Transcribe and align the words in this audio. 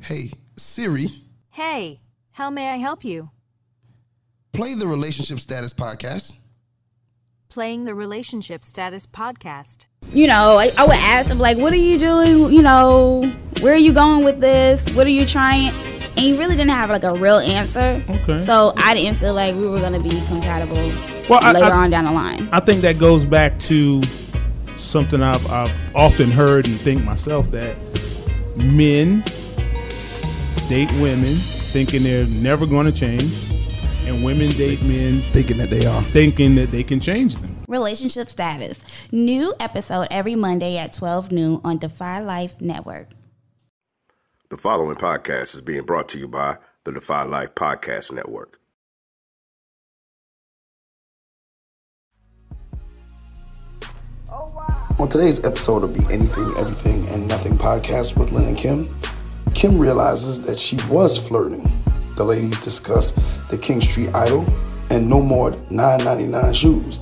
Hey, 0.00 0.30
Siri, 0.56 1.08
Hey, 1.50 2.00
how 2.32 2.48
may 2.50 2.70
I 2.70 2.76
help 2.78 3.04
you? 3.04 3.30
play 4.52 4.74
the 4.74 4.86
Relationship 4.86 5.38
Status 5.40 5.72
Podcast. 5.74 6.34
Playing 7.48 7.84
the 7.84 7.94
Relationship 7.94 8.64
Status 8.64 9.06
podcast. 9.06 9.84
you 10.12 10.26
know, 10.26 10.58
I, 10.58 10.72
I 10.78 10.84
would 10.86 10.96
ask 10.96 11.30
him 11.30 11.38
like, 11.38 11.58
"What 11.58 11.72
are 11.72 11.76
you 11.76 11.98
doing? 11.98 12.52
You 12.52 12.62
know, 12.62 13.22
where 13.60 13.74
are 13.74 13.78
you 13.78 13.92
going 13.92 14.24
with 14.24 14.40
this? 14.40 14.82
What 14.94 15.06
are 15.06 15.10
you 15.10 15.24
trying?" 15.26 15.68
And 15.68 16.18
he 16.18 16.36
really 16.38 16.56
didn't 16.56 16.70
have 16.72 16.88
like 16.90 17.04
a 17.04 17.14
real 17.14 17.38
answer. 17.38 18.02
Okay. 18.08 18.44
So 18.44 18.72
I 18.78 18.94
didn't 18.94 19.16
feel 19.18 19.34
like 19.34 19.54
we 19.54 19.66
were 19.66 19.80
gonna 19.80 20.00
be 20.00 20.10
compatible 20.26 20.76
Well, 21.28 21.40
I- 21.42 21.52
later 21.52 21.66
I- 21.66 21.84
on 21.84 21.90
down 21.90 22.04
the 22.04 22.12
line. 22.12 22.48
I 22.52 22.60
think 22.60 22.80
that 22.82 22.98
goes 22.98 23.24
back 23.26 23.58
to 23.60 24.02
something 24.76 25.22
I've, 25.22 25.46
I've 25.50 25.96
often 25.96 26.30
heard 26.30 26.66
and 26.66 26.78
think 26.80 27.04
myself 27.04 27.50
that 27.52 27.76
men 28.56 29.22
date 30.72 30.90
women 30.92 31.34
thinking 31.34 32.02
they're 32.02 32.24
never 32.24 32.64
going 32.64 32.86
to 32.86 32.92
change, 32.92 33.30
and 34.06 34.24
women 34.24 34.48
date 34.52 34.82
men 34.82 35.22
Thinking 35.30 35.58
that 35.58 35.68
they 35.68 35.84
are. 35.84 36.02
thinking 36.04 36.54
that 36.54 36.70
they 36.70 36.82
can 36.82 36.98
change 36.98 37.36
them. 37.36 37.62
Relationship 37.68 38.30
status. 38.30 38.78
New 39.12 39.52
episode 39.60 40.08
every 40.10 40.34
Monday 40.34 40.78
at 40.78 40.94
12 40.94 41.30
noon 41.30 41.60
on 41.62 41.76
Defy 41.76 42.20
Life 42.20 42.58
Network. 42.58 43.08
The 44.48 44.56
following 44.56 44.96
podcast 44.96 45.54
is 45.54 45.60
being 45.60 45.84
brought 45.84 46.08
to 46.08 46.18
you 46.18 46.26
by 46.26 46.56
the 46.84 46.92
Defy 46.92 47.24
Life 47.24 47.54
Podcast 47.54 48.10
Network. 48.10 48.58
On 54.98 55.06
today's 55.10 55.44
episode 55.44 55.84
of 55.84 55.92
the 55.92 56.10
Anything, 56.10 56.50
Everything, 56.56 57.06
and 57.10 57.28
Nothing 57.28 57.58
podcast 57.58 58.16
with 58.16 58.32
Lynn 58.32 58.48
and 58.48 58.56
Kim, 58.56 58.88
Kim 59.54 59.78
realizes 59.78 60.40
that 60.42 60.58
she 60.58 60.76
was 60.88 61.16
flirting. 61.16 61.70
The 62.16 62.24
ladies 62.24 62.60
discuss 62.60 63.12
the 63.50 63.58
King 63.58 63.80
Street 63.80 64.14
Idol 64.14 64.46
and 64.90 65.08
no 65.08 65.20
more 65.20 65.52
$9.99 65.52 66.54
shoes. 66.54 67.00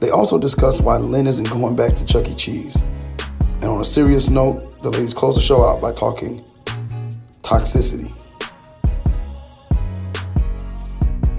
They 0.00 0.10
also 0.10 0.38
discuss 0.38 0.80
why 0.80 0.96
Lynn 0.96 1.26
isn't 1.26 1.50
going 1.50 1.76
back 1.76 1.94
to 1.96 2.04
Chuck 2.04 2.28
E. 2.28 2.34
Cheese. 2.34 2.76
And 2.76 3.66
on 3.66 3.80
a 3.80 3.84
serious 3.84 4.30
note, 4.30 4.82
the 4.82 4.90
ladies 4.90 5.12
close 5.12 5.34
the 5.34 5.40
show 5.40 5.62
out 5.62 5.80
by 5.80 5.92
talking 5.92 6.44
toxicity. 7.42 8.10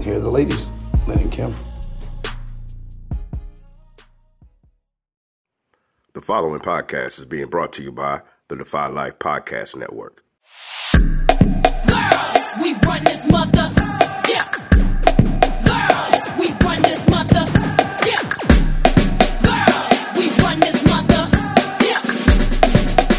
Here 0.00 0.16
are 0.16 0.20
the 0.20 0.30
ladies, 0.30 0.70
Lynn 1.06 1.18
and 1.18 1.32
Kim. 1.32 1.54
The 6.12 6.20
following 6.20 6.60
podcast 6.60 7.18
is 7.18 7.24
being 7.24 7.48
brought 7.48 7.72
to 7.74 7.82
you 7.82 7.90
by 7.90 8.22
the 8.52 8.58
Defy 8.58 8.86
Life 8.88 9.18
Podcast 9.18 9.74
Network. 9.76 10.22
We 12.60 12.74
run 12.86 13.02
this 13.02 13.26
mother. 13.30 13.72
Yeah. 14.28 14.44
Girls, 15.64 16.22
we 16.38 16.52
run 16.60 16.82
this 16.82 17.08
mother. 17.08 17.48
Yeah. 18.04 18.22
Girls, 19.48 20.18
we 20.18 20.28
run 20.44 20.60
this 20.60 20.84
mother. 20.86 21.22
Yeah. 21.80 22.02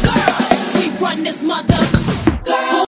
Girls, 0.06 0.74
we 0.78 1.04
run 1.04 1.24
this 1.24 1.42
mother. 1.42 1.80
Girls. 2.44 2.86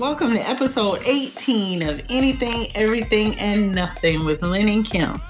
Welcome 0.00 0.32
to 0.32 0.48
episode 0.50 1.02
18 1.04 1.82
of 1.82 2.02
Anything, 2.08 2.74
Everything, 2.74 3.38
and 3.38 3.70
Nothing 3.72 4.24
with 4.24 4.42
Lynn 4.42 4.68
and 4.68 4.84
Kim. 4.84 5.20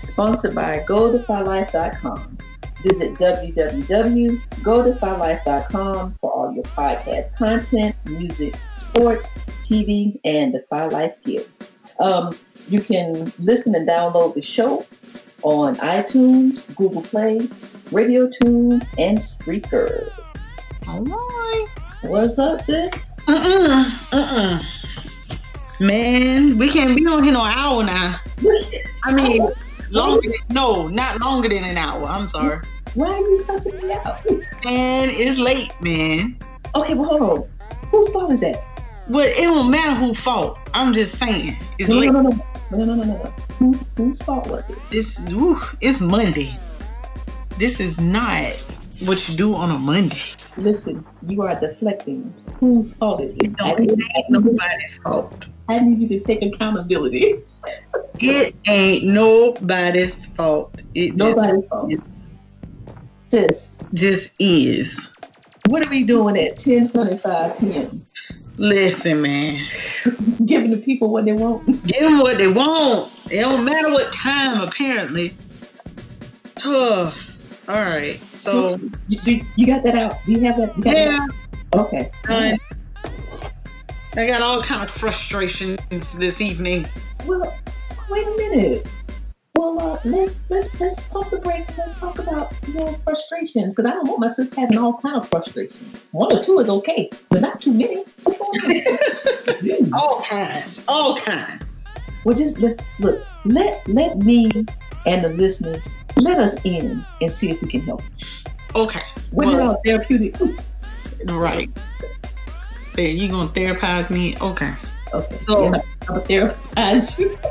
Sponsored 0.00 0.54
by 0.54 0.84
GoDefyLife.com. 0.88 2.38
Visit 2.82 3.14
www.godefylife.com 3.14 6.14
for 6.20 6.32
all 6.32 6.52
your 6.52 6.64
podcast 6.64 7.34
content, 7.36 7.96
music, 8.04 8.54
sports, 8.78 9.30
TV, 9.62 10.18
and 10.24 10.52
Defy 10.52 10.86
Life 10.88 11.14
gear. 11.24 11.42
Um, 11.98 12.36
you 12.68 12.80
can 12.80 13.32
listen 13.38 13.74
and 13.74 13.88
download 13.88 14.34
the 14.34 14.42
show 14.42 14.84
on 15.42 15.76
iTunes, 15.76 16.74
Google 16.76 17.02
Play, 17.02 17.48
Radio 17.90 18.28
Tunes, 18.28 18.84
and 18.98 19.16
Spreaker. 19.18 20.10
All 20.86 21.02
right. 21.02 21.66
What's 22.02 22.38
up, 22.38 22.60
sis? 22.60 22.92
Uh-uh. 23.26 23.90
Uh-uh. 24.12 24.62
Man, 25.80 26.56
we 26.58 26.70
can't 26.70 26.96
be 26.96 27.06
on 27.06 27.24
here 27.24 27.32
no 27.32 27.42
hour 27.42 27.82
now. 27.84 28.16
I 29.04 29.14
mean, 29.14 29.48
longer 29.90 30.20
than, 30.22 30.32
no, 30.50 30.88
not 30.88 31.20
longer 31.20 31.48
than 31.48 31.64
an 31.64 31.76
hour. 31.76 32.04
I'm 32.06 32.28
sorry. 32.28 32.60
Why 32.94 33.08
are 33.08 33.18
you 33.18 33.44
cussing 33.46 33.76
me 33.76 33.92
out? 33.92 34.24
Man, 34.64 35.10
it's 35.10 35.38
late, 35.38 35.70
man. 35.80 36.36
Okay, 36.76 36.94
well, 36.94 37.04
hold 37.04 37.22
on. 37.22 37.48
Whose 37.88 38.08
fault 38.10 38.32
is 38.32 38.40
that? 38.40 38.62
Well, 39.08 39.26
it 39.26 39.42
don't 39.42 39.70
matter 39.70 39.94
who 39.96 40.14
fault. 40.14 40.58
I'm 40.72 40.94
just 40.94 41.18
saying. 41.18 41.56
It's 41.78 41.88
No, 41.90 41.96
late. 41.96 42.10
no, 42.12 42.20
no, 42.22 42.30
no, 42.30 42.44
no, 42.70 42.84
no, 42.84 42.94
no, 42.94 42.94
no, 42.94 43.04
no. 43.04 43.30
Whose, 43.58 43.84
whose 43.96 44.22
fault 44.22 44.46
was 44.48 44.68
it? 44.70 44.78
It's 44.92 45.20
woo, 45.32 45.58
it's 45.80 46.00
Monday. 46.00 46.56
This 47.58 47.80
is 47.80 48.00
not 48.00 48.52
what 49.00 49.28
you 49.28 49.36
do 49.36 49.54
on 49.54 49.70
a 49.70 49.78
Monday. 49.78 50.22
Listen, 50.56 51.04
you 51.26 51.42
are 51.42 51.58
deflecting. 51.58 52.32
Whose 52.60 52.94
fault 52.94 53.22
is 53.22 53.36
it? 53.36 53.56
Don't 53.56 53.80
ain't 53.80 54.30
nobody's 54.30 54.98
fault. 55.02 55.48
I 55.68 55.78
need 55.78 55.98
you 56.00 56.20
to 56.20 56.24
take 56.24 56.42
accountability. 56.42 57.36
It 58.20 58.54
ain't 58.66 59.04
nobody's 59.04 60.26
fault. 60.26 60.82
It 60.94 61.16
just, 61.16 61.36
Nobody's 61.36 61.68
fault. 61.68 61.92
Sis, 63.30 63.72
just 63.94 64.30
is. 64.38 65.08
what 65.68 65.84
are 65.84 65.90
we 65.90 66.04
doing 66.04 66.38
at 66.38 66.60
10:25 66.60 67.58
p.m.? 67.58 68.06
Listen, 68.56 69.22
man. 69.22 69.66
Giving 70.46 70.70
the 70.70 70.76
people 70.76 71.08
what 71.08 71.24
they 71.24 71.32
want. 71.32 71.66
Give 71.86 72.02
them 72.02 72.18
what 72.18 72.38
they 72.38 72.48
want. 72.48 73.12
It 73.30 73.40
don't 73.40 73.64
matter 73.64 73.90
what 73.90 74.12
time, 74.12 74.60
apparently. 74.60 75.34
Oh, 76.64 77.12
all 77.68 77.82
right. 77.82 78.20
So, 78.36 78.78
You, 79.08 79.44
you- 79.56 79.66
got 79.66 79.82
that 79.84 79.94
out? 79.94 80.18
Do 80.26 80.32
you 80.32 80.40
have 80.40 80.56
that? 80.58 80.76
You 80.76 80.82
yeah, 80.86 81.26
that? 81.72 81.78
Okay. 81.78 82.10
I 84.16 84.26
got 84.26 84.42
all 84.42 84.62
kind 84.62 84.82
of 84.82 84.90
frustrations 84.90 86.12
this 86.14 86.40
evening. 86.40 86.86
Well, 87.26 87.52
wait 88.08 88.26
a 88.26 88.36
minute. 88.36 88.86
Well, 89.56 89.80
uh, 89.80 89.98
let's 90.04 90.40
let's 90.50 90.78
let's 90.80 91.04
pump 91.06 91.30
the 91.30 91.38
brakes 91.38 91.76
let's 91.78 91.98
talk 91.98 92.18
about 92.18 92.52
your 92.68 92.92
frustrations 93.04 93.72
because 93.74 93.88
I 93.90 93.94
don't 93.94 94.08
want 94.08 94.20
my 94.20 94.28
sis 94.28 94.52
having 94.54 94.78
all 94.78 94.98
kind 94.98 95.16
of 95.16 95.28
frustrations. 95.28 96.06
One 96.10 96.36
or 96.36 96.42
two 96.42 96.58
is 96.58 96.68
okay, 96.68 97.08
but 97.28 97.40
not 97.40 97.60
too 97.60 97.72
many. 97.72 98.04
What's 98.24 98.38
going 98.38 98.82
on? 99.82 99.92
All 99.94 100.22
kinds. 100.22 100.84
All 100.88 101.16
kinds. 101.18 101.64
Well, 102.24 102.36
just 102.36 102.58
let, 102.58 102.82
look. 102.98 103.24
Let 103.44 103.86
let 103.88 104.18
me 104.18 104.50
and 105.06 105.24
the 105.24 105.28
listeners 105.30 105.96
let 106.16 106.38
us 106.38 106.56
in 106.64 107.04
and 107.20 107.30
see 107.30 107.50
if 107.50 107.60
we 107.62 107.68
can 107.68 107.80
help. 107.82 108.02
Okay. 108.74 109.02
We're 109.32 109.46
Well- 109.46 109.56
not 109.56 109.78
therapeutic. 109.84 110.36
Right. 111.26 111.70
There, 112.94 113.08
you 113.08 113.28
gonna 113.28 113.48
therapize 113.48 114.10
me? 114.10 114.36
Okay. 114.40 114.72
Okay. 115.12 115.38
So- 115.46 115.64
yeah, 115.64 115.80
I'm 116.08 116.16
a 116.16 116.20
therapist. 116.20 117.18
you. 117.18 117.38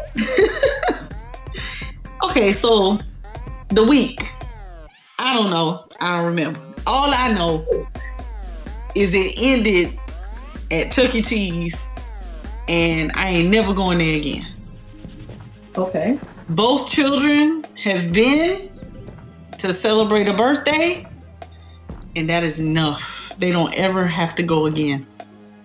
Okay, 2.24 2.52
so 2.54 2.98
the 3.70 3.84
week. 3.84 4.28
I 5.20 5.36
don't 5.36 5.52
know. 5.52 5.86
I 6.00 6.18
don't 6.18 6.26
remember. 6.26 6.60
All 6.88 7.14
I 7.14 7.32
know 7.34 7.66
is 8.96 9.14
it 9.14 9.34
ended 9.38 9.98
at 10.72 10.98
E. 10.98 11.22
Cheese, 11.22 11.90
and 12.68 13.12
I 13.14 13.30
ain't 13.30 13.50
never 13.52 13.74
going 13.74 14.00
there 14.00 14.16
again. 14.16 14.48
Okay. 15.78 16.18
Both 16.56 16.92
children 16.92 17.66
have 17.84 18.14
been 18.14 18.70
to 19.58 19.74
celebrate 19.74 20.28
a 20.28 20.36
birthday, 20.36 21.08
and 22.16 22.30
that 22.30 22.44
is 22.44 22.60
enough. 22.60 23.34
They 23.40 23.52
don't 23.52 23.74
ever 23.74 24.06
have 24.06 24.36
to 24.36 24.44
go 24.44 24.68
again. 24.68 25.08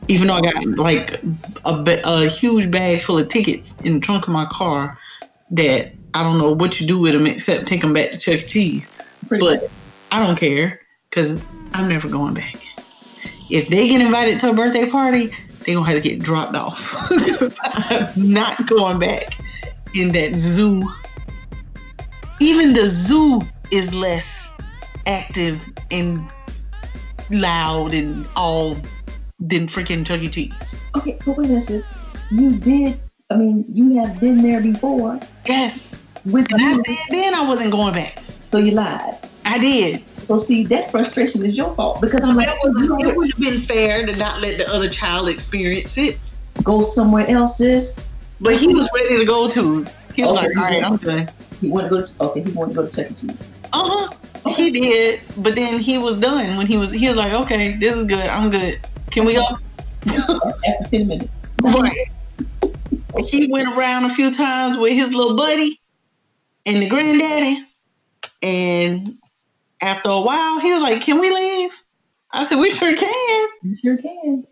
Even 0.08 0.28
though 0.28 0.34
I 0.34 0.40
got 0.40 0.64
like 0.78 1.22
a, 1.66 2.00
a 2.04 2.28
huge 2.28 2.70
bag 2.70 3.02
full 3.02 3.18
of 3.18 3.28
tickets 3.28 3.76
in 3.84 3.94
the 3.94 4.00
trunk 4.00 4.28
of 4.28 4.32
my 4.32 4.46
car 4.46 4.96
that 5.50 5.92
I 6.14 6.22
don't 6.22 6.38
know 6.38 6.52
what 6.52 6.80
you 6.80 6.86
do 6.86 6.98
with 6.98 7.12
them 7.12 7.26
except 7.26 7.66
take 7.66 7.82
them 7.82 7.92
back 7.92 8.12
to 8.12 8.18
Chuck 8.18 8.36
E. 8.36 8.48
Cheese. 8.48 8.88
but 9.28 9.70
I 10.10 10.26
don't 10.26 10.36
care 10.36 10.80
because 11.10 11.44
I'm 11.74 11.90
never 11.90 12.08
going 12.08 12.32
back. 12.32 12.56
If 13.50 13.68
they 13.68 13.88
get 13.88 14.00
invited 14.00 14.40
to 14.40 14.50
a 14.50 14.54
birthday 14.54 14.88
party, 14.88 15.34
they 15.66 15.74
gonna 15.74 15.86
have 15.86 16.02
to 16.02 16.08
get 16.08 16.20
dropped 16.20 16.56
off. 16.56 17.10
I'm 17.62 18.32
not 18.32 18.66
going 18.66 18.98
back 18.98 19.38
in 19.94 20.12
that 20.12 20.38
zoo. 20.38 20.82
Even 22.40 22.72
the 22.72 22.86
zoo 22.86 23.40
is 23.70 23.94
less 23.94 24.50
active 25.06 25.60
and 25.90 26.30
loud 27.30 27.94
and 27.94 28.26
all 28.36 28.74
than 29.40 29.66
freaking 29.66 30.06
Chuck 30.06 30.20
E. 30.20 30.28
Cheese. 30.28 30.74
Okay, 30.96 31.18
but 31.24 31.36
wait 31.36 31.50
a 31.50 31.52
minute. 31.52 31.86
You 32.30 32.52
did. 32.56 33.00
I 33.30 33.36
mean, 33.36 33.64
you 33.72 34.02
have 34.02 34.18
been 34.20 34.42
there 34.42 34.60
before. 34.60 35.20
Yes. 35.46 36.00
With 36.24 36.50
And 36.52 36.62
I 36.62 36.72
said 36.72 36.96
then 37.10 37.34
I 37.34 37.46
wasn't 37.46 37.70
going 37.70 37.94
back. 37.94 38.18
So 38.50 38.58
you 38.58 38.72
lied. 38.72 39.16
I 39.44 39.58
did. 39.58 40.04
So 40.20 40.38
see, 40.38 40.64
that 40.64 40.90
frustration 40.90 41.44
is 41.44 41.56
your 41.56 41.74
fault 41.74 42.00
because 42.00 42.22
I'm 42.22 42.36
like, 42.36 42.48
It 42.48 43.06
it 43.06 43.16
would 43.16 43.30
have 43.30 43.40
been 43.40 43.60
fair 43.62 44.04
to 44.04 44.14
not 44.16 44.40
let 44.40 44.58
the 44.58 44.70
other 44.70 44.88
child 44.88 45.28
experience 45.28 45.96
it. 45.96 46.18
go 46.62 46.82
somewhere 46.82 47.26
else, 47.28 47.58
sis. 47.58 47.98
But 48.40 48.56
he 48.56 48.68
was 48.68 48.88
ready 48.94 49.18
to 49.18 49.24
go 49.24 49.48
to. 49.48 49.86
He 50.14 50.24
was 50.24 50.38
Okay, 50.38 50.48
like, 50.48 50.56
all 50.56 50.62
right, 50.64 50.84
I'm 50.84 50.96
done. 50.96 51.28
He 51.60 51.70
wanted 51.70 51.88
to 51.88 51.94
go 51.96 52.04
to. 52.04 52.22
Okay, 52.22 52.42
he 52.42 52.52
wanted 52.52 52.74
to 52.74 52.82
go 52.82 52.88
to 52.88 53.02
E. 53.02 53.08
Cheese. 53.08 53.52
Uh 53.72 54.08
huh. 54.08 54.50
He 54.50 54.70
did, 54.70 55.20
but 55.38 55.54
then 55.54 55.78
he 55.80 55.98
was 55.98 56.16
done 56.18 56.56
when 56.56 56.66
he 56.66 56.78
was. 56.78 56.90
He 56.90 57.08
was 57.08 57.16
like, 57.16 57.32
okay, 57.32 57.76
this 57.76 57.96
is 57.96 58.04
good. 58.04 58.26
I'm 58.28 58.50
good. 58.50 58.80
Can 59.10 59.24
we 59.26 59.34
go? 59.34 59.44
After 60.06 60.90
ten 60.90 61.08
minutes. 61.08 61.32
Right. 61.62 62.10
He 63.26 63.48
went 63.50 63.76
around 63.76 64.04
a 64.04 64.14
few 64.14 64.32
times 64.32 64.78
with 64.78 64.92
his 64.92 65.12
little 65.12 65.36
buddy 65.36 65.80
and 66.66 66.76
the 66.76 66.88
granddaddy, 66.88 67.66
and 68.42 69.18
after 69.80 70.08
a 70.08 70.20
while, 70.20 70.60
he 70.60 70.72
was 70.72 70.82
like, 70.82 71.00
"Can 71.00 71.18
we 71.18 71.30
leave?" 71.30 71.72
I 72.30 72.44
said, 72.44 72.58
"We 72.58 72.70
sure 72.70 72.94
can." 72.94 73.48
You 73.62 73.76
sure 73.82 73.96
can. 73.96 74.46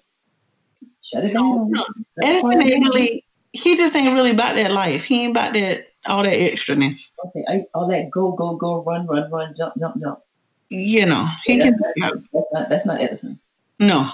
Shut 1.03 1.25
it 1.25 1.33
down. 1.33 1.73
Edison 2.21 2.63
ain't 2.63 2.85
really. 2.85 3.25
He 3.57 3.77
just 3.77 3.95
ain't 3.97 4.13
really 4.13 4.31
about 4.31 4.55
that 4.55 4.71
life. 4.71 5.05
He 5.05 5.23
ain't 5.23 5.31
about 5.31 5.55
that 5.55 5.89
all 6.07 6.23
that 6.23 6.39
extraness. 6.39 7.11
Okay, 7.27 7.45
I, 7.49 7.65
all 7.75 7.89
that 7.89 8.11
go, 8.11 8.33
go, 8.33 8.57
go, 8.57 8.83
run, 8.83 9.07
run, 9.07 9.31
run, 9.31 9.55
jump, 9.57 9.75
jump, 9.79 10.01
jump. 10.01 10.21
You 10.69 11.07
know, 11.07 11.27
he 11.45 11.59
Yeah, 11.59 11.65
can. 11.65 11.79
that's, 11.97 12.17
that's 12.33 12.47
not 12.53 12.71
that's 12.71 12.87
not 12.87 13.01
Edison. 13.01 13.39
No. 13.79 14.11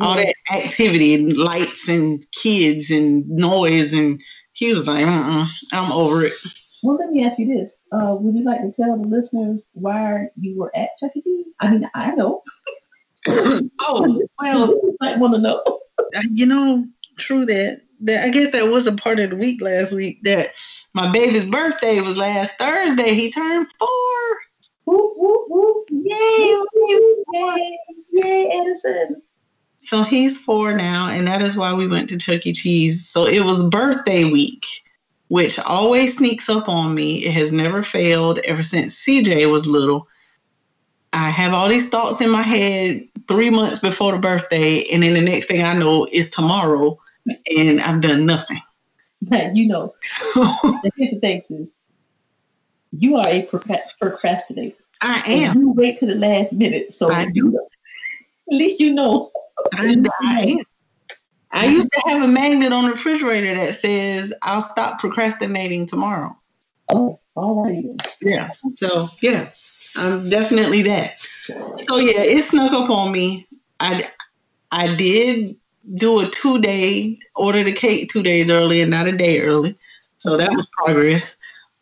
All 0.00 0.16
that 0.16 0.34
activity 0.52 1.14
and 1.14 1.36
lights 1.36 1.88
and 1.88 2.24
kids 2.30 2.90
and 2.90 3.28
noise 3.28 3.92
and 3.92 4.20
he 4.52 4.72
was 4.72 4.86
like, 4.86 5.04
uh-uh, 5.06 5.46
I'm 5.72 5.92
over 5.92 6.24
it. 6.24 6.34
Well, 6.82 6.96
let 6.96 7.10
me 7.10 7.24
ask 7.24 7.38
you 7.38 7.46
this: 7.46 7.76
uh, 7.92 8.14
Would 8.18 8.36
you 8.36 8.44
like 8.44 8.60
to 8.60 8.70
tell 8.70 8.96
the 8.96 9.06
listeners 9.06 9.60
why 9.72 10.28
you 10.38 10.58
were 10.58 10.74
at 10.76 10.90
Chuck 10.98 11.12
E. 11.16 11.22
Cheese? 11.22 11.46
I 11.60 11.70
mean, 11.70 11.88
I 11.94 12.12
know. 12.12 12.42
oh 13.28 14.22
well, 14.40 14.80
might 15.00 15.18
want 15.18 15.34
to 15.34 15.40
know. 15.40 15.62
You 16.30 16.46
know, 16.46 16.86
true 17.16 17.44
that. 17.46 17.82
That 18.00 18.24
I 18.24 18.30
guess 18.30 18.52
that 18.52 18.68
was 18.68 18.86
a 18.86 18.94
part 18.94 19.20
of 19.20 19.30
the 19.30 19.36
week 19.36 19.60
last 19.60 19.92
week. 19.92 20.22
That 20.24 20.50
my 20.94 21.10
baby's 21.10 21.44
birthday 21.44 22.00
was 22.00 22.16
last 22.16 22.54
Thursday. 22.58 23.14
He 23.14 23.30
turned 23.30 23.66
four. 23.78 23.88
Whoop, 24.84 25.12
whoop, 25.16 25.44
whoop. 25.48 25.88
Yay! 25.90 26.56
Yay! 27.32 27.78
Yay, 28.12 28.50
Edison! 28.52 29.22
So 29.78 30.02
he's 30.02 30.36
four 30.36 30.72
now, 30.74 31.08
and 31.08 31.26
that 31.26 31.42
is 31.42 31.56
why 31.56 31.72
we 31.72 31.86
went 31.86 32.08
to 32.10 32.18
Chuck 32.18 32.46
E. 32.46 32.52
Cheese. 32.52 33.08
So 33.08 33.26
it 33.26 33.44
was 33.44 33.66
birthday 33.68 34.24
week, 34.24 34.66
which 35.28 35.58
always 35.58 36.16
sneaks 36.16 36.48
up 36.48 36.68
on 36.68 36.94
me. 36.94 37.24
It 37.24 37.32
has 37.32 37.52
never 37.52 37.82
failed 37.82 38.38
ever 38.40 38.62
since 38.62 38.94
CJ 39.04 39.50
was 39.50 39.66
little. 39.66 40.08
I 41.12 41.30
have 41.30 41.54
all 41.54 41.68
these 41.68 41.88
thoughts 41.88 42.20
in 42.20 42.30
my 42.30 42.42
head 42.42 43.06
three 43.28 43.50
months 43.50 43.78
before 43.78 44.12
the 44.12 44.18
birthday, 44.18 44.82
and 44.84 45.02
then 45.02 45.14
the 45.14 45.20
next 45.20 45.46
thing 45.46 45.62
I 45.62 45.78
know 45.78 46.06
is 46.10 46.30
tomorrow, 46.30 46.98
and 47.56 47.80
I've 47.80 48.00
done 48.00 48.26
nothing. 48.26 48.60
You 49.52 49.66
know. 49.66 49.94
Here's 50.96 51.10
the 51.10 51.18
thing, 51.20 51.42
sis. 51.48 51.66
You 52.92 53.16
are 53.16 53.26
a 53.26 53.42
procrastinator. 54.00 54.76
I 55.02 55.22
And 55.26 55.42
am. 55.42 55.60
You 55.60 55.72
wait 55.72 55.98
to 55.98 56.06
the 56.06 56.14
last 56.14 56.52
minute, 56.52 56.92
so 56.92 57.10
I 57.10 57.26
know. 57.26 57.68
At 58.50 58.56
least 58.56 58.80
you 58.80 58.92
know. 58.94 59.30
I, 59.74 59.96
I 60.20 60.40
am. 60.42 60.58
I 61.50 61.66
used 61.66 61.90
to 61.92 62.02
have 62.06 62.22
a 62.22 62.28
magnet 62.28 62.72
on 62.72 62.84
the 62.84 62.92
refrigerator 62.92 63.54
that 63.54 63.74
says, 63.74 64.32
I'll 64.42 64.62
stop 64.62 65.00
procrastinating 65.00 65.86
tomorrow. 65.86 66.38
Oh, 66.90 67.18
all 67.34 67.64
right. 67.64 67.84
Yeah. 68.20 68.50
So 68.76 69.08
yeah, 69.22 69.50
I'm 69.96 70.28
definitely 70.28 70.82
that. 70.82 71.20
So 71.46 71.96
yeah, 71.96 72.20
it 72.22 72.44
snuck 72.44 72.72
up 72.72 72.90
on 72.90 73.12
me. 73.12 73.46
I 73.80 74.10
I 74.70 74.94
did 74.94 75.56
do 75.94 76.20
a 76.20 76.30
two 76.30 76.60
day 76.60 77.18
order 77.34 77.62
the 77.62 77.72
cake 77.72 78.10
two 78.10 78.22
days 78.22 78.50
early 78.50 78.80
and 78.80 78.90
not 78.90 79.06
a 79.06 79.12
day 79.12 79.40
early. 79.40 79.76
So 80.18 80.36
that 80.36 80.50
was 80.52 80.66
progress. 80.76 81.36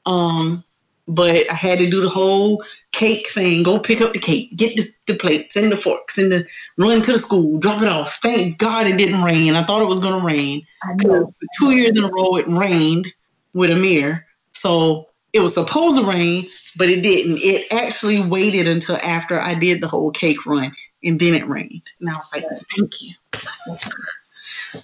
Um, 0.04 0.62
but 1.08 1.50
I 1.50 1.54
had 1.54 1.78
to 1.78 1.88
do 1.88 2.00
the 2.00 2.08
whole 2.08 2.64
cake 2.92 3.28
thing. 3.28 3.62
Go 3.62 3.78
pick 3.78 4.00
up 4.00 4.12
the 4.12 4.18
cake, 4.18 4.56
get 4.56 4.76
the, 4.76 4.90
the 5.06 5.14
plates 5.14 5.56
and 5.56 5.70
the 5.70 5.76
forks, 5.76 6.18
and 6.18 6.32
the 6.32 6.46
run 6.78 7.02
to 7.02 7.12
the 7.12 7.18
school, 7.18 7.58
drop 7.58 7.82
it 7.82 7.88
off. 7.88 8.18
Thank 8.22 8.58
God 8.58 8.86
it 8.86 8.96
didn't 8.96 9.22
rain. 9.22 9.54
I 9.54 9.62
thought 9.64 9.82
it 9.82 9.88
was 9.88 10.00
gonna 10.00 10.24
rain. 10.24 10.66
For 11.00 11.46
two 11.58 11.76
years 11.76 11.96
in 11.96 12.04
a 12.04 12.10
row, 12.10 12.36
it 12.36 12.48
rained 12.48 13.12
with 13.54 13.70
Amir. 13.70 14.26
So 14.52 15.08
it 15.32 15.40
was 15.40 15.54
supposed 15.54 15.96
to 15.96 16.04
rain, 16.04 16.48
but 16.76 16.88
it 16.88 17.02
didn't. 17.02 17.38
It 17.38 17.70
actually 17.72 18.20
waited 18.22 18.66
until 18.66 18.96
after 18.96 19.40
I 19.40 19.54
did 19.54 19.80
the 19.80 19.88
whole 19.88 20.10
cake 20.10 20.44
run, 20.46 20.74
and 21.02 21.19
then 21.20 21.34
it 21.34 21.48
rained. 21.48 21.82
And 22.00 22.10
I 22.10 22.14
was 22.14 22.32
like, 22.34 22.44
thank 22.76 23.02
you. 23.02 23.14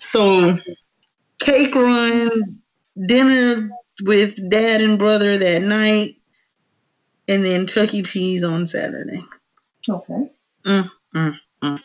So, 0.01 0.57
cake 1.39 1.75
run, 1.75 2.29
dinner 3.07 3.71
with 4.03 4.49
dad 4.51 4.81
and 4.81 4.99
brother 4.99 5.37
that 5.37 5.63
night, 5.63 6.17
and 7.29 7.45
then 7.45 7.67
Chuck 7.67 7.93
E. 7.93 8.03
Cheese 8.03 8.43
on 8.43 8.67
Saturday. 8.67 9.23
Okay. 9.89 10.31
Mm, 10.65 10.91
mm, 11.15 11.35
mm. 11.63 11.81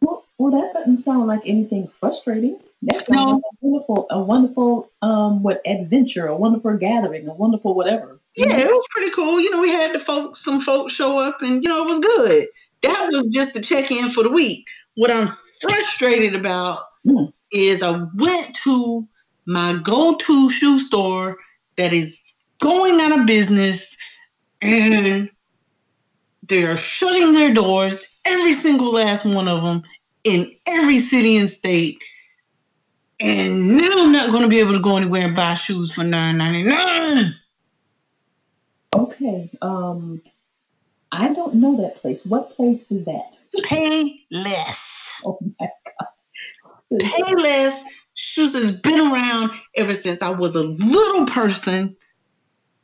Well, 0.00 0.24
well, 0.38 0.50
that 0.52 0.72
doesn't 0.74 0.98
sound 0.98 1.26
like 1.26 1.42
anything 1.46 1.88
frustrating. 2.00 2.58
That 2.82 3.06
sounds 3.06 3.08
No. 3.10 3.32
like 3.32 3.42
a 3.42 3.66
wonderful, 3.66 4.06
a 4.10 4.20
wonderful, 4.22 4.90
um, 5.00 5.42
what 5.42 5.62
adventure, 5.66 6.26
a 6.26 6.36
wonderful 6.36 6.76
gathering, 6.76 7.28
a 7.28 7.34
wonderful 7.34 7.74
whatever. 7.74 8.20
Yeah, 8.36 8.58
it 8.58 8.68
was 8.68 8.86
pretty 8.90 9.10
cool. 9.12 9.40
You 9.40 9.50
know, 9.50 9.62
we 9.62 9.70
had 9.70 9.94
the 9.94 10.00
folks, 10.00 10.44
some 10.44 10.60
folks 10.60 10.92
show 10.92 11.16
up, 11.18 11.40
and 11.40 11.62
you 11.62 11.68
know, 11.68 11.84
it 11.84 11.88
was 11.88 12.00
good. 12.00 12.46
That 12.88 13.08
was 13.10 13.28
just 13.28 13.54
the 13.54 13.60
check 13.60 13.90
in 13.90 14.10
for 14.10 14.22
the 14.22 14.30
week. 14.30 14.66
What 14.94 15.10
I'm 15.10 15.36
frustrated 15.60 16.34
about 16.34 16.84
Mm. 17.06 17.32
is 17.52 17.82
I 17.82 18.02
went 18.14 18.56
to 18.64 19.06
my 19.46 19.78
go 19.82 20.16
to 20.16 20.50
shoe 20.50 20.78
store 20.78 21.36
that 21.76 21.92
is 21.92 22.18
going 22.60 23.00
out 23.00 23.18
of 23.18 23.26
business, 23.26 23.96
and 24.62 25.30
they're 26.48 26.76
shutting 26.76 27.32
their 27.32 27.52
doors, 27.52 28.06
every 28.24 28.54
single 28.54 28.92
last 28.92 29.24
one 29.24 29.48
of 29.48 29.62
them, 29.62 29.82
in 30.24 30.50
every 30.66 31.00
city 31.00 31.36
and 31.36 31.50
state. 31.50 31.98
And 33.20 33.76
now 33.76 33.90
I'm 33.96 34.12
not 34.12 34.30
going 34.30 34.42
to 34.42 34.48
be 34.48 34.60
able 34.60 34.72
to 34.72 34.80
go 34.80 34.96
anywhere 34.96 35.22
and 35.26 35.36
buy 35.36 35.54
shoes 35.54 35.92
for 35.92 36.04
nine 36.04 36.38
ninety 36.38 36.62
nine. 36.62 37.34
Okay. 38.94 39.50
Um, 39.60 40.22
I 41.14 41.32
don't 41.32 41.54
know 41.54 41.80
that 41.82 41.96
place. 41.96 42.24
What 42.24 42.56
place 42.56 42.84
is 42.90 43.04
that? 43.04 43.38
Pay 43.62 44.20
less. 44.30 45.22
Oh 45.24 45.38
my 45.58 45.68
God. 45.84 47.00
Payless. 47.00 47.82
Shoes 48.14 48.54
has 48.54 48.72
been 48.72 49.00
around 49.00 49.50
ever 49.76 49.94
since 49.94 50.22
I 50.22 50.30
was 50.30 50.54
a 50.54 50.62
little 50.62 51.26
person. 51.26 51.96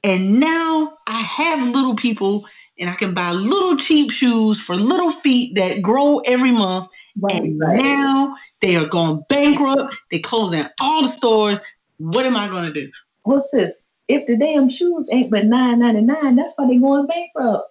And 0.02 0.40
now 0.40 0.96
I 1.06 1.20
have 1.20 1.68
little 1.68 1.94
people 1.94 2.46
and 2.78 2.88
I 2.88 2.94
can 2.94 3.14
buy 3.14 3.30
little 3.32 3.76
cheap 3.76 4.10
shoes 4.10 4.60
for 4.60 4.75
little 4.75 5.10
feet 5.10 5.54
that 5.56 5.82
grow 5.82 6.18
every 6.20 6.50
month. 6.52 6.88
Right, 7.20 7.42
and 7.42 7.60
right. 7.60 7.82
now 7.82 8.37
they 8.60 8.76
are 8.76 8.87
going 8.87 9.22
bankrupt. 9.28 9.96
They're 10.10 10.20
closing 10.20 10.64
all 10.80 11.02
the 11.02 11.08
stores. 11.08 11.60
What 11.99 12.26
am 12.26 12.37
I 12.37 12.49
going 12.49 12.64
to 12.64 12.72
do? 12.72 12.90
Well, 13.25 13.42
sis, 13.42 13.78
if 14.08 14.26
the 14.26 14.37
damn 14.37 14.70
shoes 14.70 15.08
ain't 15.12 15.30
but 15.30 15.44
nine 15.44 15.80
ninety 15.80 16.00
nine, 16.00 16.37
that's 16.37 16.54
why 16.56 16.66
they 16.66 16.78
going 16.78 17.06
bankrupt. 17.06 17.69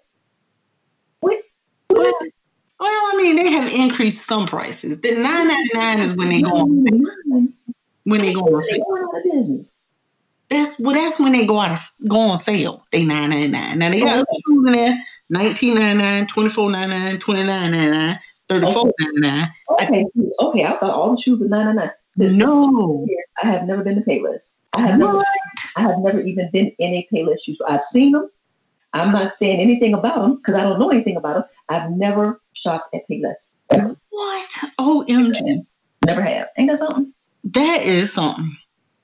Well, 1.99 2.13
well, 2.79 2.89
I 2.89 3.21
mean, 3.21 3.35
they 3.35 3.51
have 3.51 3.71
increased 3.71 4.25
some 4.25 4.47
prices. 4.47 4.99
The 4.99 5.11
nine 5.11 5.47
ninety 5.47 5.77
nine 5.77 5.99
is 5.99 6.15
when 6.15 6.29
they 6.29 6.41
go 6.41 6.51
on 6.51 6.85
when 8.05 8.21
they 8.21 8.33
go 8.33 8.41
on 8.41 8.61
sale. 8.61 8.85
going 8.85 9.03
out 9.03 9.17
of 9.17 9.23
business. 9.23 9.73
That's 10.49 10.79
well, 10.79 10.95
that's 10.95 11.19
when 11.19 11.33
they 11.33 11.45
go 11.45 11.59
out 11.59 11.71
of, 11.71 11.91
go 12.07 12.17
on 12.19 12.37
sale. 12.37 12.85
They 12.91 13.05
nine 13.05 13.29
ninety 13.29 13.49
nine. 13.49 13.79
Now 13.79 13.89
they 13.89 13.99
got 13.99 14.17
other 14.17 14.25
shoes 14.47 14.65
in 14.67 14.73
there: 14.73 15.03
nineteen 15.29 15.75
ninety 15.75 16.01
nine, 16.01 16.27
twenty 16.27 16.49
four 16.49 16.71
ninety 16.71 16.95
nine, 16.95 17.19
twenty 17.19 17.43
nine 17.43 17.71
ninety 17.71 17.91
nine, 17.91 18.19
thirty 18.47 18.71
four 18.71 18.91
ninety 18.99 19.19
nine. 19.19 19.49
Okay, 19.69 20.05
okay. 20.39 20.65
I 20.65 20.71
thought 20.71 20.89
all 20.89 21.15
the 21.15 21.21
shoes 21.21 21.39
were 21.39 21.47
nine 21.47 21.65
nine 21.65 21.75
nine. 21.75 21.91
Since 22.15 22.33
No. 22.33 23.05
years, 23.07 23.25
I 23.43 23.47
have 23.51 23.65
never 23.65 23.83
been 23.83 23.95
to 23.95 24.01
Payless. 24.01 24.53
I 24.73 24.87
have 24.87 24.97
never. 24.97 25.19
I 25.75 25.81
have 25.81 25.99
never 25.99 26.19
even 26.19 26.49
been 26.51 26.71
in 26.79 26.93
a 26.93 27.07
Payless 27.13 27.43
shoe 27.43 27.53
store. 27.53 27.71
I've 27.71 27.83
seen 27.83 28.13
them. 28.13 28.29
I'm 28.93 29.11
not 29.11 29.31
saying 29.31 29.59
anything 29.59 29.93
about 29.93 30.21
them 30.21 30.35
because 30.37 30.55
I 30.55 30.63
don't 30.63 30.79
know 30.79 30.89
anything 30.89 31.15
about 31.15 31.35
them. 31.35 31.43
I've 31.69 31.91
never 31.91 32.41
shopped 32.53 32.93
at 32.95 33.07
Payless. 33.09 33.51
Ever. 33.69 33.95
What? 34.09 34.49
OMG. 34.79 35.65
Never 36.05 36.21
have. 36.21 36.47
Ain't 36.57 36.69
that 36.69 36.79
something? 36.79 37.13
That 37.43 37.83
is 37.83 38.13
something. 38.13 38.57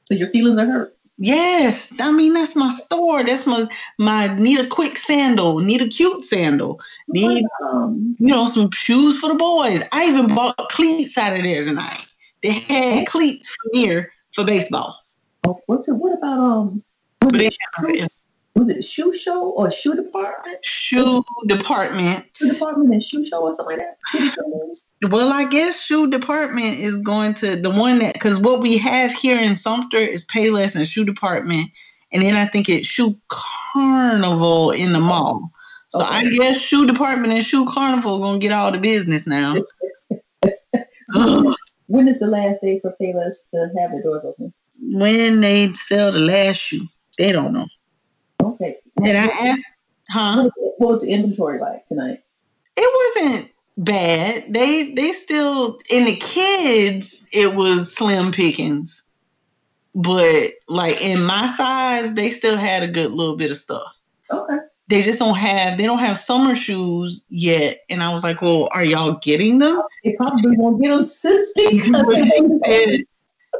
So 0.05 0.15
your 0.15 0.27
feelings 0.29 0.59
are 0.59 0.65
hurt. 0.65 0.95
Yes, 1.17 1.93
I 1.99 2.11
mean 2.11 2.33
that's 2.33 2.57
my 2.57 2.69
store. 2.71 3.23
That's 3.23 3.47
my 3.47 3.69
my 3.97 4.35
need 4.37 4.59
a 4.59 4.67
quick 4.67 4.97
sandal, 4.97 5.59
need 5.59 5.81
a 5.81 5.87
cute 5.87 6.25
sandal, 6.25 6.81
need 7.07 7.45
Um, 7.69 8.17
you 8.19 8.27
know 8.27 8.49
some 8.49 8.69
shoes 8.71 9.19
for 9.19 9.29
the 9.29 9.35
boys. 9.35 9.81
I 9.93 10.09
even 10.09 10.35
bought 10.35 10.57
cleats 10.71 11.17
out 11.17 11.37
of 11.37 11.43
there 11.43 11.63
tonight. 11.63 12.05
They 12.43 12.51
had 12.51 13.07
cleats 13.07 13.47
from 13.47 13.79
here 13.79 14.11
for 14.33 14.43
baseball. 14.43 14.99
oh, 15.47 15.61
what's 15.67 15.87
it? 15.87 15.93
What 15.93 16.17
about 16.17 16.37
um? 16.37 16.83
Was 17.21 17.33
But 18.55 18.67
they 18.67 18.71
it, 18.71 18.75
have 18.75 18.77
was 18.77 18.85
it 18.85 18.89
shoe 18.89 19.13
show 19.13 19.49
or 19.49 19.69
shoe 19.69 19.95
department? 19.95 20.63
shoe 20.63 21.23
department. 21.47 22.25
Shoe 22.37 22.53
department 22.53 22.93
and 22.93 23.03
shoe 23.03 23.25
show 23.25 23.41
or 23.41 23.53
something 23.53 23.77
like 23.77 23.87
that. 24.13 24.37
Well, 25.09 25.31
I 25.31 25.45
guess 25.45 25.81
shoe 25.81 26.09
department 26.09 26.79
is 26.79 26.99
going 27.01 27.33
to 27.35 27.55
the 27.55 27.69
one 27.69 27.99
that 27.99 28.13
because 28.13 28.39
what 28.39 28.61
we 28.61 28.77
have 28.77 29.11
here 29.11 29.39
in 29.39 29.55
Sumter 29.55 29.99
is 29.99 30.25
Payless 30.25 30.75
and 30.75 30.87
shoe 30.87 31.05
department, 31.05 31.69
and 32.11 32.23
then 32.23 32.35
I 32.35 32.47
think 32.47 32.69
it's 32.69 32.87
shoe 32.87 33.15
carnival 33.27 34.71
in 34.71 34.93
the 34.93 34.99
mall. 34.99 35.51
So 35.89 35.99
I 35.99 36.25
guess 36.29 36.59
shoe 36.59 36.87
department 36.87 37.33
and 37.33 37.45
shoe 37.45 37.65
carnival 37.67 38.19
gonna 38.19 38.39
get 38.39 38.51
all 38.51 38.71
the 38.71 38.79
business 38.79 39.27
now. 39.27 39.55
When 41.87 42.07
is 42.07 42.17
the 42.17 42.25
last 42.25 42.61
day 42.63 42.79
for 42.79 42.95
Payless 42.99 43.35
to 43.53 43.69
have 43.77 43.91
the 43.91 44.01
doors 44.03 44.23
open? 44.25 44.53
when 44.81 45.41
they 45.41 45.73
sell 45.73 46.11
the 46.11 46.19
last 46.19 46.57
shoe, 46.57 46.87
they 47.17 47.31
don't 47.31 47.53
know. 47.53 47.67
Okay. 48.45 48.77
And 48.97 49.17
I 49.17 49.25
asked, 49.25 49.65
huh? 50.09 50.49
What 50.55 50.93
was, 50.93 51.01
the 51.01 51.09
inventory 51.09 51.59
like 51.59 51.87
tonight? 51.87 52.23
It 52.77 53.23
wasn't 53.23 53.51
bad. 53.77 54.53
They 54.53 54.91
they 54.91 55.11
still 55.11 55.79
in 55.89 56.05
the 56.05 56.15
kids 56.15 57.23
it 57.31 57.55
was 57.55 57.93
slim 57.93 58.31
pickings. 58.31 59.03
But 59.93 60.53
like 60.67 61.01
in 61.01 61.23
my 61.23 61.47
size, 61.47 62.13
they 62.13 62.29
still 62.29 62.57
had 62.57 62.83
a 62.83 62.87
good 62.87 63.11
little 63.11 63.37
bit 63.37 63.51
of 63.51 63.57
stuff. 63.57 63.95
Okay. 64.31 64.57
They 64.87 65.01
just 65.01 65.19
don't 65.19 65.37
have 65.37 65.77
they 65.77 65.85
don't 65.85 65.99
have 65.99 66.17
summer 66.17 66.53
shoes 66.53 67.23
yet. 67.29 67.79
And 67.89 68.03
I 68.03 68.13
was 68.13 68.23
like, 68.23 68.41
Well, 68.41 68.69
are 68.71 68.83
y'all 68.83 69.19
getting 69.21 69.59
them? 69.59 69.81
They 70.03 70.13
probably 70.13 70.57
won't 70.57 70.81
get 70.81 70.89
them 70.89 71.03
sis 71.03 71.53
But 71.55 71.71
because 71.71 72.99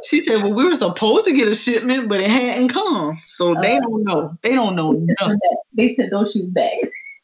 she 0.08 0.20
said, 0.22 0.42
Well, 0.42 0.52
we 0.54 0.64
were 0.64 0.74
supposed 0.74 1.24
to 1.26 1.32
get 1.32 1.48
a 1.48 1.54
shipment, 1.54 2.08
but 2.08 2.20
it 2.20 2.30
hadn't 2.30 2.68
come. 2.68 3.20
So 3.26 3.54
they 3.60 3.76
Uh, 3.76 3.80
don't 3.80 4.04
know. 4.04 4.38
They 4.42 4.52
don't 4.54 4.74
know 4.76 4.92
nothing. 5.20 5.38
they 5.74 5.94
sent 5.94 6.10
those 6.10 6.32
shoes 6.32 6.46
back. 6.46 6.72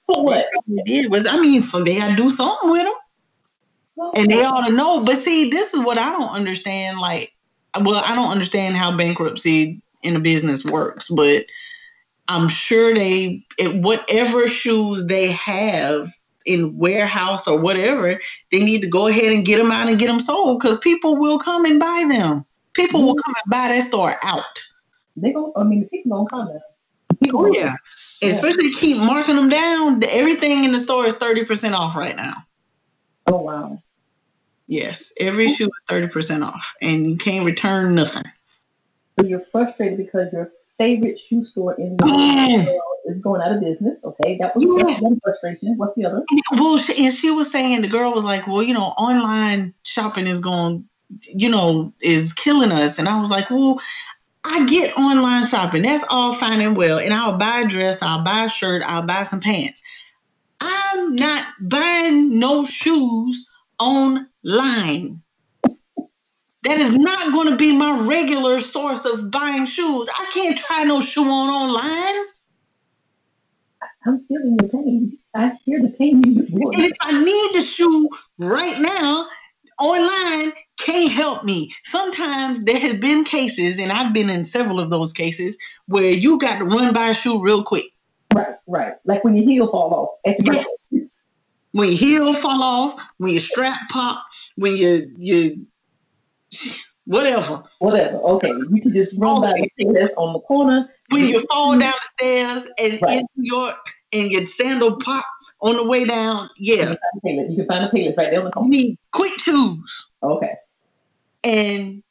For 0.06 0.24
what? 0.24 0.46
It 0.68 0.84
did 0.86 1.10
was 1.10 1.26
I 1.26 1.40
mean, 1.40 1.62
so 1.62 1.82
they 1.82 1.96
gotta 1.96 2.16
do 2.16 2.28
something 2.30 2.70
with 2.70 2.82
them. 2.82 4.10
and 4.14 4.30
they 4.30 4.42
ought 4.42 4.66
to 4.66 4.72
know. 4.72 5.04
But 5.04 5.18
see, 5.18 5.50
this 5.50 5.74
is 5.74 5.80
what 5.80 5.98
I 5.98 6.10
don't 6.12 6.30
understand. 6.30 6.98
Like, 6.98 7.32
well, 7.80 8.02
I 8.04 8.14
don't 8.14 8.30
understand 8.30 8.76
how 8.76 8.96
bankruptcy 8.96 9.80
in 10.02 10.16
a 10.16 10.20
business 10.20 10.64
works, 10.64 11.08
but 11.08 11.44
I'm 12.28 12.48
sure 12.48 12.94
they, 12.94 13.44
it, 13.58 13.74
whatever 13.76 14.48
shoes 14.48 15.06
they 15.06 15.30
have 15.32 16.10
in 16.44 16.76
warehouse 16.76 17.46
or 17.46 17.58
whatever, 17.60 18.20
they 18.50 18.58
need 18.64 18.80
to 18.82 18.88
go 18.88 19.06
ahead 19.06 19.32
and 19.32 19.44
get 19.44 19.58
them 19.58 19.70
out 19.70 19.88
and 19.88 19.98
get 19.98 20.06
them 20.08 20.18
sold 20.20 20.58
because 20.60 20.78
people 20.80 21.16
will 21.16 21.38
come 21.38 21.64
and 21.64 21.78
buy 21.78 22.06
them. 22.08 22.44
People 22.74 23.02
will 23.02 23.14
come 23.14 23.34
and 23.34 23.50
buy 23.50 23.68
that 23.68 23.86
store 23.86 24.14
out. 24.22 24.58
They 25.16 25.32
go. 25.32 25.52
I 25.56 25.64
mean, 25.64 25.80
the 25.82 25.86
people 25.88 26.24
gonna 26.26 26.30
come. 26.30 26.60
People 27.22 27.46
Oh 27.46 27.52
yeah. 27.52 27.74
Especially 28.22 28.72
keep 28.72 28.98
marking 28.98 29.36
them 29.36 29.48
down. 29.48 30.02
Everything 30.04 30.64
in 30.64 30.72
the 30.72 30.78
store 30.78 31.06
is 31.06 31.16
30% 31.16 31.74
off 31.74 31.96
right 31.96 32.16
now. 32.16 32.34
Oh 33.26 33.38
wow. 33.42 33.78
Yes, 34.68 35.12
every 35.18 35.52
shoe 35.52 35.66
is 35.66 35.70
30% 35.88 36.44
off, 36.44 36.74
and 36.80 37.10
you 37.10 37.16
can't 37.16 37.44
return 37.44 37.94
nothing. 37.94 38.22
So 39.18 39.26
you're 39.26 39.40
frustrated 39.40 39.98
because 39.98 40.32
your 40.32 40.52
favorite 40.78 41.20
shoe 41.20 41.44
store 41.44 41.74
in 41.74 41.96
the 41.96 42.04
Mm. 42.04 42.66
world 42.66 42.80
is 43.06 43.18
going 43.18 43.42
out 43.42 43.52
of 43.52 43.60
business. 43.60 43.98
Okay, 44.04 44.38
that 44.38 44.54
was 44.54 44.64
Yeah. 44.64 44.98
one 45.00 45.18
frustration. 45.20 45.76
What's 45.76 45.94
the 45.94 46.06
other? 46.06 46.24
Well, 46.52 46.78
she, 46.78 47.04
and 47.04 47.12
she 47.12 47.30
was 47.30 47.50
saying 47.50 47.82
the 47.82 47.88
girl 47.88 48.12
was 48.14 48.24
like, 48.24 48.46
"Well, 48.46 48.62
you 48.62 48.72
know, 48.72 48.94
online 48.96 49.74
shopping 49.82 50.26
is 50.26 50.40
going, 50.40 50.88
you 51.22 51.48
know, 51.48 51.92
is 52.00 52.32
killing 52.32 52.72
us." 52.72 52.98
And 52.98 53.08
I 53.08 53.18
was 53.20 53.30
like, 53.30 53.50
"Well, 53.50 53.80
I 54.44 54.66
get 54.66 54.96
online 54.96 55.46
shopping. 55.46 55.82
That's 55.82 56.04
all 56.10 56.34
fine 56.34 56.60
and 56.60 56.76
well, 56.76 56.98
and 56.98 57.12
I'll 57.14 57.38
buy 57.38 57.60
a 57.60 57.68
dress, 57.68 58.02
I'll 58.02 58.24
buy 58.24 58.44
a 58.44 58.48
shirt, 58.48 58.82
I'll 58.84 59.06
buy 59.06 59.22
some 59.22 59.40
pants. 59.40 59.82
I'm 60.60 61.16
not 61.16 61.46
buying 61.60 62.38
no 62.38 62.64
shoes 62.64 63.46
online." 63.78 65.22
That 66.64 66.78
is 66.78 66.96
not 66.96 67.32
going 67.32 67.48
to 67.50 67.56
be 67.56 67.76
my 67.76 68.06
regular 68.06 68.60
source 68.60 69.04
of 69.04 69.32
buying 69.32 69.66
shoes. 69.66 70.08
I 70.08 70.30
can't 70.32 70.56
try 70.56 70.84
no 70.84 71.00
shoe 71.00 71.24
on 71.24 71.50
online. 71.50 72.24
I'm 74.06 74.24
feeling 74.26 74.56
the 74.56 74.68
pain. 74.68 75.18
I 75.34 75.52
hear 75.64 75.80
the 75.80 75.92
pain 75.98 76.22
in 76.24 76.34
your 76.34 76.46
voice. 76.46 76.90
If 76.90 76.96
I 77.00 77.18
need 77.22 77.54
the 77.54 77.62
shoe 77.62 78.08
right 78.38 78.78
now, 78.78 79.28
online 79.80 80.52
can't 80.82 81.10
help 81.10 81.44
me. 81.44 81.72
Sometimes 81.84 82.62
there 82.64 82.78
has 82.78 82.94
been 82.94 83.24
cases, 83.24 83.78
and 83.78 83.90
I've 83.92 84.12
been 84.12 84.28
in 84.30 84.44
several 84.44 84.80
of 84.80 84.90
those 84.90 85.12
cases, 85.12 85.56
where 85.86 86.10
you 86.10 86.38
got 86.38 86.58
to 86.58 86.64
run 86.64 86.92
by 86.92 87.08
a 87.08 87.14
shoe 87.14 87.40
real 87.40 87.62
quick. 87.62 87.86
Right, 88.34 88.56
right. 88.66 88.94
Like 89.04 89.24
when 89.24 89.36
your 89.36 89.44
heel 89.44 89.70
fall 89.70 89.94
off 90.24 90.36
Yes. 90.44 90.66
When 91.72 91.88
your 91.88 91.96
heel 91.98 92.34
fall 92.34 92.62
off, 92.62 93.02
when 93.18 93.32
your 93.32 93.40
strap 93.40 93.78
pop, 93.90 94.24
when 94.56 94.76
you 94.76 95.10
you 95.16 95.66
whatever. 97.06 97.62
whatever. 97.78 98.16
Okay, 98.18 98.48
you 98.48 98.82
can 98.82 98.92
just 98.92 99.18
run 99.18 99.40
by 99.40 99.52
the 99.76 99.92
that's 99.92 100.14
on 100.14 100.34
the 100.34 100.40
corner. 100.40 100.88
When 101.08 101.24
you 101.24 101.40
fall 101.50 101.72
down 101.72 101.80
the 101.80 102.10
stairs 102.18 102.68
and 102.78 103.00
Right. 103.02 103.18
in 103.18 103.26
New 103.36 103.54
York 103.54 103.78
and 104.12 104.30
your 104.30 104.46
sandal 104.46 104.96
pop 104.96 105.24
on 105.62 105.76
the 105.76 105.86
way 105.86 106.04
down, 106.04 106.50
yeah. 106.58 106.94
You 107.24 107.56
can 107.56 107.66
find 107.66 107.84
a 107.84 107.88
Payless 107.88 108.16
right 108.16 108.30
there 108.30 108.40
on 108.40 108.46
the 108.46 108.50
corner. 108.50 108.68
You 108.74 108.82
need 108.82 108.98
quick 109.12 109.38
shoes. 109.38 110.06
Okay, 110.22 110.52
And 111.44 112.02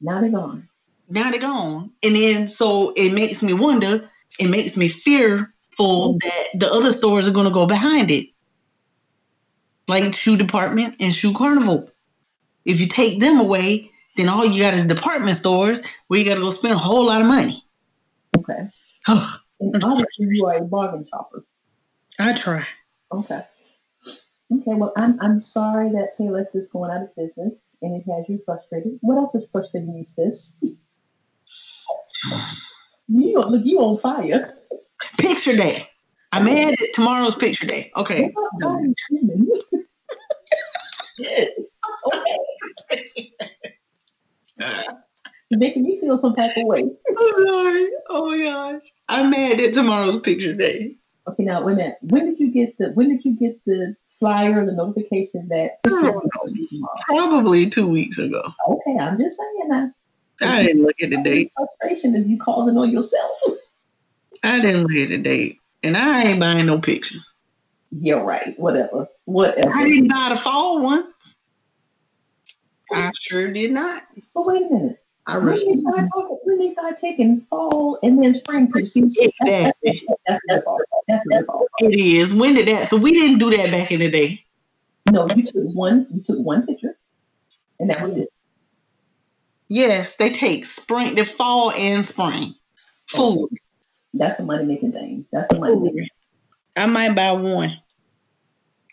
now 0.00 0.20
they're 0.20 0.30
gone. 0.30 0.68
now 1.08 1.30
they're 1.30 1.40
gone. 1.40 1.90
And 2.02 2.14
then 2.14 2.48
so 2.48 2.92
it 2.96 3.12
makes 3.12 3.42
me 3.42 3.52
wonder, 3.52 4.08
it 4.38 4.48
makes 4.48 4.76
me 4.76 4.88
fearful 4.88 6.14
mm-hmm. 6.14 6.28
that 6.28 6.46
the 6.54 6.72
other 6.72 6.92
stores 6.92 7.28
are 7.28 7.32
gonna 7.32 7.50
go 7.50 7.66
behind 7.66 8.10
it. 8.10 8.28
Like 9.86 10.14
shoe 10.14 10.36
department 10.36 10.96
and 11.00 11.12
shoe 11.14 11.32
carnival. 11.32 11.90
If 12.64 12.80
you 12.80 12.86
take 12.86 13.20
them 13.20 13.40
away, 13.40 13.90
then 14.16 14.28
all 14.28 14.44
you 14.44 14.62
got 14.62 14.74
is 14.74 14.84
department 14.84 15.36
stores 15.36 15.80
where 16.08 16.18
you 16.18 16.24
gotta 16.24 16.40
go 16.40 16.50
spend 16.50 16.74
a 16.74 16.78
whole 16.78 17.06
lot 17.06 17.20
of 17.20 17.26
money. 17.26 17.64
Okay. 18.36 18.64
And 19.06 19.82
obviously 19.82 20.26
you 20.30 20.46
are 20.46 20.58
a 20.58 20.64
bargain 20.64 21.06
shopper. 21.06 21.44
I 22.20 22.32
try. 22.34 22.66
Okay. 23.12 23.42
Okay, 24.50 24.74
well, 24.74 24.92
I'm 24.96 25.18
I'm 25.20 25.40
sorry 25.40 25.90
that 25.92 26.18
Payless 26.18 26.54
is 26.54 26.68
going 26.68 26.90
out 26.90 27.02
of 27.02 27.16
business 27.16 27.60
and 27.82 27.94
it 27.94 28.04
has 28.10 28.24
you 28.28 28.40
frustrated. 28.44 28.98
What 29.00 29.18
else 29.18 29.34
is 29.34 29.48
frustrating 29.50 29.94
you, 29.94 30.04
sis? 30.04 30.56
You 33.08 33.40
look, 33.40 33.62
you 33.64 33.78
on 33.78 33.98
fire. 34.00 34.54
Picture 35.16 35.56
day. 35.56 35.88
I'm 36.32 36.44
mad 36.44 36.74
at 36.80 36.92
tomorrow's 36.92 37.36
picture 37.36 37.66
day. 37.66 37.90
Okay. 37.96 38.30
Why 38.34 38.68
are 38.68 38.80
you 38.82 38.94
screaming? 38.96 39.50
okay. 42.06 43.30
Making 45.50 45.84
me 45.84 45.98
feel 46.00 46.20
some 46.20 46.34
type 46.34 46.54
of 46.58 46.64
way. 46.64 46.84
Oh 47.16 47.34
Lord. 47.38 47.90
Oh 48.10 48.26
my 48.26 48.38
gosh. 48.38 48.82
I'm 49.08 49.30
mad 49.30 49.60
at 49.60 49.72
tomorrow's 49.72 50.20
picture 50.20 50.52
day. 50.52 50.96
Okay, 51.26 51.44
now 51.44 51.64
wait 51.64 51.74
a 51.74 51.76
minute. 51.76 51.96
When 52.02 52.26
did 52.26 52.38
you 52.38 52.52
get 52.52 52.76
the 52.78 52.90
when 52.90 53.08
did 53.08 53.24
you 53.24 53.38
get 53.38 53.58
the 53.64 53.94
flyer, 54.18 54.64
the 54.64 54.72
notification 54.72 55.48
that 55.48 55.78
hmm. 55.86 56.04
I. 56.04 57.14
Probably 57.14 57.68
two 57.68 57.86
weeks 57.86 58.18
ago. 58.18 58.42
Okay, 58.68 58.98
I'm 58.98 59.18
just 59.18 59.36
saying 59.36 59.68
that. 59.70 59.92
I 60.40 60.62
didn't 60.62 60.82
look 60.82 60.96
at 61.02 61.10
the 61.10 61.22
date. 61.22 61.52
Frustration 61.56 62.14
if 62.14 62.26
you 62.26 62.38
causing 62.38 62.76
on 62.76 62.90
yourself. 62.90 63.30
I 64.42 64.60
didn't 64.60 64.82
look 64.82 64.96
at 65.02 65.08
the 65.08 65.18
date. 65.18 65.58
And 65.82 65.96
I 65.96 66.22
ain't 66.22 66.40
buying 66.40 66.66
no 66.66 66.78
pictures. 66.78 67.26
You're 67.90 68.22
right. 68.22 68.58
Whatever. 68.58 69.08
Whatever. 69.24 69.72
I 69.74 69.84
didn't 69.84 70.08
buy 70.08 70.28
the 70.30 70.36
fall 70.36 70.80
ones. 70.80 71.36
I 72.92 73.10
sure 73.18 73.50
did 73.52 73.72
not. 73.72 74.04
But 74.34 74.46
wait 74.46 74.62
a 74.62 74.74
minute. 74.74 74.98
I 75.28 75.38
When 75.38 75.52
they, 75.52 75.80
start 75.80 76.08
talking, 76.12 76.38
when 76.44 76.58
they 76.58 76.70
start 76.70 76.96
taking 76.96 77.42
fall 77.50 77.98
and 78.02 78.22
then 78.22 78.34
spring 78.34 78.72
pictures, 78.72 79.16
that's, 79.40 79.78
that's, 79.82 80.00
that's. 80.26 80.64
That's 81.06 81.46
fault. 81.46 81.66
It 81.80 81.98
is. 81.98 82.34
When 82.34 82.54
did 82.54 82.68
that? 82.68 82.90
So 82.90 82.96
we 82.96 83.12
didn't 83.12 83.38
do 83.38 83.50
that 83.56 83.70
back 83.70 83.90
in 83.90 84.00
the 84.00 84.10
day. 84.10 84.44
No, 85.10 85.26
you 85.34 85.42
took 85.42 85.74
one. 85.74 86.06
You 86.12 86.22
took 86.22 86.38
one 86.38 86.66
picture, 86.66 86.98
and 87.80 87.88
that 87.88 88.02
was 88.02 88.18
it. 88.18 88.28
Yes, 89.68 90.16
they 90.16 90.30
take 90.30 90.66
spring, 90.66 91.14
the 91.14 91.24
fall 91.24 91.70
and 91.72 92.06
spring. 92.06 92.54
Food. 93.14 93.50
That's 94.12 94.38
a 94.38 94.42
money 94.42 94.64
making 94.64 94.92
thing. 94.92 95.24
That's 95.32 95.50
a 95.56 95.58
money 95.58 95.76
making. 95.80 96.08
I 96.76 96.86
might 96.86 97.14
buy 97.14 97.32
one 97.32 97.78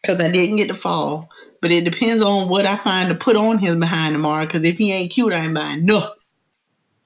because 0.01 0.21
I 0.21 0.31
didn't 0.31 0.55
get 0.55 0.69
the 0.69 0.73
fall, 0.73 1.29
but 1.61 1.71
it 1.71 1.83
depends 1.83 2.21
on 2.21 2.47
what 2.47 2.65
I 2.65 2.77
find 2.77 3.09
to 3.09 3.15
put 3.15 3.35
on 3.35 3.57
his 3.57 3.75
behind 3.75 4.13
tomorrow. 4.13 4.45
Because 4.45 4.63
if 4.63 4.77
he 4.77 4.93
ain't 4.93 5.11
cute, 5.11 5.33
I 5.33 5.43
ain't 5.43 5.53
buying 5.53 5.85
nothing. 5.85 6.14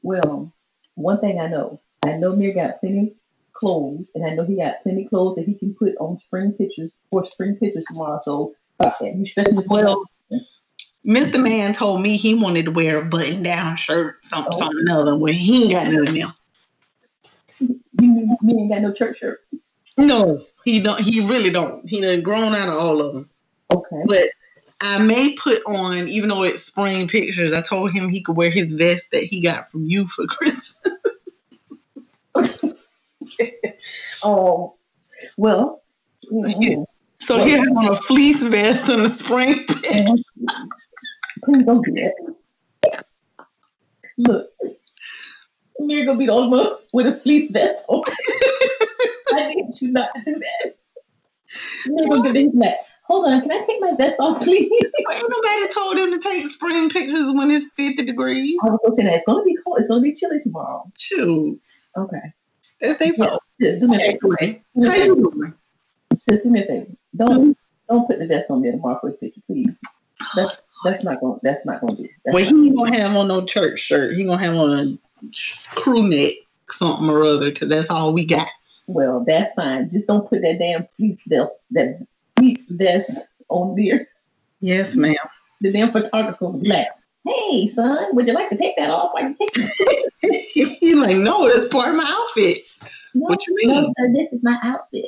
Well, 0.02 0.52
one 0.96 1.20
thing 1.20 1.40
I 1.40 1.48
know, 1.48 1.82
I 2.04 2.14
know 2.14 2.36
Mir 2.36 2.54
got 2.54 2.80
plenty 2.80 3.16
clothes, 3.54 4.06
and 4.16 4.26
I 4.26 4.34
know 4.34 4.44
he 4.44 4.56
got 4.56 4.82
plenty 4.84 5.06
clothes 5.06 5.36
that 5.36 5.46
he 5.46 5.54
can 5.54 5.74
put 5.76 5.96
on 5.98 6.20
spring 6.20 6.54
pictures 6.54 6.92
for 7.10 7.26
spring 7.26 7.56
pictures 7.56 7.84
tomorrow. 7.88 8.20
So, 8.22 8.56
uh, 8.80 8.92
you 9.02 9.26
stretching 9.26 9.56
this 9.56 9.68
Well, 9.68 10.04
Mr. 11.06 11.42
Man 11.42 11.74
told 11.74 12.02
me 12.02 12.18
he 12.18 12.36
wanted 12.36 12.66
to 12.66 12.72
wear 12.72 13.00
a 13.00 13.06
button 13.06 13.44
down 13.44 13.76
shirt, 13.76 14.26
something, 14.26 14.54
Oh. 14.56 14.60
something 14.60 14.90
other. 14.90 15.18
Well, 15.18 15.34
he 15.34 15.64
ain't 15.64 15.72
got 15.72 15.88
of 15.94 16.06
them. 16.06 16.34
You 17.60 17.80
mean 18.00 18.38
me 18.42 18.62
ain't 18.62 18.72
got 18.72 18.82
no 18.82 18.94
church 18.94 19.20
shirt? 19.20 19.42
No, 19.98 20.46
he 20.64 20.82
don't. 20.82 21.02
He 21.02 21.20
really 21.20 21.50
don't. 21.50 21.88
He 21.88 22.00
done 22.00 22.22
grown 22.22 22.56
out 22.56 22.70
of 22.70 22.76
all 22.76 23.02
of 23.02 23.16
them. 23.16 23.30
Okay. 23.72 24.04
But 24.06 24.30
I 24.82 25.04
may 25.04 25.34
put 25.34 25.62
on, 25.66 26.08
even 26.08 26.30
though 26.30 26.44
it's 26.44 26.64
spring 26.64 27.08
pictures. 27.08 27.52
I 27.52 27.62
told 27.62 27.92
him 27.92 28.10
he 28.10 28.22
could 28.22 28.38
wear 28.38 28.50
his 28.50 28.74
vest 28.74 29.12
that 29.12 29.24
he 29.24 29.42
got 29.42 29.70
from 29.70 29.86
you 29.86 30.08
for 30.08 30.26
Christmas. 30.28 30.80
Oh, 34.24 34.76
well. 35.38 35.82
mhm. 36.32 36.86
So 37.20 37.44
he 37.44 37.52
had 37.52 37.68
on 37.68 37.92
a 37.92 37.96
fleece 37.96 38.42
vest 38.42 38.88
and 38.90 39.02
a 39.02 39.10
spring 39.10 39.66
picture. 39.66 40.14
Please 41.44 41.66
don't 41.66 41.84
do 41.84 41.94
that. 41.94 43.06
Look, 44.18 44.50
you're 45.80 46.06
gonna 46.06 46.18
be 46.18 46.26
the 46.26 46.32
only 46.34 46.58
one 46.58 46.74
with 46.94 47.08
a 47.08 47.20
fleece 47.20 47.52
vest 47.52 47.84
on. 47.88 48.04
I 49.34 49.48
need 49.50 49.66
you 49.82 49.92
not 49.92 50.10
to 50.16 50.22
do 50.26 50.40
that. 50.40 50.76
You're 51.86 52.08
gonna 52.10 52.24
get 52.24 52.38
into 52.42 52.58
that. 52.60 52.78
Hold 53.10 53.28
on, 53.28 53.42
can 53.42 53.52
I 53.52 53.64
take 53.64 53.82
my 53.82 53.94
vest 53.98 54.20
off, 54.20 54.42
please? 54.44 54.70
Nobody 54.70 55.74
told 55.74 55.98
him 55.98 56.12
to 56.12 56.20
take 56.20 56.48
spring 56.48 56.90
pictures 56.90 57.34
when 57.34 57.50
it's 57.50 57.66
50 57.76 58.06
degrees. 58.06 58.58
I 58.64 58.70
was 58.70 58.80
gonna 58.84 58.96
say 58.96 59.04
that 59.04 59.16
it's 59.16 59.26
gonna 59.26 59.44
be 59.44 59.58
cold. 59.66 59.80
It's 59.80 59.88
gonna 59.88 60.02
be 60.02 60.14
chilly 60.14 60.40
tomorrow. 60.40 60.90
Shoot. 60.98 61.60
Okay. 61.98 62.34
That's 62.82 63.00
their 63.00 63.14
fault. 63.14 63.42
Sis, 63.60 63.80
do 63.80 63.88
me 63.88 63.98
a 63.98 64.12
favor. 64.12 64.38
Anyway, 64.40 64.64
how 64.86 64.96
you 64.96 65.16
doing? 65.16 65.54
Sis, 66.16 66.42
do 66.44 66.50
me 66.50 66.64
a 66.64 66.68
favor. 66.68 66.92
Don't 67.16 67.58
don't 67.90 68.08
put 68.08 68.20
the 68.20 68.28
vest 68.28 68.52
on 68.52 68.62
me 68.62 68.72
tomorrow 68.72 69.00
for 69.02 69.10
his 69.10 69.18
picture, 69.18 69.42
please. 69.48 69.70
That's 70.36 70.58
that's 70.86 71.04
not 71.04 71.20
gonna 71.20 71.40
that's 71.42 71.66
not 71.66 71.82
gonna 71.82 71.96
do. 71.96 72.08
That's 72.24 72.36
Well, 72.36 72.46
he 72.46 72.68
ain't 72.68 72.78
gonna 72.78 72.96
have 72.96 73.16
on 73.16 73.28
no 73.28 73.44
church 73.44 73.80
shirt. 73.80 74.16
He 74.16 74.24
gonna 74.24 74.38
have 74.38 74.56
on 74.56 74.72
a 74.72 75.76
crew 75.76 76.08
neck, 76.08 76.34
something 76.70 77.10
or 77.10 77.24
other, 77.24 77.50
because 77.50 77.70
that's 77.70 77.90
all 77.90 78.14
we 78.14 78.26
got. 78.26 78.48
Well, 78.86 79.24
that's 79.26 79.54
fine. 79.54 79.90
Just 79.90 80.08
don't 80.08 80.30
put 80.30 80.42
that 80.42 80.60
damn 80.60 80.88
fleece 80.96 81.24
vest 81.28 81.58
that 81.72 82.06
vest 82.70 83.28
on 83.50 83.76
there. 83.76 84.08
Yes, 84.60 84.96
ma'am. 84.96 85.16
The 85.62 85.72
damn 85.72 85.92
photographer 85.92 86.50
was 86.50 86.66
like, 86.66 86.88
"Hey, 87.26 87.68
son, 87.68 88.16
would 88.16 88.28
you 88.28 88.34
like 88.34 88.50
to 88.50 88.58
take 88.58 88.76
that 88.78 88.90
off? 88.90 89.14
While 89.14 89.24
you 89.24 89.36
take 89.36 89.52
it?" 89.56 90.78
He's 90.80 90.96
like, 90.96 91.18
no, 91.18 91.48
that's 91.48 91.70
part 91.70 91.90
of 91.90 91.96
my 91.96 92.06
outfit. 92.06 92.60
what 93.14 93.46
you 93.48 93.56
mean? 93.56 93.70
No, 93.70 93.94
sir, 93.98 94.14
this 94.14 94.32
is 94.32 94.40
my 94.44 94.58
outfit. 94.64 95.06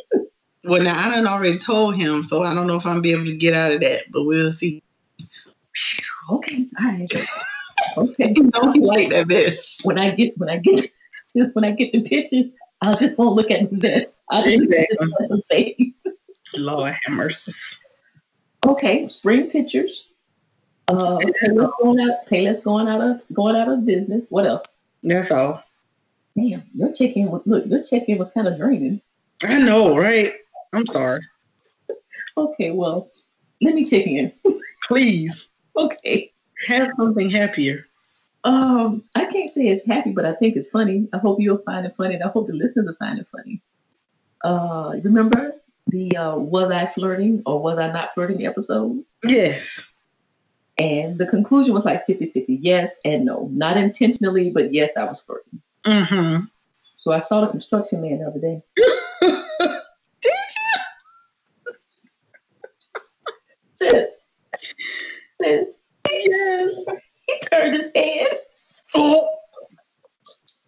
Well, 0.64 0.82
now 0.82 0.98
I 0.98 1.16
done 1.16 1.28
already 1.28 1.58
told 1.58 1.96
him, 1.96 2.24
so 2.24 2.44
I 2.44 2.54
don't 2.54 2.68
know 2.68 2.76
if 2.76 2.86
I'm 2.86 3.02
be 3.02 3.12
able 3.12 3.26
to 3.26 3.36
get 3.36 3.54
out 3.54 3.74
of 3.74 3.82
that, 3.82 4.04
but 4.12 4.24
we'll 4.24 4.52
see. 4.52 4.84
Okay, 6.30 6.68
all 6.80 6.86
right. 6.86 7.12
Okay. 7.98 8.34
You 8.36 8.44
know 8.54 8.72
he 8.72 8.80
like 8.80 9.10
that 9.10 9.28
vest. 9.28 9.82
When 9.84 9.98
I 9.98 10.12
get 10.12 10.38
when 10.38 10.50
I 10.50 10.58
get 10.58 10.92
when 11.54 11.66
I 11.66 11.72
get 11.72 11.92
the 11.92 12.02
picture, 12.04 12.44
I'll 12.82 12.96
just 12.96 13.18
won't 13.18 13.36
look 13.36 13.52
at 13.52 13.68
this. 13.72 14.06
I'll 14.30 14.44
just 14.44 14.60
look 14.60 14.72
at 14.72 14.88
the 14.90 15.42
face. 15.50 15.92
Lord 16.56 16.94
have 17.06 17.16
mercy. 17.16 17.54
Okay, 18.66 19.08
spring 19.08 19.50
pictures. 19.50 20.08
Uh, 20.88 21.20
Payless 21.42 21.72
going 21.82 22.00
out. 22.00 22.26
Payless 22.30 22.64
going 22.64 22.88
out 22.88 23.02
of 23.02 23.22
going 23.34 23.56
out 23.56 23.70
of 23.70 23.86
business. 23.86 24.26
What 24.30 24.46
else? 24.46 24.64
That's 25.04 25.32
all. 25.32 25.64
Damn, 26.38 26.64
your 26.74 26.94
check-in 26.94 27.30
was 27.30 27.42
look. 27.46 27.66
Your 27.66 27.84
check-in 27.84 28.18
was 28.18 28.30
kind 28.34 28.48
of 28.48 28.58
draining. 28.58 29.02
I 29.44 29.60
know, 29.60 29.98
right? 29.98 30.34
I'm 30.74 30.86
sorry. 30.88 31.22
Okay, 32.38 32.72
well, 32.72 33.10
let 33.62 33.76
me 33.76 33.84
check 33.84 34.06
in. 34.06 34.32
Please 34.84 35.48
okay. 35.76 36.32
have 36.68 36.92
something 36.98 37.30
happier. 37.30 37.86
Um, 38.44 39.04
I 39.16 39.26
can't 39.26 39.50
say 39.50 39.68
it's 39.68 39.86
happy, 39.86 40.12
but 40.12 40.26
I 40.26 40.34
think 40.36 40.56
it's 40.56 40.70
funny. 40.70 41.08
I 41.14 41.18
hope 41.18 41.40
you'll 41.40 41.60
find 41.60 41.86
it 41.86 41.96
funny, 41.98 42.16
and 42.16 42.24
I 42.24 42.30
hope 42.30 42.48
the 42.48 42.54
listeners 42.54 42.86
will 42.86 42.96
find 42.96 43.20
it 43.20 43.28
funny. 43.32 43.62
Uh, 44.44 44.96
remember 45.04 45.54
the 45.88 46.16
uh, 46.18 46.38
was 46.38 46.72
I 46.72 46.86
flirting 46.94 47.42
or 47.46 47.62
was 47.62 47.78
I 47.78 47.92
not 47.92 48.14
flirting 48.14 48.46
episode? 48.46 49.04
Yes. 49.24 49.84
And 50.78 51.18
the 51.18 51.28
conclusion 51.28 51.74
was 51.74 51.86
like 51.86 52.06
50 52.06 52.32
50, 52.32 52.54
yes 52.62 52.98
and 53.06 53.26
no. 53.26 53.50
Not 53.52 53.78
intentionally, 53.78 54.50
but 54.50 54.74
yes, 54.74 54.98
I 54.98 55.04
was 55.04 55.22
flirting. 55.22 55.62
Mm-hmm. 55.84 56.46
So 56.98 57.12
I 57.12 57.20
saw 57.20 57.42
the 57.42 57.48
construction 57.48 58.02
man 58.02 58.20
the 58.20 58.28
other 58.28 58.40
day. 58.40 58.62
Sis, 63.76 64.06
sis, 65.42 65.68
Yes. 66.12 66.76
he 67.28 67.40
turned 67.52 67.76
his 67.76 67.90
head. 67.96 68.28
Oh, 68.94 69.28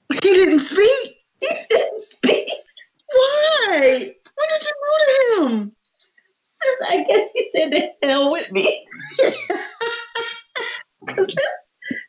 he 0.09 0.19
didn't 0.19 0.59
speak. 0.61 1.17
He 1.39 1.49
didn't 1.69 2.01
speak. 2.01 2.49
Why? 3.11 4.15
What 4.35 4.49
did 4.49 4.63
you 4.63 4.71
do 5.39 5.49
to 5.49 5.55
him? 5.55 5.75
I 6.87 7.05
said 7.71 7.93
the 8.01 8.07
hell 8.07 8.31
with 8.31 8.51
me. 8.51 8.85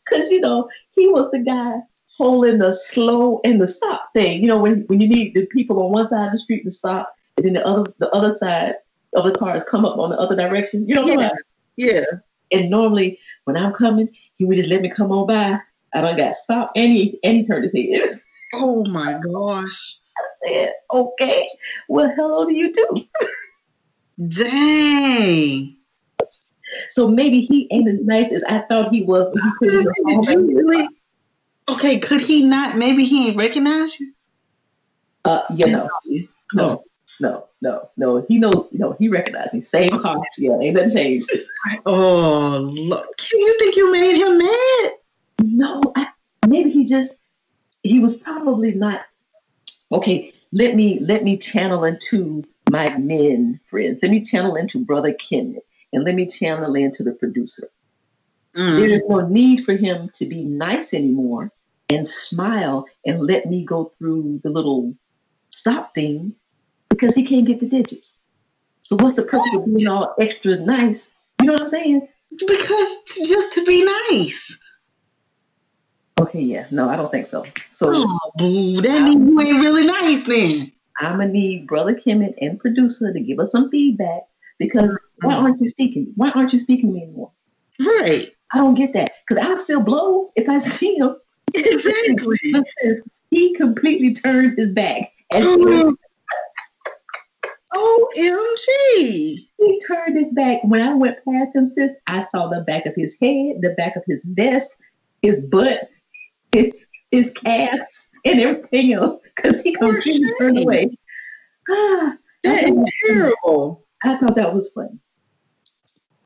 Because, 0.05 0.31
you 0.31 0.41
know, 0.41 0.69
he 0.93 1.09
was 1.09 1.31
the 1.31 1.39
guy 1.39 1.81
holding 2.17 2.59
the 2.59 2.73
slow 2.73 3.41
and 3.45 3.61
the 3.61 3.67
stop 3.67 4.11
thing. 4.13 4.41
You 4.41 4.49
know, 4.49 4.59
when, 4.59 4.83
when 4.87 5.01
you 5.01 5.09
need 5.09 5.35
the 5.35 5.47
people 5.47 5.83
on 5.83 5.93
one 5.93 6.07
side 6.07 6.27
of 6.27 6.33
the 6.33 6.39
street 6.39 6.63
to 6.65 6.71
stop, 6.71 7.13
and 7.37 7.47
then 7.47 7.55
the 7.55 7.67
other 7.67 7.93
the 7.99 8.09
other 8.11 8.35
side 8.35 8.75
of 9.15 9.25
the 9.25 9.33
cars 9.33 9.65
come 9.65 9.85
up 9.85 9.99
on 9.99 10.11
the 10.11 10.17
other 10.19 10.37
direction. 10.37 10.87
You 10.87 10.95
know 10.95 11.03
what 11.03 11.13
I'm 11.15 11.21
Yeah. 11.21 11.29
saying? 11.29 12.03
Yeah. 12.53 12.59
And 12.59 12.71
normally, 12.71 13.19
when 13.45 13.57
I'm 13.57 13.73
coming, 13.73 14.09
he 14.37 14.45
would 14.45 14.57
just 14.57 14.69
let 14.69 14.83
me 14.83 14.91
come 14.91 15.11
on 15.11 15.27
by. 15.27 15.59
I 15.95 16.01
don't 16.01 16.17
got 16.17 16.37
stopped, 16.37 16.77
and 16.77 16.93
he, 16.93 17.19
and 17.25 17.39
he 17.39 17.47
turned 17.47 17.65
his 17.65 17.73
head. 17.73 18.05
Oh 18.55 18.85
my 18.87 19.19
gosh. 19.25 19.99
I 20.19 20.49
said, 20.49 20.73
okay, 20.93 21.49
well, 21.89 22.13
hello 22.15 22.45
to 22.47 22.55
you 22.55 22.73
too. 22.73 23.09
Dang. 24.29 25.77
So 26.91 27.09
maybe 27.09 27.43
he 27.43 27.69
ain't 27.71 27.89
as 27.89 28.01
nice 28.01 28.33
as 28.33 28.43
I 28.45 28.61
thought 28.69 28.93
he 28.93 29.03
was 29.03 29.29
he 29.33 29.51
put 29.59 29.75
his 29.75 29.87
Did 30.07 30.25
you 30.31 30.57
really? 30.57 30.89
Okay, 31.69 31.99
could 31.99 32.21
he 32.21 32.45
not? 32.45 32.77
Maybe 32.77 33.05
he 33.05 33.29
ain't 33.29 33.37
recognize 33.37 33.99
you. 33.99 34.13
Uh, 35.25 35.43
you 35.55 35.67
know, 35.67 35.89
No. 36.53 36.85
no, 37.21 37.49
no, 37.63 37.91
no. 37.97 38.25
He 38.29 38.39
knows, 38.39 38.69
you 38.71 38.79
know, 38.79 38.95
he 38.99 39.09
recognized 39.09 39.55
me. 39.55 39.63
Same 39.63 39.99
car. 39.99 40.19
Yeah, 40.37 40.59
ain't 40.59 40.75
nothing 40.75 40.91
changed. 40.91 41.31
Oh, 41.87 42.71
look. 42.73 43.09
You 43.33 43.57
think 43.59 43.77
you 43.77 43.91
made 43.91 44.17
him 44.17 44.39
mad? 44.39 44.91
No, 45.43 45.93
I, 45.97 46.09
maybe 46.47 46.71
he 46.71 46.85
just, 46.85 47.17
he 47.83 48.01
was 48.01 48.15
probably 48.15 48.75
not. 48.75 49.03
Okay, 49.91 50.35
let 50.53 50.77
me 50.77 51.01
let 51.01 51.25
me 51.25 51.39
channel 51.39 51.85
into 51.85 52.45
my 52.75 52.99
men 52.99 53.61
friends. 53.71 54.01
Let 54.03 54.11
me 54.11 54.21
channel 54.21 54.57
into 54.57 54.85
brother 54.85 55.13
Kim, 55.13 55.57
and 55.93 56.05
let 56.05 56.17
me 56.17 56.27
channel 56.27 56.75
into 56.75 57.05
the 57.05 57.13
producer. 57.13 57.69
Mm. 58.57 58.77
There 58.77 58.91
is 58.91 59.03
no 59.09 59.21
need 59.29 59.65
for 59.65 59.75
him 59.75 60.11
to 60.15 60.27
be 60.27 60.43
nice 60.43 60.93
anymore 60.93 61.53
and 61.89 62.07
smile 62.07 62.87
and 63.07 63.27
let 63.27 63.47
me 63.47 63.65
go 63.65 63.93
through 63.97 64.41
the 64.43 64.51
little 64.51 64.95
stop 65.51 65.95
thing 65.95 66.35
because 66.89 67.15
he 67.15 67.25
can't 67.25 67.47
get 67.47 67.61
the 67.61 67.67
digits. 67.67 68.17
So 68.83 68.97
what's 68.97 69.15
the 69.15 69.23
purpose 69.23 69.55
of 69.57 69.67
being 69.67 69.89
all 69.89 70.15
extra 70.19 70.57
nice? 70.57 71.13
You 71.41 71.47
know 71.47 71.55
what 71.55 71.63
I'm 71.63 71.69
saying? 71.69 72.09
Because 72.31 72.97
just 73.27 73.55
to 73.55 73.65
be 73.65 73.85
nice. 74.11 74.59
Okay, 76.21 76.41
yeah, 76.41 76.67
no, 76.71 76.89
I 76.89 76.97
don't 76.97 77.11
think 77.11 77.29
so. 77.29 77.45
So 77.71 77.91
Oh, 77.93 78.19
boo. 78.37 78.81
That 78.83 79.03
means 79.03 79.31
you 79.31 79.41
ain't 79.41 79.63
really 79.63 79.87
nice 79.87 80.27
then. 80.27 80.73
I'm 80.99 81.19
gonna 81.19 81.29
need 81.29 81.67
brother 81.67 81.95
Kemet 81.95 82.35
and 82.41 82.59
producer 82.59 83.13
to 83.13 83.21
give 83.21 83.39
us 83.39 83.53
some 83.53 83.71
feedback 83.71 84.23
because 84.59 84.97
why 85.21 85.35
mm-hmm. 85.35 85.45
aren't 85.45 85.61
you 85.61 85.69
speaking? 85.69 86.13
Why 86.17 86.31
aren't 86.31 86.53
you 86.53 86.59
speaking 86.59 86.91
to 86.91 86.95
me 86.95 87.03
anymore? 87.05 87.33
Right. 87.81 88.31
I 88.53 88.59
don't 88.59 88.75
get 88.75 88.93
that 88.93 89.13
because 89.27 89.45
I'll 89.45 89.59
still 89.59 89.81
blow 89.81 90.31
if 90.37 90.49
I 90.49 90.59
see 90.59 90.97
him. 90.97 91.17
Exactly. 91.55 92.37
He 93.31 93.53
completely 93.57 94.15
turned 94.15 94.57
his 94.57 94.71
back 94.71 95.11
and. 95.33 95.97
OMG. 97.75 98.67
he 98.77 99.81
turned 99.85 100.17
his 100.17 100.33
back. 100.35 100.59
When 100.63 100.81
I 100.81 100.95
went 100.95 101.19
past 101.29 101.57
him, 101.57 101.67
sis, 101.67 101.97
I 102.07 102.21
saw 102.21 102.49
the 102.49 102.61
back 102.61 102.87
of 102.87 102.95
his 102.95 103.19
head, 103.21 103.57
the 103.61 103.75
back 103.77 103.97
of 103.97 104.05
his 104.07 104.25
vest. 104.25 104.79
his 105.23 105.41
butt, 105.41 105.89
his, 106.53 106.73
his 107.11 107.33
calves, 107.33 108.09
and 108.25 108.41
everything 108.41 108.93
else 108.93 109.17
because 109.23 109.63
he 109.63 109.75
completely 109.75 110.31
turned 110.39 110.63
away. 110.63 110.97
That 112.45 112.65
is 112.65 112.93
terrible. 113.07 113.87
I 114.05 114.19
thought 114.19 114.37
that 114.37 114.53
was 114.53 114.71
funny. 114.73 114.99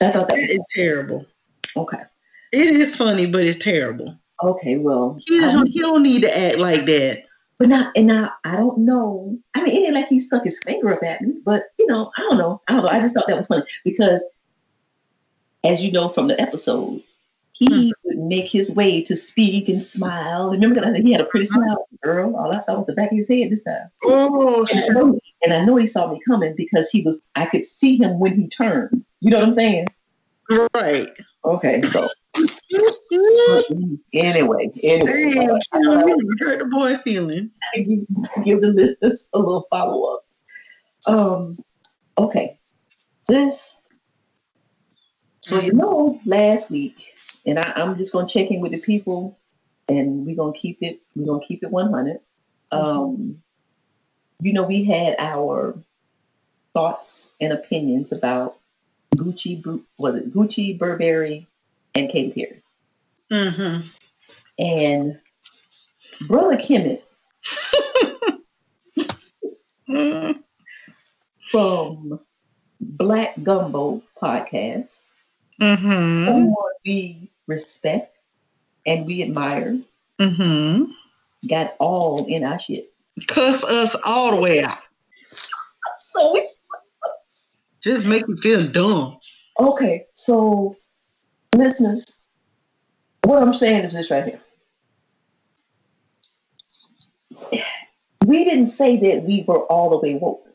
I 0.01 0.11
thought 0.11 0.27
that 0.27 0.35
That 0.35 0.51
is 0.51 0.61
terrible. 0.75 1.25
Okay. 1.77 2.03
It 2.53 2.75
is 2.75 2.97
funny, 2.97 3.31
but 3.31 3.45
it's 3.45 3.57
terrible. 3.57 4.19
Okay, 4.43 4.79
well, 4.79 5.17
He 5.27 5.39
don't, 5.39 5.69
he 5.69 5.81
don't 5.81 6.03
need 6.03 6.23
to 6.23 6.37
act 6.37 6.59
like 6.59 6.87
that. 6.87 7.25
But 7.59 7.69
now, 7.69 7.91
and 7.97 8.07
now, 8.07 8.33
I 8.45 8.55
don't 8.57 8.79
know. 8.79 9.37
I 9.55 9.63
mean, 9.63 9.77
it 9.77 9.87
ain't 9.87 9.95
like 9.95 10.09
he 10.09 10.21
stuck 10.21 10.45
his 10.45 10.61
finger 10.61 10.93
up 10.93 11.03
at 11.03 11.21
me, 11.23 11.35
but 11.45 11.65
you 11.79 11.87
know, 11.87 12.13
I 12.17 12.23
don't 12.23 12.39
know. 12.39 12.63
I 12.69 12.75
don't 12.75 12.85
know. 12.85 12.89
I 12.89 13.01
just 13.01 13.15
thought 13.15 13.27
that 13.27 13.37
was 13.37 13.49
funny 13.49 13.65
because, 13.85 14.25
as 15.65 15.83
you 15.83 15.91
know 15.91 16.09
from 16.09 16.29
the 16.29 16.41
episode, 16.41 17.03
he 17.53 17.67
hmm. 17.67 17.91
would 18.05 18.18
make 18.29 18.51
his 18.51 18.71
way 18.71 19.01
to 19.03 19.17
speak 19.17 19.69
and 19.69 19.83
smile. 19.83 20.51
Remember 20.51 20.81
that 20.81 20.97
he 20.97 21.13
had 21.13 21.21
a 21.21 21.25
pretty 21.25 21.47
smile, 21.47 21.89
girl. 22.03 22.37
All 22.37 22.53
I 22.53 22.61
saw 22.61 22.77
was 22.79 22.87
the 22.87 22.93
back 22.93 23.11
of 23.11 23.17
his 23.17 23.29
head 23.29 23.51
this 23.51 23.63
time. 23.63 23.91
Oh, 24.05 24.67
And 24.73 24.85
I, 24.85 24.89
know, 24.89 25.19
and 25.43 25.53
I 25.55 25.65
know 25.65 25.77
he 25.77 25.87
saw 25.87 26.11
me 26.13 26.21
coming 26.27 26.55
because 26.57 26.91
he 26.91 27.03
was. 27.03 27.25
I 27.35 27.47
could 27.47 27.65
see 27.65 27.97
him 27.97 28.19
when 28.19 28.39
he 28.39 28.49
turned. 28.49 29.05
You 29.21 29.31
know 29.31 29.39
what 29.39 29.49
I'm 29.49 29.55
saying? 29.55 29.87
right. 30.75 31.09
Okay, 31.45 31.83
so 31.83 32.07
anyway, 34.15 34.71
anyway, 34.83 35.33
Damn, 35.33 35.51
I 35.51 35.59
thought 35.85 35.99
I 35.99 36.05
would 36.05 36.19
you 36.19 36.37
hurt 36.41 36.59
the 36.59 36.65
boy 36.67 36.97
feeling. 36.99 37.51
give, 37.75 38.45
give 38.45 38.61
the 38.61 38.69
listeners 38.69 39.29
a 39.33 39.39
little 39.39 39.67
follow 39.71 40.15
up. 40.15 40.25
Um, 41.07 41.57
okay, 42.19 42.59
this. 43.27 43.77
So 45.49 45.61
you 45.61 45.73
know, 45.73 46.21
last 46.27 46.71
week, 46.71 47.15
and 47.47 47.59
I, 47.59 47.73
I'm 47.77 47.97
just 47.97 48.13
gonna 48.13 48.29
check 48.29 48.51
in 48.51 48.61
with 48.61 48.73
the 48.73 48.79
people, 48.79 49.39
and 49.89 50.27
we're 50.27 50.37
gonna 50.37 50.53
keep 50.53 50.79
it. 50.83 51.01
We're 51.17 51.27
gonna 51.27 51.45
keep 51.45 51.63
it 51.63 51.71
100. 51.71 52.21
Um, 52.71 53.43
you 54.43 54.53
know, 54.53 54.65
we 54.65 54.85
had 54.85 55.17
our 55.19 55.75
thoughts 56.75 57.31
and 57.41 57.53
opinions 57.53 58.13
about 58.13 58.57
Gucci, 59.17 59.83
was 59.97 60.15
it 60.17 60.33
Gucci, 60.35 60.79
Burberry, 60.79 61.47
and 61.95 62.11
Katy 62.11 62.33
Perry, 62.33 62.63
Mm-hmm. 63.33 63.89
and 64.59 65.19
Brother 66.29 66.57
Kemet 66.57 67.03
Mm-hmm. 69.89 70.41
from 71.51 72.21
Black 72.81 73.43
Gumbo 73.43 74.03
podcast, 74.21 75.03
Mm-hmm. 75.61 76.25
someone 76.27 76.55
we 76.85 77.31
respect 77.47 78.19
and 78.87 79.07
we 79.07 79.23
admire, 79.23 79.79
Mm-hmm. 80.21 80.91
got 81.49 81.75
all 81.79 82.27
in 82.27 82.45
our 82.45 82.59
shit. 82.59 82.93
Cuss 83.29 83.63
us 83.65 83.97
all 84.05 84.37
the 84.37 84.41
way 84.43 84.63
out. 84.65 84.79
So 86.13 86.33
we 86.33 86.49
Just 87.83 88.07
make 88.07 88.27
you 88.29 88.37
feel 88.39 88.67
dumb. 88.69 89.19
okay. 89.59 90.07
So 90.15 90.77
listeners, 91.55 92.05
what 93.25 93.41
I'm 93.43 93.55
saying 93.55 93.85
is 93.85 93.95
this 93.95 94.11
right 94.11 94.25
here. 94.25 94.41
We 98.27 98.45
didn't 98.45 98.67
say 98.67 98.97
that 98.99 99.25
we 99.25 99.45
were 99.47 99.63
all 99.67 99.91
the 99.91 99.99
way 99.99 100.15
woke. 100.15 100.47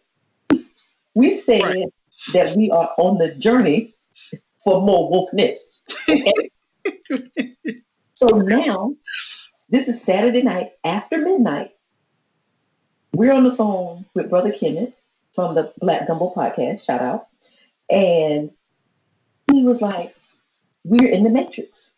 We 1.16 1.32
said 1.32 1.62
Right. 1.64 1.86
that 2.34 2.56
we 2.56 2.70
are 2.72 2.92
on 2.98 3.18
the 3.18 3.30
journey 3.36 3.94
for 4.64 4.82
more 4.82 5.12
wokeness. 5.12 5.82
so 8.14 8.28
now, 8.28 8.96
this 9.70 9.88
is 9.88 10.02
Saturday 10.02 10.42
night 10.42 10.72
after 10.84 11.18
midnight. 11.18 11.72
We're 13.14 13.34
on 13.34 13.44
the 13.44 13.54
phone 13.54 14.06
with 14.14 14.30
Brother 14.30 14.52
Kenneth 14.52 14.94
from 15.34 15.56
the 15.56 15.72
Black 15.80 16.08
Gumbo 16.08 16.34
podcast. 16.36 16.86
Shout 16.86 17.02
out. 17.02 17.28
And 17.90 18.52
he 19.52 19.64
was 19.64 19.82
like, 19.82 20.16
We're 20.84 21.10
in 21.10 21.24
the 21.24 21.30
matrix. 21.30 21.92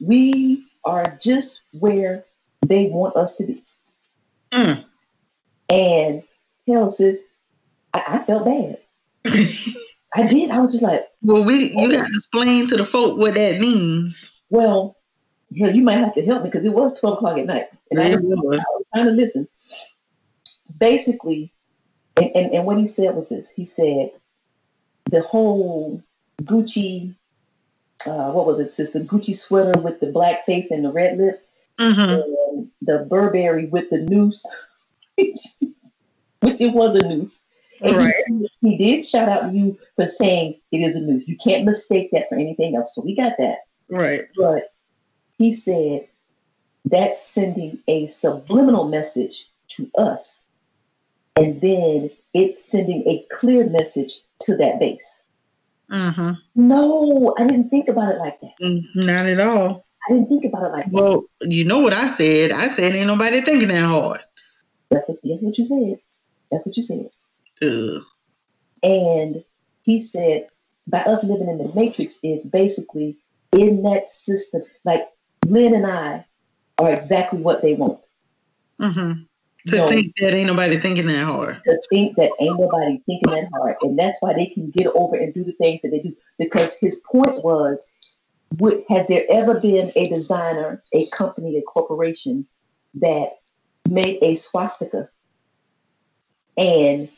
We 0.00 0.66
are 0.84 1.18
just 1.20 1.62
where 1.72 2.24
they 2.66 2.86
want 2.86 3.16
us 3.16 3.36
to 3.36 3.44
be. 3.44 3.62
Mm. 4.52 4.84
And 5.68 6.22
hell, 6.66 6.90
sis, 6.90 7.20
I, 7.94 8.02
I 8.06 8.24
felt 8.24 8.44
bad. 8.44 8.78
I 10.14 10.26
did. 10.26 10.50
I 10.50 10.58
was 10.60 10.72
just 10.72 10.82
like, 10.84 11.06
Well, 11.22 11.44
we 11.44 11.70
you 11.76 11.90
got 11.90 12.06
to 12.06 12.10
explain 12.12 12.66
to 12.68 12.76
the 12.76 12.84
folk 12.84 13.18
what 13.18 13.34
that 13.34 13.60
means. 13.60 14.30
well, 14.50 14.96
you 15.50 15.82
might 15.82 15.98
have 15.98 16.14
to 16.14 16.24
help 16.24 16.42
me 16.44 16.48
because 16.50 16.64
it 16.64 16.72
was 16.72 16.98
12 16.98 17.16
o'clock 17.16 17.38
at 17.38 17.46
night. 17.46 17.66
And 17.90 18.00
I, 18.00 18.12
I 18.12 18.16
was. 18.16 18.64
trying 18.94 19.06
to 19.06 19.12
listen. 19.12 19.46
Basically, 20.78 21.52
and, 22.16 22.30
and, 22.34 22.52
and 22.54 22.64
what 22.66 22.78
he 22.78 22.86
said 22.86 23.14
was 23.14 23.28
this 23.28 23.50
he 23.50 23.64
said, 23.64 24.10
the 25.10 25.20
whole 25.22 26.02
Gucci, 26.42 27.14
uh, 28.06 28.32
what 28.32 28.46
was 28.46 28.58
it, 28.60 28.70
sis? 28.70 28.90
The 28.90 29.00
Gucci 29.00 29.36
sweater 29.36 29.78
with 29.80 30.00
the 30.00 30.06
black 30.10 30.46
face 30.46 30.70
and 30.70 30.84
the 30.84 30.92
red 30.92 31.18
lips, 31.18 31.44
Mm-hmm. 31.78 32.00
and 32.54 32.68
the 32.82 33.06
Burberry 33.08 33.66
with 33.66 33.88
the 33.90 33.98
noose, 33.98 34.44
which 35.16 35.38
it 36.42 36.72
was 36.74 36.96
a 36.96 37.08
noose. 37.08 37.40
And 37.82 37.96
Right. 37.96 38.14
he, 38.28 38.48
he 38.60 38.76
did 38.76 39.04
shout 39.04 39.28
out 39.28 39.52
you 39.54 39.78
for 39.96 40.06
saying 40.06 40.60
it 40.70 40.78
is 40.78 40.96
a 40.96 41.00
noose. 41.00 41.24
You 41.26 41.36
can't 41.36 41.64
mistake 41.64 42.10
that 42.12 42.28
for 42.28 42.36
anything 42.36 42.76
else. 42.76 42.94
So 42.94 43.02
we 43.02 43.16
got 43.16 43.32
that. 43.38 43.58
Right. 43.88 44.22
But 44.36 44.72
he 45.38 45.52
said 45.52 46.06
that's 46.84 47.24
sending 47.24 47.78
a 47.88 48.06
subliminal 48.08 48.88
message 48.88 49.48
to 49.68 49.90
us. 49.96 50.40
And 51.36 51.60
then 51.60 52.10
it's 52.34 52.64
sending 52.64 53.02
a 53.08 53.24
clear 53.34 53.68
message 53.68 54.20
to 54.42 54.56
that 54.56 54.78
base. 54.78 55.24
Mm-hmm. 55.90 56.32
No, 56.54 57.34
I 57.38 57.46
didn't 57.46 57.70
think 57.70 57.88
about 57.88 58.14
it 58.14 58.18
like 58.18 58.40
that. 58.40 58.52
Not 58.94 59.26
at 59.26 59.40
all. 59.40 59.84
I 60.08 60.12
didn't 60.12 60.28
think 60.28 60.44
about 60.44 60.64
it 60.64 60.72
like 60.72 60.84
that. 60.86 60.92
Well, 60.92 61.24
you 61.42 61.64
know 61.64 61.78
what 61.78 61.92
I 61.92 62.08
said. 62.08 62.50
I 62.50 62.68
said 62.68 62.94
ain't 62.94 63.06
nobody 63.06 63.40
thinking 63.40 63.68
that 63.68 63.84
hard. 63.84 64.20
That's 64.90 65.08
what, 65.08 65.18
that's 65.22 65.42
what 65.42 65.58
you 65.58 65.64
said. 65.64 65.98
That's 66.50 66.66
what 66.66 66.76
you 66.76 66.82
said. 66.82 67.08
Ugh. 67.60 68.02
And 68.82 69.44
he 69.82 70.00
said, 70.00 70.48
by 70.86 71.00
us 71.00 71.22
living 71.22 71.48
in 71.48 71.58
the 71.58 71.72
matrix 71.74 72.18
is 72.22 72.44
basically 72.44 73.16
in 73.52 73.82
that 73.82 74.08
system. 74.08 74.62
Like 74.84 75.08
Lynn 75.46 75.74
and 75.74 75.86
I 75.86 76.24
are 76.78 76.92
exactly 76.92 77.40
what 77.40 77.62
they 77.62 77.74
want. 77.74 78.00
Mm-hmm. 78.80 79.22
To 79.68 79.76
No. 79.76 79.88
think 79.88 80.12
that 80.16 80.34
ain't 80.34 80.48
nobody 80.48 80.76
thinking 80.78 81.06
that 81.06 81.24
hard. 81.24 81.62
to 81.64 81.80
think 81.88 82.16
that 82.16 82.32
ain't 82.40 82.58
nobody 82.58 83.00
thinking 83.06 83.30
that 83.30 83.48
hard, 83.54 83.76
and 83.82 83.96
that's 83.96 84.20
why 84.20 84.32
they 84.34 84.46
can 84.46 84.70
get 84.70 84.88
over 84.88 85.14
and 85.14 85.32
do 85.32 85.44
the 85.44 85.52
things 85.52 85.82
that 85.82 85.90
they 85.92 86.00
do. 86.00 86.16
Because 86.36 86.74
his 86.80 87.00
point 87.08 87.44
was, 87.44 87.80
would, 88.58 88.82
has 88.88 89.06
there 89.06 89.24
ever 89.30 89.60
been 89.60 89.92
a 89.94 90.08
designer, 90.08 90.82
a 90.92 91.06
company, 91.10 91.56
a 91.58 91.62
corporation 91.62 92.44
that 92.94 93.38
made 93.88 94.18
a 94.20 94.34
swastika 94.34 95.08
and 96.56 97.08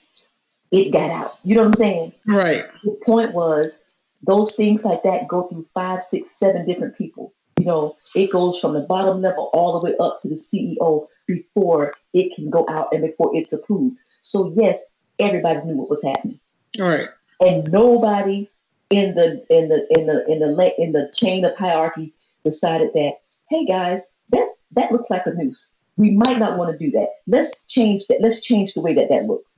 it 0.70 0.92
got 0.92 1.10
out? 1.10 1.38
You 1.44 1.54
know 1.54 1.62
what 1.62 1.68
I'm 1.68 1.74
saying? 1.74 2.12
Right. 2.26 2.64
His 2.82 2.94
point 3.06 3.32
was, 3.32 3.78
those 4.22 4.52
things 4.56 4.84
like 4.84 5.02
that 5.02 5.28
go 5.28 5.48
through 5.48 5.66
five, 5.74 6.02
six, 6.02 6.30
seven 6.32 6.66
different 6.66 6.96
people. 6.96 7.32
You 7.58 7.66
know, 7.66 7.96
it 8.14 8.30
goes 8.32 8.58
from 8.58 8.74
the 8.74 8.80
bottom 8.80 9.22
level 9.22 9.50
all 9.52 9.78
the 9.78 9.86
way 9.86 9.96
up 9.98 10.20
to 10.22 10.28
the 10.28 10.34
CEO 10.34 11.06
before 11.26 11.94
it 12.12 12.34
can 12.34 12.50
go 12.50 12.66
out 12.68 12.88
and 12.92 13.02
before 13.02 13.30
it's 13.34 13.52
approved. 13.52 13.96
So 14.22 14.52
yes, 14.56 14.82
everybody 15.18 15.60
knew 15.64 15.76
what 15.76 15.88
was 15.90 16.02
happening, 16.02 16.40
Right. 16.78 17.08
and 17.40 17.70
nobody 17.70 18.48
in 18.90 19.14
the 19.14 19.44
in 19.50 19.68
the 19.68 19.86
in 19.96 20.06
the 20.06 20.26
in 20.30 20.40
the 20.40 20.46
la- 20.48 20.74
in 20.78 20.92
the 20.92 21.10
chain 21.14 21.44
of 21.44 21.56
hierarchy 21.56 22.12
decided 22.44 22.90
that, 22.94 23.12
hey 23.50 23.64
guys, 23.64 24.08
that's 24.30 24.56
that 24.72 24.90
looks 24.90 25.10
like 25.10 25.22
a 25.26 25.32
noose. 25.34 25.70
We 25.96 26.10
might 26.10 26.38
not 26.38 26.58
want 26.58 26.72
to 26.72 26.78
do 26.84 26.90
that. 26.92 27.08
Let's 27.28 27.62
change 27.68 28.06
that. 28.08 28.20
Let's 28.20 28.40
change 28.40 28.74
the 28.74 28.80
way 28.80 28.94
that 28.94 29.08
that 29.10 29.26
looks. 29.26 29.56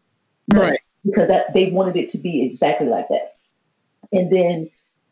Right. 0.52 0.78
Because 1.06 1.28
that 1.28 1.52
they 1.54 1.70
wanted 1.70 1.96
it 1.96 2.08
to 2.10 2.18
be 2.18 2.42
exactly 2.44 2.88
like 2.88 3.08
that. 3.08 3.36
And 4.12 4.30
then, 4.30 4.70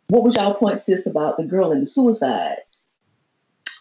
what 0.09 0.23
was 0.23 0.35
y'all 0.35 0.55
point, 0.55 0.81
sis, 0.81 1.07
about 1.07 1.37
the 1.37 1.45
girl 1.45 1.73
and 1.73 1.83
the 1.83 1.87
suicide? 1.87 2.59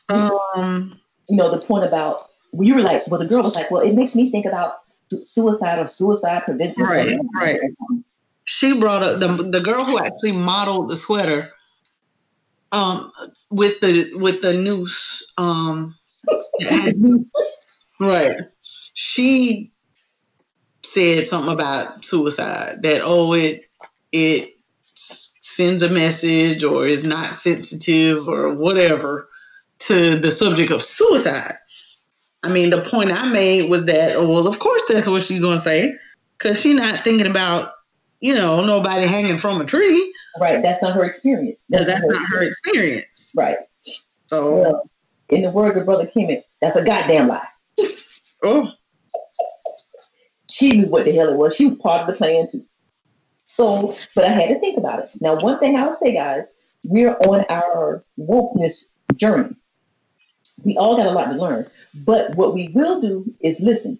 Um. 0.09 0.99
You 1.29 1.37
know, 1.37 1.49
the 1.49 1.65
point 1.65 1.85
about 1.85 2.27
well, 2.53 2.67
you 2.67 2.75
were 2.75 2.81
like, 2.81 3.07
well, 3.07 3.19
the 3.19 3.25
girl 3.25 3.41
was 3.41 3.55
like, 3.55 3.71
well, 3.71 3.81
it 3.81 3.95
makes 3.95 4.15
me 4.15 4.29
think 4.29 4.45
about 4.45 4.75
su- 5.09 5.25
suicide 5.25 5.79
or 5.79 5.87
suicide 5.87 6.43
prevention. 6.45 6.83
Right, 6.83 7.17
right. 7.35 7.59
She 8.45 8.79
brought 8.79 9.01
up 9.01 9.19
the 9.19 9.49
the 9.49 9.59
girl 9.59 9.83
who 9.85 9.97
actually 9.97 10.33
modeled 10.33 10.89
the 10.89 10.97
sweater. 10.97 11.51
Um, 12.71 13.11
with 13.49 13.79
the 13.81 14.13
with 14.15 14.41
the 14.41 14.53
noose. 14.53 15.25
Um. 15.37 15.95
Right. 17.99 18.37
She 18.93 19.71
said 20.93 21.27
something 21.27 21.53
about 21.53 22.05
suicide. 22.05 22.83
That 22.83 23.01
oh, 23.03 23.33
it 23.33 23.69
it 24.11 24.53
sends 24.81 25.83
a 25.83 25.89
message 25.89 26.63
or 26.63 26.87
is 26.87 27.03
not 27.03 27.33
sensitive 27.33 28.27
or 28.27 28.53
whatever 28.53 29.29
to 29.79 30.17
the 30.17 30.31
subject 30.31 30.71
of 30.71 30.83
suicide. 30.83 31.57
I 32.43 32.49
mean, 32.49 32.69
the 32.69 32.81
point 32.81 33.11
I 33.11 33.31
made 33.31 33.69
was 33.69 33.85
that, 33.85 34.15
oh, 34.15 34.27
well, 34.27 34.47
of 34.47 34.59
course 34.59 34.83
that's 34.89 35.07
what 35.07 35.21
she's 35.23 35.39
going 35.39 35.57
to 35.57 35.63
say 35.63 35.95
because 36.37 36.59
she's 36.59 36.75
not 36.75 37.03
thinking 37.03 37.27
about, 37.27 37.71
you 38.19 38.33
know, 38.33 38.65
nobody 38.65 39.07
hanging 39.07 39.37
from 39.37 39.61
a 39.61 39.65
tree. 39.65 40.13
Right. 40.39 40.61
That's 40.61 40.81
not 40.81 40.95
her 40.95 41.05
experience. 41.05 41.63
That's, 41.69 41.85
that's 41.85 42.01
not 42.01 42.27
her 42.33 42.41
experience. 42.41 43.33
Right. 43.35 43.57
So, 44.27 44.57
Well, 44.57 44.89
in 45.29 45.43
the 45.43 45.51
words 45.51 45.77
of 45.77 45.85
Brother 45.85 46.09
Kemet, 46.13 46.43
that's 46.61 46.75
a 46.75 46.83
goddamn 46.83 47.27
lie. 47.27 47.47
oh, 48.45 48.71
She 50.53 50.77
knew 50.77 50.87
what 50.87 51.05
the 51.05 51.11
hell 51.11 51.29
it 51.29 51.37
was. 51.37 51.55
She 51.55 51.67
was 51.67 51.79
part 51.79 52.01
of 52.01 52.07
the 52.07 52.13
plan 52.13 52.47
too. 52.51 52.63
So, 53.47 53.91
but 54.15 54.25
I 54.25 54.29
had 54.29 54.49
to 54.49 54.59
think 54.59 54.77
about 54.77 54.99
it. 54.99 55.09
Now, 55.19 55.39
one 55.39 55.59
thing 55.59 55.77
I'll 55.77 55.93
say, 55.93 56.13
guys, 56.13 56.47
we're 56.85 57.15
on 57.17 57.45
our 57.49 58.03
wokeness 58.19 58.83
journey. 59.15 59.55
We 60.63 60.77
all 60.77 60.95
got 60.97 61.07
a 61.07 61.11
lot 61.11 61.31
to 61.31 61.35
learn, 61.35 61.69
but 62.05 62.35
what 62.35 62.53
we 62.53 62.69
will 62.69 63.01
do 63.01 63.33
is 63.41 63.61
listen. 63.61 63.99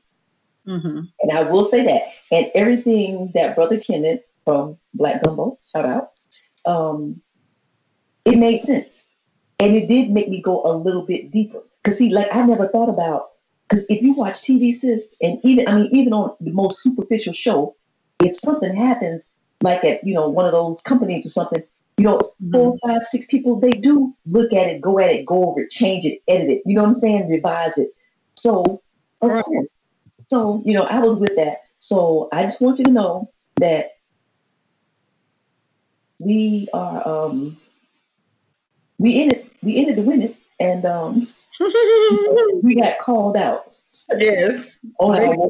hmm 0.65 1.01
And 1.21 1.31
I 1.31 1.43
will 1.43 1.63
say 1.63 1.83
that. 1.85 2.03
And 2.31 2.51
everything 2.55 3.31
that 3.33 3.55
Brother 3.55 3.79
Kenneth 3.79 4.21
from 4.45 4.77
Black 4.93 5.23
Gumbo, 5.23 5.59
shout 5.71 5.85
out, 5.85 6.11
um, 6.65 7.21
it 8.25 8.37
made 8.37 8.61
sense. 8.61 9.03
And 9.59 9.75
it 9.75 9.87
did 9.87 10.11
make 10.11 10.29
me 10.29 10.41
go 10.41 10.63
a 10.63 10.73
little 10.75 11.05
bit 11.05 11.31
deeper. 11.31 11.61
Because, 11.83 11.97
see, 11.97 12.09
like, 12.13 12.29
I 12.33 12.43
never 12.45 12.67
thought 12.67 12.89
about, 12.89 13.32
because 13.73 13.87
if 13.89 14.03
you 14.03 14.13
watch 14.13 14.39
TV, 14.41 14.71
sis, 14.71 15.15
and 15.19 15.39
even, 15.43 15.67
I 15.67 15.73
mean, 15.73 15.89
even 15.91 16.13
on 16.13 16.35
the 16.39 16.51
most 16.51 16.83
superficial 16.83 17.33
show, 17.33 17.75
if 18.19 18.37
something 18.37 18.75
happens, 18.75 19.27
like 19.63 19.83
at, 19.83 20.03
you 20.05 20.13
know, 20.13 20.29
one 20.29 20.45
of 20.45 20.51
those 20.51 20.79
companies 20.83 21.25
or 21.25 21.29
something, 21.29 21.63
you 21.97 22.03
know, 22.03 22.21
four, 22.51 22.77
five, 22.85 23.03
six 23.03 23.25
people, 23.25 23.59
they 23.59 23.71
do 23.71 24.13
look 24.27 24.53
at 24.53 24.67
it, 24.67 24.79
go 24.79 24.99
at 24.99 25.09
it, 25.09 25.25
go 25.25 25.49
over 25.49 25.61
it, 25.61 25.71
change 25.71 26.05
it, 26.05 26.21
edit 26.27 26.49
it, 26.49 26.61
you 26.67 26.75
know 26.75 26.83
what 26.83 26.89
I'm 26.89 26.95
saying? 26.95 27.27
Revise 27.27 27.79
it. 27.79 27.95
So, 28.35 28.83
course. 29.19 29.43
So, 30.29 30.61
you 30.65 30.73
know, 30.73 30.83
I 30.83 30.99
was 30.99 31.17
with 31.17 31.35
that. 31.37 31.63
So 31.79 32.29
I 32.31 32.43
just 32.43 32.61
want 32.61 32.77
you 32.77 32.85
to 32.85 32.91
know 32.91 33.31
that 33.57 33.93
we 36.19 36.67
are 36.73 37.07
um 37.07 37.57
we 38.99 39.19
in 39.19 39.31
it 39.31 39.51
we 39.63 39.77
in 39.77 39.89
it 39.89 39.95
to 39.95 40.01
win 40.03 40.21
it 40.21 40.35
and 40.63 40.85
um 40.85 41.27
we 42.63 42.75
got 42.75 42.97
called 42.99 43.37
out. 43.37 43.77
Yes. 44.17 44.79
On 44.99 45.19
our. 45.19 45.49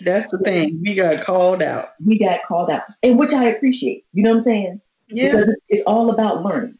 That's 0.00 0.30
the 0.30 0.38
thing. 0.38 0.80
We 0.84 0.94
got 0.94 1.22
called 1.22 1.62
out. 1.62 1.86
We 2.04 2.18
got 2.18 2.42
called 2.44 2.70
out. 2.70 2.82
And 3.02 3.18
which 3.18 3.32
I 3.32 3.46
appreciate. 3.46 4.04
You 4.12 4.22
know 4.22 4.30
what 4.30 4.36
I'm 4.36 4.42
saying? 4.42 4.80
Yeah. 5.08 5.32
Because 5.32 5.56
it's 5.68 5.82
all 5.86 6.10
about 6.10 6.44
learning. 6.44 6.78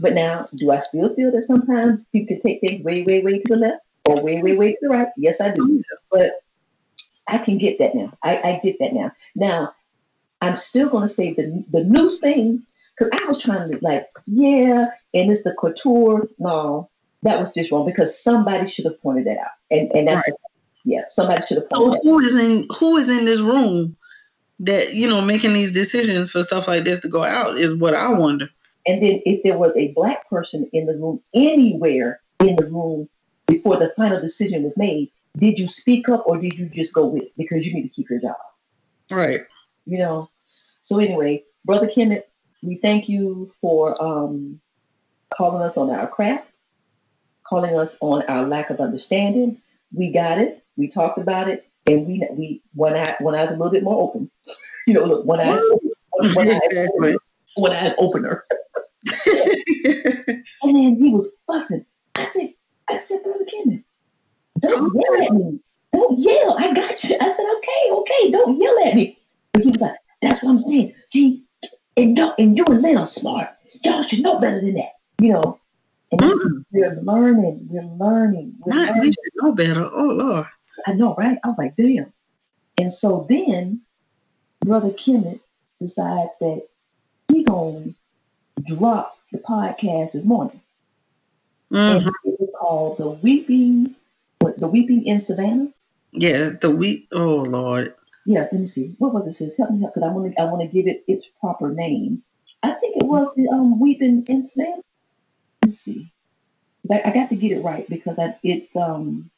But 0.00 0.14
now, 0.14 0.48
do 0.56 0.72
I 0.72 0.80
still 0.80 1.14
feel 1.14 1.30
that 1.32 1.44
sometimes 1.44 2.04
people 2.10 2.28
can 2.28 2.40
take 2.40 2.60
things 2.60 2.82
way, 2.82 3.04
way, 3.04 3.22
way 3.22 3.38
to 3.38 3.44
the 3.48 3.56
left 3.56 3.82
or 4.06 4.20
way, 4.20 4.42
way, 4.42 4.54
way 4.54 4.72
to 4.72 4.78
the 4.82 4.88
right? 4.88 5.08
Yes, 5.16 5.40
I 5.40 5.50
do. 5.50 5.82
But 6.10 6.42
I 7.28 7.38
can 7.38 7.58
get 7.58 7.78
that 7.78 7.94
now. 7.94 8.12
I, 8.22 8.36
I 8.38 8.60
get 8.64 8.78
that 8.80 8.94
now. 8.94 9.12
Now, 9.36 9.72
I'm 10.40 10.56
still 10.56 10.88
going 10.88 11.06
to 11.06 11.14
say 11.14 11.34
the 11.34 11.64
the 11.70 11.84
news 11.84 12.18
thing 12.18 12.62
because 12.96 13.18
I 13.20 13.24
was 13.26 13.42
trying 13.42 13.70
to 13.70 13.78
like, 13.82 14.06
yeah, 14.26 14.86
and 15.14 15.30
it's 15.30 15.42
the 15.42 15.52
couture. 15.52 16.28
No, 16.38 16.90
that 17.22 17.40
was 17.40 17.50
just 17.54 17.70
wrong 17.70 17.86
because 17.86 18.22
somebody 18.22 18.66
should 18.66 18.84
have 18.86 19.00
pointed 19.02 19.26
that 19.26 19.38
out, 19.38 19.52
and 19.70 19.90
and 19.92 20.08
that's 20.08 20.28
yeah, 20.84 21.02
somebody 21.08 21.44
should 21.46 21.58
have 21.58 21.68
pointed 21.68 21.94
that. 21.94 22.00
who 22.02 22.18
is 22.20 22.36
in 22.36 22.66
who 22.78 22.96
is 22.96 23.10
in 23.10 23.24
this 23.24 23.40
room 23.40 23.96
that 24.60 24.94
you 24.94 25.08
know 25.08 25.20
making 25.20 25.52
these 25.52 25.72
decisions 25.72 26.30
for 26.30 26.42
stuff 26.42 26.68
like 26.68 26.84
this 26.84 27.00
to 27.00 27.08
go 27.08 27.24
out 27.24 27.58
is 27.58 27.74
what 27.74 27.94
I 27.94 28.12
wonder. 28.12 28.48
And 28.86 29.02
then 29.02 29.20
if 29.24 29.42
there 29.42 29.58
was 29.58 29.72
a 29.76 29.88
black 29.88 30.28
person 30.30 30.68
in 30.72 30.86
the 30.86 30.94
room 30.94 31.20
anywhere 31.34 32.20
in 32.40 32.54
the 32.54 32.66
room 32.66 33.08
before 33.48 33.76
the 33.76 33.92
final 33.96 34.20
decision 34.20 34.62
was 34.62 34.76
made, 34.76 35.10
did 35.36 35.58
you 35.58 35.66
speak 35.66 36.08
up 36.08 36.22
or 36.26 36.38
did 36.38 36.54
you 36.54 36.66
just 36.68 36.92
go 36.92 37.06
with 37.06 37.24
it 37.24 37.32
because 37.36 37.66
you 37.66 37.74
need 37.74 37.82
to 37.82 37.88
keep 37.88 38.08
your 38.08 38.20
job? 38.20 38.36
Right. 39.10 39.40
you 39.86 39.98
know. 39.98 40.30
So 40.82 41.00
anyway, 41.00 41.42
brother 41.64 41.88
Kenneth, 41.88 42.24
we 42.66 42.76
thank 42.76 43.08
you 43.08 43.50
for 43.60 44.00
um, 44.02 44.60
calling 45.32 45.62
us 45.62 45.76
on 45.76 45.90
our 45.90 46.08
craft, 46.08 46.48
calling 47.46 47.78
us 47.78 47.96
on 48.00 48.22
our 48.24 48.46
lack 48.46 48.70
of 48.70 48.80
understanding. 48.80 49.60
We 49.92 50.12
got 50.12 50.38
it. 50.38 50.64
We 50.76 50.88
talked 50.88 51.18
about 51.18 51.48
it, 51.48 51.64
and 51.86 52.06
we 52.06 52.26
we 52.32 52.62
one 52.74 52.94
eye 52.94 53.16
one 53.20 53.34
eye's 53.34 53.48
a 53.48 53.52
little 53.52 53.70
bit 53.70 53.84
more 53.84 54.02
open. 54.02 54.30
You 54.88 54.94
know, 54.94 55.04
look, 55.04 55.24
one 55.24 55.40
eye, 55.40 55.60
one, 56.10 56.34
one 56.34 56.48
eye, 56.48 57.16
one 57.56 57.72
eye's 57.72 57.92
opener. 57.98 58.44
and 59.26 60.76
then 60.76 60.94
he 60.94 61.12
was 61.12 61.28
fussing. 61.48 61.84
I 62.14 62.24
said, 62.24 62.54
I 62.88 62.98
said, 62.98 63.24
brother 63.24 63.44
Kenneth, 63.50 63.82
don't 64.60 64.94
yell 64.94 65.24
at 65.24 65.32
me. 65.32 65.58
Don't 65.92 66.20
yell. 66.20 66.56
I 66.56 66.72
got 66.72 67.02
you. 67.02 67.16
I 67.20 67.34
said, 67.34 67.46
okay, 67.56 67.90
okay, 67.90 68.30
don't 68.30 68.62
yell 68.62 68.78
at 68.86 68.94
me. 68.94 69.18
But 69.52 69.62
he 69.62 69.70
was 69.70 69.80
like, 69.80 69.96
that's 70.22 70.40
what 70.44 70.50
I'm 70.50 70.58
saying. 70.58 70.94
See, 71.06 71.45
and, 71.96 72.18
and 72.38 72.56
you 72.56 72.64
and 72.66 72.82
Lynn 72.82 72.98
are 72.98 73.06
smart. 73.06 73.48
Y'all 73.84 74.02
should 74.02 74.20
know 74.20 74.38
better 74.38 74.60
than 74.60 74.74
that. 74.74 74.92
You 75.20 75.32
know. 75.32 75.60
And 76.12 76.20
said, 76.22 76.64
we're 76.70 76.94
learning. 77.02 77.66
We're 77.68 77.82
learning. 77.82 78.54
We're 78.60 78.74
Not 78.74 78.88
learning. 78.88 79.00
we 79.02 79.06
should 79.08 79.32
know 79.42 79.52
better. 79.52 79.90
Oh 79.92 80.06
Lord. 80.06 80.46
I 80.86 80.92
know, 80.92 81.14
right? 81.16 81.38
I 81.42 81.48
was 81.48 81.58
like, 81.58 81.74
damn. 81.76 82.12
And 82.78 82.92
so 82.92 83.26
then 83.28 83.80
Brother 84.60 84.92
Kenneth 84.92 85.40
decides 85.80 86.38
that 86.38 86.62
he 87.28 87.42
gonna 87.42 87.94
drop 88.66 89.18
the 89.32 89.38
podcast 89.38 90.12
this 90.12 90.24
morning. 90.24 90.60
Mhm. 91.72 91.96
And 92.06 92.06
it 92.24 92.40
was 92.40 92.50
called 92.56 92.98
The 92.98 93.10
Weeping 93.10 93.94
what, 94.38 94.58
The 94.60 94.68
Weeping 94.68 95.04
in 95.06 95.20
Savannah. 95.20 95.68
Yeah, 96.12 96.50
the 96.60 96.70
week. 96.70 97.08
Oh 97.12 97.36
Lord. 97.38 97.94
Yeah, 98.26 98.40
let 98.40 98.52
me 98.52 98.66
see. 98.66 98.94
What 98.98 99.14
was 99.14 99.26
it? 99.26 99.34
Says 99.34 99.56
help 99.56 99.70
me 99.70 99.80
help 99.80 99.94
because 99.94 100.08
I 100.08 100.12
want 100.12 100.34
to 100.34 100.40
I 100.40 100.44
want 100.44 100.60
to 100.62 100.68
give 100.68 100.86
it 100.86 101.04
its 101.06 101.26
proper 101.40 101.70
name. 101.70 102.22
I 102.62 102.72
think 102.72 102.96
it 102.96 103.06
was 103.06 103.32
the 103.36 103.48
um 103.48 103.80
Weeping 103.80 104.26
in 104.26 104.42
Savannah. 104.42 104.82
Let's 105.64 105.78
see. 105.78 106.12
I, 106.90 107.02
I 107.04 107.10
got 107.12 107.28
to 107.30 107.36
get 107.36 107.52
it 107.52 107.62
right 107.62 107.88
because 107.88 108.18
I, 108.18 108.36
it's 108.42 108.74
um 108.76 109.30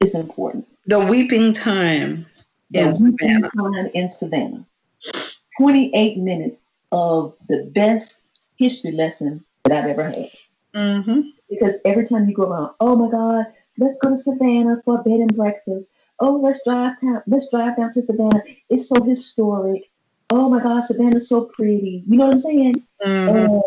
it's 0.00 0.14
important. 0.14 0.66
The 0.86 1.06
weeping 1.06 1.52
time 1.52 2.26
in 2.72 2.92
The 2.92 3.04
Weeping 3.04 3.44
Savannah. 3.44 3.50
Time 3.50 3.90
in 3.94 4.08
Savannah. 4.08 4.66
28 5.58 6.18
minutes 6.18 6.62
of 6.92 7.36
the 7.48 7.70
best 7.74 8.22
history 8.56 8.92
lesson 8.92 9.44
that 9.64 9.72
I've 9.72 9.90
ever 9.90 10.04
had. 10.04 10.30
Mm-hmm. 10.74 11.20
Because 11.48 11.78
every 11.84 12.04
time 12.04 12.28
you 12.28 12.34
go 12.34 12.44
around, 12.44 12.74
oh 12.80 12.96
my 12.96 13.10
God, 13.10 13.46
let's 13.78 13.98
go 14.00 14.10
to 14.10 14.18
Savannah 14.18 14.82
for 14.84 15.02
bed 15.02 15.20
and 15.20 15.34
breakfast. 15.36 15.88
Oh, 16.26 16.40
let's 16.42 16.60
drive 16.64 16.98
down, 17.02 17.22
let's 17.26 17.50
drive 17.50 17.76
down 17.76 17.92
to 17.92 18.02
Savannah. 18.02 18.42
It's 18.70 18.88
so 18.88 19.02
historic. 19.02 19.90
Oh 20.30 20.48
my 20.48 20.62
God, 20.62 20.82
Savannah's 20.82 21.28
so 21.28 21.42
pretty. 21.42 22.02
You 22.06 22.16
know 22.16 22.24
what 22.24 22.32
I'm 22.32 22.38
saying? 22.38 22.82
Mhm. 23.04 23.44
And 23.44 23.62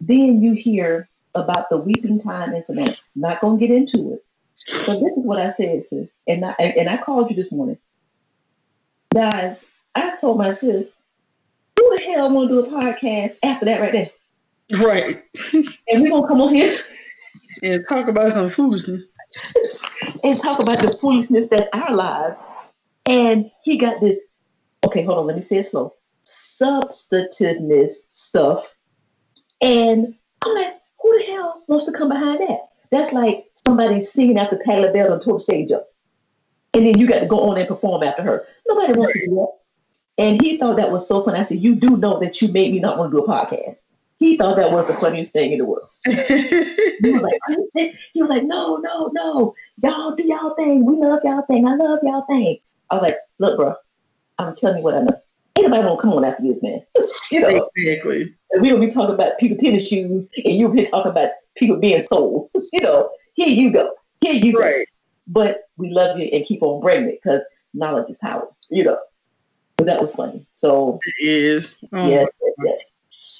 then 0.00 0.42
you 0.42 0.52
hear 0.52 1.08
about 1.36 1.70
the 1.70 1.76
weeping 1.76 2.20
time 2.20 2.56
in 2.56 2.62
Savannah. 2.64 2.96
Not 3.14 3.40
gonna 3.40 3.56
get 3.56 3.70
into 3.70 4.14
it. 4.14 4.24
But 4.84 4.94
this 4.98 5.16
is 5.16 5.24
what 5.24 5.38
I 5.38 5.50
said, 5.50 5.84
sis. 5.84 6.10
And 6.26 6.44
I 6.44 6.54
and 6.58 6.88
I 6.88 6.96
called 6.96 7.30
you 7.30 7.36
this 7.36 7.52
morning. 7.52 7.78
Guys, 9.14 9.62
I 9.94 10.16
told 10.16 10.38
my 10.38 10.50
sis, 10.50 10.88
who 11.78 11.96
the 11.96 12.02
hell 12.02 12.34
wanna 12.34 12.48
do 12.48 12.64
a 12.64 12.66
podcast 12.66 13.36
after 13.44 13.66
that 13.66 13.80
right 13.80 13.92
there? 13.92 14.10
Right. 14.84 15.22
And 15.88 16.02
we're 16.02 16.10
gonna 16.10 16.26
come 16.26 16.40
on 16.40 16.52
here 16.52 16.80
and 17.62 17.86
talk 17.88 18.08
about 18.08 18.32
some 18.32 18.48
foolishness. 18.48 19.04
and 20.22 20.38
talk 20.40 20.60
about 20.60 20.78
the 20.78 20.96
foolishness 21.00 21.48
that's 21.48 21.68
our 21.72 21.92
lives. 21.92 22.38
And 23.06 23.50
he 23.64 23.78
got 23.78 24.00
this, 24.00 24.20
okay, 24.86 25.04
hold 25.04 25.18
on, 25.18 25.26
let 25.26 25.36
me 25.36 25.42
say 25.42 25.58
it 25.58 25.66
slow. 25.66 25.94
Substantiveness 26.24 28.06
stuff. 28.12 28.66
And 29.60 30.14
I'm 30.42 30.54
like, 30.54 30.74
who 31.00 31.18
the 31.18 31.32
hell 31.32 31.62
wants 31.68 31.84
to 31.86 31.92
come 31.92 32.08
behind 32.08 32.40
that? 32.40 32.68
That's 32.90 33.12
like 33.12 33.46
somebody 33.66 34.02
singing 34.02 34.38
after 34.38 34.58
Patti 34.58 34.82
LaBelle 34.82 35.12
and 35.12 35.22
tore 35.22 35.34
the 35.34 35.40
stage 35.40 35.72
up. 35.72 35.88
And 36.74 36.86
then 36.86 36.98
you 36.98 37.06
got 37.06 37.20
to 37.20 37.26
go 37.26 37.50
on 37.50 37.58
and 37.58 37.68
perform 37.68 38.02
after 38.02 38.22
her. 38.22 38.44
Nobody 38.68 38.94
wants 38.94 39.12
to 39.12 39.26
do 39.26 39.34
that. 39.34 39.52
And 40.18 40.40
he 40.40 40.58
thought 40.58 40.76
that 40.76 40.92
was 40.92 41.08
so 41.08 41.24
funny. 41.24 41.38
I 41.38 41.42
said, 41.42 41.62
You 41.62 41.74
do 41.74 41.96
know 41.96 42.20
that 42.20 42.40
you 42.40 42.48
made 42.48 42.72
me 42.72 42.80
not 42.80 42.98
want 42.98 43.10
to 43.12 43.18
do 43.18 43.24
a 43.24 43.28
podcast. 43.28 43.76
He 44.22 44.36
thought 44.36 44.56
that 44.56 44.70
was 44.70 44.86
the 44.86 44.94
funniest 44.94 45.32
thing 45.32 45.50
in 45.50 45.58
the 45.58 45.64
world. 45.64 45.88
he 46.04 46.12
was 47.10 47.22
like, 47.22 47.34
"Are 47.48 47.52
you 47.52 47.68
sick?" 47.76 47.96
he 48.12 48.22
was 48.22 48.30
like, 48.30 48.44
no, 48.44 48.76
no, 48.76 49.10
no. 49.12 49.52
Y'all 49.82 50.14
do 50.14 50.22
y'all 50.24 50.54
thing. 50.54 50.86
We 50.86 50.94
love 50.94 51.18
y'all 51.24 51.42
thing. 51.50 51.66
I 51.66 51.74
love 51.74 51.98
y'all 52.04 52.24
thing. 52.26 52.58
I 52.90 52.94
was 52.94 53.02
like, 53.02 53.16
look, 53.40 53.56
bro, 53.56 53.74
I'm 54.38 54.54
telling 54.54 54.78
you 54.78 54.84
what 54.84 54.94
I 54.94 55.00
know. 55.00 55.20
Ain't 55.58 55.68
nobody 55.68 55.82
gonna 55.82 56.00
come 56.00 56.12
on 56.12 56.24
after 56.24 56.44
this, 56.44 56.62
man. 56.62 56.82
you 57.32 57.40
know, 57.40 57.68
Exactly. 57.74 58.32
and 58.52 58.62
we 58.62 58.68
don't 58.68 58.78
be 58.78 58.92
talking 58.92 59.12
about 59.12 59.38
people 59.38 59.56
tennis 59.56 59.88
shoes, 59.88 60.28
and 60.44 60.56
you 60.56 60.68
be 60.68 60.84
talking 60.84 61.10
about 61.10 61.30
people 61.56 61.76
being 61.78 61.98
sold. 61.98 62.48
you 62.72 62.80
know, 62.80 63.10
here 63.34 63.48
you 63.48 63.72
go. 63.72 63.92
Here 64.20 64.34
you 64.34 64.52
go. 64.52 64.84
But 65.26 65.62
we 65.78 65.90
love 65.90 66.16
you 66.16 66.26
and 66.32 66.46
keep 66.46 66.62
on 66.62 66.80
bringing 66.80 67.08
it 67.08 67.20
because 67.20 67.40
knowledge 67.74 68.08
is 68.08 68.18
power. 68.18 68.46
You 68.70 68.84
know. 68.84 68.98
But 69.78 69.86
that 69.86 70.00
was 70.00 70.14
funny. 70.14 70.46
So 70.54 71.00
It 71.18 71.26
is. 71.26 71.76
Oh 71.92 72.08
yes, 72.08 72.28
yes, 72.40 72.54
yes. 72.64 72.78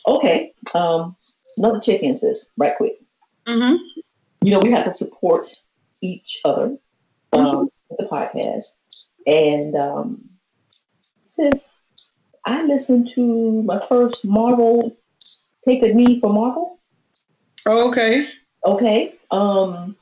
Okay. 0.07 0.52
Um, 0.74 1.16
another 1.57 1.81
check-in, 1.81 2.16
sis. 2.16 2.48
Right 2.57 2.76
quick. 2.76 2.98
Mm-hmm. 3.46 3.76
You 4.42 4.50
know, 4.50 4.61
we 4.61 4.70
have 4.72 4.85
to 4.85 4.94
support 4.94 5.48
each 6.00 6.40
other 6.44 6.76
um, 7.33 7.68
with 7.88 7.98
the 7.98 8.07
podcast. 8.07 8.72
And 9.26 9.76
um, 9.76 10.28
sis, 11.24 11.70
I 12.44 12.64
listened 12.64 13.09
to 13.11 13.62
my 13.62 13.81
first 13.87 14.24
Marvel 14.24 14.96
Take 15.64 15.83
a 15.83 15.92
Knee 15.94 16.20
for 16.20 16.33
Marvel. 16.33 16.81
Okay. 17.66 18.28
Okay. 18.64 19.14
Um, 19.31 19.96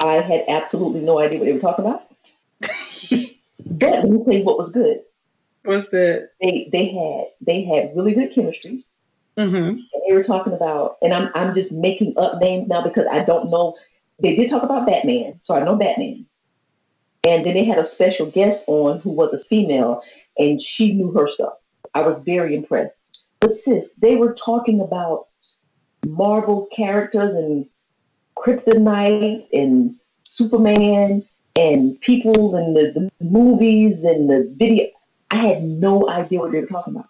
I 0.00 0.14
had 0.14 0.44
absolutely 0.48 1.00
no 1.00 1.18
idea 1.18 1.38
what 1.38 1.44
they 1.46 1.52
were 1.52 1.60
talking 1.60 1.84
about. 1.84 2.02
but 2.60 3.90
let 3.90 4.08
me 4.08 4.24
tell 4.24 4.34
you 4.34 4.44
what 4.44 4.58
was 4.58 4.70
good. 4.70 5.02
What's 5.66 5.88
that? 5.88 6.30
They 6.40 6.68
they 6.72 6.86
had 6.88 7.26
they 7.40 7.64
had 7.64 7.96
really 7.96 8.14
good 8.14 8.32
chemistry. 8.32 8.84
Mm-hmm. 9.36 9.54
And 9.54 10.02
they 10.08 10.14
were 10.14 10.24
talking 10.24 10.52
about, 10.52 10.96
and 11.02 11.12
I'm 11.12 11.30
I'm 11.34 11.54
just 11.54 11.72
making 11.72 12.14
up 12.16 12.40
names 12.40 12.68
now 12.68 12.82
because 12.82 13.06
I 13.10 13.24
don't 13.24 13.50
know. 13.50 13.74
They 14.20 14.34
did 14.34 14.48
talk 14.48 14.62
about 14.62 14.86
Batman, 14.86 15.38
so 15.42 15.54
I 15.54 15.62
know 15.62 15.76
Batman. 15.76 16.24
And 17.26 17.44
then 17.44 17.54
they 17.54 17.64
had 17.64 17.78
a 17.78 17.84
special 17.84 18.30
guest 18.30 18.64
on 18.66 19.00
who 19.00 19.10
was 19.10 19.34
a 19.34 19.42
female, 19.44 20.00
and 20.38 20.62
she 20.62 20.94
knew 20.94 21.10
her 21.12 21.28
stuff. 21.28 21.54
I 21.94 22.02
was 22.02 22.20
very 22.20 22.54
impressed. 22.54 22.94
But 23.40 23.56
sis, 23.56 23.90
they 23.98 24.16
were 24.16 24.32
talking 24.32 24.80
about 24.80 25.26
Marvel 26.06 26.68
characters 26.74 27.34
and 27.34 27.66
Kryptonite 28.36 29.46
and 29.52 29.90
Superman 30.22 31.26
and 31.56 32.00
people 32.00 32.54
and 32.54 32.76
the, 32.76 32.92
the 32.92 33.24
movies 33.24 34.04
and 34.04 34.30
the 34.30 34.52
video. 34.56 34.86
I 35.30 35.36
had 35.36 35.62
no 35.62 36.08
idea 36.08 36.40
what 36.40 36.52
they 36.52 36.60
were 36.60 36.66
talking 36.66 36.94
about. 36.96 37.08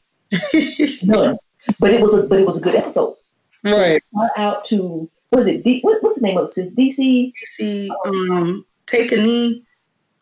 None. 1.03 1.39
But 1.79 1.93
it 1.93 2.01
was 2.01 2.15
a 2.15 2.23
but 2.25 2.39
it 2.39 2.47
was 2.47 2.59
a 2.59 2.61
good 2.61 2.75
episode. 2.75 3.17
Right. 3.65 4.03
Out 4.37 4.65
to 4.67 5.11
what 5.31 5.41
is 5.41 5.47
it? 5.49 5.65
D, 5.65 5.81
what, 5.81 6.03
what's 6.03 6.17
the 6.17 6.23
name 6.23 6.39
of 6.39 6.51
it? 6.57 6.77
DC. 6.77 7.33
DC. 7.61 7.89
Um, 8.07 8.65
take 8.87 9.13
a 9.13 9.17
knee. 9.17 9.65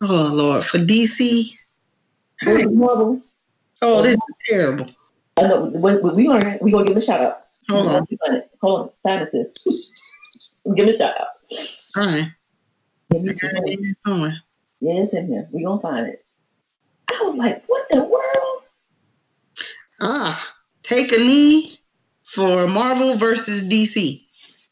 Oh 0.01 0.31
Lord, 0.33 0.65
for 0.65 0.79
DC. 0.79 1.55
Marvel. 2.43 3.21
Oh, 3.81 4.01
this 4.01 4.13
is 4.13 4.19
terrible. 4.47 4.87
I 5.37 5.43
know. 5.43 5.65
When, 5.65 6.01
when 6.01 6.15
we 6.15 6.27
learn, 6.27 6.57
we 6.61 6.71
gonna 6.71 6.85
give 6.85 6.93
him 6.93 6.97
a 6.97 7.01
shout 7.01 7.21
out. 7.21 7.41
Hold 7.69 7.87
on. 7.87 8.07
Hold 8.61 8.81
on. 8.81 8.89
Find 9.03 9.27
give 10.75 10.87
him 10.87 10.89
a 10.89 10.97
shout 10.97 11.15
out. 11.19 11.27
All 11.95 12.05
right. 12.05 12.31
Give 13.11 13.21
me 13.21 13.31
I 13.31 13.33
got 13.33 13.69
it 13.69 13.79
in 13.79 13.95
somewhere. 14.05 14.37
Yeah, 14.81 14.93
it's 14.95 15.13
in 15.13 15.27
here. 15.27 15.47
We're 15.51 15.67
gonna 15.67 15.81
find 15.81 16.07
it. 16.07 16.24
I 17.09 17.23
was 17.23 17.35
like, 17.35 17.63
what 17.67 17.85
the 17.89 18.03
world? 18.03 18.63
Ah, 20.01 20.53
take 20.83 21.11
a 21.11 21.17
knee 21.17 21.77
for 22.23 22.67
Marvel 22.67 23.17
versus 23.17 23.63
DC. 23.63 24.23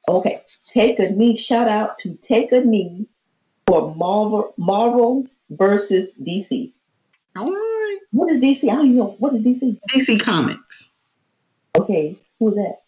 Okay, 0.08 0.42
take 0.68 1.00
a 1.00 1.10
knee. 1.10 1.38
Shout 1.38 1.68
out 1.68 1.98
to 2.00 2.16
take 2.16 2.52
a 2.52 2.60
knee 2.60 3.08
for 3.66 3.96
Marvel, 3.96 4.54
Marvel 4.58 5.26
versus 5.50 6.12
DC. 6.22 6.74
All 7.36 7.46
right. 7.46 8.00
What 8.12 8.30
is 8.30 8.40
DC? 8.40 8.70
I 8.70 8.76
don't 8.76 8.86
even 8.86 8.98
know. 8.98 9.16
What 9.20 9.34
is 9.34 9.42
DC? 9.42 9.80
DC 9.90 10.20
Comics. 10.20 10.90
Okay, 11.78 12.16
who's 12.40 12.56
that? 12.56 12.82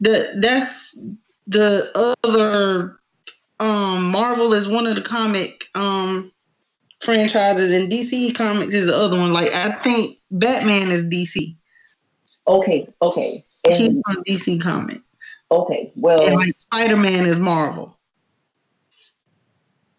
The 0.00 0.38
that's 0.40 0.96
the 1.46 2.16
other 2.24 2.98
um 3.60 4.10
Marvel 4.10 4.54
is 4.54 4.68
one 4.68 4.86
of 4.86 4.96
the 4.96 5.02
comic 5.02 5.66
um 5.74 6.32
franchises 7.00 7.72
and 7.72 7.90
DC 7.90 8.34
Comics 8.34 8.74
is 8.74 8.86
the 8.86 8.96
other 8.96 9.18
one. 9.18 9.32
Like 9.32 9.52
I 9.52 9.72
think 9.82 10.18
Batman 10.30 10.90
is 10.90 11.04
DC. 11.04 11.56
Okay, 12.46 12.88
okay, 13.02 13.44
He's 13.66 13.88
and 13.88 14.02
from 14.04 14.24
DC 14.24 14.60
Comics. 14.60 15.02
okay. 15.50 15.92
Well, 15.96 16.26
And 16.26 16.36
like 16.36 16.58
Spider 16.58 16.96
Man 16.96 17.26
is 17.26 17.38
Marvel. 17.38 17.96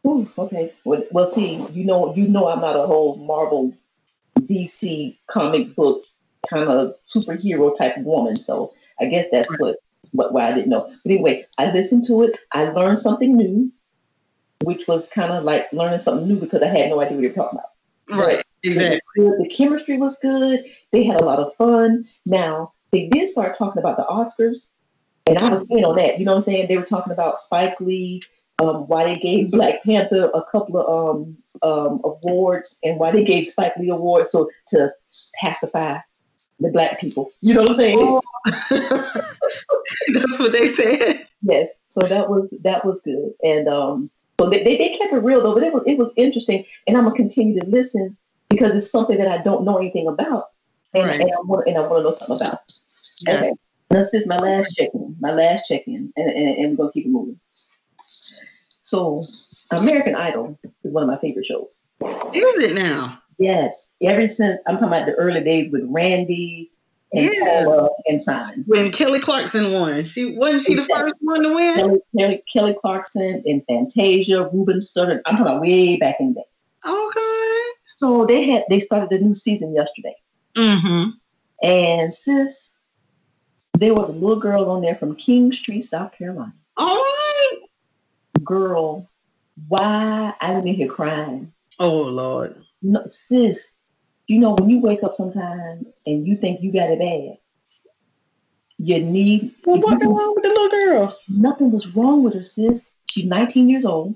Ooh, 0.07 0.29
okay. 0.37 0.73
Well, 0.85 1.03
well, 1.11 1.25
see, 1.25 1.63
you 1.71 1.85
know, 1.85 2.15
you 2.15 2.27
know, 2.27 2.47
I'm 2.47 2.61
not 2.61 2.75
a 2.75 2.87
whole 2.87 3.17
Marvel, 3.17 3.73
DC 4.39 5.17
comic 5.27 5.75
book 5.75 6.05
kind 6.49 6.69
of 6.69 6.95
superhero 7.07 7.77
type 7.77 7.97
of 7.97 8.05
woman, 8.05 8.37
so 8.37 8.71
I 8.99 9.05
guess 9.05 9.27
that's 9.31 9.49
what, 9.59 9.75
what 10.11 10.33
why 10.33 10.47
I 10.47 10.53
didn't 10.53 10.69
know. 10.69 10.89
But 11.03 11.11
anyway, 11.11 11.45
I 11.57 11.71
listened 11.71 12.05
to 12.07 12.23
it. 12.23 12.39
I 12.53 12.69
learned 12.69 12.99
something 12.99 13.35
new, 13.35 13.71
which 14.63 14.87
was 14.87 15.07
kind 15.07 15.31
of 15.31 15.43
like 15.43 15.71
learning 15.71 16.01
something 16.01 16.27
new 16.27 16.39
because 16.39 16.61
I 16.61 16.67
had 16.67 16.89
no 16.89 17.01
idea 17.01 17.17
what 17.17 17.23
were 17.23 17.33
talking 17.33 17.59
about. 17.59 18.25
Right. 18.25 18.43
Exactly. 18.63 18.99
The, 19.17 19.49
chemistry 19.49 19.97
was 19.97 20.17
good. 20.17 20.65
They 20.91 21.03
had 21.03 21.21
a 21.21 21.25
lot 21.25 21.39
of 21.39 21.55
fun. 21.55 22.05
Now 22.25 22.73
they 22.91 23.07
did 23.07 23.29
start 23.29 23.57
talking 23.57 23.79
about 23.79 23.97
the 23.97 24.03
Oscars, 24.03 24.67
and 25.27 25.37
I 25.37 25.49
was 25.49 25.65
in 25.69 25.85
on 25.85 25.95
that. 25.95 26.19
You 26.19 26.25
know 26.25 26.31
what 26.31 26.39
I'm 26.39 26.43
saying? 26.43 26.67
They 26.67 26.77
were 26.77 26.85
talking 26.85 27.13
about 27.13 27.39
Spike 27.39 27.79
Lee, 27.79 28.21
um, 28.59 28.87
why 28.87 29.05
they 29.05 29.19
gave 29.19 29.51
Black 29.51 29.83
Panther 29.83 30.29
a 30.33 30.43
couple 30.51 30.77
of 30.77 31.15
um, 31.15 31.37
um, 31.61 32.01
awards, 32.03 32.77
and 32.83 32.99
why 32.99 33.11
they 33.11 33.23
gave 33.23 33.45
Spike 33.45 33.77
Lee 33.79 33.89
awards 33.89 34.31
so 34.31 34.49
to 34.69 34.91
pacify 35.39 35.97
the 36.59 36.69
black 36.69 36.99
people. 36.99 37.29
You 37.39 37.53
know 37.53 37.61
what 37.61 37.69
I'm 37.69 37.75
saying? 37.75 38.19
That's 40.09 40.39
what 40.39 40.51
they 40.51 40.67
said. 40.67 41.27
Yes. 41.41 41.69
So 41.87 42.01
that 42.01 42.29
was 42.29 42.49
that 42.63 42.83
was 42.85 43.01
good, 43.01 43.31
and 43.43 43.69
um, 43.69 44.11
so 44.39 44.49
they, 44.49 44.63
they, 44.63 44.77
they 44.77 44.97
kept 44.97 45.11
it 45.11 45.17
real 45.17 45.43
though, 45.43 45.53
but 45.53 45.63
it 45.63 45.73
was 45.73 45.83
it 45.85 45.97
was 45.97 46.11
interesting, 46.15 46.63
and 46.87 46.95
I'm 46.97 47.03
gonna 47.03 47.15
continue 47.15 47.59
to 47.59 47.65
listen 47.67 48.15
because 48.49 48.73
it's 48.73 48.89
something 48.89 49.17
that 49.17 49.27
I 49.27 49.43
don't 49.43 49.65
know 49.65 49.77
anything 49.77 50.07
about, 50.07 50.45
and, 50.93 51.05
Right. 51.05 51.19
and 51.19 51.29
I 51.29 51.41
want 51.41 51.67
and 51.67 51.77
I 51.77 51.81
want 51.81 51.99
to 51.99 52.03
know 52.03 52.13
something 52.15 52.37
about. 52.47 52.59
Yeah. 53.27 53.35
Okay. 53.35 53.53
This 53.89 54.13
is 54.13 54.27
my 54.27 54.37
last 54.37 54.75
check-in. 54.75 55.15
My 55.19 55.33
last 55.33 55.67
check-in, 55.67 56.13
and, 56.15 56.29
and, 56.29 56.57
and 56.57 56.71
we're 56.71 56.85
gonna 56.85 56.91
keep 56.93 57.05
it 57.05 57.09
moving. 57.09 57.39
So, 58.83 59.21
American 59.71 60.15
Idol 60.15 60.57
is 60.83 60.93
one 60.93 61.03
of 61.03 61.09
my 61.09 61.19
favorite 61.19 61.45
shows. 61.45 61.67
Is 62.33 62.63
it 62.63 62.75
now? 62.75 63.21
Yes, 63.39 63.89
ever 64.01 64.27
since 64.27 64.61
I'm 64.67 64.75
talking 64.75 64.87
about 64.87 65.05
the 65.05 65.13
early 65.15 65.41
days 65.43 65.71
with 65.71 65.83
Randy 65.85 66.71
and 67.13 67.33
Yeah. 67.33 67.63
Paula 67.63 67.89
and 68.07 68.21
Simon. 68.21 68.63
When 68.67 68.91
Kelly 68.91 69.19
Clarkson 69.19 69.71
won, 69.71 70.03
she 70.03 70.35
wasn't 70.37 70.63
she 70.65 70.75
the 70.75 70.83
first 70.85 71.15
one 71.21 71.41
to 71.43 71.55
win. 71.55 71.75
Kelly, 71.75 71.99
Kelly, 72.17 72.43
Kelly 72.51 72.75
Clarkson 72.79 73.43
and 73.45 73.63
Fantasia, 73.67 74.49
Ruben 74.53 74.77
Studdard. 74.79 75.21
I'm 75.25 75.35
talking 75.37 75.41
about 75.47 75.61
way 75.61 75.97
back 75.97 76.15
in 76.19 76.33
the 76.33 76.41
day. 76.41 76.91
Okay. 76.91 77.63
So 77.97 78.25
they 78.25 78.43
had 78.49 78.63
they 78.69 78.79
started 78.79 79.09
the 79.09 79.19
new 79.19 79.35
season 79.35 79.73
yesterday, 79.75 80.15
Mm-hmm. 80.55 81.09
and 81.67 82.13
sis, 82.13 82.69
there 83.77 83.93
was 83.93 84.09
a 84.09 84.13
little 84.13 84.39
girl 84.39 84.69
on 84.69 84.81
there 84.81 84.95
from 84.95 85.15
Kingstree, 85.15 85.83
South 85.83 86.11
Carolina. 86.13 86.53
All 86.77 86.87
right. 86.87 87.57
Girl, 88.43 89.09
why 89.67 90.33
I 90.39 90.53
didn't 90.53 90.75
hear 90.75 90.87
crying. 90.87 91.51
Oh 91.79 92.03
Lord. 92.03 92.55
No, 92.81 93.03
sis, 93.09 93.71
you 94.29 94.39
know 94.39 94.53
when 94.53 94.69
you 94.69 94.79
wake 94.79 95.03
up 95.03 95.15
sometime 95.15 95.85
and 96.05 96.27
you 96.27 96.37
think 96.37 96.61
you 96.61 96.71
got 96.71 96.89
it 96.91 96.99
bad, 96.99 97.37
you 98.77 98.99
need. 99.03 99.55
Well, 99.65 99.77
if 99.77 99.83
what's 99.83 100.03
you- 100.03 100.09
wrong 100.09 100.33
with 100.35 100.43
the 100.43 100.49
little 100.49 100.69
girl? 100.69 101.17
Nothing 101.29 101.71
was 101.71 101.95
wrong 101.95 102.23
with 102.23 102.33
her, 102.35 102.43
sis. 102.43 102.83
She's 103.09 103.25
19 103.25 103.67
years 103.69 103.85
old. 103.85 104.15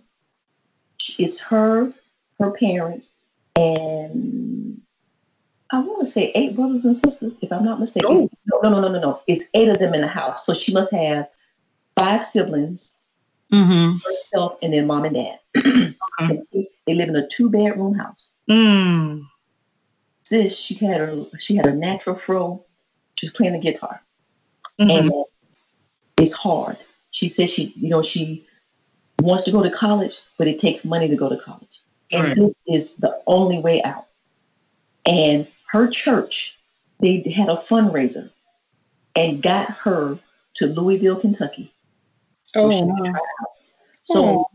It's 1.17 1.39
her, 1.39 1.91
her 2.39 2.51
parents, 2.51 3.11
and 3.55 4.79
I 5.71 5.79
want 5.79 6.05
to 6.05 6.11
say 6.11 6.31
eight 6.35 6.55
brothers 6.55 6.85
and 6.85 6.95
sisters, 6.97 7.35
if 7.41 7.51
I'm 7.51 7.65
not 7.65 7.79
mistaken. 7.79 8.29
No, 8.45 8.59
no, 8.61 8.69
no, 8.69 8.79
no, 8.81 8.87
no, 8.89 8.99
no. 8.99 9.21
It's 9.27 9.45
eight 9.55 9.67
of 9.67 9.79
them 9.79 9.93
in 9.95 10.01
the 10.01 10.07
house. 10.07 10.45
So 10.45 10.53
she 10.53 10.71
must 10.73 10.91
have 10.93 11.27
five 11.97 12.23
siblings, 12.23 12.95
Mm-hmm. 13.51 13.97
herself, 13.97 14.57
and 14.61 14.73
then 14.73 14.87
mom 14.87 15.05
and 15.05 15.15
dad. 15.15 15.39
And 16.19 16.43
they 16.53 16.93
live 16.93 17.09
in 17.09 17.15
a 17.15 17.27
two 17.27 17.49
bedroom 17.49 17.95
house. 17.95 18.31
Mm. 18.49 19.23
Sis, 20.33 20.57
she 20.57 20.73
had 20.73 20.99
a 20.99 21.27
she 21.37 21.55
had 21.55 21.67
a 21.67 21.75
natural 21.75 22.15
fro. 22.15 22.65
She 23.15 23.27
was 23.27 23.33
playing 23.33 23.53
the 23.53 23.59
guitar. 23.59 24.01
Mhm. 24.81 24.89
and 24.89 25.11
it's 26.17 26.33
hard. 26.33 26.77
She 27.11 27.27
says 27.27 27.51
she, 27.51 27.71
you 27.75 27.89
know, 27.89 28.01
she 28.01 28.47
wants 29.21 29.43
to 29.43 29.51
go 29.51 29.61
to 29.61 29.69
college, 29.69 30.19
but 30.39 30.47
it 30.47 30.57
takes 30.57 30.83
money 30.83 31.07
to 31.07 31.15
go 31.15 31.29
to 31.29 31.37
college, 31.37 31.81
and 32.11 32.23
Right. 32.23 32.35
this 32.35 32.55
is 32.65 32.91
the 32.93 33.21
only 33.27 33.59
way 33.59 33.83
out. 33.83 34.07
And 35.05 35.45
her 35.67 35.87
church, 35.87 36.57
they 36.99 37.19
had 37.29 37.49
a 37.49 37.57
fundraiser, 37.57 38.31
and 39.15 39.43
got 39.43 39.69
her 39.69 40.17
to 40.55 40.65
Louisville, 40.65 41.17
Kentucky. 41.17 41.71
Oh, 42.55 42.71
she 42.71 42.79
could 42.79 42.87
wow. 42.87 43.03
try 43.05 43.19
out. 43.19 43.49
So, 44.05 44.49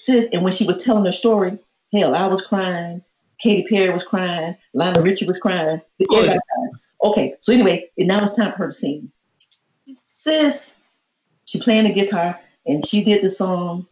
sis, 0.00 0.26
and 0.32 0.42
when 0.42 0.52
she 0.52 0.66
was 0.66 0.82
telling 0.82 1.04
her 1.04 1.12
story, 1.12 1.60
hell, 1.92 2.16
I 2.16 2.26
was 2.26 2.40
crying. 2.40 3.04
Katy 3.42 3.64
Perry 3.68 3.92
was 3.92 4.04
crying. 4.04 4.56
Lionel 4.72 5.02
Richie 5.02 5.26
was 5.26 5.38
crying. 5.40 5.80
Oh, 6.10 6.16
everybody 6.16 6.38
cried. 6.54 6.70
Okay, 7.02 7.34
so 7.40 7.52
anyway, 7.52 7.90
now 7.98 8.22
it's 8.22 8.36
time 8.36 8.52
for 8.52 8.58
her 8.58 8.66
to 8.66 8.72
sing. 8.72 9.10
Sis, 10.12 10.72
she 11.46 11.60
playing 11.60 11.84
the 11.84 11.92
guitar 11.92 12.38
and 12.66 12.86
she 12.86 13.02
did 13.02 13.22
the 13.24 13.30
song, 13.30 13.86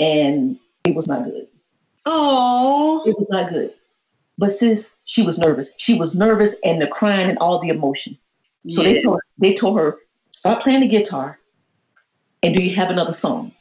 and 0.00 0.58
it 0.84 0.96
was 0.96 1.06
not 1.06 1.24
good. 1.24 1.46
Oh. 2.06 3.04
It 3.06 3.16
was 3.16 3.28
not 3.30 3.50
good. 3.50 3.72
But 4.36 4.50
sis, 4.50 4.90
she 5.04 5.22
was 5.22 5.38
nervous. 5.38 5.70
She 5.76 5.96
was 5.96 6.16
nervous 6.16 6.56
and 6.64 6.82
the 6.82 6.88
crying 6.88 7.28
and 7.28 7.38
all 7.38 7.60
the 7.60 7.68
emotion. 7.68 8.18
So 8.68 8.82
they 8.82 8.96
Yeah. 8.96 9.02
told 9.02 9.20
they 9.38 9.54
told 9.54 9.78
her, 9.78 9.98
stop 10.30 10.62
playing 10.62 10.80
the 10.80 10.88
guitar 10.88 11.38
and 12.42 12.54
do 12.54 12.60
you 12.62 12.74
have 12.74 12.90
another 12.90 13.12
song? 13.12 13.52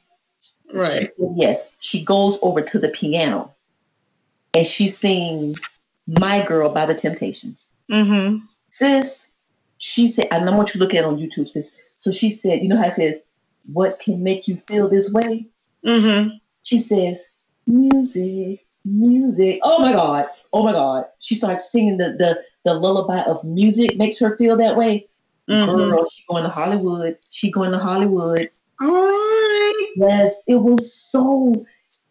Right. 0.74 1.02
She 1.02 1.24
said 1.24 1.34
yes. 1.36 1.68
She 1.80 2.04
goes 2.04 2.40
over 2.42 2.62
to 2.62 2.80
the 2.80 2.90
piano 2.90 3.54
and 4.54 4.66
she 4.66 4.88
sings 4.88 5.60
My 6.08 6.46
Girl 6.46 6.70
by 6.70 6.86
the 6.86 6.96
Temptations. 6.96 7.70
Mm-hmm. 7.92 8.46
Sis, 8.70 9.30
she 9.78 10.08
said, 10.08 10.28
I 10.32 10.44
want 10.50 10.70
you 10.70 10.74
to 10.74 10.80
look 10.80 10.94
at 10.94 11.06
on 11.06 11.18
YouTube, 11.18 11.50
sis. 11.50 11.70
So 12.00 12.12
she 12.12 12.32
said, 12.32 12.62
you 12.62 12.70
know 12.70 12.78
how 12.78 12.88
it 12.88 12.94
says, 12.94 13.16
what 13.72 14.00
can 14.00 14.24
make 14.24 14.48
you 14.48 14.62
feel 14.68 14.90
this 14.90 15.12
way? 15.12 15.48
Mm-hmm. 15.86 16.38
She 16.64 16.80
says, 16.80 17.24
music, 17.66 18.66
music. 18.86 19.60
Oh 19.64 19.82
my 19.82 19.92
God. 19.94 20.28
Oh 20.54 20.64
my 20.64 20.72
God. 20.72 21.06
She 21.20 21.36
starts 21.36 21.72
singing 21.72 21.98
the 21.98 22.16
the, 22.18 22.42
the 22.66 22.74
lullaby 22.74 23.22
of 23.22 23.44
music 23.44 23.98
makes 23.98 24.20
her 24.20 24.38
feel 24.38 24.58
that 24.58 24.78
way. 24.78 25.08
Mhm. 25.50 25.92
Girl, 25.92 26.10
she 26.10 26.24
going 26.30 26.44
to 26.44 26.50
Hollywood. 26.50 27.18
She 27.30 27.52
going 27.52 27.72
to 27.72 27.78
Hollywood. 27.78 28.50
All 28.82 29.04
right. 29.04 29.94
Yes, 29.96 30.36
it 30.48 30.56
was 30.56 30.94
so, 30.94 31.66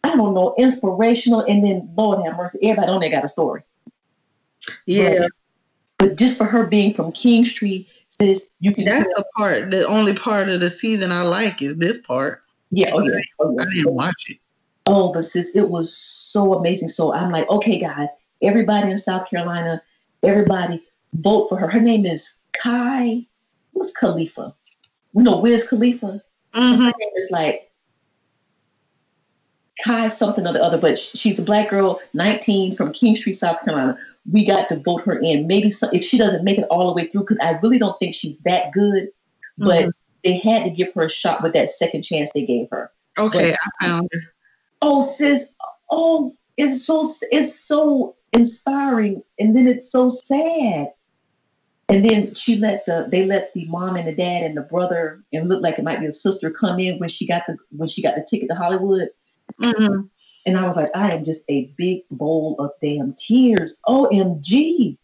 I 0.07 0.15
don't 0.15 0.33
know, 0.33 0.55
inspirational. 0.57 1.41
And 1.41 1.63
then, 1.63 1.89
Lord 1.95 2.25
have 2.25 2.37
mercy, 2.37 2.59
everybody 2.63 2.91
on 2.91 3.01
there 3.01 3.09
got 3.09 3.25
a 3.25 3.27
story. 3.27 3.63
Yeah. 4.85 5.19
But, 5.19 5.29
but 5.97 6.15
just 6.17 6.37
for 6.37 6.45
her 6.45 6.65
being 6.65 6.93
from 6.93 7.11
Kingstree, 7.11 7.87
says 8.19 8.45
you 8.59 8.73
can. 8.73 8.85
That's 8.85 9.07
the 9.09 9.25
part. 9.35 9.71
The 9.71 9.85
only 9.87 10.13
part 10.13 10.49
of 10.49 10.59
the 10.59 10.69
season 10.69 11.11
I 11.11 11.23
like 11.23 11.61
is 11.61 11.75
this 11.75 11.97
part. 11.99 12.43
Yeah, 12.71 12.91
oh 12.93 13.01
yeah, 13.01 13.19
oh 13.39 13.55
yeah. 13.55 13.63
I 13.63 13.73
didn't 13.73 13.93
watch 13.93 14.25
it. 14.27 14.37
Oh, 14.85 15.13
but 15.13 15.23
sis, 15.23 15.51
it 15.55 15.69
was 15.69 15.95
so 15.95 16.53
amazing. 16.53 16.89
So 16.89 17.13
I'm 17.13 17.31
like, 17.31 17.49
okay, 17.49 17.79
guys, 17.79 18.07
everybody 18.41 18.91
in 18.91 18.97
South 18.97 19.29
Carolina, 19.29 19.81
everybody 20.23 20.83
vote 21.13 21.47
for 21.47 21.57
her. 21.57 21.67
Her 21.67 21.79
name 21.79 22.05
is 22.05 22.35
Kai. 22.53 23.25
What's 23.71 23.91
Khalifa? 23.91 24.55
We 25.13 25.23
know 25.23 25.39
Wiz 25.39 25.67
Khalifa. 25.67 26.21
Mm-hmm. 26.53 26.81
Her 26.81 26.93
name 26.99 27.11
is 27.17 27.31
like 27.31 27.66
Kai 29.83 30.07
something 30.07 30.45
or 30.47 30.53
the 30.53 30.63
other, 30.63 30.77
but 30.77 30.97
she's 30.97 31.37
a 31.39 31.43
black 31.43 31.69
girl, 31.69 31.99
19 32.13 32.73
from 32.75 32.91
Kingstree, 32.93 33.35
South 33.35 33.61
Carolina. 33.63 33.97
We 34.31 34.45
got 34.45 34.69
to 34.69 34.77
vote 34.77 35.03
her 35.05 35.17
in. 35.19 35.47
Maybe 35.47 35.69
some, 35.69 35.89
if 35.93 36.03
she 36.03 36.17
doesn't 36.17 36.43
make 36.43 36.57
it 36.57 36.65
all 36.69 36.87
the 36.87 36.93
way 36.93 37.07
through, 37.07 37.21
because 37.21 37.37
I 37.41 37.51
really 37.61 37.79
don't 37.79 37.97
think 37.99 38.15
she's 38.15 38.37
that 38.39 38.71
good, 38.73 39.09
but 39.57 39.85
Mhm. 39.85 39.91
they 40.23 40.37
had 40.37 40.63
to 40.63 40.69
give 40.69 40.93
her 40.95 41.03
a 41.03 41.09
shot 41.09 41.41
with 41.43 41.53
that 41.53 41.71
second 41.71 42.01
chance 42.03 42.31
they 42.33 42.45
gave 42.45 42.67
her. 42.71 42.91
Okay, 43.19 43.51
But- 43.51 43.59
I 43.81 43.87
found 43.87 44.09
her. 44.11 44.19
oh 44.81 45.01
sis 45.01 45.45
oh 45.89 46.35
it's 46.57 46.85
so 46.85 47.03
it's 47.31 47.59
so 47.67 48.15
inspiring 48.33 49.23
and 49.39 49.55
then 49.55 49.67
it's 49.67 49.89
so 49.91 50.07
sad 50.07 50.91
and 51.89 52.03
then 52.05 52.33
she 52.35 52.57
let 52.57 52.85
the 52.85 53.07
they 53.09 53.25
let 53.25 53.53
the 53.53 53.65
mom 53.65 53.95
and 53.95 54.07
the 54.07 54.11
dad 54.11 54.43
and 54.43 54.55
the 54.55 54.61
brother 54.61 55.23
and 55.33 55.49
looked 55.49 55.63
like 55.63 55.79
it 55.79 55.83
might 55.83 55.99
be 55.99 56.05
a 56.05 56.13
sister 56.13 56.51
come 56.51 56.79
in 56.79 56.99
when 56.99 57.09
she 57.09 57.25
got 57.25 57.41
the 57.47 57.57
when 57.71 57.87
she 57.87 58.01
got 58.03 58.13
the 58.15 58.21
ticket 58.29 58.49
to 58.49 58.55
hollywood 58.55 59.09
Mm-hmm. 59.61 60.01
and 60.45 60.57
i 60.57 60.67
was 60.67 60.75
like 60.75 60.89
i 60.95 61.11
am 61.11 61.25
just 61.25 61.41
a 61.49 61.73
big 61.77 62.01
bowl 62.11 62.55
of 62.59 62.71
damn 62.81 63.13
tears 63.13 63.77
omg 63.87 64.97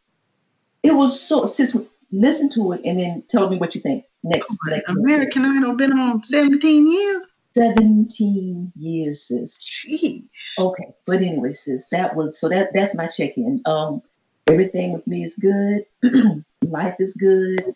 it 0.83 0.91
was 0.95 1.19
so 1.19 1.45
sis 1.45 1.75
listen 2.11 2.49
to 2.49 2.73
it 2.73 2.81
and 2.85 2.99
then 2.99 3.23
tell 3.29 3.49
me 3.49 3.57
what 3.57 3.73
you 3.75 3.81
think 3.81 4.05
next, 4.23 4.57
next 4.67 4.89
American 4.91 5.45
Idol 5.45 5.75
been 5.75 5.93
on 5.97 6.23
17 6.23 6.89
years. 6.89 7.25
17 7.55 8.71
years, 8.75 9.27
sis. 9.27 9.59
Jeez. 9.89 10.27
Okay, 10.59 10.87
but 11.05 11.17
anyway, 11.17 11.53
sis, 11.53 11.87
that 11.91 12.15
was 12.15 12.39
so 12.39 12.49
that 12.49 12.69
that's 12.73 12.95
my 12.95 13.07
check-in. 13.07 13.61
Um, 13.65 14.01
everything 14.47 14.91
with 14.93 15.05
me 15.07 15.23
is 15.23 15.35
good. 15.35 15.85
Life 16.63 16.95
is 16.99 17.13
good. 17.13 17.75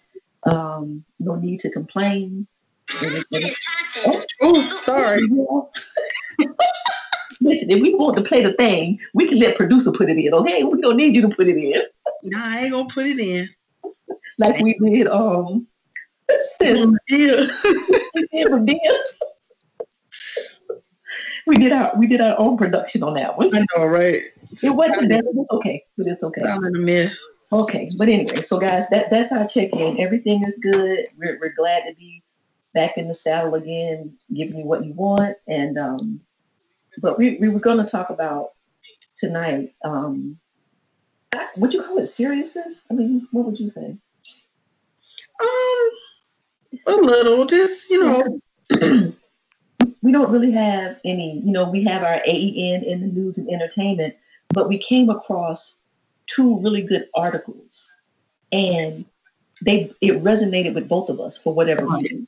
Um, 0.52 1.04
no 1.20 1.36
need 1.36 1.60
to 1.62 1.70
complain. 1.70 2.48
Everything- 3.02 3.54
Oh, 4.06 4.24
Oh, 4.42 4.78
sorry. 4.78 5.24
Listen, 7.48 7.72
if 7.72 7.82
we 7.82 7.96
want 7.96 8.18
to 8.18 8.24
play 8.24 8.44
the 8.44 8.54
thing, 8.54 9.00
we 9.14 9.28
can 9.28 9.40
let 9.40 9.56
producer 9.56 9.92
put 9.92 10.10
it 10.10 10.18
in. 10.18 10.34
Okay, 10.34 10.64
we 10.64 10.82
don't 10.82 10.98
need 10.98 11.16
you 11.16 11.22
to 11.22 11.30
put 11.30 11.48
it 11.48 11.58
in 11.58 11.82
Nah, 12.24 12.40
I 12.44 12.60
ain't 12.64 12.72
gonna 12.74 12.90
put 12.94 13.06
it 13.06 13.20
in. 13.20 13.48
like 14.38 14.60
we 14.62 14.78
did. 14.80 15.08
Um, 15.08 15.68
sis, 16.60 16.86
Yeah. 17.10 17.46
we 18.52 18.60
did 18.66 18.78
We 21.46 21.58
did 21.58 21.72
our 21.72 21.94
we 21.98 22.08
did 22.08 22.20
our 22.20 22.38
own 22.38 22.58
production 22.58 23.02
on 23.04 23.14
that 23.14 23.38
one. 23.38 23.50
I 23.56 23.64
know, 23.76 23.86
right? 23.86 24.26
It 24.62 24.70
wasn't 24.70 25.08
bad, 25.10 25.24
it's 25.26 25.52
okay. 25.52 25.84
But 25.98 26.08
it's 26.08 26.24
okay. 26.24 26.42
Sounded 26.44 26.76
a 26.76 26.80
mess. 26.80 27.18
Okay, 27.54 27.90
but 27.98 28.10
anyway, 28.10 28.42
so 28.42 28.60
guys, 28.60 28.90
that 28.90 29.10
that's 29.10 29.32
our 29.32 29.48
check-in. 29.48 30.02
Everything 30.02 30.44
is 30.44 30.60
good. 30.62 31.06
We're, 31.18 31.40
we're 31.40 31.54
glad 31.58 31.84
to 31.88 31.96
be 31.96 32.22
back 32.74 32.98
in 32.98 33.08
the 33.08 33.14
saddle 33.14 33.56
again, 33.56 34.18
giving 34.34 34.58
you 34.58 34.66
what 34.66 34.84
you 34.86 34.92
want. 34.94 35.38
And 35.48 35.78
um, 35.78 36.20
but 36.98 37.18
we 37.18 37.38
we 37.38 37.50
were 37.50 37.60
going 37.60 37.78
to 37.78 37.90
talk 37.90 38.10
about 38.10 38.52
tonight. 39.16 39.74
Um, 39.84 40.40
would 41.58 41.74
you 41.74 41.84
call 41.84 41.98
it 41.98 42.08
seriousness? 42.08 42.82
I 42.90 42.94
mean, 42.94 43.28
what 43.32 43.46
would 43.46 43.60
you 43.60 43.70
say? 43.70 43.98
Um, 45.42 45.90
a 46.88 47.02
little, 47.02 47.46
just 47.46 47.90
you 47.90 48.04
know. 48.04 48.42
we 50.02 50.12
don't 50.12 50.32
really 50.32 50.52
have 50.52 51.00
any, 51.04 51.42
you 51.44 51.52
know, 51.52 51.70
we 51.70 51.84
have 51.84 52.04
our 52.04 52.22
AEN 52.26 52.84
in 52.84 53.02
the 53.02 53.08
news 53.08 53.38
and 53.38 53.50
entertainment, 53.50 54.16
but 54.50 54.70
we 54.70 54.78
came 54.78 55.10
across 55.10 55.78
two 56.28 56.60
really 56.60 56.82
good 56.82 57.08
articles 57.16 57.86
and 58.52 59.06
they 59.64 59.92
it 60.02 60.22
resonated 60.24 60.76
with 60.76 60.88
both 60.88 61.10
of 61.10 61.20
us 61.20 61.38
for 61.38 61.54
whatever 61.54 61.88
reason. 61.88 62.28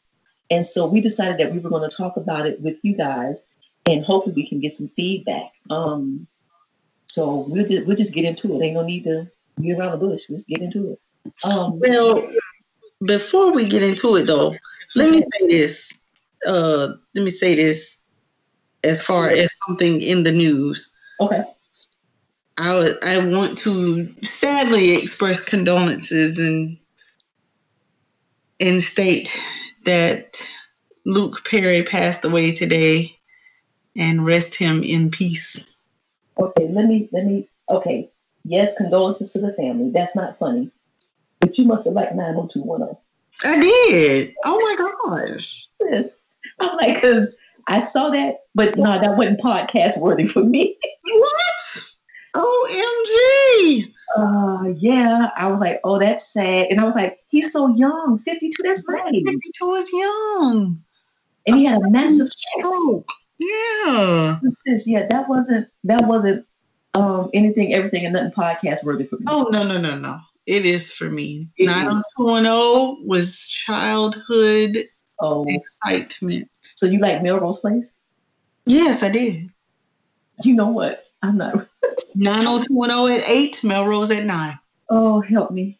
And 0.49 0.65
so 0.65 0.88
we 0.88 0.99
decided 0.99 1.38
that 1.38 1.53
we 1.53 1.59
were 1.59 1.70
going 1.70 1.88
to 1.88 1.95
talk 1.95 2.17
about 2.17 2.47
it 2.47 2.59
with 2.61 2.84
you 2.84 2.95
guys 2.95 3.45
and 3.89 4.05
hopefully 4.05 4.35
we 4.35 4.47
can 4.47 4.59
get 4.59 4.73
some 4.73 4.89
feedback. 4.89 5.51
Um 5.69 6.27
so 7.07 7.45
we'll 7.47 7.65
just 7.65 7.87
we'll 7.87 7.97
just 7.97 8.13
get 8.13 8.25
into 8.25 8.55
it. 8.55 8.63
Ain't 8.63 8.75
no 8.75 8.83
need 8.83 9.03
to 9.05 9.29
get 9.59 9.77
around 9.77 9.91
the 9.91 10.05
bush. 10.05 10.25
We'll 10.29 10.37
just 10.37 10.47
get 10.47 10.61
into 10.61 10.91
it. 10.91 10.99
Um 11.43 11.79
Well, 11.79 12.29
before 13.05 13.53
we 13.53 13.67
get 13.67 13.83
into 13.83 14.15
it 14.15 14.27
though, 14.27 14.55
let 14.95 15.09
me 15.09 15.19
say 15.19 15.47
this. 15.47 15.99
Uh, 16.45 16.89
let 17.15 17.23
me 17.23 17.31
say 17.31 17.55
this 17.55 17.99
as 18.83 19.01
far 19.01 19.29
as 19.29 19.53
something 19.67 20.01
in 20.01 20.23
the 20.23 20.31
news. 20.31 20.93
okay. 21.19 21.43
I 22.57 22.93
I 23.03 23.25
want 23.25 23.57
to 23.59 24.13
sadly 24.23 24.95
express 24.95 25.43
condolences 25.43 26.39
and 26.39 26.77
and 28.59 28.81
state 28.81 29.31
that 29.85 30.41
Luke 31.05 31.45
Perry 31.45 31.83
passed 31.83 32.25
away 32.25 32.51
today 32.51 33.18
and 34.00 34.26
rest 34.26 34.56
him 34.56 34.82
in 34.82 35.12
peace. 35.12 35.64
Okay, 36.39 36.70
let 36.70 36.86
me 36.86 37.10
let 37.12 37.26
me 37.26 37.47
okay. 37.70 38.10
Yes, 38.45 38.78
condolences 38.78 39.34
to 39.34 39.39
the 39.39 39.54
family. 39.54 39.91
That's 39.91 40.16
not 40.16 40.39
funny. 40.39 40.72
But 41.41 41.58
you 41.58 41.66
must 41.66 41.86
have 41.86 41.93
liked 41.93 42.16
90210. 42.16 42.97
I 43.43 43.60
did. 43.60 44.34
Oh 44.45 44.60
my 44.60 45.26
gosh. 45.28 45.68
Yes. 45.82 46.16
I'm 46.60 46.76
like, 46.78 46.95
because 46.95 47.36
I 47.68 47.80
saw 47.80 48.10
that, 48.10 48.45
but 48.56 48.78
no, 48.78 48.91
that 49.00 49.18
wasn't 49.18 49.41
podcast 49.41 49.97
worthy 49.97 50.26
for 50.26 50.43
me. 50.43 50.78
What? 51.12 51.95
OMG. 52.36 53.93
Uh 54.16 54.74
yeah. 54.78 55.30
I 55.36 55.47
was 55.47 55.60
like, 55.60 55.82
oh, 55.84 56.00
that's 56.00 56.32
sad. 56.32 56.68
And 56.70 56.80
I 56.80 56.86
was 56.86 56.95
like, 56.95 57.20
he's 57.28 57.52
so 57.52 57.76
young. 57.76 58.20
52, 58.24 58.64
that's 58.64 58.88
nice. 58.88 59.12
52 59.12 59.74
is 59.74 59.91
young. 59.91 60.84
And 61.47 61.56
he 61.56 61.66
had 61.66 61.82
a 61.82 61.89
massive 61.89 62.30
stroke. 62.30 63.12
Yeah. 63.39 64.39
Yeah, 64.85 65.07
that 65.09 65.27
wasn't 65.29 65.67
that 65.85 66.05
wasn't 66.07 66.45
um 66.93 67.29
anything, 67.33 67.73
everything, 67.73 68.05
and 68.05 68.13
nothing 68.13 68.31
podcast 68.31 68.83
worthy 68.83 69.05
for 69.05 69.17
me. 69.17 69.25
Oh 69.29 69.47
no 69.51 69.63
no 69.63 69.79
no 69.79 69.97
no! 69.97 70.19
It 70.45 70.65
is 70.65 70.91
for 70.91 71.09
me. 71.09 71.47
It 71.57 71.65
Nine 71.67 71.77
is. 71.87 71.93
hundred 71.93 72.03
two 72.17 72.23
one 72.25 72.43
zero 72.43 72.97
was 73.05 73.47
childhood 73.47 74.77
Oh, 75.21 75.45
excitement. 75.47 76.49
so 76.61 76.85
you 76.85 76.99
like 76.99 77.21
Melrose 77.21 77.59
Place? 77.59 77.93
Yes, 78.65 79.03
I 79.03 79.09
did. 79.09 79.49
You 80.43 80.55
know 80.55 80.67
what? 80.67 81.03
I'm 81.21 81.37
not. 81.37 81.67
Nine 82.15 82.43
hundred 82.43 82.67
two 82.67 82.73
one 82.75 82.89
zero 82.89 83.07
at 83.07 83.27
eight. 83.29 83.63
Melrose 83.63 84.11
at 84.11 84.25
nine. 84.25 84.57
Oh, 84.89 85.21
help 85.21 85.51
me. 85.51 85.79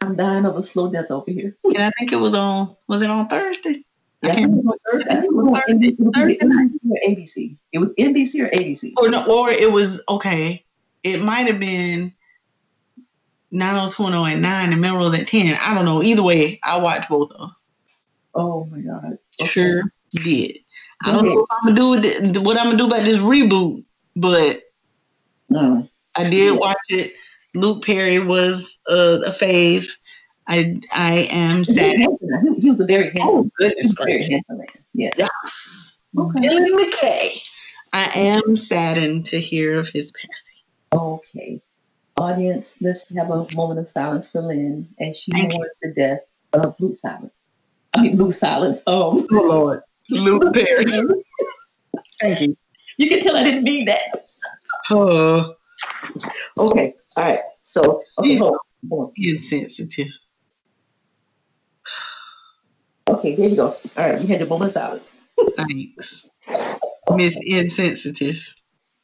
I'm 0.00 0.16
dying 0.16 0.44
of 0.44 0.56
a 0.56 0.62
slow 0.62 0.90
death 0.92 1.10
over 1.10 1.30
here. 1.30 1.56
And 1.64 1.78
I 1.82 1.90
think 1.98 2.12
it 2.12 2.16
was 2.16 2.34
on. 2.34 2.76
Was 2.88 3.02
it 3.02 3.10
on 3.10 3.26
Thursday? 3.28 3.84
Yeah, 4.24 4.30
I 4.30 4.32
I 4.32 4.34
can't 4.36 4.58
it 4.58 4.64
was. 4.64 4.78
I 4.86 5.16
think 5.16 5.24
it 5.24 5.30
was 5.30 5.46
on 5.46 5.62
NBC, 5.76 5.96
it 5.98 6.00
was 6.00 6.14
Thursday 6.14 6.38
NBC 6.38 6.78
or 6.90 7.08
ABC. 7.08 7.56
It 7.72 7.78
was 7.78 7.88
NBC 7.98 8.40
or 8.44 8.48
ABC. 8.48 8.92
Or 8.96 9.08
no, 9.08 9.26
or 9.26 9.50
it 9.50 9.70
was 9.70 10.00
okay. 10.08 10.64
It 11.02 11.22
might 11.22 11.46
have 11.46 11.60
been 11.60 12.12
nine 13.50 13.74
hundred 13.74 13.94
two 13.94 14.02
one 14.04 14.12
zero 14.12 14.24
at 14.24 14.38
nine 14.38 14.72
and 14.72 14.80
Melrose 14.80 15.14
at 15.14 15.28
ten. 15.28 15.56
I 15.60 15.74
don't 15.74 15.84
know. 15.84 16.02
Either 16.02 16.22
way, 16.22 16.58
I 16.62 16.80
watched 16.80 17.08
both 17.08 17.30
of 17.32 17.38
them. 17.38 17.56
Oh 18.34 18.64
my 18.66 18.80
God. 18.80 19.18
Okay. 19.40 19.48
Sure 19.50 19.82
did. 20.22 20.58
I 21.04 21.12
don't 21.12 21.26
know 21.26 21.34
what 21.34 21.48
I'm 21.50 21.74
gonna 21.74 21.76
do 21.76 21.90
with 21.90 22.36
what 22.38 22.56
I'm 22.56 22.66
gonna 22.66 22.78
do 22.78 22.86
about 22.86 23.02
this 23.02 23.20
reboot, 23.20 23.84
but 24.16 24.62
Mm. 25.52 25.88
I 26.16 26.30
did 26.30 26.58
watch 26.58 26.78
it. 26.88 27.14
Luke 27.54 27.84
Perry 27.84 28.18
was 28.18 28.78
uh, 28.88 29.20
a 29.26 29.30
fave. 29.30 29.88
I 30.46 30.80
I 30.92 31.28
am 31.30 31.52
He 31.54 31.58
was 31.60 31.74
sad. 31.74 31.96
He, 32.58 32.70
was 32.70 32.80
a 32.80 32.84
very 32.86 33.04
handsome, 33.04 33.22
Oh 33.28 33.50
goodness 33.58 33.94
very 33.96 34.12
gracious! 34.12 34.30
handsome 34.30 34.58
man. 34.58 34.66
Yeah. 34.92 35.10
Yes. 35.16 35.98
Okay. 36.18 36.40
Dylan 36.40 36.68
McKay. 36.84 37.50
I 37.92 38.04
am 38.14 38.56
saddened 38.56 39.26
to 39.26 39.38
hear 39.40 39.78
of 39.78 39.88
his 39.88 40.12
passing. 40.12 40.56
Okay. 40.92 41.60
Audience, 42.16 42.76
let's 42.80 43.08
have 43.14 43.30
a 43.30 43.46
moment 43.56 43.80
of 43.80 43.88
silence 43.88 44.28
for 44.28 44.40
Lynn 44.40 44.88
as 45.00 45.16
she 45.16 45.32
mourns 45.32 45.70
the 45.82 45.92
death 45.94 46.20
of 46.52 46.76
Luke 46.78 46.98
Silence. 46.98 47.32
I 47.92 48.02
mean, 48.02 48.16
Luke 48.16 48.32
Silence. 48.34 48.78
Um, 48.86 49.26
Oh 49.30 49.42
Lord, 49.42 49.82
Luke 50.10 50.52
Perry. 50.54 50.84
Thank 52.20 52.40
you. 52.40 52.56
you 52.98 53.08
can 53.08 53.20
tell 53.20 53.36
I 53.36 53.42
didn't 53.44 53.64
mean 53.64 53.86
that. 53.86 54.24
Oh, 54.90 55.54
Okay. 56.58 56.94
All 57.16 57.24
right. 57.24 57.38
So, 57.62 58.00
okay, 58.18 58.36
hold 58.36 58.52
on. 58.54 58.58
Hold 58.90 59.04
on. 59.06 59.12
insensitive. 59.16 60.12
Okay, 63.08 63.34
there 63.34 63.48
you 63.48 63.56
go. 63.56 63.66
All 63.96 64.10
right, 64.10 64.20
you 64.20 64.26
had 64.28 64.40
your 64.40 64.48
moment 64.48 64.70
of 64.70 64.82
silence. 64.82 65.04
Thanks, 65.56 66.28
Miss 67.14 67.36
Insensitive. 67.42 68.54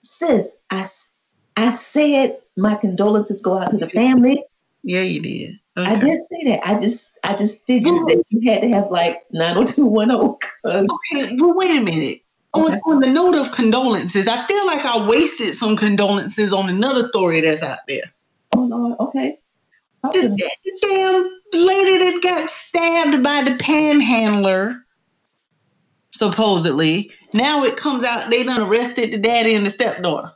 Sis, 0.03 0.57
I 0.71 1.71
said 1.71 2.39
my 2.57 2.75
condolences 2.77 3.43
go 3.43 3.59
out 3.59 3.71
to 3.73 3.77
the 3.77 3.89
family. 3.89 4.45
Yeah, 4.83 5.03
you 5.03 5.21
did. 5.21 5.57
I 5.77 5.97
did 5.97 6.21
say 6.31 6.45
that. 6.51 6.67
I 6.67 6.79
just 6.79 7.11
I 7.25 7.35
just 7.35 7.65
figured 7.67 7.95
that 8.07 8.25
you 8.31 8.51
had 8.51 8.63
to 8.63 8.69
have 8.71 8.91
like 8.91 9.23
90210 9.33 10.37
'cause- 10.63 10.87
Okay, 11.13 11.37
well, 11.39 11.55
wait 11.55 11.71
a 11.81 11.85
minute. 11.85 12.21
On, 12.55 12.73
on 12.87 13.01
the 13.01 13.07
note 13.07 13.35
of 13.37 13.53
condolences, 13.53 14.27
I 14.27 14.45
feel 14.47 14.67
like 14.67 14.85
I 14.85 15.07
wasted 15.07 15.55
some 15.55 15.77
condolences 15.77 16.53
on 16.53 16.69
another 16.69 17.03
story 17.07 17.41
that's 17.43 17.63
out 17.63 17.79
there. 17.87 18.11
Oh 18.57 18.63
Lord, 18.63 18.97
okay. 19.01 19.39
The, 20.03 20.29
the 20.65 20.79
damn 20.83 21.40
lady 21.53 21.99
that 21.99 22.23
got 22.23 22.51
stabbed 22.51 23.23
by 23.23 23.43
the 23.43 23.57
panhandler, 23.57 24.85
supposedly. 26.13 27.13
Now 27.33 27.65
it 27.65 27.77
comes 27.77 28.05
out 28.05 28.31
they 28.31 28.45
done 28.45 28.69
arrested 28.69 29.13
the 29.13 29.19
daddy 29.19 29.55
and 29.55 29.65
the 29.65 29.71
stepdaughter. 29.71 30.33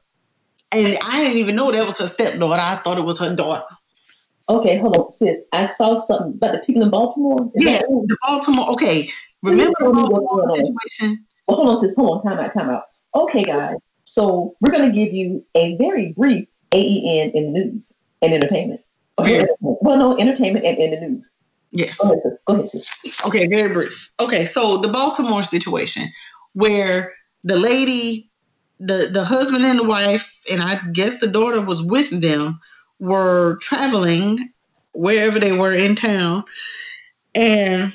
And 0.73 0.99
I 1.03 1.23
didn't 1.23 1.39
even 1.39 1.57
know 1.57 1.71
that 1.71 1.87
was 1.87 1.99
her 1.99 2.09
stepdaughter. 2.09 2.61
I 2.61 2.77
thought 2.77 2.99
it 2.99 3.05
was 3.05 3.19
her 3.19 3.35
daughter. 3.35 3.65
Okay, 4.49 4.77
hold 4.77 4.97
on, 4.97 5.13
sis. 5.13 5.41
I 5.53 5.67
saw 5.67 5.97
something 5.97 6.35
about 6.35 6.53
the 6.53 6.59
people 6.59 6.83
in 6.83 6.91
Baltimore. 6.91 7.51
Is 7.55 7.65
Yeah, 7.65 7.81
the 7.81 8.17
Baltimore. 8.23 8.71
Okay, 8.73 9.11
remember 9.43 9.73
the 9.79 9.85
tell 9.85 9.95
me 9.95 10.03
what's 10.03 10.27
Baltimore 10.27 10.55
situation? 10.55 11.27
Well, 11.49 11.57
hold 11.57 11.69
on, 11.71 11.77
sis. 11.79 11.97
Hold 11.97 12.19
on. 12.19 12.25
Time 12.25 12.45
out. 12.45 12.53
Time 12.53 12.71
out. 12.71 12.83
Okay, 13.15 13.45
guys. 13.45 13.77
So 14.05 14.53
we're 14.61 14.71
gonna 14.71 14.93
give 14.93 15.15
you 15.15 15.45
a 15.55 15.77
very 15.77 16.13
brief 16.17 16.47
AEN 16.73 17.31
in 17.31 17.53
the 17.53 17.59
news 17.59 17.93
and 18.21 18.35
entertainment. 18.35 18.81
Very- 19.23 19.47
Well, 19.61 19.99
no, 19.99 20.19
entertainment 20.19 20.65
and 20.65 20.79
in 20.79 20.91
the 20.91 21.01
news. 21.09 21.31
Yes. 21.73 21.99
Go 21.99 22.09
ahead, 22.11 22.23
sis. 22.23 22.35
Go 22.47 22.55
ahead, 22.55 22.69
sis. 22.69 23.27
Okay, 23.27 23.47
very 23.47 23.73
brief. 23.73 24.11
Okay, 24.21 24.45
so 24.47 24.79
the 24.79 24.89
Baltimore 24.89 25.43
situation 25.43 26.11
where 26.53 27.13
the 27.43 27.57
lady, 27.57 28.31
the 28.81 29.11
the 29.13 29.25
husband 29.25 29.65
and 29.65 29.79
the 29.79 29.85
wife, 29.85 30.33
and 30.51 30.63
I 30.63 30.81
guess 30.93 31.19
the 31.19 31.27
daughter 31.27 31.61
was 31.61 31.83
with 31.83 32.11
them, 32.11 32.61
were 33.01 33.57
traveling 33.61 34.53
wherever 34.93 35.41
they 35.41 35.53
were 35.53 35.73
in 35.73 35.97
town, 35.97 36.45
and 37.35 37.93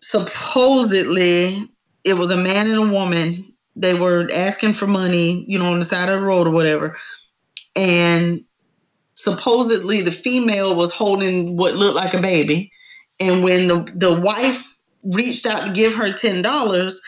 supposedly 0.00 1.68
it 2.04 2.14
was 2.14 2.30
a 2.30 2.36
man 2.36 2.66
and 2.70 2.76
a 2.76 2.92
woman. 2.92 3.52
They 3.76 3.94
were 3.94 4.28
asking 4.32 4.72
for 4.74 4.86
money, 4.86 5.44
you 5.48 5.58
know, 5.58 5.72
on 5.72 5.78
the 5.80 5.84
side 5.84 6.08
of 6.08 6.20
the 6.20 6.26
road 6.26 6.46
or 6.46 6.50
whatever, 6.50 6.96
and 7.76 8.44
supposedly 9.18 10.02
the 10.02 10.12
female 10.12 10.76
was 10.76 10.92
holding 10.92 11.56
what 11.56 11.74
looked 11.76 11.96
like 11.96 12.14
a 12.14 12.20
baby 12.20 12.70
and 13.20 13.42
when 13.42 13.66
the, 13.66 13.92
the 13.94 14.20
wife 14.20 14.76
reached 15.02 15.46
out 15.46 15.64
to 15.66 15.72
give 15.72 15.94
her 15.94 16.12
ten 16.12 16.42
dollars, 16.42 17.00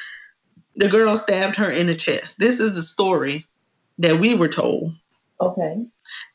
the 0.76 0.88
girl 0.88 1.16
stabbed 1.16 1.56
her 1.56 1.70
in 1.70 1.86
the 1.86 1.94
chest. 1.94 2.38
This 2.38 2.58
is 2.60 2.72
the 2.72 2.82
story 2.82 3.46
that 3.98 4.18
we 4.18 4.34
were 4.34 4.48
told 4.48 4.92
Okay. 5.40 5.84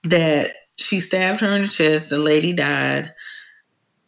that 0.05 0.53
she 0.78 0.99
stabbed 0.99 1.41
her 1.41 1.55
in 1.55 1.63
the 1.63 1.67
chest, 1.67 2.09
the 2.09 2.19
lady 2.19 2.53
died. 2.53 3.13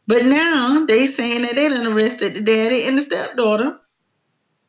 But 0.05 0.25
now 0.25 0.85
they 0.87 1.05
saying 1.05 1.41
that 1.41 1.55
they 1.55 1.67
done 1.67 1.87
arrested 1.87 2.33
the 2.33 2.41
daddy 2.41 2.83
and 2.83 2.97
the 2.97 3.01
stepdaughter 3.01 3.77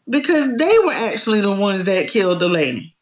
because 0.08 0.56
they 0.56 0.78
were 0.80 0.92
actually 0.92 1.42
the 1.42 1.54
ones 1.54 1.84
that 1.84 2.08
killed 2.08 2.40
the 2.40 2.48
lady. 2.48 2.96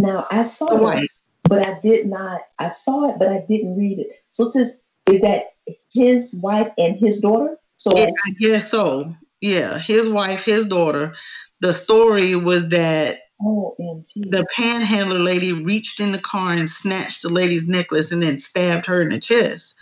Now 0.00 0.26
I 0.30 0.42
saw 0.42 0.70
The 0.70 0.76
wife. 0.76 1.08
But 1.44 1.66
I 1.66 1.78
did 1.80 2.06
not. 2.06 2.42
I 2.58 2.68
saw 2.68 3.10
it, 3.10 3.18
but 3.18 3.28
I 3.28 3.44
didn't 3.48 3.76
read 3.76 3.98
it. 3.98 4.10
So, 4.30 4.44
sis, 4.44 4.76
is 5.10 5.20
that 5.22 5.54
his 5.92 6.34
wife 6.34 6.72
and 6.78 6.96
his 6.96 7.20
daughter? 7.20 7.58
So, 7.76 7.96
Yeah, 7.96 8.10
I 8.26 8.30
guess 8.38 8.70
so. 8.70 9.14
Yeah, 9.40 9.78
his 9.78 10.08
wife, 10.08 10.44
his 10.44 10.66
daughter. 10.66 11.14
The 11.60 11.72
story 11.72 12.36
was 12.36 12.68
that 12.70 13.20
the 13.40 14.46
panhandler 14.54 15.18
lady 15.18 15.52
reached 15.52 16.00
in 16.00 16.12
the 16.12 16.18
car 16.18 16.52
and 16.52 16.68
snatched 16.68 17.22
the 17.22 17.28
lady's 17.28 17.66
necklace 17.66 18.12
and 18.12 18.22
then 18.22 18.38
stabbed 18.38 18.86
her 18.86 19.02
in 19.02 19.08
the 19.08 19.18
chest. 19.18 19.74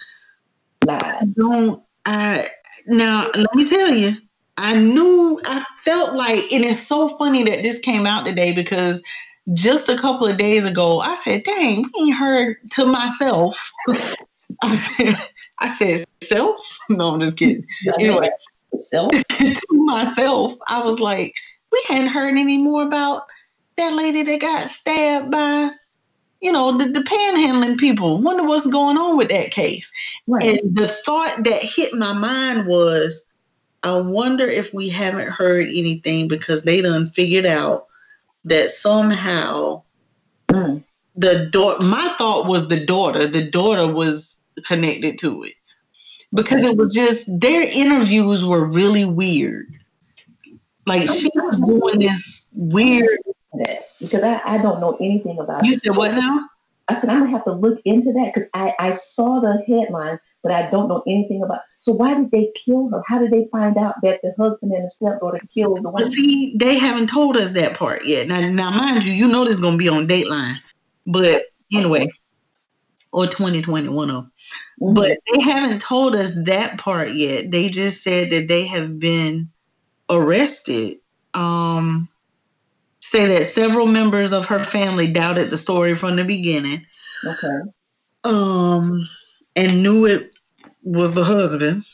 Lies. 0.86 1.28
Don't 1.34 1.82
I 2.06 2.48
now 2.86 3.28
let 3.34 3.54
me 3.54 3.66
tell 3.66 3.94
you, 3.94 4.16
I 4.56 4.78
knew 4.78 5.40
I 5.44 5.64
felt 5.84 6.14
like 6.14 6.50
and 6.52 6.64
it's 6.64 6.86
so 6.86 7.08
funny 7.08 7.44
that 7.44 7.62
this 7.62 7.78
came 7.78 8.06
out 8.06 8.24
today 8.24 8.52
because 8.54 9.02
just 9.54 9.88
a 9.88 9.96
couple 9.96 10.26
of 10.26 10.36
days 10.36 10.64
ago 10.64 11.00
I 11.00 11.14
said, 11.16 11.44
dang, 11.44 11.82
we 11.82 12.08
ain't 12.08 12.18
heard 12.18 12.56
to 12.72 12.86
myself. 12.86 13.72
I 14.62 14.76
said 14.76 15.14
I 15.58 15.74
said 15.74 16.04
self? 16.22 16.78
No, 16.90 17.14
I'm 17.14 17.20
just 17.20 17.36
kidding. 17.36 17.64
Anyway, 17.98 18.30
So, 18.78 19.08
to 19.28 19.60
myself, 19.70 20.56
I 20.68 20.82
was 20.84 20.98
like, 20.98 21.34
we 21.70 21.82
hadn't 21.88 22.08
heard 22.08 22.36
any 22.36 22.58
more 22.58 22.82
about 22.82 23.26
that 23.76 23.94
lady 23.94 24.22
that 24.22 24.40
got 24.40 24.68
stabbed 24.68 25.30
by, 25.30 25.70
you 26.40 26.50
know, 26.50 26.76
the, 26.76 26.86
the 26.86 27.00
panhandling 27.00 27.78
people. 27.78 28.20
Wonder 28.20 28.42
what's 28.42 28.66
going 28.66 28.96
on 28.96 29.16
with 29.16 29.28
that 29.28 29.52
case. 29.52 29.92
right. 30.26 30.60
And 30.60 30.76
the 30.76 30.88
thought 30.88 31.44
that 31.44 31.62
hit 31.62 31.94
my 31.94 32.12
mind 32.12 32.66
was, 32.66 33.24
I 33.82 33.98
wonder 34.00 34.46
if 34.46 34.74
we 34.74 34.88
haven't 34.88 35.28
heard 35.28 35.68
anything 35.68 36.26
because 36.26 36.64
they 36.64 36.82
done 36.82 37.10
figured 37.10 37.46
out 37.46 37.86
that 38.44 38.70
somehow 38.70 39.82
Mm. 40.50 40.82
the 41.14 41.48
daughter, 41.52 41.84
my 41.86 42.12
thought 42.18 42.48
was 42.48 42.66
the 42.68 42.84
daughter, 42.84 43.28
the 43.28 43.48
daughter 43.48 43.92
was 43.92 44.36
connected 44.64 45.16
to 45.18 45.44
it 45.44 45.54
because 46.32 46.64
it 46.64 46.76
was 46.76 46.92
just 46.92 47.26
their 47.40 47.62
interviews 47.62 48.44
were 48.44 48.64
really 48.64 49.04
weird. 49.04 49.66
Like 50.86 51.08
she 51.08 51.30
was 51.34 51.60
doing 51.60 52.00
this 52.00 52.46
weird. 52.52 53.18
Because 54.00 54.24
I, 54.24 54.40
I 54.44 54.58
don't 54.58 54.80
know 54.80 54.96
anything 55.00 55.38
about 55.38 55.64
You 55.64 55.72
it. 55.72 55.82
said 55.82 55.94
what 55.96 56.12
now? 56.14 56.48
I 56.90 56.94
said 56.94 57.08
I'm 57.08 57.20
gonna 57.20 57.30
have 57.30 57.44
to 57.44 57.52
look 57.52 57.80
into 57.84 58.12
that 58.12 58.32
because 58.34 58.48
I, 58.52 58.74
I 58.80 58.92
saw 58.92 59.38
the 59.38 59.62
headline, 59.64 60.18
but 60.42 60.50
I 60.50 60.68
don't 60.70 60.88
know 60.88 61.04
anything 61.06 61.40
about. 61.40 61.60
So 61.78 61.92
why 61.92 62.14
did 62.14 62.32
they 62.32 62.52
kill 62.56 62.88
her? 62.88 63.00
How 63.06 63.20
did 63.20 63.30
they 63.30 63.46
find 63.52 63.78
out 63.78 63.94
that 64.02 64.18
the 64.24 64.34
husband 64.36 64.72
and 64.72 64.86
the 64.86 64.90
stepdaughter 64.90 65.40
killed 65.54 65.84
the 65.84 65.88
wife? 65.88 66.10
see, 66.10 66.56
they 66.58 66.76
haven't 66.76 67.08
told 67.08 67.36
us 67.36 67.52
that 67.52 67.74
part 67.74 68.06
yet. 68.06 68.26
Now, 68.26 68.40
now, 68.48 68.70
mind 68.70 69.04
you, 69.04 69.12
you 69.12 69.28
know 69.28 69.44
this 69.44 69.54
is 69.54 69.60
gonna 69.60 69.76
be 69.76 69.88
on 69.88 70.08
Dateline, 70.08 70.54
but 71.06 71.44
anyway, 71.72 72.08
or 73.12 73.28
2021 73.28 74.10
of. 74.10 74.24
Mhm. 74.82 74.94
But 74.94 75.18
they 75.32 75.40
haven't 75.42 75.80
told 75.80 76.16
us 76.16 76.32
that 76.44 76.78
part 76.78 77.12
yet. 77.12 77.52
They 77.52 77.68
just 77.68 78.02
said 78.02 78.30
that 78.30 78.48
they 78.48 78.66
have 78.66 78.98
been 78.98 79.48
arrested. 80.10 80.98
Um, 81.34 82.08
say 83.10 83.26
that 83.26 83.46
several 83.46 83.86
members 83.86 84.32
of 84.32 84.46
her 84.46 84.62
family 84.64 85.10
doubted 85.10 85.50
the 85.50 85.58
story 85.58 85.96
from 85.96 86.14
the 86.16 86.24
beginning. 86.24 86.86
okay. 87.26 87.70
Um, 88.22 88.92
and 89.56 89.82
knew 89.82 90.06
it 90.06 90.30
was 90.82 91.14
the 91.14 91.24
husband, 91.24 91.84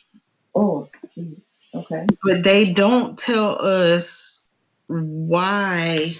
Oh, 0.55 0.89
geez. 1.15 1.39
okay. 1.75 2.05
but 2.25 2.43
they 2.45 2.73
don't 2.73 3.17
tell 3.17 3.59
us 3.61 4.45
why 4.89 6.15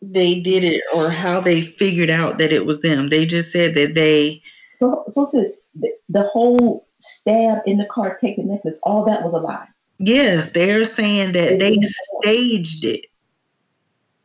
they 0.00 0.40
did 0.40 0.64
it 0.64 0.82
or 0.94 1.10
how 1.10 1.40
they 1.40 1.62
figured 1.62 2.10
out 2.10 2.38
that 2.38 2.52
it 2.52 2.64
was 2.64 2.80
them. 2.80 3.08
They 3.08 3.26
just 3.26 3.52
said 3.52 3.74
that 3.74 3.94
they 3.94 4.40
So, 4.78 5.04
so 5.12 5.24
sis, 5.26 5.58
the, 5.74 5.90
the 6.08 6.22
whole 6.22 6.86
stab 7.00 7.58
in 7.66 7.76
the 7.76 7.86
car, 7.86 8.16
take 8.20 8.36
the 8.36 8.44
necklace, 8.44 8.78
all 8.84 9.04
that 9.04 9.22
was 9.22 9.34
a 9.34 9.38
lie. 9.38 9.66
Yes, 9.98 10.52
they're 10.52 10.84
saying 10.84 11.32
that 11.32 11.58
they 11.58 11.78
staged 12.22 12.84
it. 12.84 13.06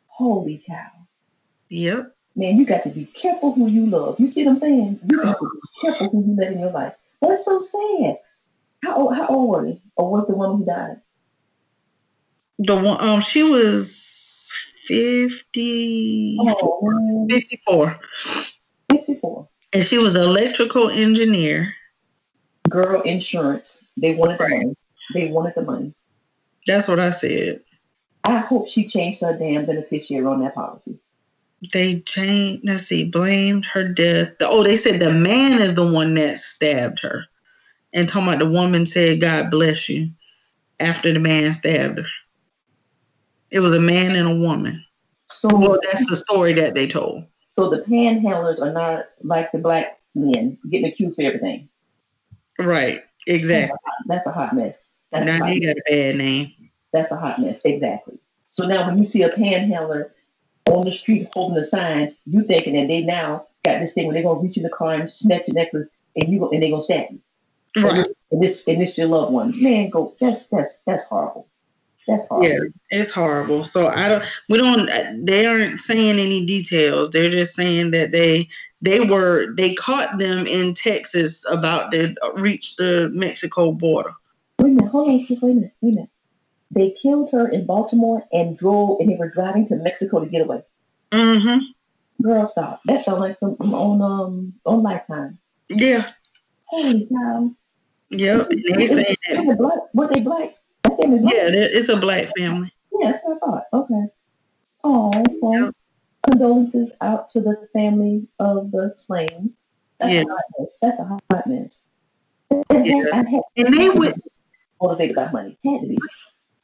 Holy 0.08 0.64
cow. 0.66 0.88
Yep. 1.70 2.16
Man, 2.36 2.58
you 2.58 2.66
got 2.66 2.84
to 2.84 2.90
be 2.90 3.06
careful 3.06 3.54
who 3.54 3.68
you 3.68 3.86
love. 3.88 4.20
You 4.20 4.28
see 4.28 4.44
what 4.46 4.52
I'm 4.52 4.58
saying? 4.58 5.00
You 5.06 5.18
got 5.22 5.38
to 5.38 5.50
be 5.52 5.60
careful 5.82 6.10
who 6.10 6.26
you 6.26 6.36
let 6.38 6.52
in 6.54 6.60
your 6.60 6.72
life. 6.72 6.94
That's 7.22 7.46
so 7.46 7.60
sad. 7.60 8.20
How 8.84 8.96
old, 8.96 9.16
how 9.16 9.28
old 9.28 9.50
were 9.50 9.66
they? 9.66 9.82
Or 9.96 10.10
was 10.12 10.28
the 10.28 10.34
woman 10.34 10.58
who 10.58 10.66
died? 10.66 11.02
The 12.60 12.76
one 12.76 12.98
um 13.00 13.22
she 13.22 13.44
was 13.44 14.52
50, 14.88 16.38
Oh, 16.40 17.26
54. 17.30 18.00
54. 18.92 19.48
And 19.74 19.84
she 19.84 19.98
was 19.98 20.16
an 20.16 20.24
electrical 20.24 20.90
engineer. 20.90 21.74
Girl 22.70 23.02
insurance. 23.02 23.84
They 23.98 24.14
wanted 24.16 24.40
Right. 24.40 24.52
money. 24.52 24.76
They 25.14 25.28
wanted 25.28 25.54
the 25.56 25.64
money. 25.64 25.94
That's 26.68 26.88
what 26.88 27.00
I 27.00 27.10
said. 27.12 27.62
I 28.24 28.38
hope 28.38 28.70
she 28.70 28.88
changed 28.88 29.22
her 29.22 29.38
damn 29.38 29.66
beneficiary 29.66 30.26
on 30.26 30.42
that 30.44 30.56
policy. 30.56 31.00
They 31.74 32.00
changed, 32.02 32.64
let's 32.66 32.84
see, 32.84 33.06
blamed 33.06 33.66
her 33.66 33.88
death. 33.88 34.30
Oh, 34.42 34.64
they 34.64 34.78
said 34.78 35.00
the 35.00 35.14
man 35.14 35.62
is 35.62 35.76
the 35.76 35.92
one 35.92 36.14
that 36.16 36.40
stabbed 36.40 37.00
her. 37.02 37.26
And 37.94 38.08
talking 38.08 38.28
about 38.28 38.40
the 38.40 38.50
woman 38.50 38.86
said, 38.86 39.22
God 39.22 39.52
bless 39.52 39.90
you, 39.90 40.12
after 40.80 41.12
the 41.12 41.20
man 41.20 41.52
stabbed 41.54 42.00
her. 42.00 42.06
It 43.52 43.60
was 43.60 43.76
a 43.76 43.82
man 43.82 44.16
and 44.16 44.28
a 44.28 44.36
woman. 44.36 44.84
So, 45.30 45.50
Well, 45.50 45.80
that's 45.84 46.10
the 46.10 46.16
story 46.16 46.54
that 46.54 46.74
they 46.74 46.88
told. 46.88 47.26
so 47.50 47.70
the 47.70 47.80
panhandlers 47.84 48.62
are 48.62 48.72
not 48.72 49.06
like 49.24 49.52
the 49.52 49.58
black 49.58 50.00
men 50.16 50.58
getting 50.70 50.88
accused 50.88 51.16
for 51.16 51.22
everything. 51.24 51.70
Right, 52.60 53.02
exactly. 53.28 53.78
That's 54.08 54.26
a 54.28 54.32
hot 54.32 54.56
mess. 54.56 54.78
That's 55.12 55.26
Now 55.26 55.46
they 55.46 55.60
got 55.60 55.78
a 55.78 55.84
bad 55.88 56.16
name. 56.16 56.54
That's 56.94 57.12
a 57.12 57.18
hot 57.18 57.40
mess. 57.40 57.62
Exactly. 57.64 58.18
So 58.50 58.66
now 58.66 58.88
when 58.88 58.98
you 58.98 59.06
see 59.06 59.24
a 59.24 59.30
panhandler 59.30 60.12
on 60.68 60.86
the 60.86 60.92
street 60.92 61.30
holding 61.34 61.58
a 61.58 61.64
sign, 61.64 62.16
you 62.26 62.44
thinking 62.44 62.74
that 62.76 62.88
they 62.88 63.02
now 63.02 63.48
got 63.64 63.80
this 63.80 63.94
thing 63.94 64.08
where 64.08 64.14
they're 64.14 64.24
gonna 64.24 64.40
reach 64.40 64.58
in 64.58 64.64
the 64.64 64.70
car 64.70 64.94
and 64.94 65.10
snatch 65.10 65.48
your 65.48 65.56
necklace 65.56 65.88
and 66.16 66.32
you 66.32 66.40
go, 66.40 66.50
and 66.50 66.62
they 66.62 66.70
gonna 66.70 66.82
stab 66.82 67.06
you. 67.12 67.20
Right. 67.84 68.06
And 68.32 68.42
this 68.42 68.64
and 68.68 68.82
this 68.82 68.98
your 68.98 69.08
loved 69.08 69.34
one. 69.34 69.54
Man, 69.62 69.90
go 69.90 70.16
that's 70.20 70.46
that's 70.48 70.80
that's 70.86 71.06
horrible. 71.06 71.48
That's 72.08 72.28
horrible. 72.28 72.50
Yeah, 72.50 72.60
it's 72.90 73.12
horrible. 73.12 73.64
So 73.64 73.88
I 73.88 74.10
don't. 74.10 74.26
We 74.50 74.58
don't. 74.58 75.26
They 75.26 75.46
aren't 75.46 75.80
saying 75.80 76.20
any 76.20 76.46
details. 76.46 77.12
They're 77.12 77.30
just 77.30 77.56
saying 77.56 77.92
that 77.92 78.12
they 78.12 78.50
they 78.82 79.02
were 79.02 79.54
they 79.56 79.76
caught 79.76 80.18
them 80.18 80.48
in 80.48 80.74
Texas 80.74 81.46
about 81.52 81.92
to 81.92 82.16
reach 82.36 82.76
the 82.76 83.10
Mexico 83.14 83.72
border. 83.72 84.14
Wait 84.62 84.72
a 84.72 84.74
minute, 84.76 84.92
hold 84.92 85.10
on, 85.10 85.24
sis, 85.24 85.42
wait 85.42 85.52
a 85.52 85.56
minute, 85.56 85.74
wait 85.82 85.94
a 85.94 85.96
minute. 85.96 86.10
They 86.70 86.92
killed 86.92 87.32
her 87.32 87.48
in 87.50 87.66
Baltimore 87.66 88.24
and 88.32 88.56
drove 88.56 89.00
and 89.00 89.10
they 89.10 89.16
were 89.16 89.30
driving 89.30 89.68
to 89.70 89.76
Mexico 89.76 90.20
to 90.20 90.30
get 90.30 90.42
away. 90.44 90.62
Mm-hmm. 91.12 92.24
Girl, 92.24 92.46
stop. 92.48 92.82
That 92.86 93.02
sounds 93.02 93.20
like 93.20 93.40
from 93.40 93.56
on 93.60 94.02
um 94.02 94.54
on 94.66 94.84
Lifetime. 94.84 95.40
Yeah. 95.70 96.06
Holy 96.66 97.08
cow. 97.08 97.52
Yep. 98.12 98.50
They're 98.68 98.88
saying 98.88 99.16
Were 99.30 99.36
that. 99.36 99.46
they 99.48 99.54
black? 99.56 99.78
Were 99.94 100.08
they 100.08 100.22
black? 100.22 100.56
Black? 100.84 100.98
Yeah, 101.00 101.48
it's 101.50 101.90
a 101.90 101.98
black 101.98 102.30
family. 102.38 102.72
Yeah, 103.00 103.12
that's 103.12 103.24
what 103.24 103.38
I 103.38 103.46
thought. 103.46 103.64
Okay. 103.74 104.06
Oh, 104.84 105.24
well, 105.42 105.72
condolences 106.30 106.92
out 107.02 107.32
to 107.32 107.42
the 107.42 107.68
family 107.74 108.28
of 108.40 108.72
the 108.72 108.94
slain. 108.98 109.54
That's 110.00 110.14
Yeah. 110.14 110.22
a 110.22 110.26
hot 110.30 110.44
mess. 110.60 110.70
That's 110.82 111.00
a 111.00 111.04
hot 111.06 111.48
mess. 111.48 111.82
Yeah. 112.72 113.24
And 113.58 113.74
they 113.74 113.90
would. 113.90 114.22
Motivated 114.82 115.16
by 115.16 115.32
money. 115.32 115.58
Had 115.64 115.82
to 115.82 115.88
be. 115.88 115.98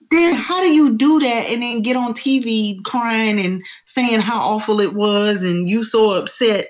Then 0.09 0.33
how 0.33 0.61
do 0.61 0.69
you 0.69 0.95
do 0.97 1.19
that 1.19 1.49
and 1.49 1.61
then 1.61 1.81
get 1.81 1.97
on 1.97 2.13
TV 2.13 2.81
crying 2.83 3.39
and 3.39 3.63
saying 3.85 4.21
how 4.21 4.39
awful 4.39 4.79
it 4.79 4.93
was 4.93 5.43
and 5.43 5.67
you 5.69 5.83
so 5.83 6.11
upset? 6.11 6.67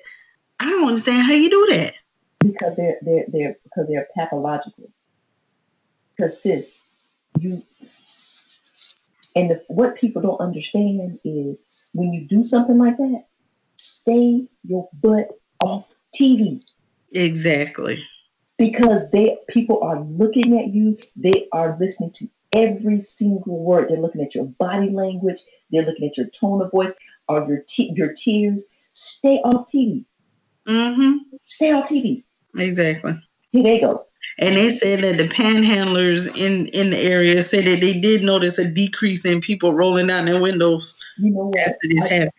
I 0.59 0.69
don't 0.69 0.87
understand 0.87 1.23
how 1.23 1.33
you 1.33 1.49
do 1.49 1.67
that. 1.69 1.93
because 2.39 2.75
they're 2.75 2.97
they're 3.01 3.25
they're 3.27 3.57
because 3.63 3.87
they're 3.87 4.07
pathological. 4.15 4.89
Because 6.15 6.41
sis, 6.41 6.79
you 7.39 7.61
and 9.35 9.51
the, 9.51 9.63
what 9.67 9.97
people 9.97 10.23
don't 10.23 10.41
understand 10.41 11.19
is 11.23 11.63
when 11.93 12.11
you 12.11 12.27
do 12.27 12.43
something 12.43 12.79
like 12.79 12.97
that, 12.97 13.25
stay 13.75 14.47
your 14.63 14.89
butt 14.99 15.29
off 15.61 15.85
TV 16.19 16.59
Exactly. 17.11 18.03
Because 18.57 19.03
they 19.11 19.37
people 19.49 19.81
are 19.83 20.01
looking 20.01 20.59
at 20.59 20.73
you. 20.73 20.97
They 21.15 21.47
are 21.51 21.77
listening 21.79 22.11
to 22.13 22.29
every 22.53 23.01
single 23.01 23.63
word. 23.63 23.89
They're 23.89 23.99
looking 24.01 24.21
at 24.21 24.35
your 24.35 24.45
body 24.45 24.89
language. 24.89 25.41
They're 25.71 25.85
looking 25.85 26.07
at 26.07 26.17
your 26.17 26.27
tone 26.27 26.61
of 26.61 26.71
voice 26.71 26.93
or 27.27 27.45
your 27.47 27.63
te- 27.67 27.93
your 27.95 28.13
tears. 28.13 28.63
Stay 28.93 29.37
off 29.37 29.67
TV. 29.73 30.05
Mm-hmm. 30.67 31.17
Stay 31.43 31.71
off 31.71 31.87
TV. 31.89 32.23
Exactly. 32.55 33.13
Here 33.51 33.63
they 33.63 33.79
go. 33.79 34.05
And 34.39 34.55
they 34.55 34.69
said 34.69 35.03
that 35.03 35.17
the 35.17 35.27
panhandlers 35.29 36.27
in, 36.35 36.65
in 36.67 36.89
the 36.89 36.97
area 36.97 37.43
said 37.43 37.65
that 37.65 37.79
they 37.79 37.99
did 37.99 38.23
notice 38.23 38.57
a 38.57 38.67
decrease 38.67 39.23
in 39.25 39.39
people 39.41 39.73
rolling 39.73 40.07
down 40.07 40.25
their 40.25 40.41
windows 40.41 40.95
You 41.17 41.31
know 41.31 41.45
what? 41.45 41.59
after 41.59 41.77
this 41.83 42.05
I- 42.05 42.13
happened. 42.13 42.31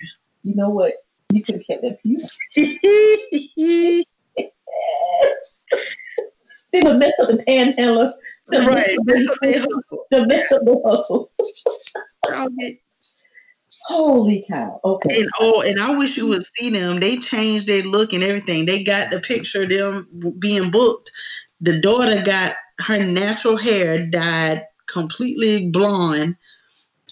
You 0.43 0.55
know 0.55 0.71
what? 0.71 0.93
You 1.33 1.43
could 1.43 1.57
have 1.57 1.67
kept 1.67 1.83
that 1.83 2.03
peace. 2.03 2.37
They 6.73 6.83
would 6.83 6.99
mess 6.99 7.13
up 7.21 7.29
the 7.29 7.43
panhandler. 7.47 8.13
Would 8.51 8.67
Right, 8.67 8.99
their 9.07 9.61
hustle. 9.61 10.07
They 10.11 10.25
mess 10.27 10.53
up 10.53 10.65
their 10.65 10.77
hustle. 10.85 11.31
Okay. 12.27 12.81
Holy 13.87 14.45
cow. 14.49 14.81
Okay. 14.85 15.23
And 15.23 15.31
oh, 15.41 15.63
and 15.63 15.81
I 15.81 15.93
wish 15.93 16.17
you 16.17 16.27
would 16.27 16.43
see 16.45 16.69
them. 16.69 17.01
They 17.01 17.17
changed 17.17 17.67
their 17.67 17.83
look 17.83 18.13
and 18.13 18.23
everything. 18.23 18.67
They 18.67 18.85
got 18.85 19.11
the 19.11 19.21
picture 19.21 19.63
of 19.63 19.71
them 19.71 20.35
being 20.39 20.71
booked. 20.71 21.11
The 21.61 21.81
daughter 21.81 22.23
got 22.23 22.55
her 22.81 22.99
natural 22.99 23.57
hair 23.57 24.07
dyed 24.07 24.67
completely 24.87 25.71
blonde, 25.71 26.37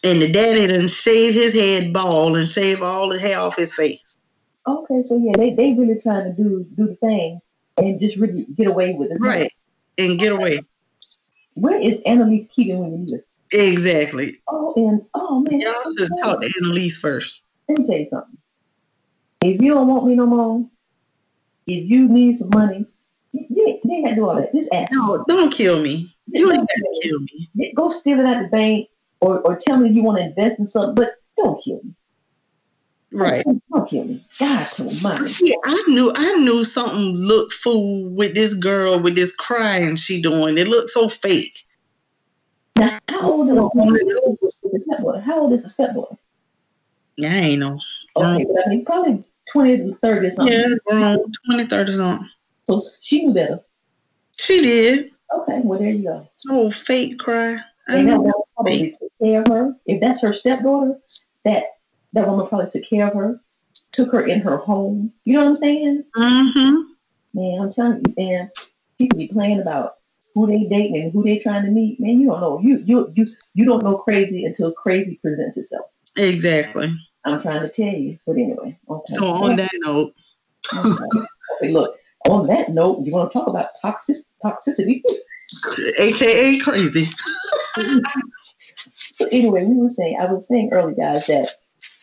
and 0.05 0.21
the 0.21 0.31
daddy 0.31 0.67
done 0.67 0.89
shave 0.89 1.35
his 1.35 1.55
head 1.55 1.93
bald 1.95 2.37
and 2.37 2.49
shave 2.49 2.83
all 2.83 3.09
the 3.09 3.19
hair 3.19 3.39
off 3.39 3.57
his 3.57 3.75
face. 3.75 4.19
Okay, 4.67 5.03
so 5.05 5.17
yeah, 5.17 5.33
they 5.37 5.55
they 5.55 5.73
really 5.73 6.01
trying 6.03 6.25
to 6.25 6.33
do 6.33 6.67
do 6.77 6.89
the 6.89 6.97
thing 6.97 7.41
and 7.77 8.01
just 8.01 8.17
really 8.17 8.47
get 8.57 8.67
away 8.67 8.95
with 8.95 9.11
it. 9.11 9.19
Right. 9.21 9.53
And 9.99 10.19
get 10.19 10.33
away. 10.33 10.61
Where 11.55 11.81
is 11.81 12.01
Annalise 12.05 12.49
Keating 12.49 12.79
when 12.79 12.93
you 12.93 12.99
need 12.99 13.11
her? 13.13 13.25
Exactly. 13.53 14.41
Oh, 14.49 14.75
and 14.77 15.03
oh 15.15 15.41
man. 15.41 15.61
Y'all 15.61 15.75
should 15.83 16.01
have 16.01 16.23
talked 16.23 16.43
to 16.43 16.53
Annalise 16.61 16.97
first. 16.97 17.43
Let 17.69 17.79
me 17.79 17.87
tell 17.87 17.99
you 17.99 18.07
something. 18.07 18.37
If 19.43 19.61
you 19.61 19.73
don't 19.75 19.87
want 19.87 20.07
me 20.07 20.15
no 20.15 20.27
more, 20.27 20.69
if 21.67 21.89
you 21.89 22.09
need 22.09 22.37
some 22.37 22.51
money, 22.51 22.87
you, 23.33 23.69
ain't, 23.69 23.85
you 23.85 23.93
ain't 23.93 24.05
got 24.05 24.11
to 24.11 24.17
do 24.17 24.29
all 24.29 24.37
that. 24.37 24.53
Just 24.53 24.73
ask. 24.73 24.93
No, 24.93 25.25
don't 25.29 25.53
kill 25.53 25.81
me. 25.81 26.13
You 26.27 26.51
ain't 26.51 26.61
got 26.61 26.69
to 26.69 27.01
kill 27.03 27.21
me. 27.21 27.49
me. 27.55 27.73
Go 27.75 27.89
steal 27.89 28.21
it 28.21 28.27
out 28.27 28.43
the 28.43 28.49
bank 28.49 28.89
or, 29.21 29.41
or 29.41 29.57
tell 29.57 29.79
me 29.79 29.91
you 29.91 30.03
want 30.03 30.19
to 30.19 30.25
invest 30.25 30.59
in 30.59 30.67
something, 30.67 30.95
but 30.95 31.15
don't 31.37 31.61
kill 31.63 31.81
me. 31.83 31.95
Right. 33.13 33.45
Don't, 33.45 33.63
don't 33.73 33.89
kill 33.89 34.05
me. 34.05 34.25
God. 34.39 34.69
Yeah, 35.41 35.57
I 35.65 35.85
knew 35.89 36.13
I 36.15 36.37
knew 36.39 36.65
something 36.65 37.17
looked 37.17 37.55
fool 37.55 38.09
with 38.11 38.35
this 38.35 38.55
girl 38.55 39.01
with 39.01 39.15
this 39.15 39.35
crying 39.35 39.97
she 39.97 40.21
doing. 40.21 40.59
It 40.59 40.69
looked 40.69 40.91
so 40.91 41.09
fake. 41.09 41.63
Now, 42.77 42.99
how 43.09 43.31
old 43.31 43.49
is 43.49 43.55
the 43.55 44.81
stepdaughter? 44.85 45.21
How 45.21 45.41
old 45.41 45.53
is 45.53 45.63
the 45.63 45.69
stepdaughter? 45.69 46.17
I 47.23 47.27
ain't 47.27 47.61
know. 47.61 47.79
Okay, 48.17 48.45
but 48.45 48.67
I 48.67 48.71
mean, 48.71 48.85
probably 48.85 49.25
20 49.53 49.77
to 49.79 49.95
30 50.03 50.27
or 50.27 50.31
something. 50.31 50.59
Yeah, 50.59 50.69
grown, 50.85 51.33
20, 51.51 51.67
30 51.67 51.93
something. 51.93 52.29
So 52.65 52.83
she 53.01 53.25
knew 53.25 53.33
better. 53.33 53.61
She 54.39 54.61
did. 54.61 55.13
Okay, 55.35 55.61
well, 55.65 55.79
there 55.79 55.91
you 55.91 56.03
go. 56.03 56.29
Oh, 56.51 56.71
fake 56.71 57.19
cry. 57.19 57.59
I 57.89 57.97
And 57.97 58.09
that 58.09 58.19
woman 58.19 58.33
probably 58.55 58.91
took 58.91 59.13
care 59.23 59.43
of 59.43 59.49
her. 59.49 59.75
If 59.87 60.01
that's 60.01 60.21
her 60.23 60.33
stepdaughter, 60.33 60.99
that 61.45 61.65
that 62.17 62.27
woman 62.27 62.47
probably 62.49 62.71
took 62.71 62.89
care 62.89 63.07
of 63.07 63.15
her, 63.15 63.39
took 63.93 64.11
her 64.11 64.27
in 64.27 64.41
her 64.41 64.57
home. 64.57 65.13
You 65.25 65.35
know 65.35 65.41
what 65.41 65.49
I'm 65.49 65.55
saying? 65.55 66.05
Mm-hmm. 66.17 66.77
Man, 67.35 67.61
I'm 67.61 67.71
telling 67.71 68.03
you, 68.07 68.15
man, 68.17 68.51
people 68.97 69.19
be 69.19 69.29
playing 69.29 69.61
about 69.61 69.97
who 70.35 70.47
they 70.47 70.65
dating 70.65 71.03
and 71.03 71.13
who 71.13 71.23
they 71.23 71.39
trying 71.39 71.67
to 71.67 71.71
meet. 71.71 72.01
Man, 72.01 72.19
you 72.19 72.29
don't 72.29 72.41
know. 72.41 72.59
You 72.63 72.79
you 72.79 73.09
you 73.15 73.27
you 73.53 73.67
don't 73.67 73.85
know 73.85 73.99
crazy 73.99 74.47
until 74.47 74.73
crazy 74.73 75.19
presents 75.21 75.59
itself. 75.59 75.87
Exactly. 76.17 76.91
I'm 77.27 77.43
trying 77.43 77.61
to 77.61 77.69
tell 77.69 77.95
you. 77.95 78.19
But 78.27 78.37
anyway, 78.37 78.79
okay. 78.89 79.15
So 79.17 79.27
on 79.27 79.57
that 79.57 79.71
note, 79.85 80.15
okay, 80.75 81.71
look. 81.71 81.99
On 82.29 82.47
that 82.49 82.71
note, 82.71 83.03
you 83.03 83.15
want 83.15 83.31
to 83.31 83.39
talk 83.39 83.47
about 83.47 83.69
toxic 83.81 84.17
toxicity? 84.43 85.03
aka 85.99 86.59
crazy. 86.61 87.09
So 89.13 89.27
anyway, 89.33 89.65
we 89.65 89.81
were 89.81 89.89
saying, 89.89 90.19
I 90.21 90.31
was 90.31 90.47
saying 90.47 90.71
earlier, 90.73 90.95
guys, 90.95 91.27
that 91.29 91.49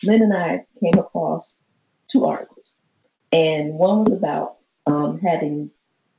Lynn 0.02 0.22
and 0.22 0.34
I 0.34 0.64
came 0.82 0.98
across 0.98 1.56
two 2.08 2.24
articles, 2.26 2.76
and 3.32 3.74
one 3.74 4.04
was 4.04 4.12
about 4.12 4.56
um, 4.86 5.18
having 5.20 5.70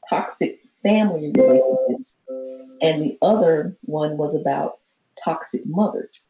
toxic 0.09 0.59
family 0.83 1.31
relationships, 1.35 2.15
and 2.81 3.01
the 3.03 3.17
other 3.21 3.77
one 3.81 4.17
was 4.17 4.35
about 4.35 4.79
toxic 5.23 5.65
mothers. 5.65 6.21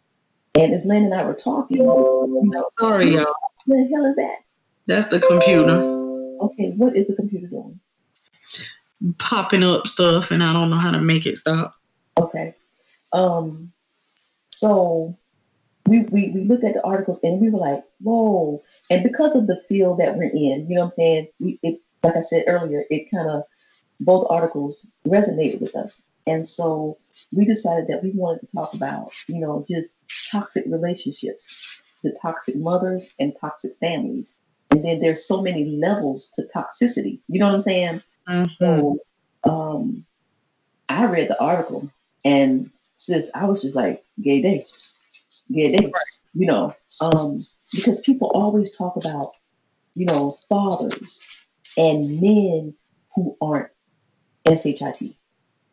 And 0.53 0.73
as 0.73 0.85
Lynn 0.85 1.05
and 1.05 1.13
I 1.13 1.23
were 1.25 1.33
talking, 1.33 1.77
you 1.77 1.83
know, 1.83 2.69
Sorry, 2.79 3.11
y'all. 3.11 3.25
what 3.65 3.77
the 3.77 3.89
hell 3.93 4.05
is 4.05 4.15
that? 4.15 4.37
That's 4.87 5.07
the 5.09 5.19
computer 5.19 5.79
Okay, 6.41 6.71
what 6.75 6.95
is 6.95 7.07
the 7.07 7.15
computer 7.15 7.47
doing? 7.47 7.79
popping 9.17 9.63
up 9.63 9.87
stuff, 9.87 10.31
and 10.31 10.43
I 10.43 10.53
don't 10.53 10.69
know 10.69 10.77
how 10.77 10.91
to 10.91 11.01
make 11.01 11.25
it 11.25 11.37
stop. 11.37 11.75
Okay. 12.17 12.55
Um. 13.11 13.71
So 14.51 15.17
we, 15.87 15.99
we 16.03 16.31
we 16.31 16.43
looked 16.45 16.63
at 16.63 16.73
the 16.73 16.83
articles 16.83 17.19
and 17.23 17.39
we 17.39 17.49
were 17.49 17.59
like, 17.59 17.83
whoa. 18.01 18.61
And 18.89 19.03
because 19.03 19.35
of 19.35 19.47
the 19.47 19.61
field 19.69 19.99
that 19.99 20.17
we're 20.17 20.23
in, 20.23 20.65
you 20.67 20.75
know 20.75 20.81
what 20.81 20.85
I'm 20.85 20.91
saying? 20.91 21.27
We 21.39 21.59
it 21.61 21.79
like 22.03 22.15
I 22.15 22.21
said 22.21 22.45
earlier, 22.47 22.83
it 22.89 23.09
kind 23.11 23.29
of 23.29 23.43
both 23.99 24.27
articles 24.29 24.85
resonated 25.07 25.61
with 25.61 25.75
us. 25.75 26.01
And 26.27 26.47
so 26.47 26.97
we 27.35 27.45
decided 27.45 27.87
that 27.87 28.03
we 28.03 28.11
wanted 28.11 28.41
to 28.41 28.47
talk 28.55 28.73
about, 28.73 29.13
you 29.27 29.39
know, 29.39 29.65
just 29.69 29.95
toxic 30.31 30.65
relationships, 30.67 31.79
the 32.03 32.15
toxic 32.19 32.55
mothers 32.55 33.13
and 33.19 33.33
toxic 33.39 33.77
families. 33.79 34.35
And 34.71 34.83
then 34.83 34.99
there's 34.99 35.27
so 35.27 35.41
many 35.41 35.65
levels 35.65 36.29
to 36.33 36.47
toxicity. 36.55 37.19
You 37.27 37.39
know 37.39 37.45
what 37.45 37.55
I'm 37.55 37.61
saying? 37.61 38.01
So 38.57 38.99
um, 39.43 40.05
I 40.89 41.05
read 41.05 41.29
the 41.29 41.39
article 41.39 41.89
and 42.23 42.71
since 42.97 43.27
I 43.35 43.45
was 43.45 43.61
just 43.61 43.75
like, 43.75 44.03
gay 44.21 44.41
day. 44.41 44.65
Gay 45.51 45.67
day. 45.67 45.91
You 46.33 46.47
know, 46.47 46.75
um, 47.01 47.39
because 47.71 48.01
people 48.01 48.31
always 48.33 48.75
talk 48.75 48.95
about, 48.95 49.33
you 49.93 50.05
know, 50.05 50.35
fathers 50.49 51.27
and 51.77 52.19
men 52.19 52.73
who 53.13 53.37
aren't 53.41 53.69
SHIT. 54.47 55.15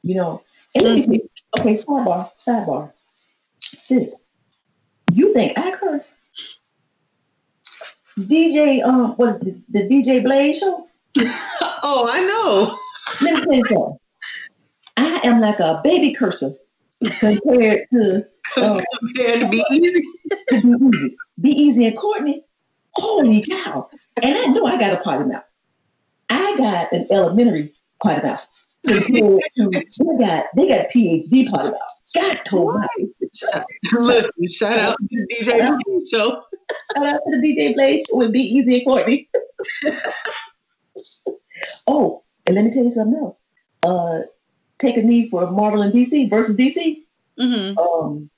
You 0.03 0.15
know, 0.15 0.43
and 0.75 0.85
let 0.85 1.07
me 1.07 1.19
tell 1.19 1.61
okay, 1.61 1.75
sidebar, 1.75 2.31
sidebar. 2.39 2.93
Sis, 3.77 4.17
you 5.13 5.33
think 5.33 5.59
I 5.59 5.71
curse? 5.73 6.15
DJ, 8.19 8.85
um, 8.85 9.13
what 9.13 9.41
is 9.41 9.49
it, 9.49 9.73
the 9.73 9.89
DJ 9.89 10.23
Blaze 10.23 10.59
show? 10.59 10.87
oh, 11.19 12.09
I 12.11 12.21
know. 12.25 12.77
Let 13.23 13.35
me 13.35 13.43
tell 13.43 13.55
you 13.55 13.63
something. 13.67 13.99
I 14.97 15.21
am 15.25 15.41
like 15.41 15.61
a 15.61 15.81
baby 15.83 16.13
cursor 16.13 16.55
compared 17.19 17.87
to 17.93 18.25
uh, 18.57 18.81
compared 18.99 19.41
to 19.41 19.49
be 19.49 19.65
easy. 19.71 20.03
to 20.49 20.61
be 20.61 20.87
easy. 20.87 21.17
Be 21.41 21.51
easy 21.51 21.87
and 21.87 21.97
Courtney. 21.97 22.45
Holy 22.95 23.43
cow! 23.43 23.89
And 24.23 24.37
I 24.37 24.47
know 24.47 24.67
I 24.67 24.79
got 24.79 24.93
a 24.93 24.99
potty 24.99 25.25
mouth. 25.25 25.45
I 26.29 26.57
got 26.57 26.93
an 26.93 27.07
elementary 27.11 27.73
potty 28.03 28.27
mouth. 28.27 28.47
Compared 28.87 29.41
to 29.57 29.71
they 29.73 30.27
got 30.27 30.47
they 30.57 30.69
got 30.69 30.87
a 30.87 30.89
PhD 30.95 31.51
potty 31.51 31.71
mouth. 31.71 32.01
God 32.15 32.41
told 32.45 32.75
me. 32.99 33.09
Listen, 33.93 34.49
shout 34.49 34.79
out 34.79 34.97
to 34.99 35.07
the 35.11 35.35
DJ 35.35 35.79
Blaze 35.85 36.09
show. 36.11 36.43
Shout 36.95 37.07
out 37.07 37.21
to 37.27 37.41
the 37.41 37.47
DJ 37.47 37.75
Blaze 37.75 38.05
show 38.09 38.17
with 38.17 38.33
Be 38.33 38.41
Easy 38.41 38.77
and 38.77 38.85
Courtney. 38.85 39.29
oh, 41.87 42.23
and 42.47 42.57
let 42.57 42.65
me 42.65 42.71
tell 42.71 42.85
you 42.85 42.91
something 42.91 43.19
else. 43.19 43.37
Uh, 43.83 44.21
take 44.83 44.97
a 44.97 45.03
knee 45.03 45.29
for 45.31 45.51
Marvel 45.51 45.83
and 45.83 45.93
DC 45.93 46.29
versus 46.29 46.57
DC. 46.57 47.03
Mm-hmm. 47.41 47.79
Um, 47.79 48.29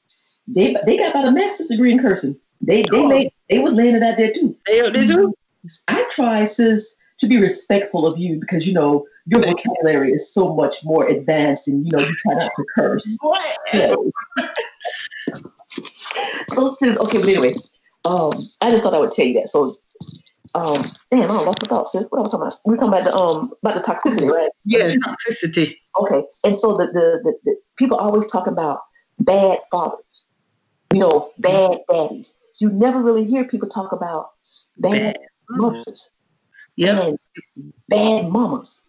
they 0.47 0.77
they 0.87 0.97
got 0.99 1.11
about 1.11 1.27
a 1.27 1.33
master's 1.33 1.67
degree 1.69 1.93
in 1.93 1.99
cursing. 2.01 2.37
They 2.61 2.83
they 2.83 2.99
Oh. 2.99 3.07
laid, 3.07 3.33
they 3.51 3.59
was 3.59 3.73
laying 3.75 3.97
it 3.97 4.03
out 4.03 4.17
there 4.19 4.33
too. 4.33 4.55
They 4.67 4.81
did 4.91 5.09
too. 5.09 5.35
I 5.89 6.05
try, 6.11 6.45
sis, 6.45 6.97
to 7.19 7.27
be 7.27 7.39
respectful 7.39 8.07
of 8.07 8.19
you 8.19 8.39
because 8.39 8.67
you 8.67 8.75
know 8.75 9.07
your 9.27 9.41
vocabulary 9.41 10.13
is 10.13 10.33
so 10.33 10.55
much 10.55 10.77
more 10.85 11.07
advanced, 11.09 11.67
and 11.69 11.85
you 11.85 11.91
know 11.93 11.99
you 12.05 12.15
try 12.17 12.35
not 12.35 12.53
to 12.57 12.65
curse. 12.77 13.19
So, 13.73 14.11
so 16.51 16.75
sis, 16.79 16.99
okay, 16.99 17.19
but 17.19 17.29
anyway, 17.29 17.55
um, 18.05 18.33
I 18.61 18.71
just 18.71 18.85
thought 18.85 18.95
I 18.95 19.01
would 19.01 19.11
tell 19.11 19.25
you 19.25 19.35
that. 19.41 19.49
So, 19.49 19.75
um, 20.55 20.85
damn, 21.11 21.31
I 21.31 21.35
lost 21.35 21.63
my 21.63 21.69
thoughts, 21.69 21.93
sis. 21.93 22.07
What 22.11 22.21
am 22.21 22.27
I 22.27 22.31
talking 22.31 22.41
about? 22.41 22.61
We're 22.65 22.77
talking 22.77 22.89
about 22.89 23.05
the 23.05 23.17
um 23.17 23.53
about 23.63 23.75
the 23.75 23.81
toxicity, 23.81 24.31
right? 24.31 24.51
Yeah, 24.65 24.95
toxicity. 24.95 25.75
Okay, 26.01 26.23
and 26.45 26.55
so 26.55 26.77
the 26.77 26.87
the, 26.87 27.21
the, 27.25 27.35
the 27.45 27.57
people 27.77 27.97
always 27.97 28.27
talk 28.27 28.47
about 28.47 28.81
bad 29.19 29.59
fathers, 29.71 30.27
you 30.93 31.01
know, 31.01 31.31
bad 31.39 31.79
daddies. 31.91 32.35
You 32.61 32.71
never 32.71 33.03
really 33.03 33.25
hear 33.25 33.45
people 33.45 33.69
talk 33.69 33.93
about 33.93 34.31
bad 34.79 35.19
mothers 35.51 36.11
yeah, 36.77 37.01
and 37.01 37.19
bad 37.89 38.29
mamas. 38.29 38.83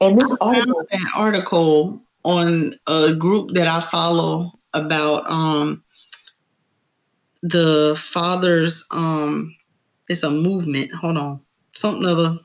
And 0.00 0.20
this 0.20 0.36
I 0.40 0.56
article, 0.56 0.86
an 0.90 1.06
article 1.14 2.02
on 2.24 2.74
a 2.86 3.14
group 3.14 3.54
that 3.54 3.68
I 3.68 3.80
follow 3.80 4.52
about 4.74 5.30
um 5.30 5.82
the 7.42 7.96
fathers 7.96 8.84
um 8.90 9.54
it's 10.08 10.22
a 10.22 10.30
movement. 10.30 10.92
Hold 10.92 11.18
on. 11.18 11.40
Something 11.74 12.06
other 12.06 12.38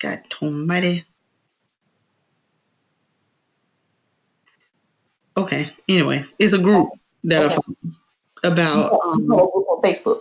God 0.00 0.22
almighty. 0.42 1.04
Okay. 5.36 5.70
Anyway, 5.88 6.24
it's 6.38 6.52
a 6.52 6.58
group 6.60 6.90
that 7.24 7.42
Okay. 7.44 7.54
follow 7.54 7.94
about 8.44 8.92
um, 8.92 9.30
on 9.32 9.82
Facebook. 9.82 10.20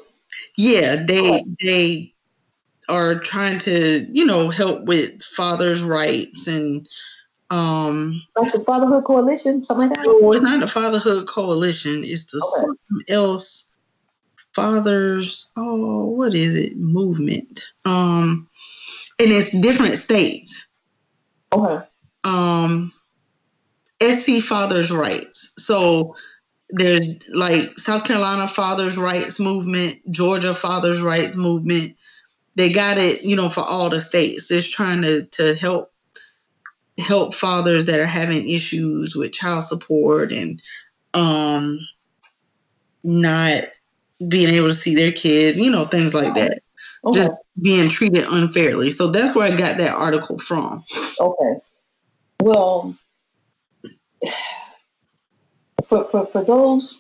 yeah, 0.57 1.03
they 1.03 1.45
they 1.61 2.13
are 2.89 3.19
trying 3.19 3.59
to, 3.59 4.07
you 4.11 4.25
know, 4.25 4.49
help 4.49 4.85
with 4.85 5.21
fathers' 5.23 5.83
rights 5.83 6.47
and 6.47 6.87
um 7.49 8.21
like 8.35 8.51
the 8.51 8.59
Fatherhood 8.61 9.05
Coalition, 9.05 9.63
something 9.63 9.89
like 9.89 9.97
that. 9.97 10.05
no, 10.21 10.31
it's 10.33 10.41
not 10.43 10.59
the 10.59 10.67
Fatherhood 10.67 11.27
Coalition, 11.27 12.03
it's 12.03 12.25
the 12.25 12.37
Okay. 12.37 12.61
something 12.61 13.13
else 13.15 13.69
fathers 14.57 15.51
oh 15.55 16.05
what 16.05 16.33
is 16.33 16.55
it? 16.55 16.75
Movement. 16.75 17.61
Um 17.85 18.49
and 19.19 19.31
it's 19.31 19.51
different 19.51 19.99
states. 19.99 20.67
Okay. 21.53 21.85
Um 22.23 22.91
SC 24.01 24.41
Fathers' 24.41 24.91
Rights. 24.91 25.53
So 25.59 26.15
there's 26.71 27.15
like 27.29 27.77
South 27.77 28.03
Carolina 28.03 28.47
Fathers' 28.47 28.97
Rights 28.97 29.39
Movement, 29.39 29.99
Georgia 30.09 30.55
Fathers' 30.55 31.01
Rights 31.01 31.37
Movement. 31.37 31.95
They 32.55 32.73
got 32.73 32.97
it, 32.97 33.21
you 33.21 33.35
know, 33.35 33.49
for 33.49 33.61
all 33.61 33.91
the 33.91 34.01
states. 34.01 34.47
They're 34.47 34.61
trying 34.63 35.03
to 35.03 35.25
to 35.25 35.53
help 35.53 35.93
help 36.97 37.35
fathers 37.35 37.85
that 37.85 37.99
are 37.99 38.07
having 38.07 38.49
issues 38.49 39.15
with 39.15 39.33
child 39.33 39.65
support 39.65 40.31
and 40.31 40.59
um 41.13 41.79
not 43.03 43.65
being 44.25 44.53
able 44.53 44.67
to 44.67 44.73
see 44.73 44.95
their 44.95 45.11
kids, 45.11 45.59
you 45.59 45.69
know, 45.69 45.85
things 45.85 46.13
like 46.13 46.33
that. 46.35 46.61
Okay. 47.05 47.19
Just 47.19 47.41
being 47.61 47.89
treated 47.89 48.25
unfairly. 48.29 48.91
So 48.91 49.11
that's 49.11 49.35
where 49.35 49.51
I 49.51 49.55
got 49.55 49.77
that 49.77 49.93
article 49.93 50.37
from. 50.39 50.83
Okay. 51.19 51.59
Well, 52.41 52.95
for, 55.85 56.05
for, 56.05 56.25
for 56.25 56.43
those 56.43 56.99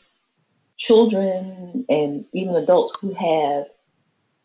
children 0.77 1.85
and 1.89 2.25
even 2.33 2.55
adults 2.55 2.97
who 2.99 3.13
have 3.13 3.65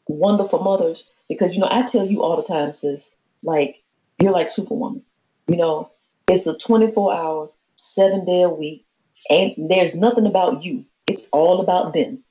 wonderful 0.09 0.61
mothers, 0.63 1.05
because, 1.29 1.55
you 1.55 1.61
know, 1.61 1.69
I 1.71 1.83
tell 1.83 2.07
you 2.07 2.23
all 2.23 2.37
the 2.37 2.43
time, 2.43 2.73
sis, 2.73 3.15
like, 3.43 3.77
you're 4.19 4.33
like 4.33 4.49
Superwoman. 4.49 5.03
You 5.49 5.57
know, 5.57 5.91
it's 6.29 6.47
a 6.47 6.57
24 6.57 7.15
hour, 7.15 7.51
seven 7.77 8.25
day 8.25 8.43
a 8.43 8.49
week, 8.49 8.87
and 9.29 9.53
there's 9.71 9.95
nothing 9.95 10.27
about 10.27 10.65
you. 10.65 10.85
It's 11.07 11.29
all 11.33 11.61
about 11.61 11.93
them. 11.95 12.23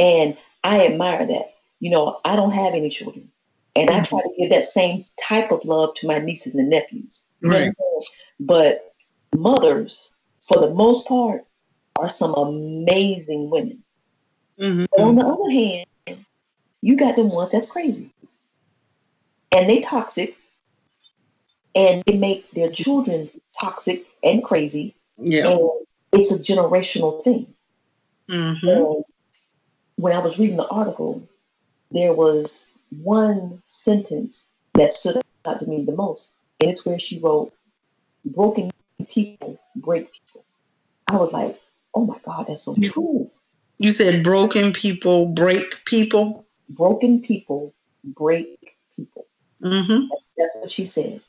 And 0.00 0.36
I 0.64 0.86
admire 0.86 1.26
that. 1.26 1.54
You 1.78 1.90
know, 1.90 2.20
I 2.24 2.34
don't 2.34 2.52
have 2.52 2.74
any 2.74 2.88
children. 2.88 3.30
And 3.76 3.90
I 3.90 4.02
try 4.02 4.20
to 4.20 4.34
give 4.36 4.50
that 4.50 4.64
same 4.64 5.04
type 5.20 5.52
of 5.52 5.64
love 5.64 5.94
to 5.96 6.06
my 6.06 6.18
nieces 6.18 6.56
and 6.56 6.70
nephews. 6.70 7.22
You 7.40 7.48
know 7.48 7.54
what 7.54 7.60
I'm 7.60 7.62
saying? 7.62 8.02
But 8.40 8.94
mothers, 9.36 10.10
for 10.40 10.58
the 10.58 10.70
most 10.70 11.06
part, 11.06 11.44
are 11.96 12.08
some 12.08 12.34
amazing 12.34 13.50
women. 13.50 13.82
Mm-hmm. 14.58 14.86
But 14.90 15.00
on 15.00 15.14
the 15.16 15.26
other 15.26 15.50
hand, 15.50 16.24
you 16.82 16.96
got 16.96 17.16
them 17.16 17.28
ones 17.28 17.52
that's 17.52 17.70
crazy. 17.70 18.12
And 19.52 19.68
they 19.68 19.80
toxic. 19.80 20.36
And 21.74 22.02
they 22.06 22.18
make 22.18 22.50
their 22.50 22.70
children 22.70 23.30
toxic 23.58 24.04
and 24.24 24.42
crazy. 24.42 24.96
Yeah. 25.18 25.50
And 25.50 25.70
it's 26.12 26.32
a 26.32 26.38
generational 26.38 27.22
thing. 27.22 27.54
Mm-hmm. 28.28 29.02
When 30.00 30.14
I 30.14 30.18
was 30.18 30.38
reading 30.38 30.56
the 30.56 30.66
article, 30.68 31.28
there 31.90 32.14
was 32.14 32.64
one 33.02 33.60
sentence 33.66 34.46
that 34.74 34.94
stood 34.94 35.20
out 35.44 35.60
to 35.60 35.66
me 35.66 35.84
the 35.84 35.92
most. 35.92 36.32
And 36.58 36.70
it's 36.70 36.86
where 36.86 36.98
she 36.98 37.18
wrote, 37.18 37.52
Broken 38.24 38.70
people 39.08 39.60
break 39.76 40.10
people. 40.12 40.44
I 41.06 41.16
was 41.16 41.32
like, 41.32 41.60
oh 41.94 42.06
my 42.06 42.18
God, 42.24 42.46
that's 42.48 42.62
so 42.62 42.74
true. 42.74 43.30
You 43.78 43.92
said 43.92 44.22
broken 44.22 44.72
people 44.72 45.26
break 45.26 45.84
people. 45.84 46.46
Broken 46.68 47.20
people 47.20 47.74
break 48.04 48.76
people. 48.94 49.26
Mm-hmm. 49.62 50.06
That's 50.36 50.54
what 50.54 50.72
she 50.72 50.84
said. 50.84 51.20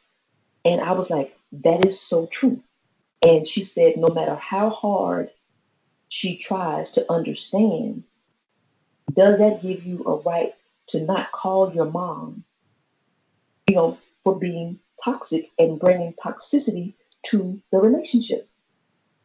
And 0.63 0.79
I 0.79 0.91
was 0.93 1.09
like, 1.09 1.37
that 1.51 1.85
is 1.85 1.99
so 1.99 2.25
true. 2.27 2.61
And 3.21 3.47
she 3.47 3.63
said, 3.63 3.97
no 3.97 4.09
matter 4.09 4.35
how 4.35 4.69
hard 4.69 5.31
she 6.09 6.37
tries 6.37 6.91
to 6.91 7.11
understand, 7.11 8.03
does 9.13 9.37
that 9.39 9.61
give 9.61 9.83
you 9.85 10.03
a 10.05 10.17
right 10.17 10.53
to 10.87 11.01
not 11.01 11.31
call 11.31 11.73
your 11.73 11.85
mom, 11.85 12.43
you 13.67 13.75
know, 13.75 13.97
for 14.23 14.37
being 14.37 14.79
toxic 15.03 15.49
and 15.57 15.79
bringing 15.79 16.13
toxicity 16.13 16.93
to 17.23 17.61
the 17.71 17.79
relationship? 17.79 18.47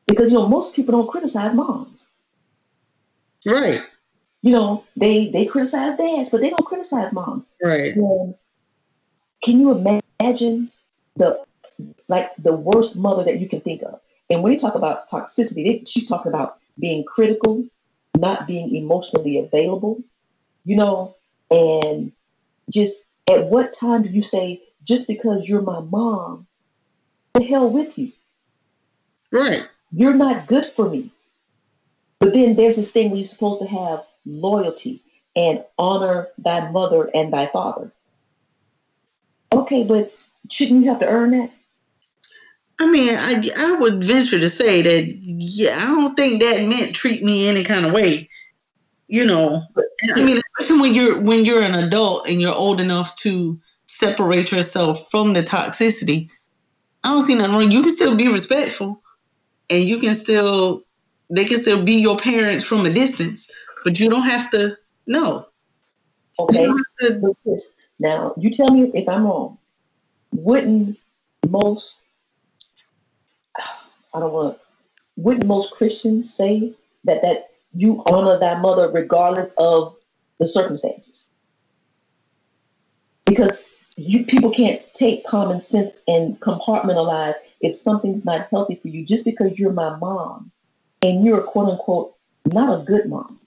Because, 0.06 0.30
you 0.32 0.38
know, 0.38 0.48
most 0.48 0.74
people 0.74 0.92
don't 0.92 1.10
criticize 1.10 1.54
moms. 1.54 2.06
Right. 3.44 3.80
You 4.42 4.52
know, 4.52 4.84
they 4.96 5.28
they 5.30 5.46
criticize 5.46 5.96
dads, 5.96 6.30
but 6.30 6.40
they 6.40 6.50
don't 6.50 6.64
criticize 6.64 7.12
moms. 7.12 7.44
Right. 7.62 7.94
And 7.96 8.34
can 9.42 9.60
you 9.60 9.72
imagine 10.20 10.70
the 11.16 11.44
like 12.08 12.30
the 12.38 12.52
worst 12.52 12.96
mother 12.96 13.24
that 13.24 13.40
you 13.40 13.48
can 13.48 13.60
think 13.60 13.82
of? 13.82 14.00
And 14.30 14.42
when 14.42 14.52
you 14.52 14.58
talk 14.58 14.74
about 14.74 15.08
toxicity, 15.08 15.64
they, 15.64 15.84
she's 15.86 16.08
talking 16.08 16.32
about 16.32 16.58
being 16.78 17.04
critical, 17.04 17.64
not 18.20 18.46
being 18.46 18.74
emotionally 18.74 19.38
available, 19.38 20.02
you 20.64 20.76
know, 20.76 21.14
and 21.50 22.12
just 22.70 23.00
at 23.28 23.46
what 23.46 23.72
time 23.72 24.02
do 24.02 24.08
you 24.08 24.22
say, 24.22 24.62
just 24.84 25.08
because 25.08 25.48
you're 25.48 25.62
my 25.62 25.80
mom, 25.80 26.46
the 27.34 27.42
hell 27.42 27.70
with 27.70 27.98
you? 27.98 28.12
Right. 29.30 29.62
You're 29.92 30.14
not 30.14 30.46
good 30.46 30.66
for 30.66 30.88
me. 30.88 31.10
But 32.18 32.32
then 32.32 32.56
there's 32.56 32.76
this 32.76 32.90
thing 32.90 33.10
where 33.10 33.18
you're 33.18 33.24
supposed 33.24 33.60
to 33.60 33.68
have 33.68 34.04
loyalty 34.24 35.02
and 35.34 35.62
honor 35.78 36.28
thy 36.38 36.70
mother 36.70 37.10
and 37.14 37.32
thy 37.32 37.46
father. 37.46 37.92
Okay, 39.52 39.84
but 39.84 40.12
shouldn't 40.50 40.82
you 40.82 40.88
have 40.90 41.00
to 41.00 41.06
earn 41.06 41.38
that? 41.38 41.50
I 42.78 42.88
mean, 42.88 43.14
I, 43.14 43.50
I 43.56 43.74
would 43.74 44.04
venture 44.04 44.38
to 44.38 44.50
say 44.50 44.82
that, 44.82 45.06
yeah, 45.06 45.76
I 45.78 45.86
don't 45.86 46.14
think 46.14 46.42
that 46.42 46.68
meant 46.68 46.94
treat 46.94 47.22
me 47.22 47.48
any 47.48 47.64
kind 47.64 47.86
of 47.86 47.92
way. 47.92 48.28
You 49.08 49.24
know, 49.24 49.62
I 50.16 50.24
mean, 50.24 50.42
especially 50.58 50.80
when 50.80 50.94
you're 50.94 51.20
when 51.20 51.44
you're 51.44 51.62
an 51.62 51.78
adult 51.78 52.28
and 52.28 52.40
you're 52.40 52.52
old 52.52 52.80
enough 52.80 53.14
to 53.16 53.58
separate 53.86 54.50
yourself 54.50 55.08
from 55.10 55.32
the 55.32 55.42
toxicity. 55.42 56.28
I 57.04 57.10
don't 57.10 57.24
see 57.24 57.36
nothing 57.36 57.54
wrong. 57.54 57.70
You 57.70 57.82
can 57.82 57.94
still 57.94 58.16
be 58.16 58.26
respectful, 58.26 59.00
and 59.70 59.84
you 59.84 59.98
can 59.98 60.14
still 60.16 60.82
they 61.30 61.44
can 61.44 61.60
still 61.60 61.84
be 61.84 61.94
your 61.94 62.18
parents 62.18 62.64
from 62.64 62.84
a 62.84 62.90
distance, 62.90 63.48
but 63.84 63.98
you 63.98 64.08
don't 64.08 64.26
have 64.26 64.50
to. 64.50 64.76
know. 65.06 65.46
Okay. 66.38 66.68
Sis, 67.38 67.68
Now, 68.00 68.34
you 68.36 68.50
tell 68.50 68.68
me 68.68 68.90
if 68.94 69.08
I'm 69.08 69.24
wrong. 69.24 69.58
Wouldn't 70.32 70.98
most, 71.48 71.98
I 74.16 74.20
don't 74.20 74.32
want, 74.32 74.58
wouldn't 75.16 75.46
most 75.46 75.72
Christians 75.72 76.32
say 76.32 76.72
that 77.04 77.20
that 77.22 77.50
you 77.74 78.02
honor 78.06 78.38
thy 78.38 78.58
mother 78.58 78.88
regardless 78.90 79.52
of 79.58 79.94
the 80.38 80.48
circumstances? 80.48 81.28
Because 83.26 83.68
you 83.96 84.24
people 84.24 84.50
can't 84.50 84.80
take 84.94 85.26
common 85.26 85.60
sense 85.60 85.90
and 86.08 86.40
compartmentalize 86.40 87.34
if 87.60 87.76
something's 87.76 88.24
not 88.24 88.48
healthy 88.50 88.76
for 88.76 88.88
you 88.88 89.04
just 89.04 89.24
because 89.24 89.58
you're 89.58 89.72
my 89.72 89.96
mom 89.96 90.50
and 91.02 91.24
you're 91.24 91.42
quote 91.42 91.70
unquote 91.70 92.14
not 92.44 92.80
a 92.80 92.84
good 92.84 93.08
mom 93.08 93.40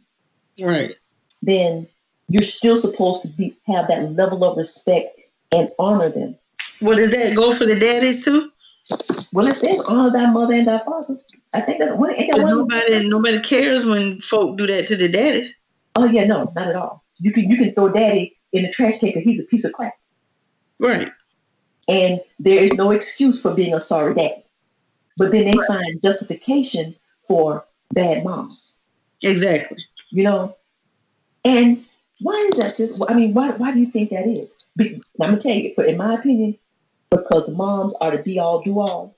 Right. 0.59 0.95
then 1.43 1.87
you're 2.27 2.41
still 2.41 2.77
supposed 2.77 3.21
to 3.21 3.27
be 3.27 3.55
have 3.67 3.87
that 3.87 4.11
level 4.13 4.43
of 4.43 4.57
respect 4.57 5.19
and 5.51 5.71
honor 5.79 6.09
them. 6.09 6.35
Well, 6.81 6.97
does 6.97 7.11
that 7.11 7.35
go 7.35 7.55
for 7.55 7.65
the 7.65 7.79
daddies 7.79 8.23
too? 8.23 8.51
Well, 9.33 9.47
it 9.47 9.57
says 9.57 9.83
honor 9.87 10.11
thy 10.11 10.29
mother 10.31 10.53
and 10.53 10.65
thy 10.65 10.79
father. 10.83 11.17
I 11.53 11.61
think 11.61 11.79
that 11.79 11.97
what 11.97 12.17
ain't 12.19 12.35
that 12.35 12.43
one? 12.43 12.57
nobody 12.57 13.07
nobody 13.07 13.39
cares 13.39 13.85
when 13.85 14.19
folk 14.21 14.57
do 14.57 14.65
that 14.67 14.87
to 14.87 14.97
the 14.97 15.07
daddies. 15.07 15.53
Oh 15.95 16.05
yeah, 16.05 16.25
no, 16.25 16.51
not 16.55 16.67
at 16.67 16.75
all. 16.75 17.03
You 17.19 17.31
can 17.31 17.49
you 17.49 17.57
can 17.57 17.73
throw 17.73 17.89
daddy 17.89 18.35
in 18.51 18.63
the 18.63 18.69
trash 18.71 18.99
can 18.99 19.09
because 19.09 19.23
he's 19.23 19.39
a 19.39 19.43
piece 19.43 19.63
of 19.63 19.73
crap, 19.73 19.93
Right. 20.79 21.11
and 21.87 22.19
there 22.39 22.61
is 22.63 22.73
no 22.73 22.91
excuse 22.91 23.39
for 23.39 23.53
being 23.53 23.75
a 23.75 23.81
sorry 23.81 24.15
daddy. 24.15 24.43
But 25.17 25.31
then 25.31 25.45
they 25.45 25.57
find 25.67 26.01
justification 26.01 26.95
for 27.27 27.65
bad 27.93 28.23
moms. 28.23 28.77
Exactly. 29.21 29.77
You 30.11 30.23
know, 30.23 30.55
and 31.43 31.85
why 32.21 32.49
is 32.51 32.57
that? 32.59 32.75
Just, 32.77 33.03
I 33.09 33.13
mean, 33.13 33.33
why 33.33 33.51
why 33.51 33.71
do 33.71 33.79
you 33.79 33.91
think 33.91 34.09
that 34.11 34.25
is? 34.25 34.55
I'm 34.79 35.01
gonna 35.19 35.37
tell 35.37 35.55
you, 35.55 35.73
for 35.75 35.83
in 35.83 35.97
my 35.97 36.15
opinion, 36.15 36.57
because 37.11 37.49
moms 37.49 37.95
are 38.01 38.11
the 38.11 38.23
be 38.23 38.39
all 38.39 38.61
do 38.61 38.79
all. 38.79 39.15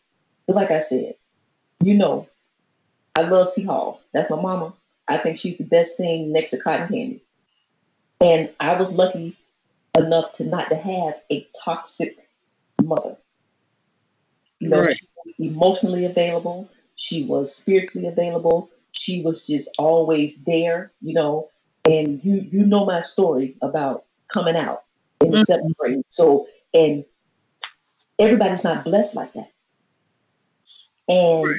But 0.48 0.56
like 0.56 0.72
I 0.72 0.80
said, 0.80 1.16
you 1.84 1.96
know, 1.96 2.30
I 3.16 3.24
love 3.24 3.50
C 3.50 3.64
Hall. 3.64 4.02
That's 4.14 4.30
my 4.30 4.42
mama. 4.42 4.74
I 5.08 5.18
think 5.18 5.38
she's 5.40 5.58
the 5.58 5.64
best 5.66 5.98
thing 5.98 6.32
next 6.32 6.52
to 6.52 6.60
cotton 6.60 6.88
candy. 6.88 7.24
And 8.22 8.54
I 8.60 8.76
was 8.76 8.94
lucky 8.94 9.38
enough 9.98 10.34
to 10.34 10.44
not 10.46 10.70
to 10.70 10.76
have 10.76 11.16
a 11.32 11.48
toxic 11.64 12.30
mother. 12.82 13.18
You 14.60 14.70
know, 14.70 14.82
Right. 14.82 14.96
she 14.96 15.08
was 15.26 15.34
emotionally 15.40 16.06
available. 16.06 16.70
She 16.96 17.24
was 17.24 17.56
spiritually 17.56 18.08
available. 18.08 18.70
She 18.92 19.22
was 19.22 19.42
just 19.46 19.70
always 19.78 20.38
there, 20.44 20.92
you 21.02 21.14
know. 21.14 21.50
And 21.86 22.24
you 22.24 22.36
you 22.52 22.66
know 22.66 22.86
my 22.86 23.02
story 23.02 23.58
about 23.62 24.06
coming 24.28 24.56
out 24.56 24.84
in 25.20 25.32
the 25.32 25.40
seventh 25.40 25.76
grade. 25.78 26.04
So 26.10 26.48
and 26.74 27.06
everybody's 28.22 28.64
not 28.64 28.86
blessed 28.86 29.16
like 29.16 29.34
that. 29.34 29.52
And 31.10 31.56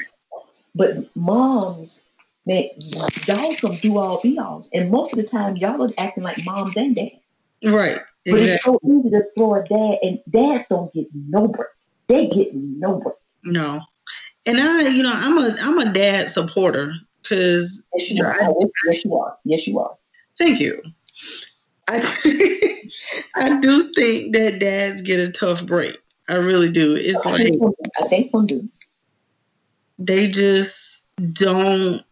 but 0.75 1.15
moms, 1.17 2.03
man, 2.47 2.69
y'all 3.27 3.55
some 3.57 3.77
do 3.77 3.99
all 3.99 4.21
be 4.23 4.39
alls. 4.39 4.69
And 4.73 4.91
most 4.91 5.13
of 5.13 5.19
the 5.19 5.25
time 5.25 5.57
y'all 5.57 5.83
are 5.83 5.89
acting 5.99 6.25
like 6.25 6.39
moms 6.45 6.77
and 6.77 6.95
dads. 6.95 7.15
Right. 7.65 8.01
But 8.25 8.41
it's 8.41 8.65
so 8.65 8.79
easy 8.85 9.11
to 9.11 9.25
throw 9.37 9.55
a 9.57 9.65
dad, 9.65 9.99
and 10.03 10.21
dads 10.31 10.67
don't 10.69 10.93
get 10.95 11.09
no 11.13 11.49
break. 11.49 11.67
They 12.07 12.29
get 12.29 12.55
no 12.55 13.01
break. 13.01 13.17
No. 13.43 13.81
And 14.47 14.61
I, 14.61 14.83
you 14.83 15.03
know, 15.03 15.13
I'm 15.13 15.39
a 15.39 15.57
I'm 15.61 15.79
a 15.79 15.93
dad 15.93 16.31
supporter 16.31 16.95
because 17.23 17.83
Yes, 17.97 18.11
you 18.11 18.25
are. 18.25 18.55
Yes, 18.87 19.05
you 19.05 19.17
are. 19.17 19.37
Yes, 19.45 19.67
you 19.67 19.79
are. 19.81 19.97
Thank 20.39 20.61
you. 20.61 20.83
I 21.89 21.99
I 23.35 23.61
do 23.61 23.93
think 23.93 24.35
that 24.35 24.61
dads 24.61 25.03
get 25.03 25.19
a 25.21 25.31
tough 25.31 25.67
break. 25.67 25.97
I 26.33 26.37
really 26.37 26.73
do. 26.73 26.95
It's 26.95 27.25
I 27.27 27.33
like 27.33 27.55
some, 27.55 27.75
I 28.01 28.09
think 28.09 28.27
some 28.27 28.47
do. 28.47 28.67
they 29.99 30.31
just 30.31 31.05
don't 31.33 32.03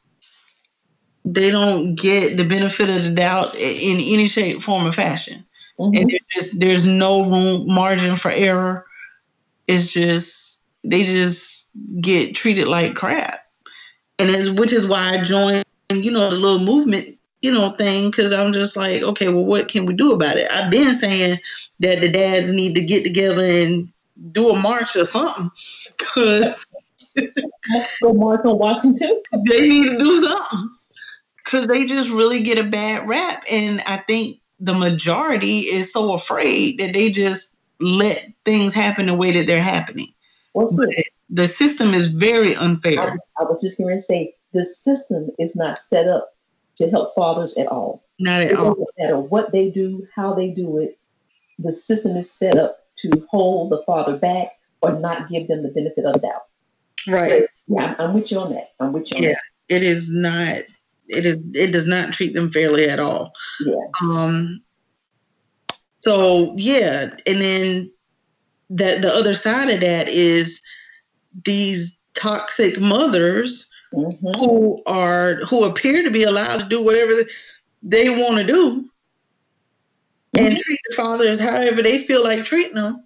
they 1.24 1.50
don't 1.50 1.94
get 1.94 2.36
the 2.36 2.44
benefit 2.44 2.90
of 2.90 3.04
the 3.04 3.10
doubt 3.10 3.54
in 3.54 3.96
any 3.96 4.26
shape, 4.26 4.62
form, 4.62 4.86
or 4.86 4.92
fashion. 4.92 5.44
Mm-hmm. 5.78 5.96
And 5.96 6.10
there's 6.10 6.22
just 6.34 6.60
there's 6.60 6.86
no 6.86 7.30
room 7.30 7.66
margin 7.72 8.16
for 8.16 8.30
error. 8.30 8.86
It's 9.66 9.90
just 9.90 10.60
they 10.84 11.04
just 11.04 11.68
get 12.00 12.34
treated 12.34 12.68
like 12.68 12.94
crap. 12.94 13.40
And 14.18 14.28
it's, 14.28 14.50
which 14.50 14.72
is 14.72 14.86
why 14.86 15.12
I 15.14 15.24
joined, 15.24 15.64
you 15.90 16.10
know, 16.10 16.28
the 16.28 16.36
little 16.36 16.58
movement, 16.58 17.16
you 17.40 17.52
know, 17.52 17.70
thing, 17.70 18.10
because 18.10 18.32
I'm 18.32 18.52
just 18.52 18.76
like, 18.76 19.02
okay, 19.02 19.28
well, 19.28 19.46
what 19.46 19.68
can 19.68 19.86
we 19.86 19.94
do 19.94 20.12
about 20.12 20.36
it? 20.36 20.50
I've 20.50 20.70
been 20.70 20.94
saying 20.94 21.38
that 21.78 22.00
the 22.00 22.10
dads 22.10 22.52
need 22.52 22.74
to 22.74 22.84
get 22.84 23.02
together 23.02 23.44
and 23.44 23.90
do 24.32 24.50
a 24.50 24.58
march 24.58 24.96
or 24.96 25.04
something, 25.04 25.50
because 25.96 26.66
Go 28.02 28.12
march 28.12 28.44
on 28.44 28.58
Washington. 28.58 29.22
they 29.48 29.60
need 29.60 29.84
to 29.84 29.98
do 29.98 30.28
something, 30.28 30.70
because 31.44 31.66
they 31.66 31.86
just 31.86 32.10
really 32.10 32.42
get 32.42 32.58
a 32.58 32.64
bad 32.64 33.08
rap, 33.08 33.44
and 33.50 33.80
I 33.86 33.98
think 33.98 34.40
the 34.58 34.74
majority 34.74 35.60
is 35.60 35.92
so 35.92 36.12
afraid 36.12 36.78
that 36.78 36.92
they 36.92 37.10
just 37.10 37.50
let 37.80 38.28
things 38.44 38.74
happen 38.74 39.06
the 39.06 39.16
way 39.16 39.30
that 39.32 39.46
they're 39.46 39.62
happening. 39.62 40.12
What's 40.52 40.76
But 40.76 40.90
it? 40.90 41.06
The 41.30 41.46
system 41.46 41.94
is 41.94 42.08
very 42.08 42.54
unfair. 42.56 43.00
I, 43.00 43.42
I 43.42 43.44
was 43.44 43.62
just 43.62 43.78
going 43.78 43.96
to 43.96 44.02
say 44.02 44.34
the 44.52 44.64
system 44.64 45.30
is 45.38 45.56
not 45.56 45.78
set 45.78 46.08
up 46.08 46.34
to 46.76 46.90
help 46.90 47.14
fathers 47.14 47.56
at 47.56 47.68
all. 47.68 48.04
Not 48.18 48.40
at 48.42 48.50
It 48.50 48.56
all. 48.58 48.70
doesn't 48.70 48.88
matter 48.98 49.18
what 49.18 49.52
they 49.52 49.70
do, 49.70 50.06
how 50.14 50.34
they 50.34 50.48
do 50.48 50.78
it. 50.78 50.98
The 51.58 51.72
system 51.72 52.16
is 52.16 52.30
set 52.30 52.58
up 52.58 52.79
to 53.02 53.26
hold 53.30 53.70
the 53.70 53.82
father 53.86 54.16
back 54.16 54.48
or 54.82 54.98
not 54.98 55.28
give 55.28 55.48
them 55.48 55.62
the 55.62 55.70
benefit 55.70 56.04
of 56.04 56.14
the 56.14 56.20
doubt. 56.20 56.42
Right. 57.08 57.44
Yeah, 57.66 57.94
I'm, 57.98 58.08
I'm 58.08 58.14
with 58.14 58.30
you 58.30 58.38
on 58.38 58.52
that. 58.52 58.70
I'm 58.80 58.92
with 58.92 59.10
you 59.10 59.18
on 59.18 59.22
Yeah. 59.22 59.34
It 59.68 59.82
is 59.82 60.10
not. 60.10 60.62
It 61.08 61.26
is. 61.26 61.38
It 61.54 61.72
does 61.72 61.86
not 61.86 62.12
treat 62.12 62.34
them 62.34 62.52
fairly 62.52 62.88
at 62.88 62.98
all. 62.98 63.32
Yeah. 63.60 63.74
Um. 64.02 64.62
So 66.00 66.54
yeah, 66.56 67.14
and 67.26 67.38
then 67.38 67.90
that 68.70 69.02
the 69.02 69.12
other 69.12 69.34
side 69.34 69.70
of 69.70 69.80
that 69.80 70.08
is 70.08 70.60
these 71.44 71.96
toxic 72.14 72.80
mothers 72.80 73.70
Mm-hmm. 73.92 74.38
who 74.38 74.80
are 74.86 75.36
who 75.46 75.64
appear 75.64 76.04
to 76.04 76.12
be 76.12 76.22
allowed 76.22 76.58
to 76.58 76.68
do 76.68 76.80
whatever 76.80 77.10
they 77.82 78.08
want 78.08 78.38
to 78.38 78.46
do 78.46 78.88
and 80.38 80.56
treat 80.56 80.80
the 80.88 80.96
fathers 80.96 81.40
however 81.40 81.82
they 81.82 81.98
feel 81.98 82.22
like 82.22 82.44
treating 82.44 82.74
them. 82.74 83.04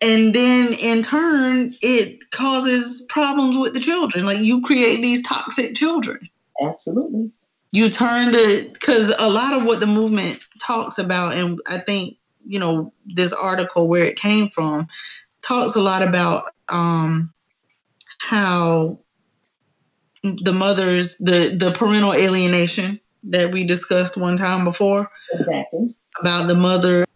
And 0.00 0.34
then 0.34 0.72
in 0.74 1.02
turn, 1.02 1.74
it 1.82 2.30
causes 2.30 3.02
problems 3.08 3.58
with 3.58 3.74
the 3.74 3.80
children. 3.80 4.24
Like 4.24 4.38
you 4.38 4.62
create 4.62 5.02
these 5.02 5.22
toxic 5.22 5.74
children. 5.74 6.28
Absolutely. 6.62 7.30
You 7.72 7.90
turn 7.90 8.32
the 8.32 8.70
because 8.72 9.14
a 9.18 9.30
lot 9.30 9.52
of 9.52 9.64
what 9.64 9.80
the 9.80 9.86
movement 9.86 10.40
talks 10.60 10.98
about, 10.98 11.34
and 11.34 11.60
I 11.66 11.78
think 11.78 12.16
you 12.46 12.58
know 12.58 12.92
this 13.04 13.32
article 13.32 13.86
where 13.86 14.06
it 14.06 14.16
came 14.16 14.48
from 14.50 14.88
talks 15.42 15.76
a 15.76 15.80
lot 15.80 16.02
about 16.02 16.52
um, 16.68 17.32
how 18.18 18.98
the 20.22 20.52
mother's 20.52 21.16
the 21.18 21.56
the 21.56 21.72
parental 21.72 22.12
alienation 22.12 22.98
that 23.24 23.52
we 23.52 23.64
discussed 23.64 24.16
one 24.16 24.36
time 24.36 24.64
before 24.64 25.10
Exactly. 25.32 25.94
About 26.20 26.48
the 26.48 26.54
mothers 26.54 27.06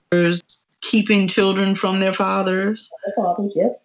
keeping 0.80 1.28
children 1.28 1.74
from 1.74 2.00
their 2.00 2.12
fathers, 2.12 2.88
Their 3.04 3.14
fathers, 3.16 3.52
yep. 3.54 3.82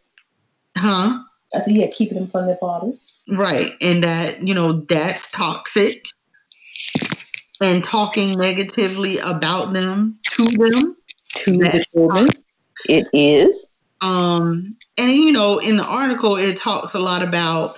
huh? 0.77 1.23
I 1.53 1.61
said, 1.61 1.75
yeah, 1.75 1.87
keeping 1.91 2.17
them 2.17 2.29
from 2.29 2.45
their 2.45 2.57
fathers. 2.57 2.95
Right, 3.27 3.73
and 3.81 4.03
that 4.03 4.47
you 4.47 4.53
know 4.53 4.73
that's 4.89 5.31
toxic, 5.31 6.05
and 7.61 7.83
talking 7.83 8.37
negatively 8.37 9.17
about 9.19 9.73
them 9.73 10.19
to 10.31 10.45
them 10.45 10.95
To 11.35 11.51
the 11.51 11.85
children. 11.91 12.27
It 12.87 13.07
is. 13.13 13.69
Um, 14.01 14.77
and 14.97 15.11
you 15.11 15.31
know, 15.31 15.59
in 15.59 15.75
the 15.77 15.85
article, 15.85 16.37
it 16.37 16.57
talks 16.57 16.93
a 16.93 16.99
lot 16.99 17.21
about 17.21 17.77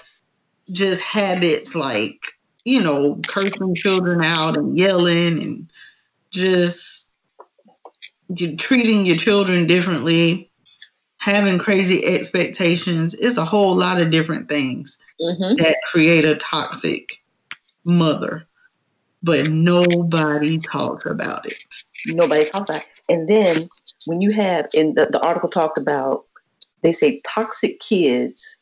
just 0.71 1.01
habits 1.01 1.75
like, 1.75 2.19
you 2.63 2.81
know, 2.81 3.19
cursing 3.27 3.75
children 3.75 4.23
out 4.23 4.55
and 4.57 4.77
yelling 4.77 5.41
and 5.41 5.71
just 6.29 7.00
j- 7.00 7.00
treating 8.57 9.05
your 9.05 9.15
children 9.15 9.67
differently, 9.67 10.51
having 11.17 11.59
crazy 11.59 12.05
expectations. 12.05 13.13
It's 13.15 13.38
a 13.38 13.45
whole 13.45 13.75
lot 13.75 14.01
of 14.01 14.11
different 14.11 14.49
things 14.49 14.97
Mm-hmm. 15.21 15.61
that 15.61 15.77
create 15.91 16.25
a 16.25 16.36
toxic 16.36 17.07
mother, 17.86 18.47
but 19.21 19.49
nobody 19.49 20.57
talks 20.59 21.05
about 21.05 21.45
it. 21.45 21.63
Nobody 22.07 22.45
talks 22.49 22.69
about 22.69 22.82
it. 22.82 22.88
And 23.07 23.27
then 23.27 23.69
when 24.05 24.21
you 24.21 24.32
have, 24.34 24.67
in 24.73 24.95
the, 24.95 25.05
the 25.05 25.19
article 25.21 25.49
talked 25.49 25.77
about, 25.77 26.25
they 26.82 26.91
say 26.91 27.21
toxic 27.23 27.79
kids 27.79 28.57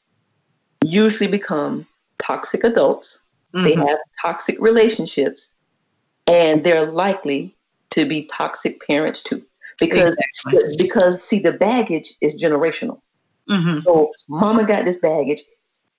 usually 0.83 1.29
become 1.29 1.87
toxic 2.17 2.63
adults. 2.63 3.19
They 3.53 3.75
Mhm. 3.75 3.87
have 3.87 3.97
toxic 4.21 4.57
relationships, 4.59 5.51
and 6.27 6.63
they're 6.63 6.85
likely 6.85 7.55
to 7.91 8.05
be 8.05 8.25
toxic 8.25 8.85
parents 8.85 9.23
too. 9.23 9.45
Because 9.79 10.15
because 10.77 11.23
see 11.23 11.39
the 11.39 11.53
baggage 11.53 12.15
is 12.21 12.41
generational. 12.41 12.99
Mhm. 13.49 13.83
So 13.83 14.11
mama 14.27 14.65
got 14.65 14.85
this 14.85 14.97
baggage. 14.97 15.43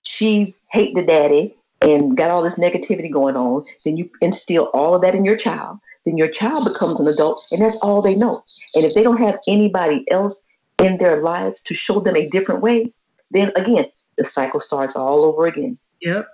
She's 0.03 0.55
hate 0.69 0.95
the 0.95 1.03
daddy 1.03 1.57
and 1.81 2.17
got 2.17 2.31
all 2.31 2.43
this 2.43 2.59
negativity 2.59 3.11
going 3.11 3.37
on. 3.37 3.65
Then 3.85 3.97
you 3.97 4.11
instill 4.21 4.65
all 4.75 4.95
of 4.95 5.03
that 5.03 5.15
in 5.15 5.25
your 5.25 5.37
child. 5.37 5.79
Then 6.05 6.17
your 6.17 6.29
child 6.29 6.65
becomes 6.65 6.99
an 7.01 7.07
adult, 7.07 7.47
and 7.53 7.61
that's 7.61 7.77
all 7.79 8.01
they 8.01 8.15
know. 8.15 8.43
And 8.75 8.85
if 8.85 8.95
they 8.95 9.03
don't 9.03 9.19
have 9.19 9.39
anybody 9.47 10.11
else 10.11 10.41
in 10.79 10.97
their 10.99 11.23
lives 11.23 11.61
to 11.65 11.75
show 11.75 12.01
them 12.01 12.17
a 12.17 12.29
different 12.29 12.63
way, 12.63 12.93
then 13.31 13.53
again 13.57 13.87
the 14.17 14.25
cycle 14.25 14.61
starts 14.61 14.97
all 14.97 15.25
over 15.25 15.47
again. 15.47 15.79
Yep. 16.01 16.29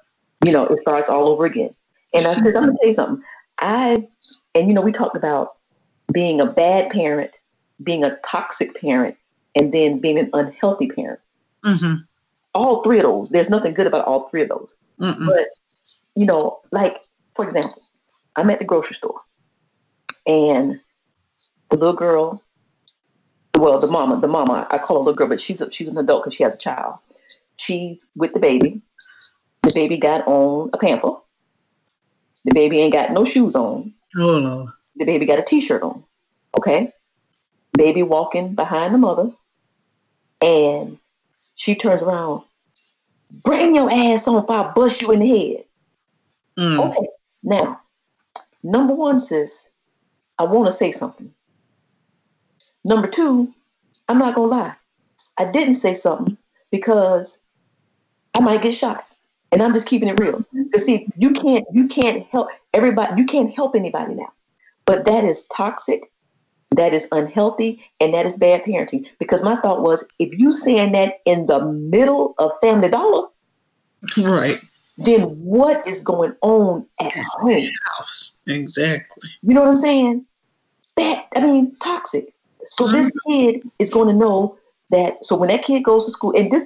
You 0.44 0.52
know, 0.52 0.66
it 0.66 0.80
starts 0.80 1.08
all 1.08 1.28
over 1.28 1.44
again. 1.44 1.70
And 2.14 2.26
I 2.26 2.34
said, 2.34 2.56
I'm 2.56 2.66
gonna 2.66 2.76
tell 2.78 2.88
you 2.88 2.94
something. 2.94 3.24
I 3.58 4.06
and 4.54 4.68
you 4.68 4.74
know, 4.74 4.80
we 4.80 4.92
talked 4.92 5.16
about 5.16 5.55
being 6.12 6.40
a 6.40 6.46
bad 6.46 6.90
parent, 6.90 7.30
being 7.82 8.04
a 8.04 8.16
toxic 8.24 8.80
parent, 8.80 9.16
and 9.54 9.72
then 9.72 9.98
being 9.98 10.18
an 10.18 10.30
unhealthy 10.32 10.88
parent. 10.88 11.20
Mm-hmm. 11.64 12.02
All 12.54 12.82
three 12.82 12.98
of 12.98 13.04
those. 13.04 13.28
There's 13.28 13.50
nothing 13.50 13.74
good 13.74 13.86
about 13.86 14.06
all 14.06 14.28
three 14.28 14.42
of 14.42 14.48
those. 14.48 14.76
Mm-mm. 15.00 15.26
But 15.26 15.48
you 16.14 16.24
know, 16.24 16.60
like 16.72 16.96
for 17.34 17.44
example, 17.44 17.82
I'm 18.36 18.50
at 18.50 18.58
the 18.58 18.64
grocery 18.64 18.94
store, 18.94 19.20
and 20.26 20.80
the 21.70 21.76
little 21.76 21.96
girl, 21.96 22.42
well, 23.56 23.78
the 23.78 23.86
mama, 23.88 24.20
the 24.20 24.28
mama, 24.28 24.66
I 24.70 24.78
call 24.78 24.98
her 24.98 25.04
little 25.04 25.14
girl, 25.14 25.28
but 25.28 25.40
she's 25.40 25.60
a, 25.60 25.70
she's 25.70 25.88
an 25.88 25.98
adult 25.98 26.24
because 26.24 26.34
she 26.34 26.42
has 26.44 26.54
a 26.54 26.58
child. 26.58 26.96
She's 27.58 28.06
with 28.14 28.32
the 28.32 28.40
baby. 28.40 28.80
The 29.62 29.72
baby 29.74 29.96
got 29.96 30.26
on 30.26 30.70
a 30.72 30.78
pamper. 30.78 31.12
The 32.44 32.54
baby 32.54 32.78
ain't 32.80 32.92
got 32.92 33.12
no 33.12 33.24
shoes 33.24 33.54
on. 33.54 33.92
Oh 34.16 34.38
Lord. 34.38 34.68
The 34.96 35.04
baby 35.04 35.26
got 35.26 35.38
a 35.38 35.42
t-shirt 35.42 35.82
on. 35.82 36.04
Okay. 36.56 36.92
Baby 37.76 38.02
walking 38.02 38.54
behind 38.54 38.94
the 38.94 38.98
mother, 38.98 39.30
and 40.40 40.98
she 41.56 41.74
turns 41.74 42.02
around. 42.02 42.42
Bring 43.44 43.74
your 43.74 43.90
ass 43.90 44.26
on 44.26 44.42
if 44.42 44.48
I 44.48 44.72
bust 44.72 45.02
you 45.02 45.12
in 45.12 45.20
the 45.20 45.28
head. 45.28 45.64
Mm. 46.58 46.90
Okay. 46.90 47.08
Now, 47.42 47.80
number 48.62 48.94
one, 48.94 49.20
sis, 49.20 49.68
I 50.38 50.44
want 50.44 50.66
to 50.66 50.72
say 50.72 50.90
something. 50.90 51.32
Number 52.84 53.08
two, 53.08 53.52
I'm 54.08 54.18
not 54.18 54.34
gonna 54.34 54.48
lie. 54.48 54.74
I 55.36 55.50
didn't 55.50 55.74
say 55.74 55.92
something 55.92 56.38
because 56.70 57.38
I 58.34 58.40
might 58.40 58.62
get 58.62 58.74
shot, 58.74 59.04
and 59.52 59.62
I'm 59.62 59.74
just 59.74 59.86
keeping 59.86 60.08
it 60.08 60.18
real. 60.18 60.44
Because 60.54 60.86
see, 60.86 61.06
you 61.16 61.32
can't 61.32 61.66
you 61.72 61.88
can't 61.88 62.26
help 62.28 62.48
everybody. 62.72 63.20
You 63.20 63.26
can't 63.26 63.52
help 63.54 63.74
anybody 63.74 64.14
now. 64.14 64.32
But 64.86 65.04
that 65.04 65.24
is 65.24 65.46
toxic. 65.48 66.10
That 66.72 66.92
is 66.92 67.06
unhealthy, 67.12 67.82
and 68.00 68.12
that 68.12 68.26
is 68.26 68.36
bad 68.36 68.64
parenting. 68.64 69.06
Because 69.18 69.42
my 69.42 69.56
thought 69.56 69.82
was, 69.82 70.04
if 70.18 70.36
you 70.38 70.52
saying 70.52 70.92
that 70.92 71.20
in 71.24 71.46
the 71.46 71.64
middle 71.64 72.34
of 72.38 72.52
Family 72.60 72.88
Dollar, 72.88 73.28
Right. 74.18 74.60
then 74.98 75.22
what 75.22 75.86
is 75.86 76.02
going 76.02 76.34
on 76.42 76.86
at 77.00 77.14
home? 77.14 77.68
House. 77.96 78.32
Exactly. 78.46 79.30
You 79.42 79.54
know 79.54 79.60
what 79.60 79.70
I'm 79.70 79.76
saying? 79.76 80.26
That 80.96 81.26
I 81.34 81.40
mean, 81.40 81.74
toxic. 81.76 82.32
So 82.64 82.84
mm-hmm. 82.84 82.94
this 82.94 83.10
kid 83.26 83.62
is 83.78 83.90
going 83.90 84.08
to 84.08 84.14
know 84.14 84.58
that. 84.90 85.24
So 85.24 85.36
when 85.36 85.48
that 85.48 85.64
kid 85.64 85.82
goes 85.82 86.04
to 86.06 86.10
school, 86.10 86.34
and 86.36 86.50
this, 86.50 86.64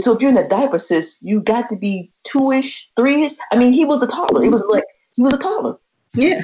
so 0.00 0.14
if 0.14 0.22
you're 0.22 0.30
in 0.30 0.38
a 0.38 0.48
diaper, 0.48 0.78
sis, 0.78 1.18
you 1.20 1.40
got 1.40 1.68
to 1.68 1.76
be 1.76 2.10
two-ish, 2.24 2.90
three-ish. 2.96 3.32
I 3.50 3.56
mean, 3.56 3.72
he 3.72 3.84
was 3.84 4.02
a 4.02 4.06
toddler. 4.06 4.42
It 4.42 4.50
was 4.50 4.62
like 4.68 4.84
he 5.14 5.22
was 5.22 5.34
a 5.34 5.38
toddler. 5.38 5.78
Yeah. 6.14 6.40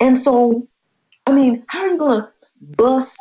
And 0.00 0.16
so, 0.16 0.66
I 1.26 1.32
mean, 1.32 1.64
how 1.68 1.82
are 1.82 1.88
you 1.88 1.98
going 1.98 2.22
to 2.22 2.28
bust? 2.60 3.16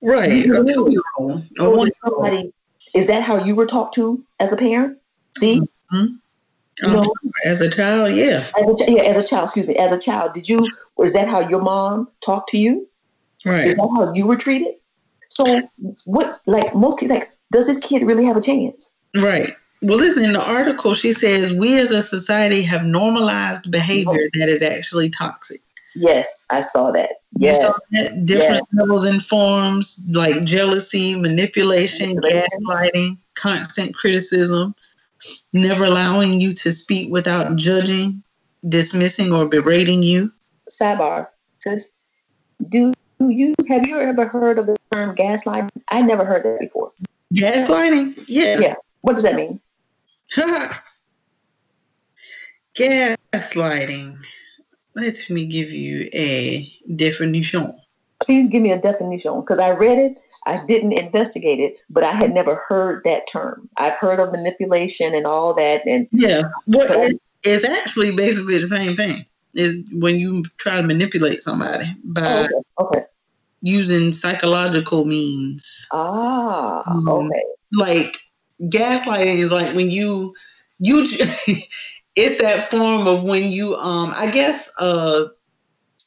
Right. 0.00 0.30
A 0.30 0.64
two-year-old. 0.64 1.42
A 1.42 1.48
go 1.56 1.70
to 1.72 1.76
one- 1.76 1.90
somebody? 2.02 2.52
Is 2.94 3.06
that 3.06 3.22
how 3.22 3.44
you 3.44 3.54
were 3.54 3.66
taught 3.66 3.92
to 3.94 4.24
as 4.40 4.52
a 4.52 4.56
parent? 4.56 4.98
See, 5.38 5.60
Mhm. 5.92 6.18
you 6.82 6.88
know, 6.88 7.02
Um, 7.02 7.32
as 7.44 7.60
a 7.60 7.68
child, 7.68 8.16
yeah. 8.16 8.44
as 8.58 8.80
a, 8.80 8.92
yeah, 8.92 9.02
as 9.02 9.16
a 9.16 9.22
child. 9.22 9.44
Excuse 9.44 9.68
me, 9.68 9.76
as 9.76 9.92
a 9.92 9.98
child, 9.98 10.32
did 10.34 10.48
you? 10.48 10.64
Was 10.96 11.12
that 11.12 11.28
how 11.28 11.40
your 11.40 11.60
mom 11.60 12.08
talked 12.20 12.50
to 12.50 12.58
you? 12.58 12.88
Right. 13.44 13.66
Is 13.66 13.74
that 13.74 13.88
how 13.96 14.12
you 14.12 14.26
were 14.26 14.36
treated? 14.36 14.74
So 15.28 15.62
what 16.06 16.40
like 16.46 16.74
most 16.74 16.98
kids 16.98 17.10
like 17.10 17.30
does 17.52 17.66
this 17.68 17.78
kid 17.78 18.02
really 18.02 18.24
have 18.24 18.36
a 18.36 18.40
chance? 18.40 18.90
Right. 19.14 19.54
Well, 19.82 19.96
listen, 19.96 20.24
in 20.24 20.32
the 20.32 20.46
article, 20.46 20.92
she 20.94 21.12
says 21.12 21.54
we 21.54 21.78
as 21.78 21.90
a 21.90 22.02
society 22.02 22.62
have 22.62 22.84
normalized 22.84 23.70
behavior 23.70 24.28
that 24.34 24.48
is 24.48 24.62
actually 24.62 25.10
toxic. 25.10 25.62
Yes, 25.94 26.46
I 26.50 26.60
saw 26.60 26.90
that. 26.92 27.10
You 27.36 27.48
Yes. 27.48 27.62
saw 27.62 27.72
that? 27.92 28.26
Different 28.26 28.66
levels 28.72 29.04
and 29.04 29.22
forms 29.24 30.00
like 30.08 30.44
jealousy, 30.44 31.16
manipulation, 31.16 32.14
Manipulation. 32.14 32.48
gaslighting, 32.64 33.18
constant 33.34 33.94
criticism, 33.94 34.74
never 35.52 35.84
allowing 35.84 36.40
you 36.40 36.52
to 36.54 36.72
speak 36.72 37.10
without 37.10 37.56
judging, 37.56 38.22
dismissing, 38.68 39.32
or 39.32 39.46
berating 39.46 40.02
you. 40.02 40.32
Sidebar 40.70 41.28
says, 41.60 41.90
do 42.68 42.92
you 43.18 43.54
have 43.68 43.86
you 43.86 43.98
ever 43.98 44.26
heard 44.26 44.58
of 44.58 44.66
the 44.66 44.76
term 44.92 45.14
gaslighting? 45.16 45.68
I 45.88 46.02
never 46.02 46.24
heard 46.24 46.44
that 46.44 46.60
before. 46.60 46.92
Gaslighting? 47.34 48.24
Yeah. 48.28 48.60
Yeah. 48.60 48.74
What 49.02 49.14
does 49.14 49.24
that 49.24 49.34
mean? 49.34 49.60
Gaslighting. 52.76 54.18
Let 54.94 55.30
me 55.30 55.46
give 55.46 55.70
you 55.70 56.08
a 56.12 56.72
definition. 56.96 57.74
Please 58.22 58.48
give 58.48 58.62
me 58.62 58.72
a 58.72 58.80
definition 58.80 59.40
because 59.40 59.58
I 59.58 59.70
read 59.70 59.98
it, 59.98 60.18
I 60.44 60.64
didn't 60.66 60.92
investigate 60.92 61.58
it, 61.58 61.80
but 61.88 62.04
I 62.04 62.12
had 62.12 62.34
never 62.34 62.56
heard 62.68 63.02
that 63.04 63.26
term. 63.26 63.68
I've 63.78 63.94
heard 63.94 64.20
of 64.20 64.30
manipulation 64.30 65.14
and 65.14 65.26
all 65.26 65.54
that, 65.54 65.86
and 65.86 66.06
Yeah. 66.12 66.42
Well, 66.66 66.86
it, 66.90 67.20
it's 67.42 67.64
actually 67.64 68.14
basically 68.14 68.58
the 68.58 68.66
same 68.66 68.96
thing. 68.96 69.24
Is 69.54 69.82
when 69.92 70.18
you 70.18 70.44
try 70.58 70.76
to 70.76 70.86
manipulate 70.86 71.42
somebody 71.42 71.96
by 72.04 72.22
oh, 72.24 72.84
okay, 72.84 72.98
okay. 72.98 73.06
using 73.62 74.12
psychological 74.12 75.06
means. 75.06 75.88
Ah, 75.90 76.82
Um, 76.86 77.08
okay. 77.08 77.42
Like 77.72 78.18
gaslighting 78.62 79.38
is 79.38 79.50
like 79.50 79.74
when 79.74 79.90
you 79.90 80.34
you 80.78 81.08
it's 82.20 82.40
that 82.40 82.70
form 82.70 83.06
of 83.06 83.24
when 83.24 83.50
you 83.50 83.76
um 83.76 84.12
I 84.14 84.30
guess 84.30 84.70
uh 84.78 85.26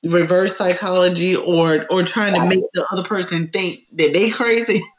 reverse 0.03 0.57
psychology 0.57 1.35
or 1.35 1.85
or 1.89 2.03
trying 2.03 2.35
to 2.35 2.45
make 2.45 2.63
the 2.73 2.85
other 2.91 3.03
person 3.03 3.47
think 3.47 3.81
that 3.93 4.13
they 4.13 4.29
crazy. 4.29 4.81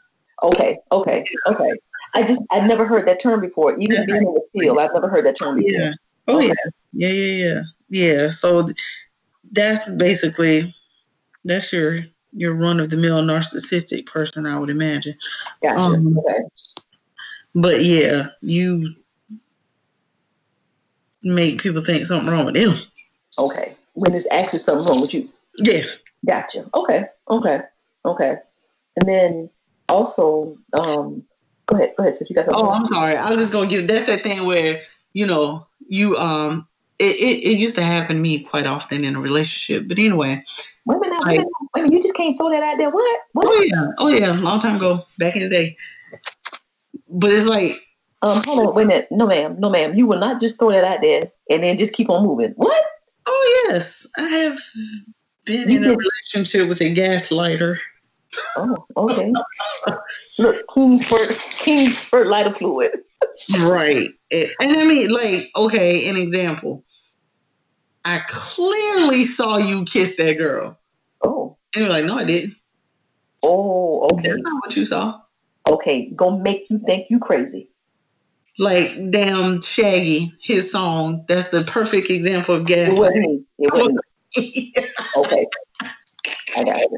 Okay, 0.43 0.79
okay, 0.91 1.25
okay. 1.47 1.71
I 2.13 2.23
just 2.23 2.43
I've 2.51 2.67
never 2.67 2.87
heard 2.87 3.07
that 3.09 3.19
term 3.21 3.41
before. 3.41 3.79
Even 3.79 3.95
That's 3.95 4.07
being 4.07 4.19
in 4.19 4.35
the 4.35 4.43
field, 4.53 4.79
I've 4.79 4.93
never 4.93 5.09
heard 5.09 5.25
that 5.25 5.39
term 5.39 5.57
before. 5.57 5.71
Yeah. 5.81 5.93
Oh 6.27 6.37
Okay. 6.37 6.49
yeah. 6.49 6.55
Yeah, 6.93 7.09
yeah, 7.09 7.45
yeah. 7.45 7.61
Yeah. 7.89 8.31
So 8.31 8.67
that's 9.53 9.91
basically 9.93 10.75
that's 11.45 11.73
your 11.73 12.01
your 12.33 12.55
run 12.55 12.81
of 12.81 12.91
the 12.91 12.97
mill 12.97 13.23
narcissistic 13.23 14.07
person, 14.07 14.45
I 14.45 14.59
would 14.59 14.71
imagine. 14.71 15.15
Gotcha. 15.63 15.81
Um, 15.81 16.19
okay. 16.19 16.41
But 17.55 17.85
yeah, 17.85 18.25
you 18.43 18.93
make 21.25 21.63
people 21.63 21.85
think 21.85 22.07
something 22.07 22.31
wrong 22.31 22.47
with 22.47 22.55
them. 22.55 22.77
Okay. 23.39 23.75
When 23.95 24.13
there's 24.13 24.27
actually 24.31 24.61
something 24.61 24.87
wrong 24.87 25.01
with 25.01 25.15
you. 25.15 25.29
Yeah. 25.59 25.85
Gotcha. 26.27 26.69
Okay. 26.75 27.07
Okay. 27.29 27.61
Okay. 28.05 28.37
And 28.97 29.09
then 29.09 29.51
also, 29.89 30.57
um, 30.73 31.25
go 31.67 31.77
ahead. 31.77 31.95
Go 31.97 32.05
ahead. 32.05 32.17
Since 32.17 32.31
you 32.31 32.37
got. 32.37 32.47
Oh, 32.53 32.71
I'm 32.71 32.87
sorry. 32.87 33.17
I 33.17 33.29
was 33.29 33.39
just 33.39 33.53
gonna 33.53 33.69
give. 33.69 33.89
That's 33.89 34.07
that 34.07 34.23
thing 34.23 34.45
where 34.45 34.83
you 35.13 35.27
know 35.27 35.67
you 35.89 36.17
um. 36.17 36.69
It, 37.01 37.17
it, 37.17 37.43
it 37.43 37.59
used 37.59 37.75
to 37.75 37.83
happen 37.83 38.17
to 38.17 38.23
me 38.23 38.45
quite 38.45 38.67
often 38.67 39.05
in 39.05 39.17
a 39.17 39.21
relationship, 39.21 39.89
but 39.89 39.99
anyway. 39.99 40.45
Wait 40.87 40.97
a 40.97 41.01
minute. 41.01 41.27
Minute. 41.27 41.47
Wait 41.75 41.81
a 41.81 41.83
minute. 41.83 41.93
You 41.93 42.01
just 42.01 42.15
can't 42.15 42.37
throw 42.39 42.51
that 42.51 42.63
out 42.63 42.79
there. 42.79 42.89
What? 42.89 43.21
What? 43.33 43.47
Oh 43.49 43.63
yeah. 43.65 43.87
Oh 43.99 44.09
yeah. 44.09 44.31
Long 44.31 44.61
time 44.61 44.77
ago, 44.77 45.05
back 45.19 45.35
in 45.35 45.43
the 45.43 45.49
day. 45.49 45.77
But 47.09 47.33
it's 47.33 47.49
like. 47.49 47.84
Um. 48.25 48.43
Hold 48.45 48.69
on. 48.69 48.75
Wait 48.75 48.83
a 48.83 48.87
minute. 48.87 49.09
No, 49.11 49.27
ma'am. 49.27 49.57
No, 49.59 49.71
ma'am. 49.71 49.95
You 49.95 50.07
will 50.07 50.19
not 50.19 50.41
just 50.41 50.59
throw 50.59 50.73
that 50.73 50.85
out 50.85 51.01
there 51.03 51.31
and 51.51 51.63
then 51.63 51.79
just 51.79 51.93
keep 51.93 52.11
on 52.11 52.27
moving. 52.27 52.55
What? 52.57 52.85
Oh 53.27 53.65
yes, 53.69 54.07
I 54.19 54.29
have 54.29 54.59
been 55.45 55.71
You 55.71 55.77
in 55.79 55.85
a 55.85 55.97
relationship 55.97 56.69
with 56.69 56.81
a 56.81 56.95
gaslighter. 56.95 57.79
Oh, 58.57 58.85
okay. 58.97 59.33
Look, 60.39 60.67
Kingsford, 60.75 61.39
King 61.59 61.93
spurt 61.93 62.27
lighter 62.27 62.53
fluid. 62.53 62.99
Right. 63.61 64.11
And, 64.31 64.51
and 64.61 64.73
I 64.73 64.85
mean, 64.85 65.09
like, 65.11 65.51
okay, 65.57 66.09
an 66.09 66.17
example. 66.17 66.85
I 68.05 68.21
clearly 68.29 69.25
saw 69.25 69.59
you 69.59 69.85
kiss 69.85 70.17
that 70.17 70.37
girl. 70.37 70.79
Oh. 71.25 71.57
And 71.75 71.85
you're 71.85 71.93
like, 71.93 72.05
no, 72.05 72.17
I 72.17 72.25
didn't. 72.25 72.57
Oh, 73.43 74.09
okay. 74.13 74.31
That's 74.31 74.43
not 74.43 74.63
what 74.67 74.77
you 74.77 74.85
saw. 74.85 75.21
Okay, 75.67 76.11
gonna 76.11 76.43
make 76.43 76.69
you 76.69 76.79
think 76.79 77.07
you 77.09 77.19
crazy. 77.19 77.71
Like, 78.59 79.11
damn 79.11 79.61
Shaggy, 79.61 80.33
his 80.41 80.71
song. 80.71 81.25
That's 81.29 81.49
the 81.49 81.65
perfect 81.65 82.11
example 82.11 82.55
of 82.55 82.71
It 82.71 82.97
wasn't 82.97 83.17
gaslighting. 83.17 83.45
It 83.59 83.73
wasn't. 83.73 84.01
Okay. 85.17 85.47
I 86.57 86.65
got 86.65 86.81
it. 86.81 86.91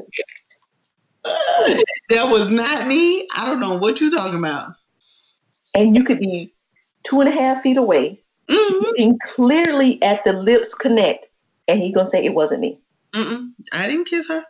that 2.09 2.29
was 2.29 2.49
not 2.49 2.87
me. 2.87 3.27
I 3.35 3.45
don't 3.45 3.59
know 3.59 3.77
what 3.77 3.99
you're 3.99 4.11
talking 4.11 4.39
about. 4.39 4.73
And 5.75 5.95
you 5.95 6.03
could 6.03 6.19
be 6.19 6.53
two 7.03 7.19
and 7.21 7.29
a 7.29 7.31
half 7.31 7.61
feet 7.63 7.77
away, 7.77 8.21
Mm-hmm. 8.49 8.83
looking 8.85 9.19
clearly 9.25 10.01
at 10.01 10.23
the 10.23 10.33
lips 10.33 10.73
connect, 10.73 11.29
and 11.67 11.81
he 11.81 11.91
gonna 11.91 12.07
say 12.07 12.23
it 12.23 12.33
wasn't 12.33 12.61
me. 12.61 12.79
Mm-mm. 13.11 13.51
I 13.73 13.87
didn't 13.87 14.05
kiss 14.05 14.29
her. 14.29 14.43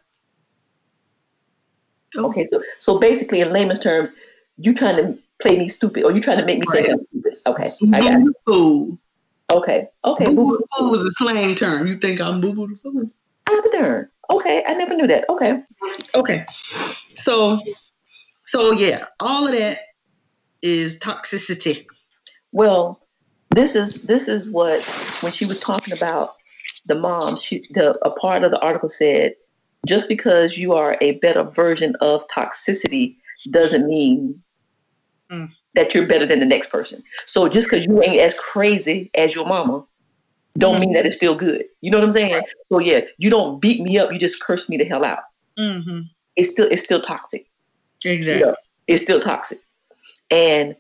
Okay, 2.15 2.45
so 2.45 2.61
so 2.77 2.99
basically, 2.99 3.41
in 3.41 3.51
layman's 3.51 3.79
terms, 3.79 4.11
you 4.57 4.73
trying 4.73 4.97
to 4.97 5.17
play 5.41 5.57
me 5.57 5.67
stupid, 5.67 6.03
or 6.03 6.11
you 6.11 6.21
trying 6.21 6.39
to 6.39 6.45
make 6.45 6.59
me 6.59 6.67
think 6.71 6.89
I'm 6.89 7.05
stupid. 7.07 7.37
Okay, 7.45 7.71
I 7.93 8.01
got 8.01 8.21
it. 8.21 8.35
Fool. 8.45 8.99
Okay, 9.49 9.87
okay. 10.03 10.25
Boo 10.25 10.35
Boo 10.35 10.57
the 10.57 10.67
fool 10.77 10.89
was 10.91 11.03
a 11.03 11.11
slang 11.11 11.55
term. 11.55 11.87
You 11.87 11.95
think 11.95 12.19
I'm 12.19 12.41
boo 12.41 12.53
boo 12.53 12.67
the 12.67 12.75
fool? 12.75 13.09
I'm 13.47 13.61
the 13.63 13.69
darn. 13.71 14.09
Okay, 14.29 14.63
I 14.67 14.73
never 14.73 14.93
knew 14.93 15.07
that. 15.07 15.25
Okay. 15.29 15.61
Okay. 16.15 16.45
So, 17.15 17.59
so 18.45 18.73
yeah, 18.73 19.05
all 19.21 19.45
of 19.45 19.53
that 19.53 19.79
is 20.61 20.97
toxicity. 20.99 21.85
Well, 22.51 23.07
this 23.51 23.75
is 23.75 24.03
this 24.03 24.27
is 24.27 24.49
what 24.49 24.83
when 25.21 25.31
she 25.31 25.45
was 25.45 25.59
talking 25.59 25.93
about 25.93 26.35
the 26.87 26.95
mom, 26.95 27.37
she 27.37 27.65
the 27.71 27.97
a 28.05 28.11
part 28.11 28.43
of 28.43 28.51
the 28.51 28.59
article 28.59 28.89
said, 28.89 29.35
just 29.85 30.09
because 30.09 30.57
you 30.57 30.73
are 30.73 30.97
a 30.99 31.11
better 31.19 31.43
version 31.43 31.95
of 32.01 32.27
toxicity 32.27 33.15
doesn't 33.51 33.87
mean 33.87 34.43
Mm. 35.31 35.51
that 35.75 35.93
you're 35.93 36.07
better 36.07 36.25
than 36.25 36.39
the 36.39 36.45
next 36.45 36.69
person. 36.69 37.03
So 37.25 37.49
just 37.49 37.69
because 37.69 37.85
you 37.85 38.01
ain't 38.01 38.19
as 38.19 38.33
crazy 38.35 39.11
as 39.15 39.35
your 39.35 39.45
mama, 39.45 39.85
don't 40.57 40.79
mean 40.79 40.93
that 40.93 41.05
it's 41.05 41.17
still 41.17 41.35
good. 41.35 41.65
You 41.81 41.91
know 41.91 41.97
what 41.97 42.05
I'm 42.05 42.11
saying? 42.11 42.41
So 42.69 42.79
yeah, 42.79 43.01
you 43.17 43.29
don't 43.29 43.59
beat 43.59 43.81
me 43.81 43.97
up, 43.97 44.11
you 44.11 44.19
just 44.19 44.41
curse 44.41 44.69
me 44.69 44.77
the 44.77 44.85
hell 44.85 45.05
out. 45.05 45.19
Mm-hmm. 45.57 46.01
It's 46.35 46.51
still 46.51 46.67
it's 46.71 46.83
still 46.83 47.01
toxic. 47.01 47.45
Exactly. 48.05 48.47
Yeah, 48.47 48.53
it's 48.87 49.03
still 49.03 49.19
toxic. 49.19 49.59
And 50.31 50.75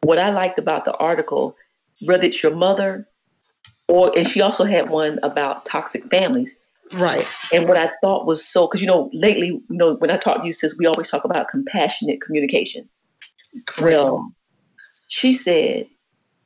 what 0.00 0.18
I 0.18 0.30
liked 0.30 0.58
about 0.58 0.84
the 0.84 0.94
article, 0.96 1.56
whether 2.02 2.24
it's 2.24 2.42
your 2.42 2.54
mother 2.54 3.08
or 3.88 4.16
and 4.16 4.28
she 4.28 4.40
also 4.40 4.64
had 4.64 4.90
one 4.90 5.18
about 5.22 5.64
toxic 5.64 6.08
families. 6.10 6.54
Right. 6.92 7.26
And 7.52 7.66
what 7.66 7.76
I 7.76 7.90
thought 8.00 8.26
was 8.26 8.46
so 8.46 8.66
because 8.66 8.80
you 8.80 8.86
know, 8.86 9.10
lately, 9.12 9.48
you 9.48 9.64
know, 9.68 9.94
when 9.94 10.10
I 10.10 10.16
talk 10.16 10.40
to 10.40 10.46
you, 10.46 10.52
sis, 10.52 10.76
we 10.76 10.86
always 10.86 11.08
talk 11.08 11.24
about 11.24 11.48
compassionate 11.48 12.20
communication. 12.20 12.88
Well, 13.80 14.32
she 15.08 15.34
said, 15.34 15.86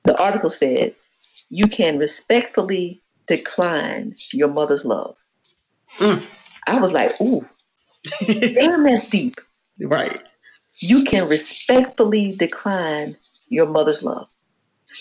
the 0.05 0.17
article 0.17 0.51
said, 0.51 0.95
you 1.51 1.67
can 1.69 1.99
respectfully 1.99 3.03
decline 3.27 4.15
your 4.33 4.49
mother's 4.49 4.85
love. 4.85 5.17
Mm. 5.99 6.25
I 6.67 6.79
was 6.79 6.93
like, 6.93 7.19
ooh, 7.21 7.47
damn, 8.27 8.85
that's 8.85 9.09
deep. 9.09 9.41
Right. 9.81 10.21
You 10.81 11.05
can 11.05 11.29
respectfully 11.29 12.35
decline 12.35 13.17
your 13.49 13.67
mother's 13.67 14.03
love. 14.03 14.27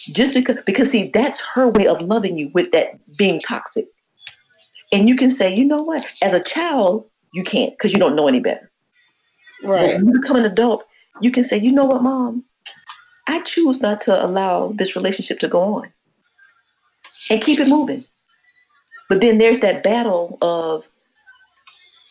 Just 0.09 0.35
because, 0.35 0.57
because 0.67 0.91
see, 0.91 1.09
that's 1.11 1.39
her 1.39 1.67
way 1.67 1.87
of 1.87 1.99
loving 1.99 2.37
you 2.37 2.51
with 2.53 2.71
that 2.73 2.99
being 3.17 3.39
toxic. 3.39 3.87
And 4.91 5.09
you 5.09 5.15
can 5.15 5.31
say, 5.31 5.55
you 5.55 5.65
know 5.65 5.81
what? 5.81 6.05
As 6.21 6.33
a 6.33 6.43
child, 6.43 7.09
you 7.33 7.43
can't 7.43 7.71
because 7.71 7.91
you 7.91 7.97
don't 7.97 8.15
know 8.15 8.27
any 8.27 8.39
better. 8.39 8.69
But 9.61 9.69
Right. 9.69 9.95
when 9.95 10.05
you 10.05 10.21
become 10.21 10.37
an 10.37 10.45
adult, 10.45 10.85
you 11.21 11.31
can 11.31 11.43
say, 11.43 11.57
you 11.57 11.71
know 11.71 11.85
what, 11.85 12.03
mom? 12.03 12.43
I 13.27 13.41
choose 13.41 13.81
not 13.81 14.01
to 14.01 14.25
allow 14.25 14.73
this 14.77 14.95
relationship 14.95 15.39
to 15.39 15.47
go 15.47 15.61
on 15.61 15.89
and 17.29 17.41
keep 17.41 17.59
it 17.59 17.67
moving. 17.67 18.05
But 19.09 19.21
then 19.21 19.37
there's 19.37 19.59
that 19.59 19.83
battle 19.83 20.37
of, 20.41 20.85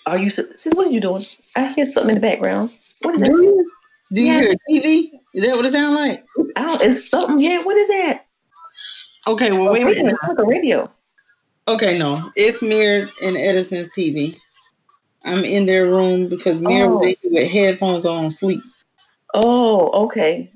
are 0.06 0.18
you, 0.18 0.30
sis, 0.30 0.66
what 0.72 0.86
are 0.86 0.90
you 0.90 1.00
doing? 1.00 1.24
I 1.56 1.72
hear 1.72 1.84
something 1.84 2.16
in 2.16 2.20
the 2.22 2.26
background. 2.26 2.70
What 3.02 3.14
is 3.14 3.22
that? 3.22 3.30
Do 3.30 3.42
you? 3.42 3.70
Do 4.12 4.22
you 4.22 4.32
Yeah. 4.32 4.40
hear 4.40 4.54
TV? 4.70 5.10
Is 5.34 5.44
that 5.46 5.56
what 5.56 5.66
it 5.66 5.72
sounds 5.72 5.96
like? 5.96 6.24
Don't, 6.54 6.82
it's 6.82 7.10
something. 7.10 7.38
Yeah, 7.38 7.64
what 7.64 7.76
is 7.76 7.88
that? 7.88 8.26
Okay, 9.26 9.50
well, 9.52 9.72
wait 9.72 9.82
a 9.82 9.86
minute. 9.86 10.14
It's 10.14 10.28
like 10.28 10.38
a 10.38 10.44
radio. 10.44 10.90
Okay, 11.68 11.98
no, 11.98 12.30
it's 12.36 12.62
Mir 12.62 13.10
and 13.20 13.36
Edison's 13.36 13.90
TV. 13.90 14.38
I'm 15.24 15.44
in 15.44 15.66
their 15.66 15.86
room 15.90 16.28
because 16.28 16.60
Mir 16.60 16.88
was 16.88 17.02
Oh. 17.02 17.06
here 17.06 17.16
with 17.24 17.50
headphones 17.50 18.04
on, 18.06 18.30
sleep. 18.30 18.62
Oh, 19.38 20.04
okay. 20.04 20.50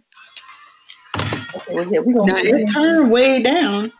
Okay, 1.55 1.75
well, 1.75 1.87
yeah, 1.93 2.01
we 2.01 2.15
gonna. 2.15 2.33
Now 2.33 2.41
it's 2.43 2.73
turned 2.73 3.11
way 3.11 3.43
down. 3.43 3.93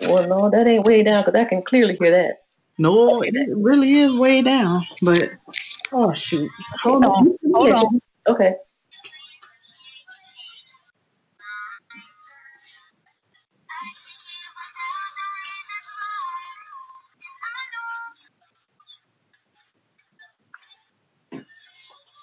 Well, 0.00 0.26
no, 0.26 0.48
that 0.50 0.66
ain't 0.66 0.86
way 0.86 1.02
down 1.02 1.22
because 1.22 1.38
I 1.38 1.44
can 1.44 1.62
clearly 1.62 1.96
hear 1.96 2.10
that. 2.10 2.38
No, 2.78 3.20
it 3.20 3.34
really 3.54 3.92
is 3.92 4.14
way 4.16 4.40
down. 4.40 4.82
But 5.02 5.28
oh 5.92 6.14
shoot, 6.14 6.50
hold 6.82 7.04
on, 7.04 7.36
hold 7.52 7.70
on. 7.70 8.00
Okay. 8.28 8.54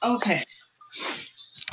Okay. 0.03 0.43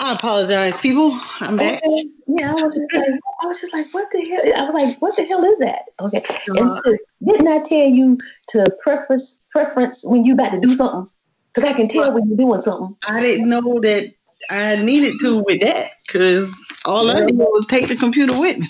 I 0.02 0.14
apologize, 0.14 0.74
people. 0.78 1.12
I'm 1.40 1.59
back. 1.59 1.82
Okay. 1.85 2.09
Yeah, 2.27 2.52
I 2.52 2.55
was 2.55 2.74
just 2.74 2.94
like, 2.94 3.20
I 3.43 3.47
was 3.47 3.60
just 3.60 3.72
like, 3.74 3.86
what 3.93 4.10
the 4.10 4.24
hell? 4.24 4.62
I 4.62 4.64
was 4.64 4.74
like, 4.74 5.02
what 5.02 5.14
the 5.14 5.24
hell 5.24 5.44
is 5.44 5.59
that? 5.59 5.82
Okay. 6.01 6.24
And 6.47 6.59
Uh, 6.70 6.81
sis, 6.86 6.98
didn't 7.22 7.48
I 7.48 7.59
tell 7.59 7.86
you 7.86 8.16
to 8.48 8.64
preference 8.82 9.44
preference 9.51 10.02
when 10.02 10.24
you 10.24 10.32
about 10.32 10.52
to 10.52 10.60
do 10.60 10.72
something? 10.72 11.06
Because 11.52 11.68
I 11.68 11.74
can 11.74 11.86
tell 11.86 12.14
when 12.14 12.28
you're 12.28 12.39
doing 12.39 12.62
something. 12.62 12.97
I 13.06 13.20
didn't 13.20 13.51
know 13.51 13.60
that 13.82 14.14
I 14.48 14.77
needed 14.77 15.16
to 15.20 15.43
with 15.44 15.60
that 15.60 15.90
because 16.06 16.51
all 16.86 17.10
I 17.10 17.27
did 17.27 17.36
was 17.36 17.66
take 17.66 17.89
the 17.89 17.97
computer 17.97 18.40
with 18.40 18.59
me. 18.59 18.68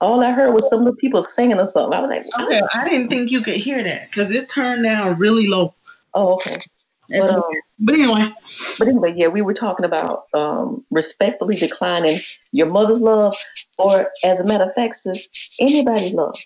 All 0.00 0.24
I 0.24 0.32
heard 0.32 0.52
was 0.52 0.68
some 0.68 0.80
of 0.80 0.86
the 0.86 0.94
people 0.94 1.22
singing 1.22 1.60
or 1.60 1.66
something. 1.66 1.96
I 1.96 2.00
was 2.00 2.10
like, 2.10 2.44
Okay, 2.44 2.60
I 2.74 2.88
didn't 2.88 3.08
think 3.08 3.30
you 3.30 3.40
could 3.40 3.56
hear 3.56 3.84
that 3.84 4.10
because 4.10 4.32
it's 4.32 4.52
turned 4.52 4.82
down 4.82 5.16
really 5.16 5.46
low. 5.46 5.76
oh, 6.14 6.34
okay. 6.34 6.60
But, 7.08 7.30
um. 7.30 7.42
But 7.80 7.94
anyway, 7.94 8.32
But 8.78 8.88
anyway, 8.88 9.14
yeah, 9.16 9.28
we 9.28 9.42
were 9.42 9.54
talking 9.54 9.84
about 9.84 10.24
um, 10.34 10.84
respectfully 10.90 11.56
declining 11.56 12.20
your 12.52 12.66
mother's 12.66 13.02
love, 13.02 13.34
or 13.78 14.10
as 14.24 14.40
a 14.40 14.44
matter 14.44 14.64
of 14.64 14.74
fact, 14.74 14.96
sis, 14.96 15.28
anybody's 15.60 16.14
love. 16.14 16.36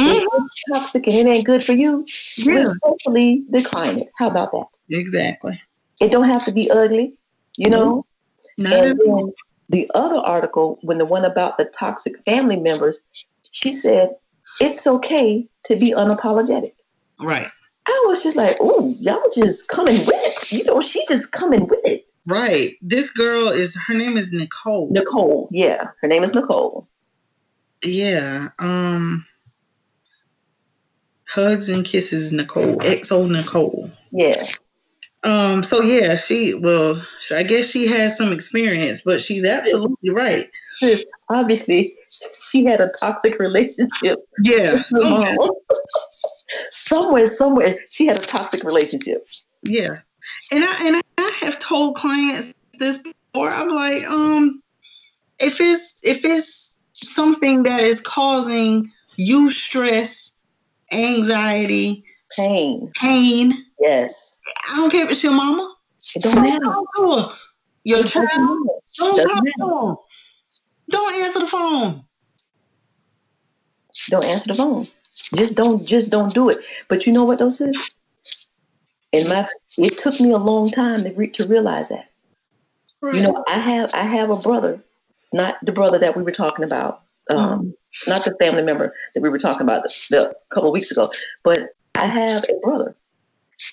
If 0.00 0.28
it's 0.32 0.54
toxic 0.72 1.08
and 1.08 1.16
it 1.16 1.26
ain't 1.26 1.46
good 1.46 1.64
for 1.64 1.72
you, 1.72 2.06
Yeah. 2.36 2.60
respectfully 2.60 3.44
decline 3.50 3.98
it. 3.98 4.08
How 4.16 4.28
about 4.28 4.52
that? 4.52 4.66
exactly. 4.90 5.60
It 6.00 6.12
don't 6.12 6.28
have 6.28 6.44
to 6.44 6.52
be 6.52 6.70
ugly, 6.70 7.14
you 7.56 7.68
know. 7.68 8.06
Not 8.56 8.72
and 8.74 8.98
then 9.04 9.32
the 9.68 9.90
other 9.94 10.18
article, 10.18 10.78
when 10.82 10.98
the 10.98 11.04
one 11.04 11.24
about 11.24 11.58
the 11.58 11.64
toxic 11.64 12.18
family 12.24 12.56
members, 12.56 13.00
she 13.50 13.72
said 13.72 14.14
it's 14.60 14.86
okay 14.86 15.48
to 15.64 15.76
be 15.76 15.92
unapologetic. 15.92 16.72
Right. 17.20 17.48
I 17.88 18.04
was 18.06 18.22
just 18.22 18.36
like, 18.36 18.56
oh, 18.60 18.94
y'all 18.98 19.30
just 19.34 19.68
coming 19.68 19.98
with 19.98 20.10
it. 20.12 20.52
You 20.52 20.64
know, 20.64 20.80
she 20.80 21.02
just 21.08 21.32
coming 21.32 21.66
with 21.66 21.80
it. 21.84 22.06
Right. 22.26 22.76
This 22.82 23.10
girl 23.10 23.48
is 23.48 23.74
her 23.86 23.94
name 23.94 24.18
is 24.18 24.30
Nicole. 24.30 24.90
Nicole, 24.90 25.48
yeah, 25.50 25.88
her 26.02 26.08
name 26.08 26.22
is 26.22 26.34
Nicole. 26.34 26.86
Yeah. 27.82 28.48
Um. 28.58 29.24
Hugs 31.26 31.68
and 31.70 31.84
kisses, 31.84 32.30
Nicole. 32.30 32.76
XO 32.76 33.30
Nicole. 33.30 33.90
Yeah. 34.10 34.44
Um. 35.24 35.62
So 35.62 35.82
yeah, 35.82 36.16
she 36.16 36.52
well, 36.52 37.00
I 37.34 37.42
guess 37.42 37.66
she 37.66 37.86
has 37.86 38.18
some 38.18 38.32
experience, 38.32 39.00
but 39.02 39.22
she's 39.22 39.44
absolutely 39.44 40.10
right. 40.10 40.50
Obviously, 41.30 41.94
she 42.50 42.64
had 42.64 42.82
a 42.82 42.90
toxic 43.00 43.38
relationship. 43.38 44.18
Yeah. 44.42 44.82
Somewhere, 46.70 47.26
somewhere, 47.26 47.76
she 47.90 48.06
had 48.06 48.18
a 48.18 48.20
toxic 48.26 48.64
relationship. 48.64 49.26
Yeah. 49.62 49.98
And 50.50 50.64
I 50.64 50.86
and 50.86 51.02
I 51.18 51.32
have 51.40 51.58
told 51.58 51.96
clients 51.96 52.54
this 52.78 52.98
before. 52.98 53.50
I'm 53.50 53.68
like, 53.68 54.04
um, 54.04 54.62
if 55.38 55.60
it's 55.60 55.94
if 56.02 56.24
it's 56.24 56.74
something 56.94 57.62
that 57.64 57.80
is 57.80 58.00
causing 58.00 58.90
you 59.16 59.50
stress, 59.50 60.32
anxiety, 60.92 62.04
pain, 62.36 62.90
pain. 62.94 63.52
Yes. 63.80 64.38
I 64.70 64.76
don't 64.76 64.90
care 64.90 65.04
if 65.04 65.10
it's 65.12 65.22
your 65.22 65.32
mama. 65.32 65.74
It 66.14 66.22
don't 66.22 66.34
matter. 66.36 66.64
talk 66.64 66.86
to 66.96 67.02
her. 67.20 67.28
Your 67.84 68.00
It 68.00 68.08
child. 68.08 68.28
Don't 68.96 69.16
Doesn't 69.16 69.30
talk 69.30 69.44
matter. 69.44 69.52
to 69.58 69.66
them. 69.66 69.96
Don't 70.90 71.14
answer 71.24 71.38
the 71.40 71.46
phone. 71.46 72.04
Don't 74.10 74.24
answer 74.24 74.48
the 74.48 74.54
phone. 74.54 74.88
Just 75.34 75.54
don't 75.54 75.84
just 75.84 76.10
don't 76.10 76.32
do 76.32 76.48
it. 76.48 76.58
But 76.88 77.06
you 77.06 77.12
know 77.12 77.24
what 77.24 77.38
those 77.38 77.58
sis? 77.58 77.76
In 79.12 79.28
my 79.28 79.48
it 79.76 79.98
took 79.98 80.20
me 80.20 80.30
a 80.30 80.38
long 80.38 80.70
time 80.70 81.02
to 81.04 81.10
re- 81.12 81.28
to 81.30 81.46
realize 81.46 81.88
that. 81.88 82.10
You 83.02 83.22
know, 83.22 83.44
I 83.46 83.58
have 83.58 83.90
I 83.94 84.02
have 84.02 84.30
a 84.30 84.36
brother, 84.36 84.82
not 85.32 85.56
the 85.62 85.72
brother 85.72 85.98
that 85.98 86.16
we 86.16 86.22
were 86.22 86.32
talking 86.32 86.64
about, 86.64 87.02
um, 87.30 87.74
not 88.06 88.24
the 88.24 88.34
family 88.40 88.62
member 88.62 88.94
that 89.14 89.20
we 89.20 89.28
were 89.28 89.38
talking 89.38 89.62
about 89.62 89.84
the, 89.84 89.94
the 90.10 90.36
couple 90.50 90.68
of 90.68 90.72
weeks 90.72 90.90
ago, 90.90 91.12
but 91.44 91.70
I 91.94 92.06
have 92.06 92.44
a 92.44 92.58
brother, 92.60 92.96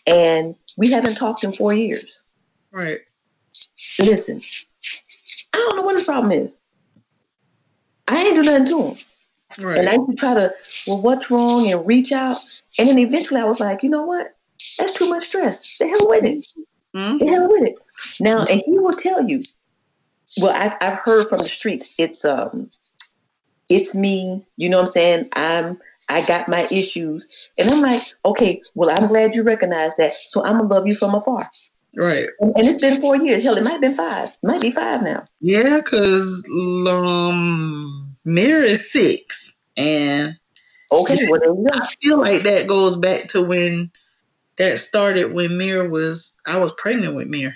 and 0.06 0.56
we 0.78 0.92
haven't 0.92 1.16
talked 1.16 1.44
in 1.44 1.54
four 1.54 1.74
years. 1.74 2.24
Right. 2.72 3.02
Listen, 4.00 4.42
I 5.54 5.58
don't 5.58 5.78
know 5.78 5.82
what 5.82 5.96
his 5.96 6.04
problem 6.04 6.32
is. 6.32 6.58
I 8.08 8.24
ain't 8.24 8.36
do 8.36 8.44
nothing 8.44 8.68
to 8.68 8.84
him. 8.84 8.98
Right. 9.60 9.78
And 9.78 9.90
I 9.90 9.94
used 9.94 10.10
to 10.10 10.16
try 10.16 10.34
to, 10.34 10.54
well, 10.88 11.02
what's 11.02 11.32
wrong 11.32 11.72
and 11.72 11.86
reach 11.86 12.12
out. 12.12 12.40
And 12.78 12.90
then 12.90 13.00
eventually 13.00 13.42
I 13.42 13.46
was 13.46 13.60
like, 13.60 13.84
you 13.84 13.90
know 13.90 14.04
what? 14.04 14.36
That's 14.78 14.94
too 14.94 15.08
much 15.08 15.26
stress. 15.26 15.78
The 15.80 15.88
hell 15.88 16.08
with 16.08 16.24
it. 16.26 16.46
The 16.94 17.28
hell 17.28 17.48
with 17.50 17.70
it. 17.70 17.76
Now, 18.20 18.46
and 18.46 18.62
he 18.66 18.80
will 18.80 18.96
tell 18.96 19.28
you, 19.28 19.44
well, 20.38 20.56
I've, 20.56 20.74
I've 20.82 21.00
heard 21.00 21.28
from 21.28 21.40
the 21.40 21.50
streets, 21.50 21.94
it's 21.98 22.26
um, 22.26 22.70
it's 23.70 23.96
me, 23.96 24.46
you 24.58 24.70
know 24.70 24.78
what 24.78 24.88
I'm 24.88 24.94
saying? 24.94 25.30
I'm 25.34 25.80
I 26.08 26.22
got 26.22 26.48
my 26.48 26.68
issues. 26.70 27.28
And 27.58 27.70
I'm 27.70 27.82
like, 27.82 28.04
okay, 28.26 28.62
well, 28.76 28.90
I'm 28.90 29.08
glad 29.08 29.36
you 29.36 29.44
recognize 29.44 29.96
that. 29.96 30.14
So 30.26 30.44
I'm 30.44 30.58
gonna 30.58 30.68
love 30.68 30.88
you 30.88 30.96
from 30.96 31.16
afar. 31.16 31.50
Right. 31.98 32.28
And, 32.40 32.54
and 32.58 32.68
it's 32.68 32.82
been 32.82 33.00
four 33.02 33.16
years. 33.18 33.44
Hell, 33.44 33.58
it 33.58 33.64
might 33.64 33.72
have 33.72 33.82
been 33.82 33.96
five. 33.96 34.30
It 34.30 34.44
might 34.44 34.62
be 34.62 34.72
five 34.72 35.02
now. 35.02 35.26
Yeah, 35.40 35.80
cause 35.82 36.44
um, 36.88 38.05
Mirror 38.26 38.64
is 38.64 38.92
six, 38.92 39.54
and 39.78 40.38
okay, 40.92 41.28
well. 41.30 41.66
I 41.74 41.88
feel 42.02 42.20
like 42.20 42.44
that 42.44 42.68
goes 42.68 42.98
back 42.98 43.28
to 43.30 43.42
when 43.42 43.92
that 44.58 44.80
started 44.80 45.34
when 45.34 45.58
Mirror 45.58 45.90
was 45.90 46.34
I 46.46 46.60
was 46.60 46.74
pregnant 46.78 47.16
with 47.16 47.28
Mirror. 47.28 47.56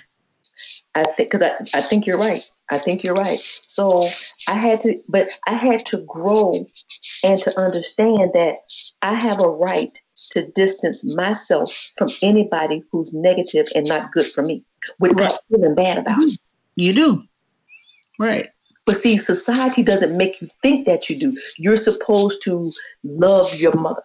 I 0.94 1.04
think 1.04 1.30
because 1.30 1.42
I, 1.42 1.78
I 1.78 1.82
think 1.82 2.06
you're 2.06 2.18
right. 2.18 2.44
I 2.70 2.78
think 2.78 3.02
you're 3.02 3.14
right. 3.14 3.40
So 3.66 4.08
I 4.46 4.54
had 4.54 4.80
to, 4.82 5.00
but 5.08 5.28
I 5.46 5.54
had 5.54 5.84
to 5.86 5.98
grow 6.06 6.66
and 7.24 7.42
to 7.42 7.58
understand 7.58 8.30
that 8.34 8.58
I 9.02 9.14
have 9.14 9.42
a 9.42 9.48
right 9.48 9.98
to 10.30 10.46
distance 10.52 11.02
myself 11.04 11.72
from 11.98 12.08
anybody 12.22 12.84
who's 12.92 13.12
negative 13.12 13.66
and 13.74 13.88
not 13.88 14.12
good 14.12 14.30
for 14.30 14.42
me 14.42 14.64
without 15.00 15.40
feeling 15.48 15.74
bad 15.74 15.98
about 15.98 16.22
it. 16.22 16.38
You 16.76 16.92
do. 16.92 17.24
Right. 18.18 18.48
But 18.86 18.98
see, 18.98 19.18
society 19.18 19.82
doesn't 19.82 20.16
make 20.16 20.40
you 20.40 20.48
think 20.62 20.86
that 20.86 21.08
you 21.08 21.18
do. 21.18 21.38
You're 21.58 21.76
supposed 21.76 22.42
to 22.42 22.72
love 23.04 23.54
your 23.54 23.74
mother. 23.76 24.02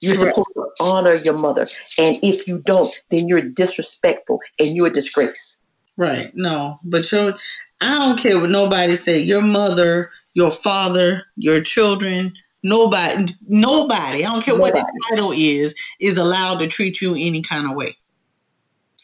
You're 0.00 0.14
Right. 0.14 0.28
supposed 0.28 0.50
to 0.54 0.66
honor 0.80 1.14
your 1.14 1.34
mother. 1.34 1.68
And 1.98 2.18
if 2.22 2.46
you 2.46 2.58
don't, 2.58 2.94
then 3.10 3.28
you're 3.28 3.40
disrespectful 3.40 4.40
and 4.58 4.76
you're 4.76 4.88
a 4.88 4.92
disgrace. 4.92 5.58
Right. 5.96 6.30
No, 6.34 6.78
but 6.84 7.10
your 7.10 7.34
I 7.80 7.98
don't 7.98 8.18
care 8.18 8.38
what 8.40 8.50
nobody 8.50 8.96
say. 8.96 9.20
Your 9.20 9.42
mother, 9.42 10.10
your 10.34 10.50
father, 10.50 11.24
your 11.36 11.60
children, 11.60 12.32
nobody, 12.62 13.32
nobody. 13.46 14.24
I 14.24 14.30
don't 14.30 14.42
care 14.42 14.58
what 14.58 14.74
the 14.74 14.84
title 15.08 15.32
is, 15.32 15.74
is 16.00 16.18
allowed 16.18 16.58
to 16.58 16.66
treat 16.66 17.00
you 17.00 17.14
any 17.14 17.42
kind 17.42 17.70
of 17.70 17.76
way. 17.76 17.96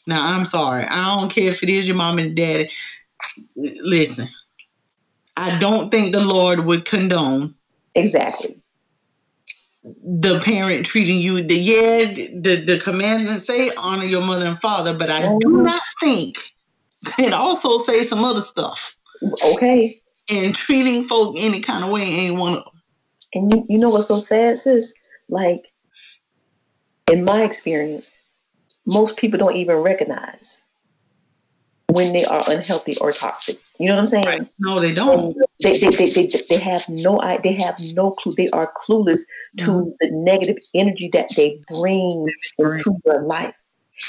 Now 0.07 0.36
I'm 0.36 0.45
sorry. 0.45 0.85
I 0.85 1.16
don't 1.16 1.31
care 1.31 1.51
if 1.51 1.62
it 1.62 1.69
is 1.69 1.86
your 1.86 1.97
mom 1.97 2.19
and 2.19 2.36
daddy. 2.36 2.70
Listen, 3.57 4.28
I 5.36 5.59
don't 5.59 5.90
think 5.90 6.12
the 6.12 6.24
Lord 6.24 6.65
would 6.66 6.85
condone 6.85 7.55
exactly 7.94 8.61
the 9.85 10.40
parent 10.40 10.86
treating 10.86 11.20
you. 11.20 11.43
The 11.43 11.56
yeah, 11.56 12.05
the 12.06 12.65
the 12.65 12.78
commandments 12.78 13.47
say 13.47 13.70
honor 13.77 14.06
your 14.06 14.23
mother 14.23 14.47
and 14.47 14.61
father, 14.61 14.97
but 14.97 15.11
I 15.11 15.23
do 15.23 15.48
mm-hmm. 15.48 15.65
not 15.65 15.82
think 16.01 16.39
it 17.19 17.32
also 17.32 17.78
say 17.78 18.02
some 18.02 18.24
other 18.24 18.40
stuff. 18.40 18.97
Okay. 19.44 20.01
And 20.31 20.55
treating 20.55 21.05
folk 21.05 21.36
any 21.39 21.61
kind 21.61 21.85
of 21.85 21.90
way 21.90 22.02
ain't 22.02 22.39
one 22.39 22.56
of 22.56 22.65
them. 22.65 22.82
And 23.35 23.52
you, 23.52 23.66
you 23.69 23.78
know 23.78 23.90
what's 23.90 24.09
so 24.09 24.19
sad, 24.19 24.59
sis? 24.59 24.94
Like, 25.28 25.70
in 27.11 27.24
my 27.24 27.43
experience, 27.43 28.11
most 28.86 29.16
people 29.16 29.39
don't 29.39 29.56
even 29.56 29.77
recognize 29.77 30.62
when 31.89 32.12
they 32.12 32.24
are 32.24 32.43
unhealthy 32.47 32.97
or 32.98 33.12
toxic. 33.12 33.59
You 33.78 33.88
know 33.88 33.96
what 33.96 34.01
I'm 34.02 34.06
saying? 34.06 34.48
No, 34.59 34.78
they 34.78 34.94
don't. 34.94 35.36
They, 35.60 35.78
they, 35.78 35.90
they, 35.90 36.10
they, 36.10 36.42
they 36.48 36.59
have 36.59 36.88
no 36.88 37.20
they 37.42 37.52
have 37.55 37.78
no 37.92 38.12
clue. 38.12 38.32
They 38.36 38.48
are 38.51 38.72
clueless 38.86 39.20
to 39.59 39.94
the 40.01 40.10
negative 40.12 40.59
energy 40.74 41.10
that 41.12 41.30
they 41.36 41.60
bring 41.68 42.28
into 42.59 42.96
your 43.05 43.22
life. 43.22 43.55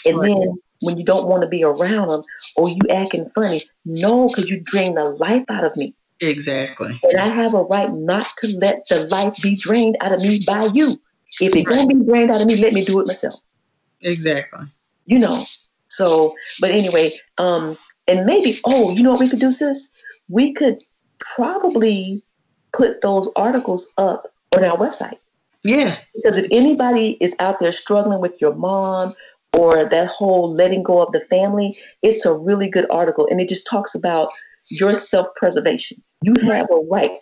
And 0.06 0.20
Right. 0.20 0.28
then 0.28 0.58
when 0.82 0.98
you 0.98 1.04
don't 1.04 1.28
want 1.28 1.42
to 1.42 1.48
be 1.48 1.64
around 1.64 2.10
them 2.10 2.24
or 2.56 2.70
you 2.70 2.80
acting 2.92 3.30
funny, 3.30 3.64
no, 3.86 4.28
because 4.28 4.50
you 4.50 4.62
drain 4.62 4.96
the 4.96 5.06
life 5.06 5.46
out 5.50 5.64
of 5.64 5.76
me. 5.76 5.96
Exactly. 6.20 7.00
And 7.04 7.20
I 7.20 7.28
have 7.28 7.54
a 7.54 7.64
right 7.64 7.92
not 7.92 8.28
to 8.38 8.48
let 8.60 8.88
the 8.90 9.08
life 9.08 9.36
be 9.42 9.56
drained 9.56 9.98
out 10.02 10.12
of 10.12 10.22
me 10.22 10.44
by 10.46 10.66
you. 10.74 11.00
If 11.42 11.56
it 11.56 11.68
don't 11.68 11.88
be 11.88 12.06
drained 12.06 12.32
out 12.32 12.42
of 12.42 12.48
me, 12.48 12.56
let 12.56 12.74
me 12.74 12.86
do 12.86 13.00
it 13.00 13.08
myself. 13.08 13.36
Exactly. 14.02 14.66
You 15.06 15.20
know. 15.20 15.46
So, 15.90 16.36
but 16.60 16.72
anyway, 16.72 17.18
um, 17.38 17.78
and 18.08 18.26
maybe, 18.26 18.60
oh, 18.66 18.92
you 18.92 19.04
know 19.04 19.12
what 19.12 19.20
we 19.20 19.30
could 19.30 19.40
do, 19.40 19.52
sis? 19.52 19.90
We 20.30 20.54
could 20.54 20.82
probably 21.20 22.24
put 22.74 23.02
those 23.02 23.30
articles 23.36 23.88
up 23.98 24.32
on 24.56 24.64
our 24.64 24.78
website. 24.78 25.18
Yeah. 25.64 25.98
Because 26.16 26.38
if 26.38 26.48
anybody 26.52 27.18
is 27.20 27.36
out 27.40 27.60
there 27.60 27.72
struggling 27.72 28.22
with 28.22 28.40
your 28.40 28.54
mom 28.54 29.14
or 29.54 29.86
that 29.86 30.08
whole 30.08 30.54
letting 30.54 30.84
go 30.84 31.02
of 31.02 31.12
the 31.12 31.22
family, 31.22 31.76
it's 32.04 32.26
a 32.26 32.34
really 32.34 32.70
good 32.70 32.86
article. 32.92 33.28
And 33.30 33.42
it 33.42 33.50
just 33.50 33.68
talks 33.68 33.96
about 33.96 34.30
your 34.70 34.94
self 34.96 35.28
preservation. 35.36 36.02
You 36.22 36.36
have 36.44 36.68
a 36.72 36.78
right 36.90 37.18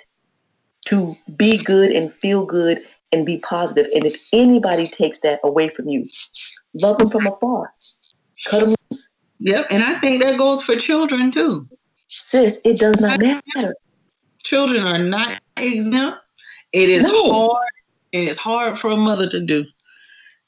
to 0.86 1.14
be 1.38 1.58
good 1.58 1.92
and 1.92 2.12
feel 2.12 2.46
good 2.46 2.80
and 3.14 3.26
be 3.26 3.38
positive. 3.38 3.88
And 3.94 4.06
if 4.06 4.22
anybody 4.34 4.88
takes 4.88 5.20
that 5.20 5.40
away 5.44 5.70
from 5.70 5.88
you, 5.88 6.04
love 6.74 6.98
them 6.98 7.10
from 7.10 7.28
afar. 7.28 7.72
Cut 8.46 8.60
them 8.62 8.76
loose. 8.92 9.10
Yep. 9.44 9.68
And 9.72 9.84
I 9.84 9.96
think 9.96 10.24
that 10.24 10.38
goes 10.38 10.62
for 10.62 10.78
children 10.78 11.30
too. 11.30 11.68
Sis, 12.08 12.60
it 12.64 12.80
does 12.80 13.02
not 13.02 13.20
matter. 13.20 13.76
Children 14.40 14.86
are 14.86 15.00
not 15.00 15.42
exempt. 15.58 16.20
It 16.72 16.90
is 16.90 17.04
No. 17.04 17.50
hard. 17.50 17.68
It's 18.14 18.38
hard 18.38 18.80
for 18.80 18.92
a 18.92 18.98
mother 18.98 19.30
to 19.30 19.42
do. 19.42 19.66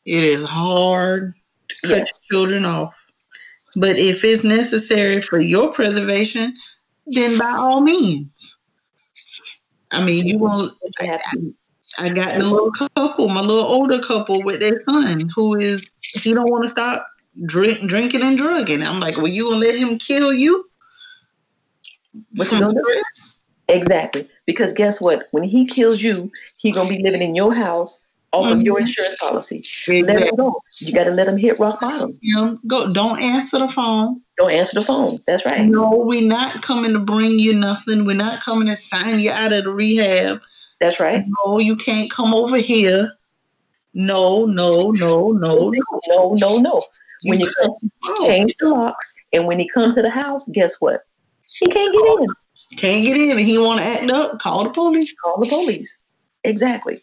It 0.06 0.24
is 0.24 0.46
hard 0.46 1.34
to 1.68 1.88
cut 1.88 2.10
children 2.32 2.64
off. 2.66 2.94
But 3.76 3.98
if 3.98 4.24
it's 4.24 4.46
necessary 4.46 5.22
for 5.22 5.42
your 5.42 5.74
preservation, 5.74 6.54
then 7.06 7.38
by 7.38 7.52
all 7.52 7.82
means. 7.82 8.56
I 9.92 10.06
mean, 10.06 10.26
you 10.26 10.38
won't. 10.38 10.74
I, 11.00 11.20
I 11.98 12.10
got 12.10 12.38
the 12.38 12.46
little 12.46 12.72
couple, 12.72 13.28
my 13.28 13.42
little 13.42 13.66
older 13.66 14.00
couple 14.00 14.42
with 14.42 14.62
their 14.62 14.82
son, 14.84 15.30
who 15.36 15.56
is 15.56 15.90
he 16.14 16.34
don't 16.34 16.50
want 16.50 16.64
to 16.64 16.70
stop 16.70 17.06
drink, 17.46 17.88
drinking 17.90 18.22
and 18.22 18.38
drugging. 18.38 18.84
I'm 18.84 19.00
like, 19.00 19.18
well, 19.18 19.28
you 19.28 19.46
gonna 19.46 19.58
let 19.58 19.76
him 19.76 19.98
kill 19.98 20.34
you? 20.34 20.70
Exactly. 23.68 24.30
Because 24.46 24.74
guess 24.74 25.02
what? 25.02 25.28
When 25.32 25.44
he 25.44 25.66
kills 25.66 26.02
you, 26.02 26.32
he 26.58 26.72
gonna 26.72 26.90
be 26.90 27.02
living 27.02 27.22
in 27.22 27.36
your 27.36 27.54
house 27.54 28.00
off 28.32 28.52
of 28.52 28.62
your 28.62 28.78
Mhm. 28.78 28.82
insurance 28.82 29.16
policy. 29.16 29.64
Let 29.88 30.22
him 30.22 30.36
go. 30.36 30.62
You 30.80 30.94
gotta 30.94 31.12
let 31.12 31.28
him 31.28 31.38
hit 31.38 31.60
rock 31.60 31.82
bottom. 31.82 32.18
You 32.22 32.36
know, 32.36 32.60
go. 32.68 32.94
Don't 32.94 33.20
answer 33.20 33.60
the 33.60 33.68
phone. 33.68 34.22
Don't 34.38 34.52
answer 34.52 34.80
the 34.80 34.86
phone. 34.86 35.20
That's 35.26 35.46
right. 35.46 35.66
No, 35.66 35.90
we're 35.96 36.22
not 36.22 36.62
coming 36.62 36.94
to 36.94 37.00
bring 37.00 37.40
you 37.40 37.54
nothing. 37.54 38.06
We're 38.06 38.16
not 38.16 38.44
coming 38.44 38.68
to 38.68 38.76
sign 38.76 39.20
you 39.20 39.32
out 39.32 39.54
of 39.54 39.64
the 39.64 39.72
rehab. 39.72 40.42
That's 40.80 41.00
right. 41.00 41.24
No, 41.46 41.60
you 41.60 41.76
can't 41.76 42.12
come 42.12 42.34
over 42.34 42.58
here. 42.58 43.12
No, 43.94 44.46
no, 44.46 44.92
no, 44.92 45.32
no, 45.32 45.72
no. 45.72 45.72
No, 46.08 46.34
no, 46.34 46.58
no. 46.58 46.84
When 47.30 47.40
you 47.40 47.52
come, 47.60 47.76
Oh. 48.04 48.28
change 48.28 48.56
the 48.60 48.70
locks, 48.70 49.14
and 49.34 49.48
when 49.48 49.60
he 49.60 49.68
come 49.70 49.92
to 49.92 50.02
the 50.02 50.10
house, 50.10 50.48
guess 50.52 50.76
what? 50.80 51.02
He 51.60 51.68
can't 51.68 51.94
get 51.94 52.06
in. 52.22 52.28
Can't 52.78 53.04
get 53.04 53.18
in, 53.18 53.32
and 53.32 53.40
he 53.40 53.58
want 53.58 53.80
to 53.80 53.86
act 53.86 54.12
up. 54.12 54.40
Call 54.40 54.64
the 54.64 54.70
police. 54.70 55.14
Call 55.24 55.40
the 55.40 55.50
police. 55.50 55.96
Exactly. 56.44 57.02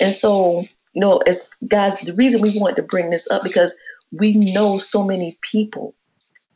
And 0.00 0.14
so, 0.14 0.60
you 0.94 1.00
know, 1.00 1.18
as 1.18 1.50
guys, 1.68 1.96
the 2.00 2.14
reason 2.14 2.40
we 2.40 2.58
want 2.58 2.76
to 2.76 2.82
bring 2.82 3.10
this 3.10 3.28
up 3.30 3.42
because 3.42 3.74
we 4.12 4.34
know 4.34 4.78
so 4.78 5.02
many 5.02 5.38
people 5.42 5.94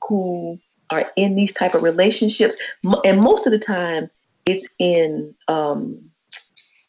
who 0.09 0.59
are 0.91 1.11
in 1.17 1.37
these 1.37 1.53
type 1.53 1.75
of 1.75 1.83
relationships, 1.83 2.57
and 3.05 3.21
most 3.21 3.47
of 3.47 3.53
the 3.53 3.59
time, 3.59 4.09
it's 4.47 4.69
in 4.79 5.35
um, 5.49 6.11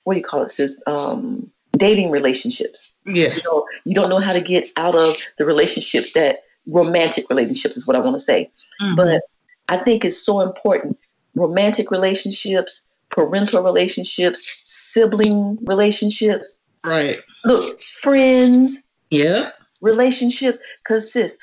what 0.04 0.14
do 0.14 0.20
you 0.20 0.26
call 0.26 0.44
it? 0.44 0.52
Sis? 0.52 0.82
Um, 0.88 1.52
dating 1.82 2.12
relationships. 2.12 2.94
Yeah. 3.06 3.34
You 3.34 3.42
know, 3.44 3.66
you 3.86 3.96
don't 3.96 4.10
know 4.10 4.20
how 4.20 4.34
to 4.34 4.42
get 4.42 4.70
out 4.78 4.96
of 4.96 5.18
the 5.40 5.46
relationship 5.46 6.06
that 6.14 6.44
romantic 6.68 7.28
relationships 7.28 7.76
is 7.76 7.88
what 7.88 7.96
I 7.96 8.00
want 8.00 8.16
to 8.16 8.20
say. 8.20 8.52
Mhm. 8.82 8.96
But 8.96 9.24
I 9.68 9.78
think 9.78 10.06
it's 10.06 10.24
so 10.24 10.42
important. 10.42 10.98
Romantic 11.36 11.90
relationships, 11.90 12.84
parental 13.10 13.64
relationships, 13.64 14.40
sibling 14.64 15.58
relationships. 15.64 16.56
Right. 16.86 17.20
Look, 17.46 17.82
friends 17.82 18.78
Yeah. 19.10 19.50
relationships. 19.82 20.60
Cause 20.88 21.12
sis, 21.12 21.36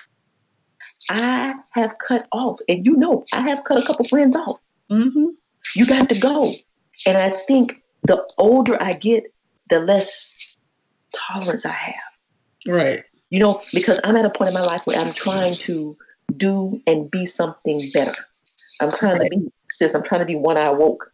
I 1.11 1.55
have 1.75 1.95
cut 2.07 2.29
off, 2.31 2.61
and 2.69 2.87
you 2.87 2.97
know, 2.97 3.25
I 3.33 3.41
have 3.41 3.65
cut 3.65 3.83
a 3.83 3.87
couple 3.87 4.05
friends 4.05 4.37
off. 4.37 4.59
Mm-hmm. 4.91 5.27
You 5.75 5.87
got 5.87 6.09
to 6.11 6.19
go. 6.19 6.55
And 7.07 7.17
I 7.17 7.31
think 7.49 7.83
the 8.05 8.25
older 8.39 8.81
I 8.81 8.93
get, 8.93 9.25
the 9.71 9.81
less 9.81 10.31
tolerance 11.15 11.65
I 11.65 11.73
have. 11.73 11.95
Right. 12.67 13.05
You 13.31 13.41
know, 13.41 13.63
because 13.73 14.01
I'm 14.05 14.17
at 14.17 14.25
a 14.25 14.31
point 14.31 14.49
in 14.49 14.55
my 14.55 14.65
life 14.65 14.83
where 14.85 14.99
I'm 14.99 15.13
trying 15.13 15.57
to 15.59 15.97
do 16.37 16.81
and 16.87 17.11
be 17.11 17.27
something 17.27 17.91
better. 17.93 18.15
I'm 18.81 18.93
trying 18.93 19.19
to 19.19 19.29
be, 19.29 19.51
sis, 19.71 19.95
I'm 19.95 20.03
trying 20.03 20.21
to 20.21 20.27
be 20.27 20.37
one 20.37 20.57
eye 20.57 20.71
woke. 20.71 21.11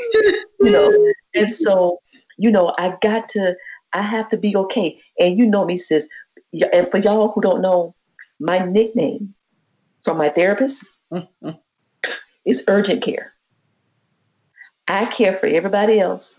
you 0.60 0.70
know, 0.70 1.12
and 1.34 1.48
so, 1.48 2.00
you 2.36 2.50
know, 2.50 2.74
I 2.78 2.96
got 3.00 3.28
to, 3.30 3.56
I 3.92 4.02
have 4.02 4.28
to 4.30 4.36
be 4.36 4.56
okay. 4.56 5.00
And 5.18 5.38
you 5.38 5.46
know 5.46 5.64
me, 5.64 5.76
sis. 5.76 6.06
And 6.72 6.88
for 6.88 6.98
y'all 6.98 7.32
who 7.32 7.40
don't 7.40 7.62
know, 7.62 7.94
my 8.38 8.58
nickname 8.58 9.34
from 10.02 10.18
my 10.18 10.28
therapist 10.28 10.90
is 12.44 12.64
urgent 12.68 13.02
care. 13.02 13.32
I 14.88 15.06
care 15.06 15.32
for 15.32 15.46
everybody 15.46 15.98
else 15.98 16.38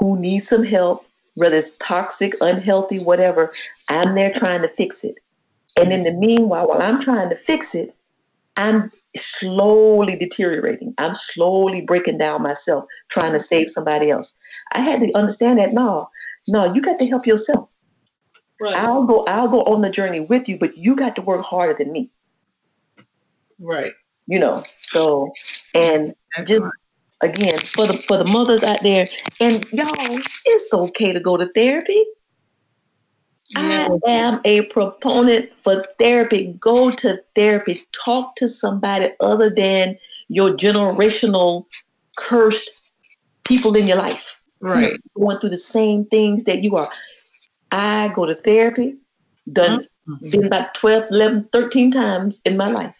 who 0.00 0.18
needs 0.18 0.48
some 0.48 0.64
help, 0.64 1.06
whether 1.34 1.56
it's 1.56 1.72
toxic, 1.78 2.34
unhealthy, 2.40 2.98
whatever. 3.04 3.52
I'm 3.88 4.14
there 4.14 4.32
trying 4.32 4.62
to 4.62 4.68
fix 4.68 5.04
it. 5.04 5.16
And 5.76 5.92
in 5.92 6.02
the 6.02 6.12
meanwhile, 6.12 6.68
while 6.68 6.82
I'm 6.82 7.00
trying 7.00 7.30
to 7.30 7.36
fix 7.36 7.74
it, 7.74 7.94
I'm 8.56 8.90
slowly 9.16 10.16
deteriorating. 10.16 10.94
I'm 10.98 11.14
slowly 11.14 11.82
breaking 11.82 12.18
down 12.18 12.42
myself, 12.42 12.84
trying 13.08 13.32
to 13.32 13.40
save 13.40 13.70
somebody 13.70 14.10
else. 14.10 14.34
I 14.72 14.80
had 14.80 15.00
to 15.00 15.12
understand 15.14 15.58
that 15.58 15.72
no, 15.72 16.10
no, 16.48 16.72
you 16.74 16.82
got 16.82 16.98
to 16.98 17.06
help 17.06 17.26
yourself. 17.26 17.68
Right. 18.60 18.74
I'll 18.74 19.04
go, 19.04 19.24
I'll 19.26 19.48
go 19.48 19.62
on 19.62 19.80
the 19.80 19.88
journey 19.88 20.20
with 20.20 20.48
you, 20.48 20.58
but 20.58 20.76
you 20.76 20.94
got 20.94 21.16
to 21.16 21.22
work 21.22 21.44
harder 21.44 21.74
than 21.78 21.92
me. 21.92 22.10
Right. 23.58 23.92
You 24.26 24.38
know. 24.38 24.64
So 24.82 25.30
and 25.74 26.14
just 26.44 26.62
again 27.22 27.60
for 27.64 27.86
the 27.86 27.98
for 27.98 28.16
the 28.16 28.24
mothers 28.24 28.62
out 28.62 28.82
there, 28.82 29.08
and 29.40 29.64
y'all, 29.72 30.18
it's 30.44 30.72
okay 30.72 31.12
to 31.12 31.20
go 31.20 31.36
to 31.36 31.50
therapy. 31.52 32.04
I 33.56 33.88
am 34.06 34.40
a 34.44 34.62
proponent 34.66 35.50
for 35.58 35.84
therapy. 35.98 36.54
Go 36.60 36.90
to 36.92 37.20
therapy. 37.34 37.80
Talk 37.92 38.36
to 38.36 38.48
somebody 38.48 39.08
other 39.18 39.50
than 39.50 39.98
your 40.28 40.50
generational 40.50 41.66
cursed 42.16 42.70
people 43.44 43.74
in 43.74 43.88
your 43.88 43.96
life. 43.96 44.40
Right. 44.60 44.92
Who 45.14 45.22
are 45.22 45.26
Going 45.26 45.38
through 45.38 45.50
the 45.50 45.58
same 45.58 46.04
things 46.04 46.44
that 46.44 46.62
you 46.62 46.76
are. 46.76 46.88
I 47.72 48.12
go 48.14 48.26
to 48.26 48.34
therapy, 48.34 48.96
done 49.52 49.86
mm-hmm. 50.08 50.30
been 50.30 50.46
about 50.46 50.74
12, 50.74 51.06
11, 51.10 51.48
13 51.52 51.90
times 51.90 52.40
in 52.44 52.56
my 52.56 52.68
life. 52.68 52.96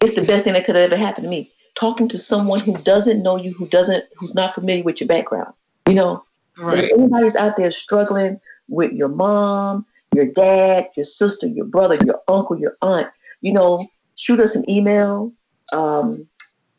It's 0.00 0.14
the 0.14 0.24
best 0.24 0.44
thing 0.44 0.54
that 0.54 0.64
could 0.64 0.76
have 0.76 0.92
ever 0.92 0.96
happened 0.96 1.24
to 1.24 1.30
me. 1.30 1.52
Talking 1.80 2.08
to 2.08 2.18
someone 2.18 2.60
who 2.60 2.76
doesn't 2.78 3.22
know 3.22 3.36
you, 3.36 3.52
who 3.52 3.68
doesn't, 3.68 4.04
who's 4.18 4.34
not 4.34 4.54
familiar 4.54 4.82
with 4.82 5.00
your 5.00 5.08
background. 5.08 5.52
You 5.88 5.94
know, 5.94 6.24
Right. 6.58 6.84
if 6.84 6.92
anybody's 6.92 7.36
out 7.36 7.56
there 7.56 7.70
struggling 7.70 8.38
with 8.68 8.92
your 8.92 9.08
mom, 9.08 9.86
your 10.14 10.26
dad, 10.26 10.88
your 10.94 11.04
sister, 11.04 11.46
your 11.46 11.64
brother, 11.64 11.96
your 12.04 12.20
uncle, 12.28 12.58
your 12.58 12.76
aunt, 12.82 13.08
you 13.40 13.52
know, 13.52 13.86
shoot 14.16 14.40
us 14.40 14.54
an 14.54 14.68
email, 14.70 15.32
um, 15.72 16.26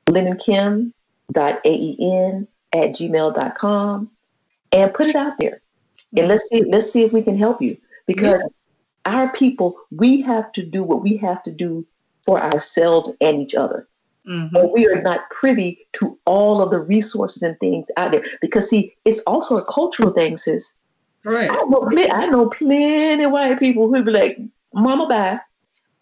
lynnandkim.aen 0.07 2.47
at 2.73 2.89
gmail.com 2.89 4.11
and 4.71 4.93
put 4.93 5.07
it 5.07 5.15
out 5.15 5.37
there. 5.39 5.61
And 6.15 6.27
let's 6.27 6.47
see, 6.49 6.63
let's 6.63 6.91
see 6.91 7.03
if 7.03 7.11
we 7.11 7.21
can 7.21 7.37
help 7.37 7.61
you. 7.61 7.77
Because 8.05 8.41
our 9.05 9.31
people, 9.31 9.77
we 9.91 10.21
have 10.21 10.51
to 10.53 10.63
do 10.63 10.83
what 10.83 11.01
we 11.01 11.17
have 11.17 11.41
to 11.43 11.51
do 11.51 11.85
for 12.23 12.41
ourselves 12.41 13.11
and 13.19 13.41
each 13.41 13.55
other. 13.55 13.87
Mm-hmm. 14.27 14.53
But 14.53 14.71
we 14.71 14.87
are 14.87 15.01
not 15.01 15.29
privy 15.31 15.87
to 15.93 16.17
all 16.25 16.61
of 16.61 16.69
the 16.69 16.79
resources 16.79 17.41
and 17.41 17.59
things 17.59 17.87
out 17.97 18.11
there. 18.11 18.23
Because 18.39 18.69
see, 18.69 18.93
it's 19.05 19.19
also 19.21 19.57
a 19.57 19.65
cultural 19.65 20.11
thing, 20.11 20.37
sis. 20.37 20.73
Right. 21.25 21.49
I 21.49 21.55
know, 21.55 21.89
I 22.11 22.27
know 22.27 22.49
plenty 22.49 23.23
of 23.23 23.31
white 23.31 23.59
people 23.59 23.87
who 23.93 24.03
be 24.03 24.11
like, 24.11 24.39
"Mama 24.73 25.07
bye, 25.07 25.39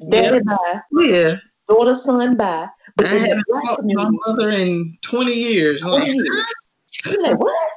Daddy 0.10 0.38
Yeah. 0.38 0.40
bye, 0.46 0.82
Yeah. 1.02 1.36
daughter 1.68 1.96
son 1.96 2.36
bye." 2.36 2.68
But 2.96 3.06
I 3.06 3.16
haven't 3.16 3.46
talked 3.66 3.88
to 3.88 3.96
my 3.96 4.10
mother 4.28 4.50
in 4.50 4.98
20 5.02 5.34
years. 5.34 5.82
20 5.82 5.98
Like, 6.00 6.16
years. 6.16 6.46
you 7.06 7.22
like 7.22 7.40
what? 7.40 7.70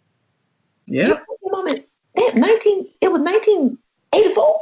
yeah. 0.86 1.18
Mama, 1.44 1.76
that 2.16 2.36
nineteen, 2.36 2.88
it 3.00 3.10
was 3.10 3.20
nineteen 3.20 3.78
eighty 4.12 4.32
four. 4.34 4.60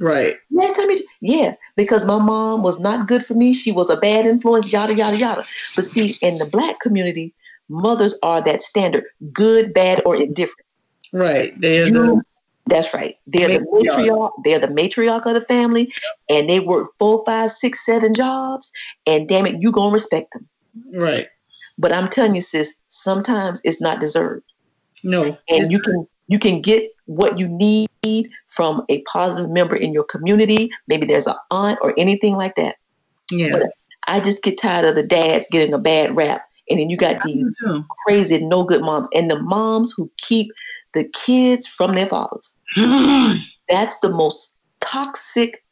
Right. 0.00 0.36
Last 0.50 0.76
time 0.76 0.90
you, 0.90 0.98
yeah, 1.20 1.54
because 1.76 2.04
my 2.04 2.18
mom 2.18 2.62
was 2.62 2.80
not 2.80 3.06
good 3.06 3.22
for 3.22 3.34
me. 3.34 3.52
She 3.52 3.70
was 3.70 3.90
a 3.90 3.98
bad 3.98 4.24
influence, 4.26 4.72
yada 4.72 4.94
yada 4.94 5.16
yada. 5.16 5.44
But 5.76 5.84
see, 5.84 6.18
in 6.22 6.38
the 6.38 6.46
black 6.46 6.80
community, 6.80 7.34
mothers 7.68 8.14
are 8.22 8.42
that 8.42 8.62
standard: 8.62 9.04
good, 9.32 9.74
bad, 9.74 10.02
or 10.06 10.16
indifferent. 10.16 10.66
Right. 11.12 11.52
There's 11.60 11.90
You- 11.90 12.22
that's 12.66 12.94
right. 12.94 13.16
They're 13.26 13.48
the 13.48 13.58
Matriarch. 13.58 14.06
matriarch. 14.06 14.32
They're 14.44 14.58
the 14.58 14.68
matriarch 14.68 15.26
of 15.26 15.34
the 15.34 15.40
family, 15.42 15.92
and 16.28 16.48
they 16.48 16.60
work 16.60 16.90
four, 16.98 17.22
five, 17.26 17.50
six, 17.50 17.84
seven 17.84 18.14
jobs. 18.14 18.70
And 19.06 19.28
damn 19.28 19.46
it, 19.46 19.60
you 19.60 19.72
gonna 19.72 19.92
respect 19.92 20.32
them. 20.32 20.48
Right. 20.94 21.28
But 21.78 21.92
I'm 21.92 22.08
telling 22.08 22.34
you, 22.34 22.40
sis, 22.40 22.74
sometimes 22.88 23.60
it's 23.64 23.80
not 23.80 24.00
deserved. 24.00 24.44
No. 25.02 25.36
and 25.48 25.70
you 25.70 25.80
can 25.80 26.06
you 26.28 26.38
can 26.38 26.60
get 26.60 26.90
what 27.06 27.38
you 27.38 27.48
need 27.48 27.89
from 28.48 28.84
a 28.88 29.02
positive 29.02 29.50
member 29.50 29.76
in 29.76 29.92
your 29.92 30.04
community. 30.04 30.70
Maybe 30.88 31.06
there's 31.06 31.26
an 31.26 31.36
aunt 31.50 31.78
or 31.82 31.94
anything 31.98 32.36
like 32.36 32.54
that. 32.56 32.76
Yeah. 33.30 33.50
But 33.52 33.70
I 34.06 34.20
just 34.20 34.42
get 34.42 34.58
tired 34.58 34.86
of 34.86 34.94
the 34.94 35.02
dads 35.02 35.48
getting 35.50 35.74
a 35.74 35.78
bad 35.78 36.16
rap, 36.16 36.42
and 36.68 36.80
then 36.80 36.90
you 36.90 36.96
got 36.96 37.22
these 37.22 37.44
crazy 38.06 38.44
no 38.44 38.64
good 38.64 38.82
moms, 38.82 39.08
and 39.14 39.30
the 39.30 39.40
moms 39.40 39.92
who 39.96 40.10
keep 40.16 40.50
the 40.94 41.04
kids 41.04 41.66
from 41.66 41.94
their 41.94 42.08
fathers. 42.08 42.54
That's 43.68 43.98
the 44.00 44.10
most 44.10 44.54
toxic 44.80 45.64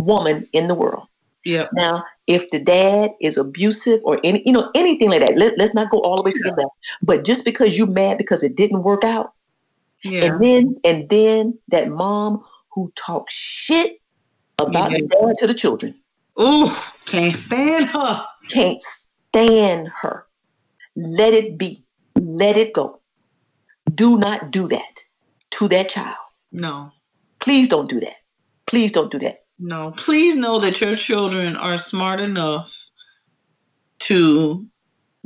woman 0.00 0.48
in 0.52 0.68
the 0.68 0.74
world. 0.74 1.06
Yeah. 1.44 1.66
Now, 1.72 2.04
if 2.26 2.50
the 2.50 2.58
dad 2.58 3.12
is 3.20 3.36
abusive 3.36 4.00
or 4.04 4.20
any, 4.24 4.42
you 4.44 4.52
know, 4.52 4.70
anything 4.74 5.08
like 5.10 5.20
that, 5.20 5.36
let, 5.36 5.56
let's 5.56 5.74
not 5.74 5.90
go 5.90 6.00
all 6.00 6.16
the 6.16 6.22
way 6.22 6.32
to 6.32 6.40
the 6.42 6.50
left. 6.50 6.70
But 7.02 7.24
just 7.24 7.44
because 7.44 7.76
you're 7.76 7.86
mad 7.86 8.18
because 8.18 8.42
it 8.42 8.56
didn't 8.56 8.82
work 8.82 9.04
out, 9.04 9.32
Yeah. 10.04 10.24
and 10.24 10.42
then 10.42 10.76
and 10.84 11.08
then 11.08 11.58
that 11.68 11.88
mom 11.88 12.44
who 12.72 12.92
talks 12.94 13.34
shit 13.34 14.00
about 14.58 14.90
the 14.90 15.02
dad 15.02 15.34
to 15.38 15.46
the 15.46 15.54
children. 15.54 15.94
Ooh, 16.40 16.70
can't 17.06 17.34
stand 17.34 17.86
her. 17.86 18.24
Can't 18.48 18.82
stand 18.82 19.88
her. 20.00 20.26
Let 20.94 21.34
it 21.34 21.58
be. 21.58 21.84
Let 22.16 22.56
it 22.56 22.72
go. 22.72 23.00
Do 23.94 24.18
not 24.18 24.50
do 24.50 24.68
that 24.68 25.04
to 25.52 25.68
that 25.68 25.88
child. 25.88 26.16
No. 26.52 26.92
Please 27.40 27.68
don't 27.68 27.88
do 27.88 28.00
that. 28.00 28.16
Please 28.66 28.92
don't 28.92 29.10
do 29.10 29.18
that. 29.20 29.44
No. 29.58 29.92
Please 29.96 30.36
know 30.36 30.58
that 30.60 30.80
your 30.80 30.96
children 30.96 31.56
are 31.56 31.78
smart 31.78 32.20
enough 32.20 32.74
to 34.00 34.66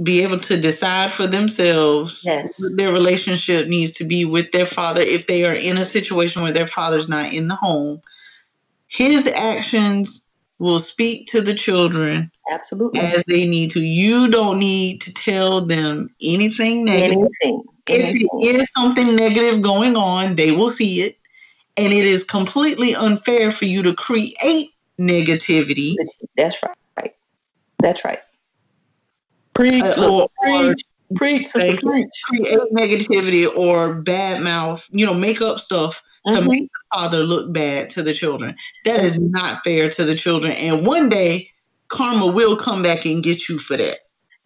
be 0.02 0.22
able 0.22 0.38
to 0.40 0.58
decide 0.58 1.12
for 1.12 1.26
themselves 1.26 2.22
Yes. 2.24 2.58
what 2.58 2.76
their 2.76 2.92
relationship 2.92 3.68
needs 3.68 3.92
to 3.92 4.04
be 4.04 4.24
with 4.24 4.50
their 4.52 4.66
father 4.66 5.02
if 5.02 5.26
they 5.26 5.44
are 5.44 5.54
in 5.54 5.76
a 5.78 5.84
situation 5.84 6.42
where 6.42 6.52
their 6.52 6.68
father's 6.68 7.08
not 7.08 7.32
in 7.32 7.48
the 7.48 7.56
home. 7.56 8.00
His 8.88 9.26
actions 9.26 10.24
will 10.58 10.80
speak 10.80 11.26
to 11.26 11.42
the 11.42 11.54
children 11.54 12.30
Absolutely. 12.50 13.00
as 13.00 13.24
they 13.26 13.46
need 13.46 13.70
to. 13.72 13.82
You 13.82 14.30
don't 14.30 14.58
need 14.58 15.00
to 15.02 15.12
tell 15.12 15.60
them 15.64 16.14
anything 16.22 16.84
negative. 16.84 17.18
Anything. 17.42 17.64
If 17.86 18.04
anything. 18.04 18.28
it 18.40 18.56
is 18.56 18.70
something 18.76 19.16
negative 19.16 19.60
going 19.60 19.96
on, 19.96 20.36
they 20.36 20.52
will 20.52 20.70
see 20.70 21.02
it. 21.02 21.18
And 21.76 21.92
it 21.92 22.04
is 22.04 22.22
completely 22.22 22.94
unfair 22.94 23.50
for 23.50 23.64
you 23.64 23.82
to 23.82 23.94
create 23.94 24.70
negativity. 25.00 25.96
That's 26.36 26.62
right. 26.96 27.14
That's 27.80 28.04
right. 28.04 28.20
Preach, 29.54 29.84
uh, 29.84 29.94
or, 29.98 30.22
or 30.48 30.74
preach, 31.14 31.50
preach, 31.52 31.80
preach. 31.80 32.08
create 32.26 32.58
negativity 32.72 33.46
or 33.56 33.94
bad 33.94 34.40
mouth, 34.42 34.86
you 34.90 35.04
know, 35.04 35.14
make 35.14 35.42
up 35.42 35.60
stuff 35.60 36.02
to 36.28 36.34
Mhm. 36.34 36.48
make 36.48 36.70
the 36.70 36.98
father 36.98 37.22
look 37.24 37.52
bad 37.52 37.90
to 37.90 38.02
the 38.02 38.14
children. 38.14 38.56
That 38.84 39.04
is 39.04 39.18
not 39.18 39.62
fair 39.64 39.90
to 39.90 40.04
the 40.04 40.14
children. 40.14 40.52
And 40.52 40.86
one 40.86 41.08
day, 41.08 41.50
karma 41.88 42.26
will 42.26 42.56
come 42.56 42.82
back 42.82 43.04
and 43.04 43.22
get 43.22 43.48
you 43.48 43.58
for 43.58 43.76
that. 43.76 43.98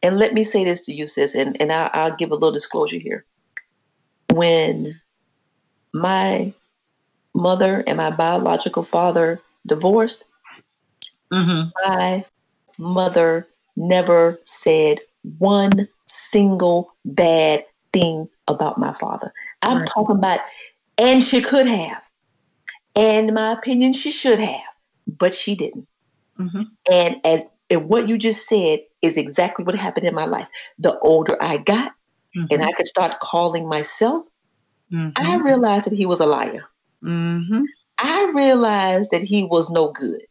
And 0.03 0.19
let 0.19 0.35
me 0.35 0.43
say 0.45 0.65
this 0.65 0.81
to 0.83 0.95
you, 0.95 1.07
sis, 1.07 1.35
and, 1.35 1.61
and 1.61 1.73
I, 1.73 1.91
I'll 1.93 2.17
give 2.17 2.31
a 2.31 2.35
little 2.35 2.53
disclosure 2.53 2.99
here. 2.99 3.25
When 4.33 5.01
my 5.93 6.53
mother 7.35 7.85
and 7.87 7.97
my 7.97 8.11
biological 8.11 8.83
father 8.83 9.41
divorced, 9.67 10.25
Mm-hmm. 11.33 11.69
my 11.85 12.25
mother 12.79 13.49
never 13.77 14.39
said 14.45 15.01
one 15.39 15.89
single 16.07 16.93
bad 17.05 17.65
thing 17.93 18.29
about 18.49 18.79
my 18.79 18.93
father. 18.95 19.33
I'm 19.63 19.79
Right. 19.79 19.89
talking 19.89 20.17
about, 20.17 20.41
and 20.99 21.23
she 21.23 21.41
could 21.41 21.67
have. 21.69 22.03
And 22.97 23.35
my 23.35 23.53
opinion, 23.53 23.93
she 23.93 24.11
should 24.11 24.39
have, 24.39 24.61
but 25.07 25.35
she 25.35 25.55
didn't. 25.55 25.87
Mm-hmm. 26.39 26.63
And 26.91 27.17
as 27.25 27.43
and 27.71 27.89
what 27.89 28.09
you 28.09 28.17
just 28.19 28.49
said 28.49 28.81
is 29.03 29.17
exactly 29.17 29.65
what 29.65 29.75
happened 29.75 30.07
in 30.07 30.15
my 30.15 30.27
life. 30.27 30.49
The 30.79 30.99
older 31.01 31.37
I 31.43 31.59
got, 31.59 31.93
and 32.51 32.63
I 32.63 32.73
could 32.73 32.87
start 32.87 33.21
calling 33.21 33.69
myself, 33.69 34.25
I 35.17 35.37
realized 35.39 35.87
that 35.87 35.93
he 35.95 36.07
was 36.07 36.21
a 36.21 36.27
liar. 36.27 36.65
Mm-hmm. 37.03 37.63
I 37.99 38.31
realized 38.35 39.11
that 39.11 39.23
he 39.23 39.45
was 39.45 39.71
no 39.71 39.91
good. 39.93 40.23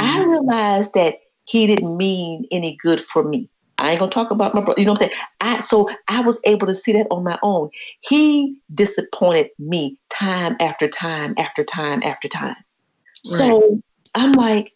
I 0.00 0.24
realized 0.24 0.94
that 0.94 1.18
he 1.46 1.66
didn't 1.66 1.96
mean 1.96 2.46
any 2.50 2.76
good 2.76 3.00
for 3.00 3.24
me. 3.24 3.48
I 3.78 3.90
ain't 3.90 3.98
gonna 3.98 4.10
talk 4.10 4.30
about 4.30 4.54
my 4.54 4.62
brother. 4.62 4.80
You 4.80 4.86
know 4.86 4.92
what 4.92 5.02
I'm 5.02 5.10
saying? 5.10 5.22
I 5.40 5.60
so 5.60 5.88
I 6.08 6.20
was 6.20 6.40
able 6.44 6.66
to 6.66 6.74
see 6.74 6.92
that 6.92 7.06
on 7.10 7.24
my 7.24 7.38
own. 7.42 7.70
He 8.00 8.60
disappointed 8.74 9.50
me 9.58 9.98
time 10.08 10.56
after 10.60 10.88
time 10.88 11.34
after 11.36 11.62
time 11.62 12.02
after 12.02 12.28
time. 12.28 12.56
So 13.22 13.80
I'm 14.14 14.32
like, 14.32 14.72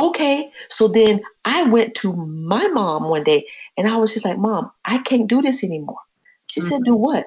okay. 0.00 0.50
So 0.68 0.88
then 0.88 1.22
I 1.44 1.62
went 1.64 1.94
to 1.96 2.12
my 2.12 2.66
mom 2.68 3.08
one 3.08 3.24
day 3.24 3.46
and 3.76 3.88
I 3.88 3.96
was 3.96 4.12
just 4.12 4.24
like, 4.24 4.38
Mom, 4.38 4.70
I 4.84 4.98
can't 4.98 5.28
do 5.28 5.40
this 5.40 5.62
anymore. 5.62 6.00
She 6.48 6.60
said, 6.60 6.80
mm-hmm. 6.80 6.84
Do 6.84 6.94
what? 6.96 7.26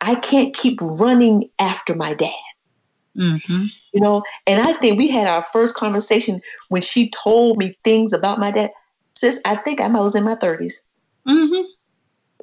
I 0.00 0.16
can't 0.16 0.54
keep 0.54 0.80
running 0.80 1.50
after 1.58 1.94
my 1.94 2.14
dad. 2.14 2.32
Mm-hmm. 3.16 3.64
You 3.92 4.00
know, 4.00 4.22
and 4.46 4.60
I 4.60 4.72
think 4.74 4.98
we 4.98 5.08
had 5.08 5.26
our 5.26 5.42
first 5.42 5.74
conversation 5.74 6.40
when 6.68 6.82
she 6.82 7.10
told 7.10 7.58
me 7.58 7.76
things 7.84 8.12
about 8.12 8.40
my 8.40 8.50
dad. 8.50 8.70
Sis, 9.16 9.40
I 9.44 9.56
think 9.56 9.80
I 9.80 9.88
was 9.88 10.14
in 10.14 10.24
my 10.24 10.34
30s. 10.34 10.74
Mm-hmm. 11.28 11.66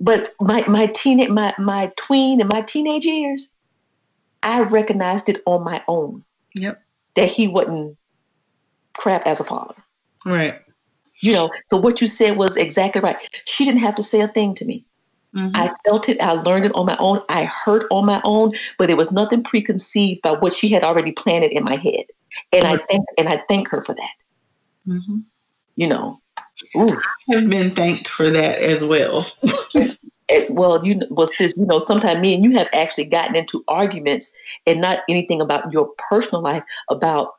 But 0.02 0.34
my 0.40 0.66
my 0.68 0.88
teen 0.88 1.34
my 1.34 1.54
my 1.58 1.91
tween 1.98 2.40
and 2.40 2.50
my 2.50 2.62
teenage 2.62 3.04
years, 3.04 3.50
I 4.44 4.62
recognized 4.62 5.28
it 5.28 5.41
on 5.46 5.64
my 5.64 5.84
own 5.88 6.24
Yep. 6.56 6.82
that 7.16 7.30
he 7.30 7.48
wasn't 7.48 7.98
crap 8.98 9.26
as 9.28 9.40
a 9.40 9.44
father. 9.44 9.76
Right. 10.26 10.62
You 11.22 11.34
know, 11.34 11.52
so 11.66 11.78
what 11.78 12.00
you 12.00 12.08
said 12.08 12.38
was 12.38 12.56
exactly 12.56 13.02
right. 13.02 13.18
She 13.46 13.66
didn't 13.66 13.82
have 13.82 13.96
to 13.96 14.04
say 14.04 14.22
a 14.22 14.28
thing 14.30 14.56
to 14.56 14.66
me. 14.66 14.86
Mm-hmm. 15.36 15.56
I 15.56 15.72
felt 15.86 16.10
it. 16.10 16.20
I 16.22 16.34
learned 16.34 16.66
it 16.66 16.76
on 16.76 16.86
my 16.86 16.98
own. 17.00 17.22
I 17.30 17.46
heard 17.46 17.86
on 17.92 18.06
my 18.06 18.22
own, 18.24 18.54
but 18.78 18.88
there 18.88 18.98
was 18.98 19.12
nothing 19.12 19.44
preconceived 19.44 20.22
by 20.22 20.32
what 20.32 20.54
she 20.54 20.70
had 20.70 20.84
already 20.84 21.12
planted 21.12 21.52
in 21.52 21.64
my 21.64 21.76
head. 21.76 22.06
And 22.52 22.66
I 22.66 22.78
thank 22.78 23.06
and 23.18 23.30
I 23.30 23.44
thank 23.48 23.70
her 23.70 23.82
for 23.82 23.94
that. 23.94 24.10
Mm-hmm. 24.88 25.20
You 25.76 25.88
know, 25.88 26.20
I 26.76 26.98
have 27.30 27.50
been 27.50 27.76
thanked 27.76 28.08
for 28.08 28.30
that 28.30 28.60
as 28.60 28.84
well. 28.84 29.26
it, 30.30 30.50
well, 30.50 30.86
you 30.86 31.02
well, 31.10 31.28
sis, 31.28 31.54
you 31.56 31.66
know, 31.66 31.80
sometimes 31.80 32.20
me 32.20 32.34
and 32.34 32.44
you 32.44 32.52
have 32.58 32.68
actually 32.74 33.06
gotten 33.06 33.36
into 33.36 33.64
arguments, 33.68 34.34
and 34.66 34.82
not 34.82 35.00
anything 35.10 35.42
about 35.42 35.72
your 35.72 35.90
personal 36.10 36.42
life, 36.42 36.64
about 36.90 37.36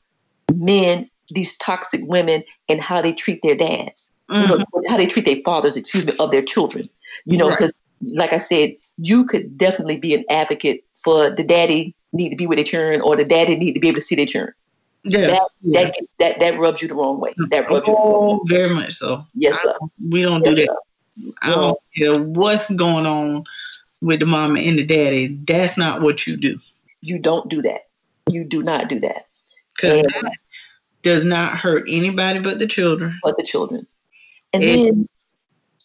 men, 0.53 1.09
these 1.29 1.57
toxic 1.59 2.01
women, 2.05 2.43
and 2.69 2.81
how 2.81 3.03
they 3.03 3.13
treat 3.13 3.43
their 3.43 3.57
dads, 3.57 4.11
you 4.31 4.47
know, 4.47 4.65
how 4.89 4.97
they 4.97 5.07
treat 5.07 5.25
their 5.25 5.43
fathers, 5.45 5.77
excuse 5.77 6.07
me, 6.07 6.15
of 6.19 6.31
their 6.31 6.43
children. 6.43 6.89
You 7.27 7.37
know, 7.37 7.51
because 7.51 7.73
like 8.01 8.33
I 8.33 8.39
said, 8.39 8.75
you 8.99 9.25
could 9.25 9.57
definitely 9.57 9.97
be 9.97 10.15
an 10.15 10.25
advocate 10.31 10.85
for 10.97 11.31
the 11.31 11.45
daddy 11.45 11.95
need 12.13 12.31
to 12.31 12.37
be 12.37 12.47
with 12.47 12.57
their 12.57 12.65
children, 12.65 13.01
or 13.01 13.17
the 13.17 13.25
daddy 13.25 13.57
need 13.57 13.73
to 13.75 13.81
be 13.81 13.89
able 13.89 14.01
to 14.01 14.05
see 14.05 14.15
their 14.15 14.27
children. 14.27 14.55
Yeah. 15.05 15.21
That, 15.21 15.43
that 15.63 15.95
that 16.19 16.41
that 16.41 16.59
rubs 16.59 16.83
you 16.83 16.89
the 16.89 16.95
wrong 16.95 17.21
way. 17.21 17.31
Mm-hmm. 17.31 17.49
That 17.51 17.71
rubs 17.71 17.89
you. 17.89 17.95
The 17.95 17.99
wrong 17.99 18.13
oh, 18.13 18.35
way. 18.35 18.41
Oh, 18.41 18.45
very 18.47 18.71
much 18.71 18.95
so. 18.95 19.27
Yes, 19.35 19.59
I- 19.61 19.63
sir. 19.63 19.77
we 20.11 20.23
don't 20.23 20.45
do 20.45 20.55
that. 20.55 20.77
I 21.43 21.51
don't 21.51 21.79
care 21.97 22.19
what's 22.19 22.71
going 22.73 23.05
on 23.05 23.45
with 24.01 24.21
the 24.21 24.27
mama 24.27 24.61
and 24.61 24.79
the 24.79 24.87
daddy. 24.87 25.39
That's 25.47 25.77
not 25.77 26.01
what 26.01 26.27
you 26.27 26.37
do. 26.37 26.59
You 27.03 27.19
don't 27.19 27.49
do 27.49 27.61
that. 27.63 27.89
You 28.29 28.45
do 28.45 28.63
not 28.63 28.89
do 28.89 28.99
that. 29.01 29.27
Because 29.75 30.03
that 30.03 30.33
does 31.03 31.25
not 31.25 31.53
hurt 31.53 31.85
anybody 31.89 32.39
but 32.39 32.59
the 32.59 32.67
children. 32.67 33.19
But 33.23 33.37
the 33.37 33.43
children. 33.43 33.87
And 34.53 34.63
It- 34.63 34.67
then 34.67 35.09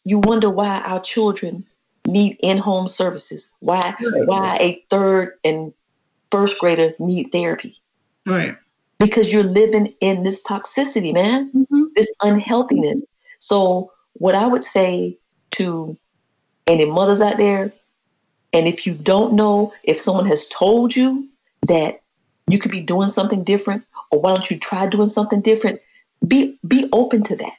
you 0.04 0.20
wonder 0.20 0.50
why 0.50 0.82
our 0.82 1.02
children 1.02 1.66
need 2.06 2.38
in-home 2.42 2.88
services. 2.88 3.50
Why 3.60 3.96
why 4.00 4.58
a 4.60 4.84
third 4.90 5.34
and 5.44 5.74
first 6.32 6.60
grader 6.60 6.94
need 7.00 7.32
therapy? 7.32 7.78
Right. 8.26 8.58
Because 9.00 9.32
you're 9.32 9.44
living 9.44 9.94
in 10.00 10.24
this 10.24 10.42
toxicity, 10.44 11.14
man. 11.14 11.52
Mm-hmm. 11.52 11.84
This 11.96 12.12
unhealthiness. 12.22 13.04
So 13.40 13.92
what 14.14 14.36
I 14.36 14.48
would 14.48 14.64
say 14.64 15.18
to 15.52 15.98
any 16.68 16.86
mothers 16.86 17.22
out 17.22 17.38
there, 17.38 17.72
and 18.54 18.68
if 18.68 18.88
you 18.88 18.94
don't 18.94 19.34
know 19.34 19.74
if 19.84 20.00
someone 20.00 20.26
has 20.26 20.48
told 20.48 20.96
you 20.96 21.28
that 21.68 22.02
you 22.48 22.60
could 22.60 22.72
be 22.72 22.82
doing 22.82 23.08
something 23.10 23.44
different, 23.44 23.84
or 24.12 24.22
why 24.22 24.34
don't 24.34 24.50
you 24.50 24.58
try 24.58 24.88
doing 24.88 25.10
something 25.10 25.42
different, 25.42 25.82
be 26.26 26.58
be 26.66 26.88
open 26.94 27.24
to 27.24 27.36
that 27.36 27.54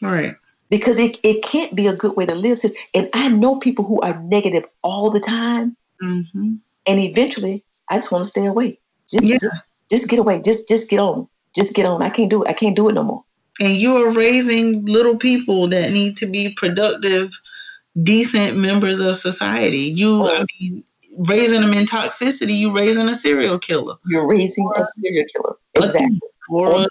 Right. 0.00 0.36
Because 0.70 0.98
it, 0.98 1.18
it 1.22 1.42
can't 1.42 1.74
be 1.74 1.86
a 1.86 1.94
good 1.94 2.16
way 2.16 2.26
to 2.26 2.34
live. 2.34 2.58
Sis. 2.58 2.74
And 2.94 3.08
I 3.14 3.28
know 3.28 3.58
people 3.58 3.84
who 3.84 4.00
are 4.00 4.20
negative 4.22 4.64
all 4.82 5.10
the 5.10 5.20
time, 5.20 5.76
Mm-hmm. 6.00 6.54
and 6.86 7.00
eventually 7.00 7.64
I 7.90 7.96
just 7.96 8.12
want 8.12 8.22
to 8.22 8.30
stay 8.30 8.46
away. 8.46 8.78
Just, 9.10 9.24
Yeah. 9.24 9.38
just 9.38 9.56
just 9.90 10.08
get 10.08 10.18
away. 10.20 10.40
Just 10.44 10.68
just 10.68 10.88
get 10.88 11.00
on. 11.00 11.26
Just 11.56 11.74
get 11.74 11.86
on. 11.86 12.02
I 12.02 12.10
can't 12.10 12.30
do 12.30 12.44
it. 12.44 12.48
I 12.48 12.52
can't 12.52 12.76
do 12.76 12.88
it 12.88 12.92
no 12.94 13.02
more. 13.02 13.24
And 13.58 13.76
you 13.76 13.96
are 13.96 14.10
raising 14.10 14.84
little 14.86 15.16
people 15.16 15.66
that 15.70 15.90
need 15.90 16.16
to 16.18 16.26
be 16.26 16.50
productive, 16.54 17.32
decent 18.04 18.56
members 18.56 19.00
of 19.00 19.16
society. 19.16 19.78
You, 19.80 20.28
I 20.28 20.44
mean, 20.60 20.84
raising 21.16 21.62
them 21.62 21.74
in 21.74 21.86
toxicity, 21.86 22.56
you 22.56 22.72
raising 22.72 23.08
a 23.08 23.14
serial 23.16 23.58
killer. 23.58 23.96
You're 24.06 24.26
raising 24.26 24.70
a 24.76 24.84
serial 24.84 25.26
killer. 25.34 25.56
Exactly. 25.74 26.20
Or, 26.48 26.82
a, 26.82 26.86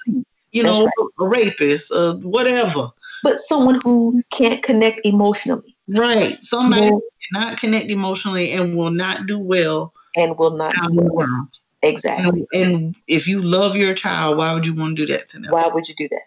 you 0.57 0.63
That's 0.63 0.79
know, 0.79 0.85
right. 0.85 1.09
a 1.19 1.27
rapist, 1.27 1.91
uh, 1.91 2.15
whatever. 2.15 2.89
But 3.23 3.39
someone 3.39 3.79
who 3.81 4.21
can't 4.31 4.63
connect 4.63 5.01
emotionally. 5.05 5.75
Right. 5.87 6.43
Somebody 6.43 6.87
who 6.87 7.03
cannot 7.31 7.57
connect 7.57 7.89
emotionally 7.89 8.51
and 8.51 8.75
will 8.75 8.91
not 8.91 9.27
do 9.27 9.37
well 9.37 9.93
and 10.15 10.37
will 10.37 10.57
not 10.57 10.75
in 10.89 10.95
the 10.95 11.03
world. 11.03 11.47
Exactly. 11.83 12.45
And, 12.53 12.63
and 12.63 12.95
if 13.07 13.27
you 13.27 13.41
love 13.41 13.75
your 13.75 13.93
child, 13.93 14.37
why 14.37 14.53
would 14.53 14.65
you 14.65 14.73
want 14.73 14.97
to 14.97 15.05
do 15.05 15.13
that 15.13 15.29
to 15.29 15.39
them? 15.39 15.51
Why 15.51 15.67
would 15.67 15.87
you 15.87 15.95
do 15.95 16.07
that? 16.09 16.23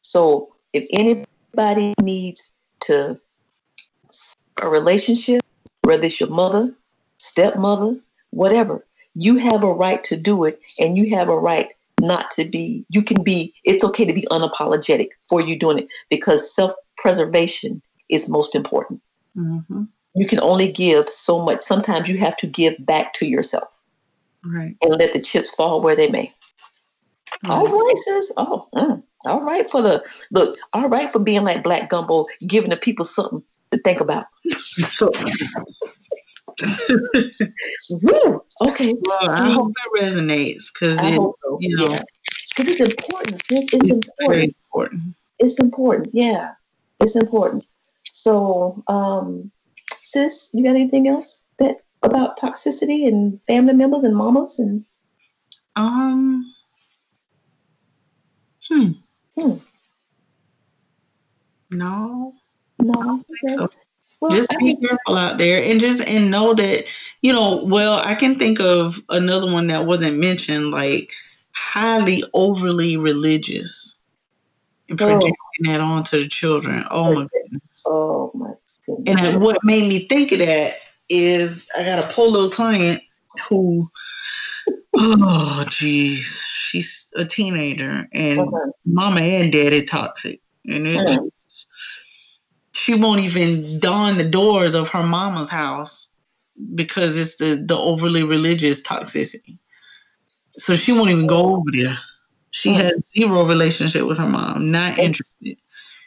So 0.00 0.54
if 0.72 0.86
anybody 0.90 1.94
needs 2.00 2.50
to 2.80 3.20
a 4.60 4.68
relationship, 4.68 5.42
whether 5.82 6.06
it's 6.06 6.18
your 6.18 6.30
mother, 6.30 6.74
stepmother, 7.18 7.96
whatever, 8.30 8.84
you 9.14 9.36
have 9.36 9.62
a 9.62 9.72
right 9.72 10.02
to 10.04 10.16
do 10.16 10.44
it 10.44 10.60
and 10.78 10.96
you 10.96 11.14
have 11.16 11.28
a 11.28 11.38
right 11.38 11.68
not 12.00 12.30
to 12.32 12.44
be 12.44 12.84
you 12.88 13.02
can 13.02 13.22
be 13.22 13.54
it's 13.64 13.84
okay 13.84 14.04
to 14.04 14.12
be 14.12 14.26
unapologetic 14.30 15.08
for 15.28 15.40
you 15.40 15.58
doing 15.58 15.78
it 15.78 15.88
because 16.10 16.54
self-preservation 16.54 17.82
is 18.08 18.28
most 18.28 18.54
important. 18.54 19.00
Mm-hmm. 19.36 19.84
You 20.14 20.26
can 20.26 20.40
only 20.40 20.70
give 20.72 21.08
so 21.08 21.40
much. 21.42 21.62
Sometimes 21.62 22.08
you 22.08 22.18
have 22.18 22.36
to 22.38 22.46
give 22.46 22.74
back 22.84 23.12
to 23.14 23.26
yourself 23.26 23.68
Right. 24.44 24.76
and 24.82 24.96
let 24.98 25.12
the 25.12 25.20
chips 25.20 25.50
fall 25.50 25.80
where 25.80 25.96
they 25.96 26.08
may. 26.08 26.32
All 27.44 27.66
right, 27.66 27.98
sis. 27.98 28.32
Oh, 28.36 28.66
mm. 28.74 29.02
all 29.26 29.40
right 29.40 29.68
for 29.68 29.82
the 29.82 30.02
look. 30.30 30.58
All 30.72 30.88
right 30.88 31.10
for 31.10 31.18
being 31.18 31.44
like 31.44 31.62
Black 31.62 31.90
Gumbo, 31.90 32.26
giving 32.46 32.70
the 32.70 32.76
people 32.76 33.04
something 33.04 33.42
to 33.72 33.78
think 33.78 34.00
about. 34.00 34.26
Woo. 38.02 38.42
Okay. 38.66 38.94
Well, 39.00 39.30
I 39.30 39.50
hope 39.50 39.72
it 39.72 40.02
resonates 40.02 40.64
because 40.72 40.98
it, 40.98 41.14
so. 41.14 41.36
you 41.60 41.76
know, 41.76 41.88
Yeah. 41.88 42.02
because 42.50 42.68
it's 42.68 42.80
important. 42.80 43.44
Sis. 43.46 43.66
It's 43.72 43.90
important. 43.90 44.28
Very 44.28 44.44
important. 44.44 45.02
It's 45.38 45.58
important. 45.58 46.10
Yeah, 46.12 46.52
it's 47.00 47.16
important. 47.16 47.64
So, 48.12 48.82
um, 48.88 49.50
sis, 50.02 50.50
you 50.52 50.64
got 50.64 50.70
anything 50.70 51.08
else 51.08 51.44
that 51.58 51.76
about 52.02 52.38
toxicity 52.38 53.06
and 53.06 53.40
family 53.46 53.74
members 53.74 54.04
and 54.04 54.16
mamas 54.16 54.58
and 54.58 54.84
Um. 55.76 56.52
Hmm. 58.68 58.90
Hmm. 59.36 59.54
No. 61.70 62.34
no? 62.80 63.24
Okay. 63.44 63.54
so. 63.54 63.68
Well, 64.20 64.32
just 64.32 64.48
be 64.58 64.76
careful 64.76 65.16
out 65.16 65.38
there 65.38 65.62
and 65.62 65.78
just 65.78 66.00
and 66.00 66.30
know 66.30 66.52
that 66.54 66.86
you 67.22 67.32
know 67.32 67.62
well 67.64 68.02
i 68.04 68.14
can 68.16 68.36
think 68.38 68.58
of 68.60 69.00
another 69.10 69.46
one 69.50 69.68
that 69.68 69.86
wasn't 69.86 70.18
mentioned 70.18 70.72
like 70.72 71.12
highly 71.52 72.24
overly 72.34 72.96
religious 72.96 73.96
and 74.88 75.00
Oh. 75.00 75.04
projecting 75.06 75.32
that 75.64 75.80
onto 75.80 76.20
the 76.20 76.28
children 76.28 76.84
oh 76.90 77.14
my 77.14 77.26
goodness 77.32 77.84
oh 77.86 78.32
my 78.34 78.50
and 78.88 79.06
goodness. 79.06 79.20
I- 79.34 79.36
what 79.36 79.58
made 79.62 79.88
me 79.88 80.08
think 80.08 80.32
of 80.32 80.40
that 80.40 80.74
is 81.08 81.66
i 81.78 81.84
got 81.84 82.04
a 82.04 82.12
polo 82.12 82.50
client 82.50 83.00
who 83.48 83.88
oh 84.96 85.64
geez 85.70 86.24
she's 86.54 87.08
a 87.14 87.24
teenager 87.24 88.08
and 88.12 88.40
Okay. 88.40 88.70
mama 88.84 89.20
and 89.20 89.52
daddy 89.52 89.84
toxic 89.84 90.40
and 90.66 90.86
it 90.88 91.06
Mm. 91.06 91.30
She 92.78 92.94
won't 92.94 93.20
even 93.20 93.80
don 93.80 94.16
the 94.16 94.24
doors 94.24 94.74
of 94.74 94.88
her 94.90 95.02
mama's 95.02 95.48
house 95.48 96.10
because 96.74 97.16
it's 97.16 97.36
the 97.36 97.62
the 97.66 97.76
overly 97.76 98.22
religious 98.22 98.80
toxicity. 98.80 99.58
So 100.58 100.74
she 100.74 100.92
won't 100.92 101.10
even 101.10 101.26
go 101.26 101.56
over 101.56 101.70
there. 101.72 101.98
She 102.50 102.72
has 102.74 102.94
zero 103.14 103.46
relationship 103.46 104.06
with 104.06 104.18
her 104.18 104.28
mom. 104.28 104.70
Not 104.70 104.98
interested. 104.98 105.56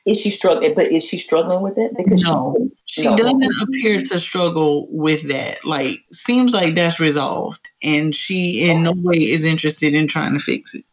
Is 0.06 0.20
she 0.20 0.32
struggling? 0.32 0.74
But 0.74 0.92
is 0.92 1.04
she 1.04 1.18
struggling 1.18 1.62
with 1.62 1.78
it? 1.78 1.96
Because 1.96 2.24
No, 2.24 2.58
she, 2.86 3.04
She 3.04 3.16
doesn't 3.16 3.62
appear 3.62 4.02
to 4.02 4.20
struggle 4.20 4.88
with 4.90 5.28
that. 5.30 5.64
Like 5.64 6.00
seems 6.12 6.54
like 6.54 6.76
that's 6.76 7.00
resolved, 7.00 7.70
and 7.84 8.16
she 8.16 8.70
in 8.70 8.84
no 8.84 8.94
way 8.96 9.18
is 9.18 9.46
interested 9.46 9.94
in 9.94 10.08
trying 10.08 10.34
to 10.34 10.40
fix 10.40 10.74
it. 10.74 10.86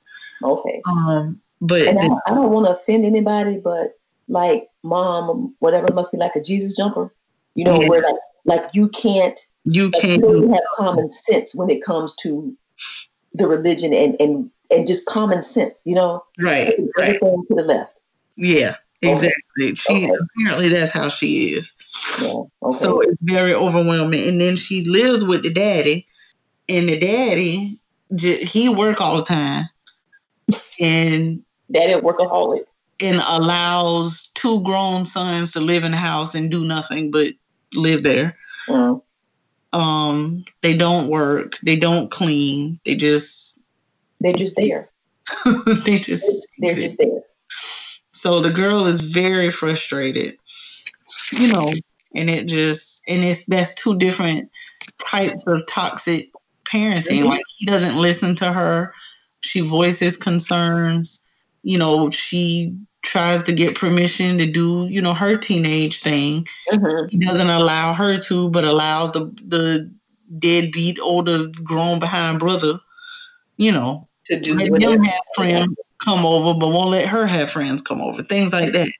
Okay. 0.43 0.83
Um, 0.87 1.41
but 1.61 1.89
And 1.89 1.99
I, 1.99 2.09
I 2.27 2.35
don't 2.35 2.51
want 2.51 2.67
to 2.67 2.79
offend 2.79 3.05
anybody, 3.05 3.59
but 3.59 3.98
like 4.29 4.69
mom, 4.83 5.55
whatever 5.59 5.93
must 5.93 6.13
be 6.13 6.19
like 6.19 6.37
a 6.37 6.43
Jesus 6.43 6.77
jumper. 6.77 7.15
You 7.55 7.65
know, 7.65 7.81
Yeah. 7.81 7.89
where 7.89 8.03
like 8.03 8.15
like 8.45 8.71
you 8.73 8.89
can't 8.89 9.39
you 9.65 9.91
can't 9.91 10.23
you 10.23 10.41
don't 10.41 10.51
have 10.51 10.63
common 10.77 11.11
sense 11.11 11.55
when 11.55 11.71
it 11.71 11.83
comes 11.83 12.15
to 12.23 12.57
the 13.35 13.49
religion 13.49 13.93
and 13.93 14.17
and 14.21 14.51
and 14.71 14.87
just 14.87 15.07
common 15.07 15.43
sense. 15.43 15.83
You 15.85 15.97
know, 15.97 16.25
right, 16.39 16.67
right. 16.97 17.17
everything 17.17 17.45
to 17.49 17.55
the 17.55 17.63
left. 17.63 17.93
Yeah, 18.37 18.77
Okay. 19.05 19.15
exactly. 19.15 19.75
She 19.75 20.05
Okay. 20.05 20.15
apparently 20.37 20.69
that's 20.69 20.93
how 20.93 21.09
she 21.09 21.55
is. 21.55 21.73
Yeah. 22.21 22.43
Okay. 22.63 22.77
So 22.79 23.01
it's 23.01 23.17
very 23.23 23.55
overwhelming. 23.55 24.29
And 24.29 24.41
then 24.41 24.57
she 24.57 24.85
lives 24.85 25.25
with 25.25 25.43
the 25.43 25.53
daddy, 25.53 26.07
and 26.69 26.89
the 26.89 26.99
daddy 26.99 27.81
he 28.21 28.69
work 28.69 29.01
all 29.01 29.17
the 29.17 29.25
time, 29.25 29.69
and 30.81 31.43
daddy 31.71 31.93
a 31.93 32.01
workaholic. 32.01 32.65
And 33.01 33.23
allows 33.27 34.29
two 34.35 34.61
grown 34.63 35.07
sons 35.07 35.53
to 35.53 35.61
live 35.61 35.85
in 35.85 35.93
the 35.93 35.97
house 35.97 36.35
and 36.35 36.51
do 36.51 36.65
nothing 36.65 37.11
but 37.11 37.33
live 37.75 38.03
there. 38.03 38.37
Mm. 38.69 39.03
Um, 39.73 40.45
they 40.63 40.77
don't 40.77 41.09
work. 41.09 41.59
They 41.63 41.77
don't 41.77 42.11
clean. 42.11 42.81
They 42.85 42.97
just 42.97 43.59
They're 44.21 44.33
just 44.33 44.57
there. 44.57 44.91
they 45.85 45.99
just 45.99 46.47
They're 46.59 46.73
just 46.73 46.99
there. 46.99 47.23
So 48.13 48.41
the 48.41 48.51
girl 48.51 48.87
is 48.87 49.01
very 49.01 49.51
frustrated, 49.51 50.39
you 51.31 51.53
know, 51.53 51.73
and 52.15 52.29
it 52.29 52.47
just 52.47 53.03
and 53.07 53.23
it's 53.23 53.45
that's 53.45 53.75
two 53.75 53.97
different 53.99 54.51
types 54.99 55.47
of 55.47 55.67
toxic 55.69 56.31
parenting. 56.65 57.23
Mhm. 57.23 57.29
Like 57.29 57.45
he 57.59 57.67
doesn't 57.67 57.97
listen 57.97 58.35
to 58.37 58.53
her. 58.53 58.93
She 59.41 59.61
voices 59.61 60.17
concerns. 60.17 61.21
You 61.63 61.79
know, 61.79 62.11
she 62.11 62.75
tries 63.03 63.43
to 63.45 63.53
get 63.53 63.77
permission 63.77 64.39
to 64.39 64.47
do, 64.47 64.87
you 64.91 65.01
know, 65.01 65.15
her 65.15 65.37
teenage 65.37 66.01
thing. 66.01 66.47
Mhm. 66.73 67.11
He 67.11 67.19
doesn't 67.19 67.49
allow 67.49 67.93
her 67.95 68.19
to, 68.19 68.51
but 68.51 68.65
allows 68.65 69.13
the 69.13 69.33
the 69.47 69.91
deadbeat 70.39 70.99
older 71.01 71.47
grown 71.65 71.99
behind 72.01 72.39
brother, 72.39 72.79
you 73.57 73.73
know, 73.73 74.09
To 74.27 74.39
do 74.39 74.55
let 74.55 74.83
him 74.83 75.03
have 75.03 75.21
friends 75.35 75.75
come 76.05 76.27
over, 76.27 76.59
but 76.59 76.69
won't 76.69 76.91
let 76.91 77.07
her 77.07 77.27
have 77.27 77.51
friends 77.51 77.83
come 77.83 78.01
over. 78.01 78.23
Things 78.23 78.53
like 78.53 78.73
that. 78.73 78.91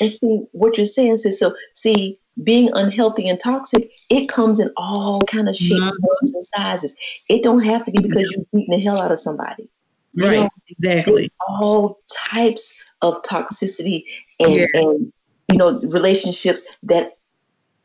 And 0.00 0.12
see 0.12 0.44
what 0.52 0.76
you're 0.76 0.86
saying, 0.86 1.16
sis. 1.18 1.38
So 1.38 1.54
see, 1.74 2.18
being 2.42 2.70
unhealthy 2.74 3.28
and 3.28 3.38
toxic, 3.40 3.92
it 4.10 4.28
comes 4.28 4.60
in 4.60 4.70
all 4.76 5.20
kind 5.22 5.48
of 5.48 5.56
shapes, 5.56 5.72
Mhm. 5.72 5.94
and 6.20 6.46
sizes. 6.46 6.94
It 7.28 7.42
don't 7.42 7.64
have 7.64 7.84
to 7.86 7.92
be 7.92 8.02
because 8.02 8.32
you're 8.32 8.44
beating 8.52 8.76
the 8.76 8.80
hell 8.80 9.00
out 9.00 9.12
of 9.12 9.20
somebody. 9.20 9.68
You 10.14 10.24
Right. 10.24 10.40
know, 10.40 10.48
Exactly. 10.68 11.30
all 11.48 12.00
types 12.12 12.76
of 13.02 13.22
toxicity 13.22 14.04
and, 14.40 14.54
Yeah. 14.54 14.66
and 14.74 15.12
you 15.50 15.58
know 15.58 15.80
relationships 15.92 16.66
that 16.84 17.12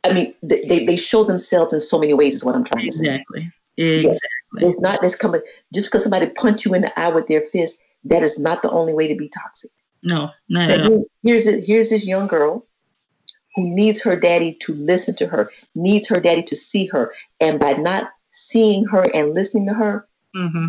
I 0.04 0.14
mean 0.14 0.34
they, 0.42 0.86
they 0.86 0.96
show 0.96 1.24
themselves 1.24 1.74
in 1.74 1.80
so 1.80 2.00
many 2.00 2.14
ways 2.14 2.36
is 2.36 2.44
what 2.44 2.56
I'm 2.56 2.64
trying 2.64 2.86
to 2.86 2.92
say. 2.92 3.06
Exactly. 3.06 3.52
Exactly. 3.78 4.20
It's 4.70 4.80
not 4.82 5.02
just 5.02 5.20
coming 5.20 5.42
just 5.74 5.88
because 5.88 6.04
somebody 6.04 6.30
punch 6.30 6.66
you 6.66 6.74
in 6.74 6.82
the 6.82 7.00
eye 7.00 7.10
with 7.10 7.28
their 7.28 7.42
fist, 7.42 7.80
that 8.06 8.24
is 8.24 8.38
not 8.40 8.62
the 8.62 8.70
only 8.72 8.94
way 8.94 9.08
to 9.08 9.16
be 9.16 9.30
toxic. 9.30 9.72
No, 10.04 10.30
not 10.50 10.70
Now, 10.70 10.74
at 10.76 10.86
all. 10.86 11.06
here's 11.24 11.46
it. 11.48 11.64
Here's 11.66 11.90
this 11.90 12.06
young 12.06 12.28
girl 12.28 12.66
who 13.56 13.68
needs 13.70 14.02
her 14.02 14.16
daddy 14.16 14.54
to 14.62 14.74
listen 14.74 15.16
to 15.16 15.28
her, 15.28 15.52
needs 15.76 16.08
her 16.08 16.20
daddy 16.20 16.44
to 16.44 16.56
see 16.56 16.86
her, 16.88 17.14
and 17.40 17.60
by 17.60 17.74
not 17.74 18.10
seeing 18.32 18.86
her 18.86 19.10
and 19.14 19.34
listening 19.34 19.68
to 19.68 19.74
her, 19.74 20.08
hmm 20.36 20.66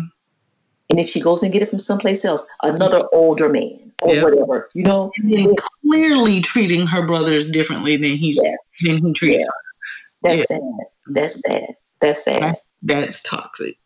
and 0.91 0.99
if 0.99 1.09
she 1.09 1.19
goes 1.21 1.41
and 1.41 1.51
get 1.53 1.61
it 1.63 1.69
from 1.69 1.79
someplace 1.79 2.23
else, 2.25 2.45
another 2.63 3.07
older 3.13 3.47
man 3.49 3.91
or 4.03 4.13
Yep. 4.13 4.23
whatever, 4.25 4.69
you 4.73 4.83
know, 4.83 5.09
And 5.17 5.33
then 5.33 5.55
clearly 5.89 6.41
treating 6.41 6.85
her 6.85 7.01
brothers 7.07 7.49
differently 7.49 7.95
than 7.95 8.11
he's 8.11 8.37
Yeah. 8.43 8.51
than 8.83 8.97
he 9.05 9.13
treats 9.13 9.39
Yeah. 9.39 9.45
her. 9.45 9.53
that's 10.23 10.37
Yeah. 10.37 10.45
sad. 10.45 10.61
That's 11.07 11.41
sad. 11.41 11.67
That's 12.01 12.23
sad. 12.23 12.41
That- 12.41 12.57
That's 12.83 13.23
toxic. 13.23 13.77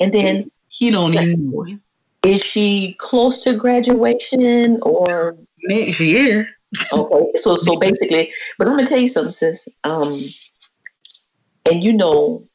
And 0.00 0.12
then 0.12 0.50
He 0.68 0.90
don't 0.90 1.14
even 1.14 1.50
know 1.50 1.64
it. 1.64 1.78
is 2.22 2.42
she 2.42 2.94
close 2.98 3.42
to 3.44 3.54
graduation 3.54 4.78
or 4.82 5.36
Next 5.68 6.00
year. 6.00 6.48
okay? 6.92 7.30
So 7.40 7.56
so 7.56 7.76
basically, 7.86 8.32
but 8.58 8.68
I'm 8.68 8.76
gonna 8.76 8.86
tell 8.88 8.98
you 9.00 9.08
something, 9.08 9.32
sis. 9.32 9.66
Um, 9.84 10.16
and 11.70 11.82
you 11.82 11.92
know, 11.92 12.46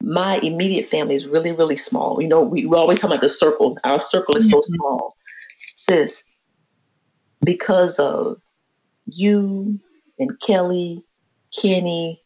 my 0.00 0.38
immediate 0.38 0.88
family 0.88 1.14
is 1.14 1.26
really 1.26 1.52
really 1.52 1.76
small. 1.76 2.20
You 2.20 2.28
know, 2.28 2.40
we 2.40 2.66
we 2.66 2.76
always 2.76 2.98
talk 2.98 3.10
about 3.10 3.22
the 3.22 3.30
circle. 3.30 3.78
Our 3.84 4.00
circle 4.00 4.36
is 4.36 4.50
so 4.50 4.58
mm-hmm. 4.58 4.74
small, 4.74 5.16
sis. 5.76 6.24
Because 7.42 7.98
of 7.98 8.40
you 9.06 9.78
and 10.18 10.38
Kelly, 10.40 11.02
Kenny, 11.58 12.22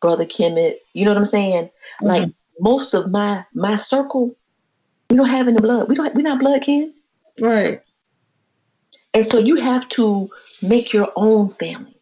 brother 0.00 0.24
Kemet, 0.24 0.76
you 0.94 1.04
know 1.04 1.10
what 1.10 1.18
I'm 1.18 1.24
saying? 1.24 1.64
Mm-hmm. 1.64 2.06
Like 2.06 2.30
most 2.60 2.94
of 2.94 3.10
my 3.10 3.44
my 3.54 3.76
circle, 3.76 4.36
we 5.10 5.16
don't 5.16 5.28
have 5.28 5.48
any 5.48 5.60
blood. 5.60 5.88
We 5.88 5.94
don't. 5.94 6.14
We're 6.14 6.22
not 6.22 6.40
blood 6.40 6.62
kin. 6.62 6.92
Right. 7.40 7.80
And 9.12 9.24
so 9.24 9.38
you 9.38 9.56
have 9.56 9.88
to 9.90 10.28
make 10.62 10.92
your 10.92 11.12
own 11.16 11.50
family. 11.50 11.93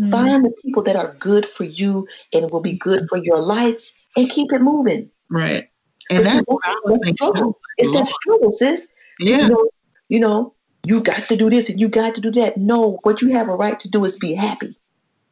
Mm-hmm. 0.00 0.10
Find 0.10 0.44
the 0.44 0.52
people 0.62 0.82
that 0.84 0.96
are 0.96 1.14
good 1.18 1.46
for 1.46 1.64
you 1.64 2.06
and 2.32 2.50
will 2.50 2.60
be 2.60 2.74
good 2.74 3.08
for 3.08 3.18
your 3.18 3.42
life 3.42 3.90
and 4.16 4.30
keep 4.30 4.52
it 4.52 4.60
moving. 4.60 5.10
Right. 5.30 5.68
And 6.10 6.24
that's 6.24 6.44
what 6.46 6.62
I 6.64 6.76
was 6.84 6.98
thinking. 6.98 7.16
struggle. 7.16 7.58
It's 7.76 7.92
that 7.92 8.06
struggle, 8.06 8.50
sis. 8.52 8.88
Yeah. 9.20 9.38
You 9.38 9.48
know, 9.48 9.70
you 10.08 10.20
know, 10.20 10.54
you 10.86 11.02
got 11.02 11.22
to 11.22 11.36
do 11.36 11.50
this 11.50 11.68
and 11.68 11.80
you 11.80 11.88
got 11.88 12.14
to 12.14 12.20
do 12.20 12.30
that. 12.32 12.56
No, 12.56 12.98
what 13.02 13.20
you 13.20 13.30
have 13.32 13.48
a 13.48 13.54
right 13.54 13.78
to 13.80 13.88
do 13.88 14.04
is 14.04 14.18
be 14.18 14.34
happy. 14.34 14.78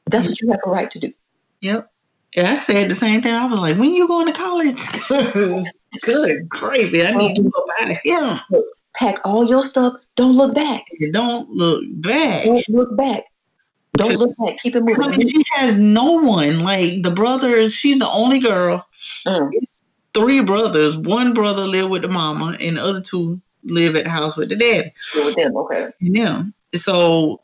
That's 0.06 0.26
what 0.26 0.40
you 0.40 0.51
have 0.51 0.60
a 0.66 0.70
right 0.70 0.90
to 0.90 0.98
do. 0.98 1.12
Yep. 1.60 1.90
Yeah, 2.36 2.51
I 2.52 2.56
said 2.56 2.90
the 2.90 2.94
same 2.94 3.22
thing. 3.22 3.32
I 3.32 3.47
was 3.47 3.60
like, 3.60 3.78
when 3.78 3.94
you 3.94 4.06
going 4.06 4.26
to 4.26 4.32
college? 4.32 4.80
Good 6.02 6.48
gravy. 6.48 7.06
I 7.06 7.12
need 7.12 7.36
to 7.36 7.43
go 7.43 7.64
of 7.80 7.98
here. 8.02 8.40
Pack 8.94 9.20
all 9.24 9.47
your 9.47 9.62
stuff. 9.62 9.94
Don't 10.16 10.34
look 10.34 10.55
back. 10.55 10.84
Don't 11.12 11.48
look 11.51 11.84
back. 11.86 12.44
Don't 12.44 12.68
look 12.68 12.97
back. 12.97 13.24
Don't 13.97 14.16
look 14.16 14.36
back. 14.36 14.59
Keep 14.59 14.77
it 14.77 14.78
I 14.78 14.82
mean, 14.82 14.97
moving. 14.98 15.28
she 15.28 15.43
has 15.52 15.78
no 15.78 16.12
one. 16.12 16.60
Like 16.60 17.02
the 17.02 17.10
brothers, 17.10 17.73
she's 17.73 17.98
the 17.98 18.09
only 18.09 18.39
girl. 18.39 18.86
Mm. 19.27 19.51
Three 20.14 20.40
brothers. 20.40 20.97
One 20.97 21.35
brother 21.35 21.62
live 21.62 21.90
with 21.90 22.02
the 22.02 22.09
mama, 22.09 22.56
and 22.60 22.77
the 22.77 22.82
other 22.82 23.01
two 23.01 23.40
live 23.64 23.97
at 23.97 24.05
the 24.05 24.10
house 24.10 24.36
with 24.36 24.48
the 24.48 24.56
daddy. 24.56 24.93
With 25.14 25.36
them. 25.36 25.56
Okay. 25.56 25.90
And 26.01 26.16
them. 26.16 26.55
So, 26.74 27.43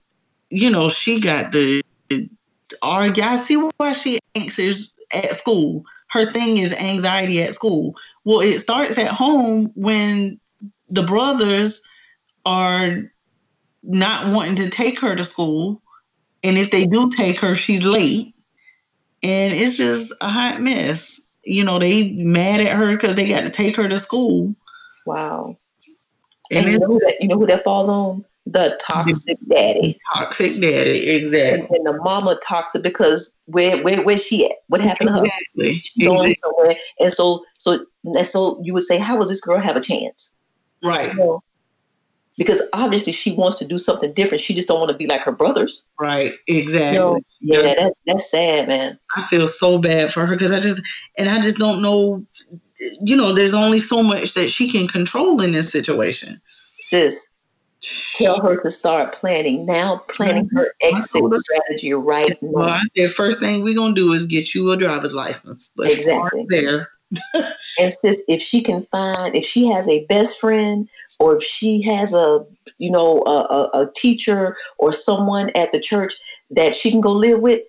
you 0.51 0.71
know, 0.71 0.89
she 0.89 1.21
got 1.21 1.53
the, 1.53 1.83
the 2.09 2.29
argue. 2.83 3.23
I 3.23 3.37
see 3.37 3.57
why 3.77 3.93
she 3.93 4.19
anxious 4.35 4.91
at 5.13 5.37
school. 5.37 5.85
Her 6.09 6.33
thing 6.33 6.59
is 6.59 6.73
anxiety 6.73 7.43
at 7.43 7.55
school. 7.55 7.97
Well, 8.25 8.41
it 8.41 8.59
starts 8.59 8.99
at 8.99 9.09
home 9.09 9.73
when 9.75 10.39
the 10.89 11.03
brothers 11.03 11.83
are 12.45 13.11
not 13.83 14.35
wanting 14.35 14.57
to 14.57 14.71
take 14.71 15.01
her 15.01 15.17
to 15.17 15.25
school. 15.25 15.82
And 16.43 16.59
if 16.59 16.71
they 16.71 16.87
do 16.87 17.11
take 17.11 17.41
her, 17.41 17.55
she's 17.55 17.85
late. 17.85 18.35
And 19.23 19.53
it's 19.53 19.77
just 19.77 20.13
a 20.21 20.29
hot 20.29 20.61
mess. 20.61 21.21
You 21.45 21.65
know, 21.65 21.79
they 21.79 22.11
mad 22.11 22.61
at 22.61 22.77
her 22.77 22.93
because 22.97 23.15
they 23.15 23.29
got 23.29 23.43
to 23.43 23.51
take 23.51 23.77
her 23.77 23.89
to 23.89 23.99
school. 23.99 24.55
Wow. 25.07 25.57
And 26.51 26.65
And 26.65 26.73
you 26.73 26.79
know, 26.79 26.87
who 26.87 26.99
that, 27.01 27.17
you 27.21 27.29
know 27.29 27.39
who 27.39 27.47
that 27.47 27.65
falls 27.65 27.89
on? 27.89 28.25
The 28.47 28.77
toxic 28.81 29.39
daddy. 29.49 30.01
toxic 30.15 30.61
daddy, 30.61 31.09
exactly. 31.11 31.77
and 31.77 31.87
the 31.87 31.93
mama 32.03 32.39
toxic 32.43 32.83
because 32.83 33.33
where 33.47 33.81
where 33.85 34.03
where's 34.03 34.25
she 34.25 34.47
at? 34.47 34.53
What 34.67 34.81
happened 34.81 35.09
to 35.09 35.13
her? 35.15 35.23
Exactly. 35.25 35.73
She's 35.75 36.05
going 36.05 36.31
exactly. 36.33 36.41
somewhere. 36.43 36.77
And 36.99 37.13
so 37.13 37.45
so 37.55 37.87
and 38.05 38.27
so 38.27 38.61
you 38.65 38.75
would 38.75 38.83
say, 38.83 38.99
how 38.99 39.17
will 39.17 39.27
this 39.27 39.41
girl 39.41 39.61
have 39.61 39.77
a 39.77 39.81
chance? 39.81 40.33
Right, 40.83 41.17
Well, 41.17 41.45
because 42.39 42.63
obviously 42.73 43.13
she 43.13 43.33
wants 43.33 43.59
to 43.59 43.65
do 43.65 43.79
something 43.79 44.13
different. 44.13 44.43
She 44.43 44.55
just 44.55 44.69
don't 44.69 44.79
want 44.79 44.91
to 44.91 44.97
be 44.97 45.07
like 45.07 45.23
her 45.23 45.33
brothers. 45.33 45.85
right, 46.01 46.35
exactly. 46.47 46.95
You 46.95 47.01
know? 47.01 47.21
Yeah, 47.41 47.75
that, 47.75 47.95
that's 48.07 48.31
sad, 48.31 48.69
man. 48.69 48.99
I 49.17 49.23
feel 49.27 49.49
so 49.49 49.79
bad 49.79 50.13
for 50.13 50.27
her 50.27 50.37
because 50.37 50.53
I 50.53 50.61
just 50.61 50.81
and 51.19 51.29
I 51.29 51.41
just 51.41 51.59
don't 51.59 51.83
know. 51.83 52.25
You 53.01 53.15
know, 53.17 53.33
there's 53.33 53.55
only 53.55 53.79
so 53.79 54.03
much 54.03 54.35
that 54.35 54.51
she 54.51 54.69
can 54.69 54.89
control 54.89 55.41
in 55.41 55.53
this 55.53 55.71
situation. 55.71 56.41
Sis, 56.81 57.29
tell 58.17 58.41
her 58.41 58.57
to 58.57 58.71
start 58.71 59.13
planning 59.15 59.67
now, 59.67 59.99
planning 60.09 60.49
her 60.55 60.75
mm-hmm. 60.83 60.97
exit 60.97 61.23
her. 61.23 61.41
strategy 61.45 61.93
right 61.93 62.37
Well, 62.41 62.67
now. 62.67 62.73
I 62.73 62.83
said 62.97 63.13
first 63.13 63.41
thing 63.41 63.63
we're 63.63 63.77
gonna 63.77 63.95
do 63.95 64.13
is 64.15 64.27
get 64.27 64.55
you 64.55 64.71
a 64.73 64.77
driver's 64.77 65.13
license. 65.13 65.71
Let's 65.77 66.03
start 66.03 66.33
Exactly. 66.33 66.47
there. 66.49 66.89
And 67.79 67.93
sis, 67.93 68.23
if 68.29 68.41
she 68.41 68.63
can 68.63 68.87
find, 68.91 69.35
if 69.35 69.45
she 69.45 69.67
has 69.69 69.89
a 69.89 70.05
best 70.07 70.39
friend, 70.39 70.89
or 71.19 71.37
if 71.37 71.43
she 71.43 71.83
has 71.83 72.13
a, 72.13 72.45
you 72.79 72.91
know, 72.91 73.23
a, 73.27 73.31
a, 73.31 73.83
a 73.83 73.93
teacher 73.95 74.57
or 74.79 74.93
someone 74.93 75.51
at 75.55 75.73
the 75.73 75.81
church 75.81 76.15
that 76.51 76.75
she 76.75 76.91
can 76.91 77.01
go 77.01 77.13
live 77.13 77.43
with, 77.43 77.63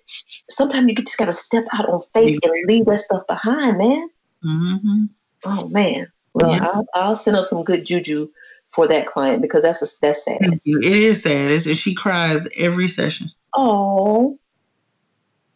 sometimes 0.50 0.88
you 0.88 0.94
just 0.94 1.16
gotta 1.16 1.32
step 1.32 1.64
out 1.72 1.88
on 1.88 2.02
faith 2.02 2.38
and 2.42 2.52
leave 2.66 2.84
that 2.86 3.00
stuff 3.00 3.26
behind, 3.26 3.78
man. 3.78 4.10
Mm-hmm. 4.44 5.04
Oh 5.44 5.68
man. 5.68 6.10
Well, 6.34 6.50
Yeah. 6.50 6.64
I'll, 6.66 6.86
I'll 6.94 7.16
send 7.16 7.36
up 7.36 7.46
some 7.46 7.64
good 7.64 7.84
juju 7.84 8.28
for 8.70 8.86
that 8.88 9.06
client 9.06 9.40
because 9.40 9.62
that's 9.62 9.82
a, 9.82 9.86
that's 10.02 10.24
sad. 10.24 10.60
It 10.64 10.84
is 10.84 11.22
sad. 11.22 11.50
It's, 11.50 11.66
she 11.78 11.94
cries 11.94 12.46
every 12.56 12.88
session. 12.88 13.30
Oh. 13.54 14.38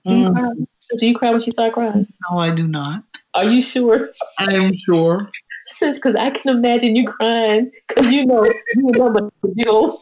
Do 0.07 0.15
you 0.15 0.33
cry? 0.33 0.51
So 0.79 0.97
do 0.97 1.07
you 1.07 1.15
cry 1.15 1.31
when 1.33 1.41
she 1.43 1.51
start 1.51 1.75
crying? 1.75 2.07
No, 2.31 2.39
I 2.39 2.51
do 2.51 2.67
not. 2.67 3.03
Are 3.35 3.45
you 3.45 3.61
sure? 3.61 4.11
I 4.39 4.55
am 4.55 4.73
sure. 4.85 5.31
Sis, 5.67 5.99
because 5.99 6.17
I 6.17 6.31
can 6.31 6.57
imagine 6.57 6.97
you 6.97 7.07
crying 7.07 7.71
because 7.87 8.13
you 8.13 8.25
know 8.25 8.45
you 8.45 8.91
remember 8.95 9.31
you 9.55 9.65
know 9.65 9.93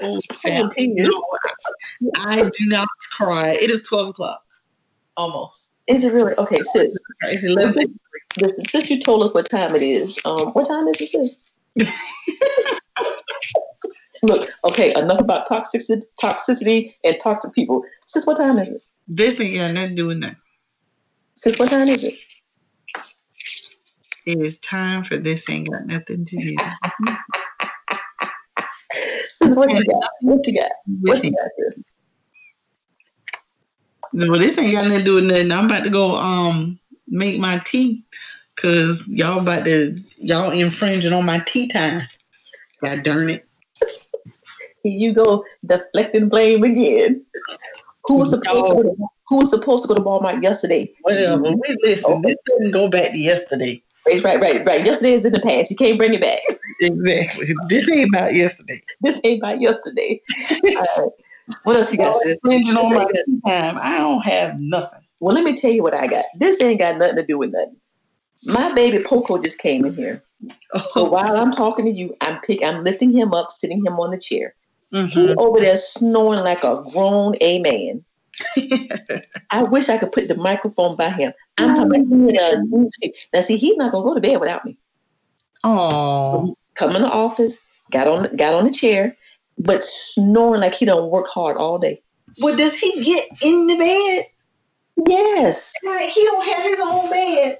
Oh, 0.00 0.20
I 2.16 2.42
do 2.56 2.66
not 2.66 2.88
cry. 3.12 3.58
It 3.60 3.70
is 3.70 3.82
twelve 3.82 4.08
o'clock, 4.10 4.42
almost. 5.16 5.70
Is 5.88 6.04
it 6.04 6.12
really 6.12 6.34
okay, 6.34 6.60
sis? 6.62 6.96
It's 7.22 7.44
eleven. 7.44 7.98
Listen, 8.36 8.68
since 8.68 8.90
you 8.90 9.00
told 9.00 9.22
us 9.24 9.34
what 9.34 9.48
time 9.50 9.74
it 9.74 9.82
is, 9.82 10.18
um, 10.24 10.48
what 10.50 10.68
time 10.68 10.86
is 10.88 11.00
it, 11.00 11.08
sis? 11.08 11.38
Look, 14.22 14.50
okay, 14.64 14.94
enough 14.94 15.20
about 15.20 15.48
toxicity, 15.48 16.02
toxicity 16.22 16.94
and 17.04 17.16
toxic 17.20 17.52
people. 17.52 17.82
Sis, 18.06 18.26
what 18.26 18.36
time 18.36 18.58
is 18.58 18.68
it? 18.68 18.82
This 19.08 19.40
ain't 19.40 19.56
got 19.56 19.72
nothing 19.72 19.90
to 19.90 19.94
do 19.96 20.06
with 20.08 20.18
nothing. 20.18 20.36
Sis, 21.38 21.56
what 21.56 21.70
time 21.70 21.88
is 21.88 22.02
it? 22.02 22.14
It 24.26 24.40
is 24.40 24.58
time 24.58 25.04
for 25.04 25.18
this 25.18 25.48
ain't 25.48 25.70
got 25.70 25.86
nothing 25.86 26.24
to 26.24 26.36
do. 26.36 26.56
Sis, 29.34 29.56
what 29.56 29.70
you 29.70 29.84
got? 29.84 30.10
What 30.22 30.44
you 30.48 30.54
got? 30.54 30.72
What 31.00 31.22
you 31.22 31.30
got, 31.30 31.48
sis? 31.56 31.78
Well, 34.14 34.40
this 34.40 34.58
ain't 34.58 34.72
got 34.72 34.86
nothing 34.86 34.98
to 34.98 35.04
do 35.04 35.14
with 35.14 35.26
nothing. 35.26 35.52
I'm 35.52 35.66
about 35.66 35.84
to 35.84 35.90
go 35.90 36.16
um 36.16 36.80
make 37.06 37.38
my 37.38 37.62
tea 37.64 38.02
because 38.56 39.00
y'all 39.06 39.38
about 39.38 39.64
to 39.66 39.96
y'all 40.16 40.50
infringing 40.50 41.12
on 41.12 41.24
my 41.24 41.38
tea 41.38 41.68
time. 41.68 42.02
God 42.82 43.04
darn 43.04 43.30
it. 43.30 43.46
Here 44.82 44.92
you 44.92 45.14
go, 45.14 45.44
deflecting 45.64 46.28
blame 46.28 46.64
again. 46.64 47.24
Who 48.08 48.16
was 48.16 48.30
supposed 48.30 48.66
to 48.70 48.74
go 48.74 48.82
to, 48.82 49.08
who 49.28 49.36
was 49.36 49.50
supposed 49.50 49.82
to 49.82 49.88
go 49.88 49.94
to 49.94 50.00
Walmart 50.00 50.42
yesterday? 50.42 50.92
Whatever. 51.02 51.42
Mm-hmm. 51.42 51.60
We 51.66 51.76
listen. 51.82 52.04
Oh. 52.08 52.22
This 52.22 52.36
doesn't 52.46 52.72
go 52.72 52.88
back 52.88 53.10
to 53.10 53.18
yesterday. 53.18 53.82
Right, 54.06 54.22
right, 54.24 54.40
right, 54.40 54.66
right. 54.66 54.84
Yesterday 54.84 55.12
is 55.12 55.24
in 55.24 55.32
the 55.32 55.40
past. 55.40 55.70
You 55.70 55.76
can't 55.76 55.98
bring 55.98 56.14
it 56.14 56.20
back. 56.20 56.40
Exactly. 56.80 57.52
This 57.68 57.90
ain't 57.90 58.14
about 58.14 58.34
yesterday. 58.34 58.80
This 59.00 59.18
ain't 59.24 59.42
about 59.42 59.60
yesterday. 59.60 60.22
All 60.52 60.84
right. 60.96 61.10
What 61.64 61.74
else 61.74 61.90
you 61.90 61.98
got, 61.98 62.14
sis? 62.14 62.36
Infringing 62.44 62.76
on 62.76 62.94
my 62.94 63.04
time. 63.50 63.76
I 63.82 63.98
don't 63.98 64.20
have 64.20 64.60
nothing. 64.60 65.00
Well, 65.18 65.34
let 65.34 65.42
me 65.42 65.56
tell 65.56 65.72
you 65.72 65.82
what 65.82 65.92
I 65.92 66.06
got. 66.06 66.24
This 66.38 66.60
ain't 66.62 66.78
got 66.78 66.96
nothing 66.96 67.16
to 67.16 67.26
do 67.26 67.36
with 67.36 67.50
nothing. 67.50 67.76
My 68.44 68.72
baby 68.74 69.02
Poco 69.04 69.38
just 69.38 69.58
came 69.58 69.84
in 69.84 69.92
here. 69.92 70.22
So 70.92 71.06
oh. 71.06 71.10
while 71.10 71.36
I'm 71.36 71.50
talking 71.50 71.84
to 71.86 71.90
you, 71.90 72.14
I'm 72.20 72.40
pick, 72.42 72.62
I'm 72.62 72.84
lifting 72.84 73.10
him 73.10 73.34
up, 73.34 73.50
sitting 73.50 73.84
him 73.84 73.98
on 73.98 74.12
the 74.12 74.18
chair. 74.18 74.54
He 74.90 74.98
mm-hmm. 74.98 75.38
over 75.38 75.58
there 75.58 75.76
snoring 75.76 76.44
like 76.44 76.62
a 76.62 76.82
grown 76.92 77.34
a 77.40 77.58
man. 77.58 78.04
I 79.50 79.62
wish 79.62 79.88
I 79.88 79.98
could 79.98 80.12
put 80.12 80.28
the 80.28 80.34
microphone 80.36 80.96
by 80.96 81.10
him. 81.10 81.32
I'm 81.58 81.74
talking 81.74 82.06
about 82.06 82.28
he 82.30 82.36
a 82.36 82.60
new 82.62 82.90
seat. 83.00 83.28
Now, 83.32 83.40
see, 83.40 83.56
he's 83.56 83.76
not 83.76 83.92
gonna 83.92 84.04
go 84.04 84.14
to 84.14 84.20
bed 84.20 84.40
without 84.40 84.64
me. 84.64 84.78
Oh, 85.64 86.56
Come 86.74 86.94
in 86.94 87.02
the 87.02 87.08
office, 87.10 87.58
got 87.90 88.06
on 88.06 88.36
got 88.36 88.54
on 88.54 88.64
the 88.64 88.70
chair, 88.70 89.16
but 89.58 89.82
snoring 89.82 90.60
like 90.60 90.74
he 90.74 90.84
don't 90.84 91.10
work 91.10 91.26
hard 91.28 91.56
all 91.56 91.78
day. 91.78 92.00
well, 92.40 92.56
does 92.56 92.74
he 92.74 93.02
get 93.04 93.26
in 93.42 93.66
the 93.66 93.76
bed? 93.76 94.26
Yes. 95.08 95.72
He 95.82 96.24
don't 96.24 96.48
have 96.48 96.62
his 96.64 96.80
own 96.80 97.10
bed. 97.10 97.58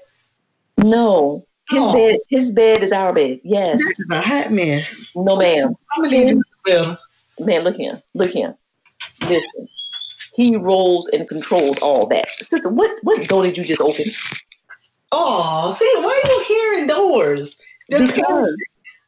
No. 0.77 1.45
His 1.69 1.83
Oh. 1.83 1.93
bed 1.93 2.19
his 2.29 2.51
bed 2.51 2.81
is 2.83 2.91
our 2.93 3.13
bed. 3.13 3.41
Yes. 3.43 3.79
This 3.79 3.99
is 3.99 4.05
a 4.09 4.21
hot 4.21 4.51
mess. 4.51 5.11
No 5.15 5.35
ma'am. 5.35 5.75
I'm 5.91 6.03
gonna 6.03 6.15
leave 6.15 6.37
this. 6.65 6.97
Man, 7.39 7.63
look 7.63 7.75
here. 7.75 8.01
Look 8.13 8.31
here. 8.31 8.55
Listen. 9.21 9.67
He 10.39 10.55
rolls 10.55 11.09
and 11.09 11.27
controls 11.27 11.77
all 11.79 12.07
that. 12.07 12.29
Sister, 12.29 12.69
what 12.69 12.89
what 13.03 13.27
door 13.27 13.43
did 13.43 13.57
you 13.57 13.65
just 13.65 13.81
open? 13.81 14.05
Oh, 15.11 15.75
see, 15.77 15.93
why 15.97 16.17
are 16.23 16.29
you 16.29 16.45
hearing 16.47 16.87
doors? 16.87 17.57
Because 17.89 18.57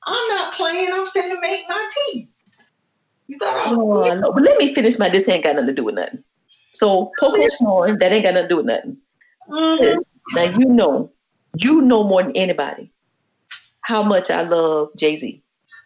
I'm 0.05 0.27
not 0.27 0.53
playing. 0.55 0.89
I'm 0.91 1.07
finna 1.07 1.39
make 1.39 1.63
my 1.69 1.89
tea. 1.95 2.27
You 3.27 3.37
thought 3.37 3.65
I 3.65 3.71
Oh, 3.71 3.77
was 3.77 4.19
no, 4.19 4.33
but 4.33 4.43
let 4.43 4.57
me 4.57 4.75
finish 4.75 4.99
my 4.99 5.07
this 5.07 5.29
ain't 5.29 5.45
got 5.45 5.55
nothing 5.55 5.67
to 5.67 5.73
do 5.73 5.85
with 5.85 5.95
nothing. 5.95 6.21
So 6.73 7.13
Poco 7.17 7.47
snoring, 7.47 7.97
that 7.99 8.11
ain't 8.11 8.25
got 8.25 8.33
nothing 8.33 8.49
to 8.49 8.49
do 8.49 8.57
with 8.57 8.65
nothing. 8.65 8.97
Mhm. 9.49 10.03
Now 10.33 10.43
you 10.43 10.65
know, 10.65 11.13
you 11.55 11.81
know 11.81 12.03
more 12.03 12.23
than 12.23 12.35
anybody 12.35 12.91
how 13.83 14.03
much 14.03 14.29
I 14.29 14.41
love 14.41 14.89
Jay 14.97 15.15
Z. 15.15 15.41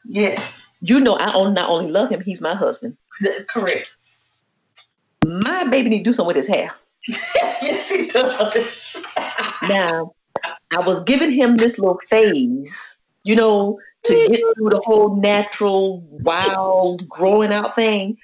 Yes, 0.10 0.60
You 0.82 1.00
know 1.00 1.18
I 1.20 1.28
not 1.52 1.70
only 1.70 1.92
love 1.92 2.10
him, 2.10 2.22
he's 2.22 2.42
my 2.42 2.56
husband. 2.56 2.98
that's 3.22 3.46
correct. 3.46 3.96
My 5.26 5.64
baby 5.66 5.90
need 5.90 5.98
to 6.00 6.04
do 6.04 6.14
something 6.14 6.28
with 6.28 6.36
his 6.36 6.48
hair. 6.48 6.72
yes, 7.08 7.90
he 7.90 8.08
does. 8.08 9.04
Now, 9.68 10.14
I 10.72 10.82
was 10.82 11.00
giving 11.02 11.32
him 11.32 11.58
this 11.58 11.80
little 11.80 12.00
phase, 12.08 12.98
you 13.24 13.36
know, 13.36 13.80
to 14.04 14.14
get 14.14 14.42
through 14.56 14.70
the 14.70 14.82
whole 14.86 15.16
natural, 15.16 16.02
wild, 16.02 17.08
growing 17.10 17.52
out 17.52 17.74
thing. 17.74 18.18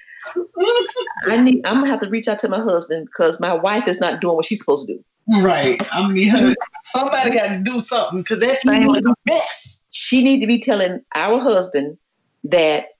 I 1.26 1.38
need. 1.38 1.66
I'm 1.66 1.76
gonna 1.76 1.88
have 1.88 2.00
to 2.02 2.08
reach 2.08 2.28
out 2.28 2.38
to 2.40 2.48
my 2.48 2.60
husband 2.60 3.06
because 3.06 3.40
my 3.40 3.52
wife 3.52 3.88
is 3.88 3.98
not 3.98 4.20
doing 4.20 4.36
what 4.36 4.44
she's 4.44 4.60
supposed 4.60 4.86
to 4.86 4.94
do. 4.94 5.04
right. 5.42 5.82
I 5.92 6.08
mean, 6.08 6.54
somebody 6.84 7.30
got 7.30 7.48
to 7.48 7.62
do 7.64 7.80
something 7.80 8.22
because 8.22 8.38
that 8.40 8.62
thing 8.62 8.86
was 8.86 9.04
a 9.04 9.14
mess. 9.26 9.82
She 9.90 10.22
need 10.22 10.40
to 10.40 10.46
be 10.46 10.60
telling 10.60 11.04
our 11.16 11.40
husband 11.40 11.98
that 12.44 12.90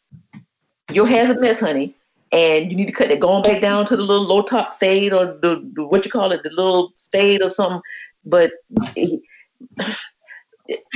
your 0.91 1.07
hair's 1.07 1.31
a 1.31 1.39
mess, 1.39 1.61
honey, 1.61 1.95
and 2.33 2.71
you 2.71 2.77
need 2.77 2.87
to 2.87 2.93
cut 2.93 3.11
it 3.11 3.21
going 3.21 3.43
back 3.43 3.61
down 3.61 3.85
to 3.87 3.97
the 3.97 4.03
little 4.03 4.27
low 4.27 4.43
top 4.43 4.75
fade 4.75 5.13
or 5.13 5.27
the, 5.27 5.71
the 5.75 5.85
what 5.85 6.05
you 6.05 6.11
call 6.11 6.33
it, 6.33 6.43
the 6.43 6.51
little 6.51 6.93
fade 7.13 7.43
or 7.43 7.51
something. 7.51 7.83
But 8.25 8.53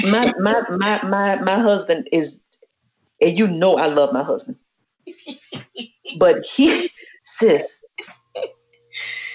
my 0.02 0.32
my 0.38 0.62
my 0.70 1.02
my 1.02 1.36
my 1.36 1.58
husband 1.58 2.08
is, 2.12 2.40
and 3.20 3.38
you 3.38 3.46
know 3.46 3.76
I 3.76 3.86
love 3.86 4.12
my 4.12 4.22
husband, 4.22 4.56
but 6.18 6.44
he, 6.44 6.90
sis. 7.24 7.78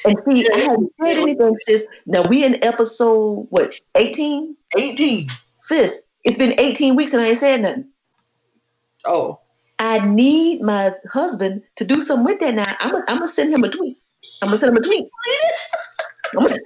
And 0.04 0.20
see, 0.28 0.50
I 0.52 0.58
haven't 0.58 0.92
said 1.04 1.18
anything, 1.18 1.56
sis. 1.68 1.86
Now 2.08 2.24
we 2.24 2.44
in 2.44 2.64
episode 2.64 3.46
what, 3.52 3.76
18? 3.96 4.56
18. 4.76 5.30
Sis, 5.60 6.02
it's 6.24 6.38
been 6.38 6.60
18 6.60 6.96
weeks 6.96 7.14
and 7.14 7.22
I 7.22 7.28
ain't 7.28 7.38
said 7.38 7.62
nothing. 7.62 7.88
Oh, 9.06 9.41
I 9.82 9.98
need 10.06 10.62
my 10.62 10.94
husband 11.12 11.64
to 11.78 11.84
do 11.84 12.02
something 12.02 12.24
with 12.24 12.40
that 12.40 12.54
now. 12.54 12.76
I'm 12.80 12.92
gonna 12.92 13.04
I'm 13.08 13.26
send 13.26 13.52
him 13.52 13.64
a 13.64 13.70
tweet. 13.70 13.98
I'm 14.44 14.50
gonna 14.50 14.60
send 14.60 14.78
him 14.78 14.84
a 14.84 14.86
tweet. 14.86 15.10
I'm, 16.38 16.46
gonna, 16.46 16.60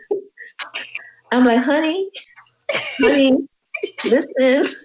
I'm 1.31 1.45
like, 1.45 1.63
honey, 1.63 2.09
honey, 2.99 3.47
listen. 4.03 4.75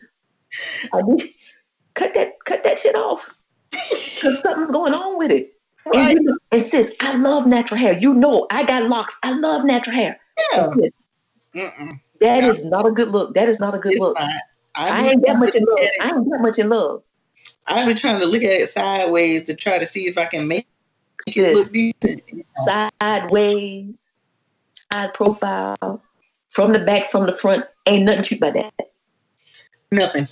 I 0.93 1.03
need 1.03 1.35
cut 1.95 2.15
that 2.15 2.45
cut 2.45 2.63
that 2.63 2.79
shit 2.79 2.95
off. 2.95 3.29
Cause 3.73 4.41
something's 4.43 4.71
going 4.71 4.95
on 4.95 5.19
with 5.19 5.33
it. 5.33 5.53
And, 5.93 6.11
you 6.13 6.23
know, 6.23 6.39
and 6.53 6.63
sis, 6.63 6.95
I 7.01 7.17
love 7.17 7.49
natural 7.49 7.81
hair. 7.81 7.99
You 7.99 8.15
know, 8.15 8.47
I 8.53 8.63
got 8.63 8.89
locks. 8.89 9.19
I 9.25 9.37
love 9.37 9.65
natural 9.65 9.97
hair. 9.97 10.21
Yeah. 10.53 10.67
And 10.73 12.01
that 12.21 12.45
is 12.45 12.65
not 12.65 12.87
a 12.87 12.93
good 12.93 13.09
look. 13.09 13.35
That 13.35 13.49
is 13.49 13.59
not 13.59 13.75
a 13.75 13.79
good 13.79 13.93
It's 13.93 14.01
look. 14.01 14.17
fine. 14.17 14.29
I 14.77 15.09
ain't 15.09 15.27
that 15.27 15.37
much 15.37 15.57
in 15.57 15.65
love. 15.65 15.89
I 16.01 16.09
ain't 16.11 16.31
that 16.31 16.39
much 16.41 16.59
in 16.61 16.69
love. 16.69 17.03
I've 17.67 17.87
been 17.87 17.97
trying 17.97 18.19
to 18.21 18.27
look 18.27 18.43
at 18.43 18.61
it 18.61 18.69
sideways 18.69 19.45
to 19.45 19.55
try 19.55 19.79
to 19.79 19.87
see 19.87 20.07
if 20.07 20.19
I 20.19 20.27
can 20.27 20.49
make 20.49 20.67
it 21.27 21.55
look 21.55 21.73
decent. 21.73 22.23
sideways, 23.01 24.01
side 24.93 25.15
profile, 25.15 26.03
from 26.49 26.73
the 26.73 26.81
back, 26.81 27.09
from 27.09 27.27
the 27.27 27.33
front. 27.33 27.65
Ain't 27.87 28.05
nothing 28.05 28.25
cute 28.25 28.41
about 28.41 28.55
that. 28.55 28.91
Nothing. 29.93 30.29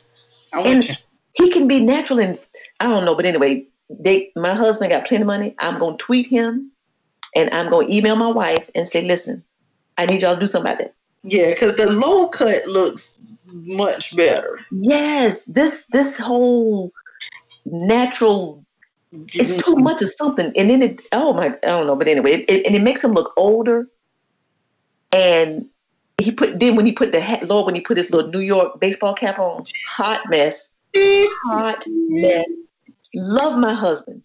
And 0.52 0.98
he 1.34 1.50
can 1.50 1.68
be 1.68 1.80
natural 1.80 2.20
and 2.20 2.38
I 2.80 2.86
don't 2.86 3.04
know, 3.04 3.14
but 3.14 3.26
anyway, 3.26 3.66
they 3.90 4.32
my 4.36 4.54
husband 4.54 4.90
got 4.90 5.06
plenty 5.06 5.22
of 5.22 5.26
money. 5.26 5.54
I'm 5.58 5.78
gonna 5.78 5.96
tweet 5.96 6.26
him 6.26 6.72
and 7.36 7.52
I'm 7.52 7.70
gonna 7.70 7.88
email 7.88 8.16
my 8.16 8.30
wife 8.30 8.68
and 8.74 8.86
say, 8.88 9.02
listen, 9.02 9.44
I 9.96 10.06
need 10.06 10.22
y'all 10.22 10.34
to 10.34 10.40
do 10.40 10.46
something 10.46 10.72
about 10.72 10.78
that. 10.78 10.94
Yeah, 11.22 11.50
because 11.50 11.76
the 11.76 11.90
low 11.90 12.28
cut 12.28 12.66
looks 12.66 13.18
much 13.52 14.16
better. 14.16 14.58
Yes, 14.70 15.42
this 15.44 15.84
this 15.92 16.18
whole 16.18 16.92
natural 17.64 18.64
it's 19.12 19.62
too 19.62 19.72
mm-hmm. 19.72 19.84
much 19.84 20.02
of 20.02 20.10
something. 20.10 20.52
And 20.56 20.70
then 20.70 20.82
it 20.82 21.00
oh 21.12 21.32
my 21.32 21.46
I 21.46 21.50
don't 21.66 21.86
know, 21.86 21.96
but 21.96 22.08
anyway, 22.08 22.32
it, 22.32 22.50
it- 22.50 22.66
and 22.66 22.74
it 22.74 22.82
makes 22.82 23.02
him 23.02 23.12
look 23.12 23.32
older. 23.36 23.88
And 25.12 25.66
he 26.20 26.32
put 26.32 26.60
then 26.60 26.76
when 26.76 26.84
he 26.84 26.92
put 26.92 27.12
the 27.12 27.20
hat 27.20 27.44
Lord 27.48 27.66
when 27.66 27.74
he 27.74 27.80
put 27.80 27.96
his 27.96 28.10
little 28.10 28.30
New 28.30 28.40
York 28.40 28.80
baseball 28.80 29.14
cap 29.14 29.38
on, 29.38 29.64
hot 29.86 30.22
mess. 30.28 30.70
Hot 30.96 31.84
mess. 31.88 32.46
Love 33.14 33.58
my 33.58 33.72
husband. 33.72 34.22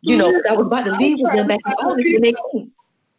You 0.00 0.16
know, 0.16 0.28
I 0.48 0.52
was 0.52 0.66
about 0.66 0.84
to 0.84 0.92
leave 0.92 1.18
with 1.20 1.34
them 1.34 1.46
back 1.46 1.60
in 1.66 1.72
August 1.72 2.06
when 2.12 2.22
they 2.22 2.34
came. 2.52 2.72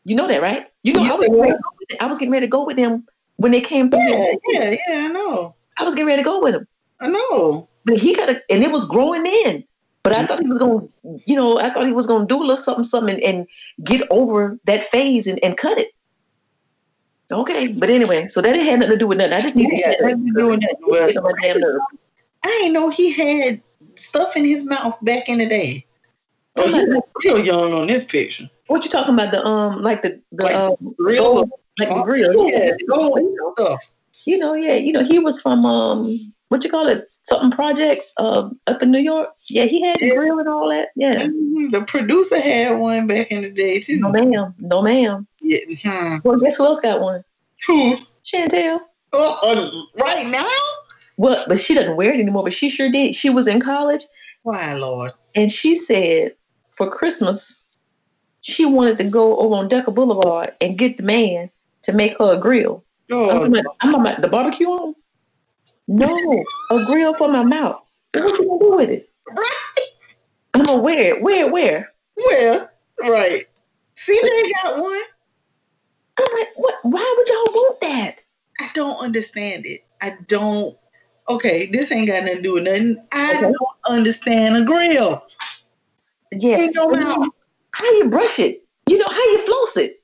You 0.04 0.16
know 0.16 0.28
that, 0.28 0.42
right? 0.42 0.68
You 0.84 0.94
know, 0.94 1.02
I 1.02 1.16
was 1.16 1.28
ready 1.30 1.52
to 1.52 1.58
go 1.58 1.70
with 1.80 1.90
them. 1.90 1.98
I 2.00 2.06
was 2.06 2.20
getting 2.20 2.32
ready 2.32 2.46
to 2.46 2.50
go 2.50 2.64
with 2.64 2.78
them 2.78 3.08
when 3.38 3.52
they 3.52 3.62
came 3.62 3.90
through. 3.90 4.00
Yeah, 4.02 4.34
yeah, 4.50 4.76
yeah, 4.88 5.06
I 5.06 5.08
know. 5.08 5.56
I 5.78 5.84
was 5.84 5.96
getting 5.96 6.08
ready 6.08 6.22
to 6.22 6.26
go 6.26 6.42
with 6.42 6.56
him. 6.56 6.68
I 7.00 7.10
know. 7.10 7.70
But 7.86 7.98
he 7.98 8.16
got 8.16 8.30
a, 8.30 8.42
and 8.50 8.64
it 8.64 8.72
was 8.72 8.86
growing 8.86 9.26
in. 9.26 9.64
But 10.04 10.14
I 10.14 10.24
thought 10.24 10.40
he 10.40 10.48
was 10.48 10.60
going, 10.60 10.88
to 10.88 11.20
you 11.26 11.36
know, 11.36 11.58
I 11.58 11.70
thought 11.72 11.86
he 11.86 11.92
was 11.92 12.08
going 12.08 12.28
to 12.28 12.34
do 12.34 12.38
a 12.38 12.46
little 12.46 12.58
something, 12.58 12.84
something, 12.84 13.16
and, 13.16 13.24
and 13.24 13.48
get 13.84 14.08
over 14.12 14.58
that 14.66 14.84
phase 14.84 15.26
and, 15.26 15.44
and 15.44 15.58
cut 15.58 15.80
it. 15.80 15.90
Okay, 17.32 17.70
but 17.70 17.90
anyway, 17.90 18.28
so 18.28 18.40
that 18.40 18.54
didn't 18.54 18.68
have 18.68 18.80
nothing 18.80 18.94
to 18.94 19.00
do 19.00 19.08
with 19.08 19.18
nothing. 19.18 19.34
I 19.34 19.42
just 19.42 19.56
needed 19.56 19.80
Yeah, 19.80 19.96
to 19.96 20.04
nothing 20.04 20.34
to 20.36 20.40
do. 20.40 20.60
Well, 20.88 21.12
my 21.24 21.34
damn 21.42 21.60
nerves. 21.60 21.84
I 22.44 22.48
didn't 22.48 22.74
know 22.74 22.90
he 22.90 23.14
had 23.14 23.62
stuff 23.96 24.36
in 24.36 24.46
his 24.46 24.64
mouth 24.64 24.96
back 25.02 25.28
in 25.28 25.40
the 25.40 25.48
day. 25.48 25.86
Oh, 26.58 26.72
he 26.72 27.30
real 27.30 27.44
young 27.44 27.74
on 27.74 27.88
this 27.88 28.06
picture. 28.06 28.50
What 28.68 28.84
you 28.84 28.90
talking 28.90 29.16
about? 29.16 29.32
The 29.32 29.44
um, 29.44 29.82
like 29.82 30.04
the 30.04 30.22
the 30.32 30.44
Like 30.44 30.56
um, 30.56 30.96
Real, 31.00 31.50
like 31.80 31.90
the 31.90 32.02
grill? 32.04 32.50
yeah, 32.50 32.72
you 32.80 32.88
know, 32.88 33.54
stuff. 33.58 33.92
you 34.26 34.38
know, 34.38 34.54
yeah, 34.54 34.74
you 34.76 34.92
know, 34.94 35.04
he 35.04 35.20
was 35.20 35.42
from 35.42 35.66
um, 35.66 36.06
what 36.50 36.64
you 36.64 36.70
call 36.70 36.88
it, 36.88 37.06
something 37.24 37.52
projects, 37.52 38.14
um, 38.18 38.60
up 38.68 38.82
in 38.82 38.92
New 38.92 39.00
York. 39.00 39.30
Yeah, 39.50 39.66
he 39.66 39.82
had 39.82 40.00
the 40.00 40.08
Yeah. 40.08 40.16
grill 40.16 40.40
and 40.40 40.48
all 40.48 40.70
that. 40.70 40.90
Yeah, 40.96 41.16
Mhm, 41.26 41.72
The 41.72 41.82
producer 41.82 42.40
had 42.40 42.78
one 42.80 43.08
back 43.08 43.32
in 43.32 43.42
the 43.42 43.52
day 43.52 43.80
too. 43.80 44.00
no 44.00 44.10
ma'am, 44.12 44.54
no 44.60 44.82
ma'am. 44.82 45.28
Yeah. 45.42 45.58
hmm. 45.84 46.18
Well, 46.24 46.40
guess 46.40 46.56
who 46.56 46.66
else 46.66 46.80
got 46.80 47.02
one? 47.02 47.24
Who? 47.68 47.98
Chantel. 48.24 48.80
Oh, 49.14 49.40
uh, 49.44 50.02
right 50.04 50.28
now? 50.28 50.48
Well, 51.18 51.46
but 51.48 51.60
she 51.60 51.74
doesn't 51.74 51.96
wear 51.96 52.12
it 52.12 52.20
anymore. 52.20 52.44
But 52.44 52.54
she 52.54 52.68
sure 52.70 52.90
did. 52.92 53.16
She 53.16 53.30
was 53.30 53.48
in 53.48 53.62
college, 53.62 54.04
Why, 54.44 54.74
Lord? 54.76 55.14
and 55.36 55.52
she 55.52 55.76
said 55.76 56.36
for 56.72 56.90
Christmas 56.90 57.60
she 58.42 58.66
wanted 58.66 58.98
to 59.00 59.06
go 59.06 59.38
over 59.40 59.56
on 59.56 59.68
Decker 59.70 59.92
Boulevard 59.92 60.54
and 60.62 60.78
get 60.78 60.98
the 60.98 61.04
man 61.04 61.50
to 61.86 61.94
make 61.94 62.18
her 62.18 62.34
a 62.34 62.40
grill. 62.40 62.84
I'm 63.12 63.18
Oh, 63.18 63.46
about, 63.46 63.64
I'm 63.82 63.96
about 63.96 64.22
the 64.22 64.28
barbecue 64.28 64.68
on. 64.68 64.96
No, 65.88 66.44
a 66.72 66.84
grill 66.86 67.14
for 67.14 67.28
my 67.28 67.44
mouth. 67.44 67.82
What 68.14 68.40
you 68.40 68.48
gonna 68.48 68.60
do 68.60 68.76
with 68.76 68.90
it? 68.90 69.10
right. 69.30 69.88
I'm 70.54 70.66
gonna 70.66 70.82
wear 70.82 71.16
it. 71.16 71.18
It. 71.18 71.52
Where? 71.52 71.94
Well, 72.18 72.70
right. 73.02 73.46
CJ 73.96 74.52
got 74.64 74.82
one. 74.82 75.02
I'm 76.18 76.34
like, 76.34 76.50
what? 76.56 76.76
Why 76.84 77.16
would 77.18 77.28
y'all 77.28 77.54
want 77.54 77.82
that? 77.82 78.22
I 78.60 78.70
don't 78.74 79.04
understand 79.04 79.66
it. 79.66 79.86
I 80.02 80.18
don't. 80.28 80.76
Okay, 81.30 81.68
this 81.68 81.92
ain't 81.92 82.08
got 82.08 82.24
nothing 82.24 82.38
to 82.38 82.42
do 82.42 82.54
with 82.54 82.64
nothing. 82.64 82.98
I 83.12 83.34
Okay. 83.34 83.42
don't 83.42 83.98
understand 83.98 84.58
a 84.58 84.64
grill. 84.64 85.24
Yeah. 86.32 86.58
In 86.58 86.72
your 86.74 86.90
mouth. 86.92 87.28
How 87.72 87.92
you 87.94 88.10
brush 88.10 88.40
it? 88.40 88.64
You 88.88 88.98
know 88.98 89.08
how 89.08 89.24
you 89.24 89.40
floss 89.40 89.78
it? 89.78 90.02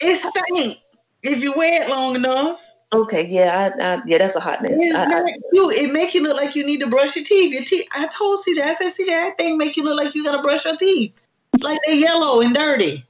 It's 0.00 0.22
faint. 0.50 0.78
If 1.22 1.42
you 1.42 1.52
wear 1.52 1.82
it 1.82 1.88
long 1.88 2.16
enough, 2.16 2.60
Okay. 2.94 3.26
Yeah. 3.26 3.72
I, 3.80 3.94
I, 3.94 4.02
yeah. 4.06 4.18
That's 4.18 4.36
a 4.36 4.40
hot 4.40 4.62
mess. 4.62 4.74
it's 4.76 4.94
I, 4.94 5.06
not 5.06 5.22
I, 5.22 5.32
cute. 5.52 5.74
It 5.76 5.92
make 5.92 6.14
you 6.14 6.22
look 6.22 6.36
like 6.36 6.54
you 6.54 6.64
need 6.64 6.80
to 6.80 6.88
brush 6.88 7.16
your 7.16 7.24
teeth. 7.24 7.52
Your 7.52 7.64
teeth. 7.64 7.86
I 7.92 8.06
told 8.08 8.40
CJ, 8.40 8.62
I 8.62 8.74
said, 8.74 8.88
CJ, 8.88 9.06
that 9.06 9.38
thing 9.38 9.56
make 9.56 9.76
you 9.76 9.82
look 9.82 9.96
like 9.98 10.14
you 10.14 10.24
gotta 10.24 10.42
brush 10.42 10.64
your 10.64 10.76
teeth. 10.76 11.14
Like 11.60 11.80
they're 11.86 11.96
yellow 11.96 12.42
and 12.42 12.54
dirty. 12.54 13.06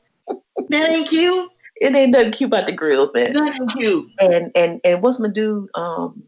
That 0.68 0.88
ain't 0.88 1.08
cute. 1.08 1.50
it 1.80 1.94
ain't 1.94 2.12
nothing 2.12 2.32
cute 2.32 2.48
about 2.48 2.66
the 2.66 2.72
grills, 2.72 3.10
man. 3.12 3.32
Nothing 3.32 3.68
cute. 3.68 4.08
and 4.20 4.52
and 4.54 4.80
and 4.84 5.02
what's 5.02 5.18
my 5.18 5.28
dude? 5.28 5.68
Um, 5.74 6.22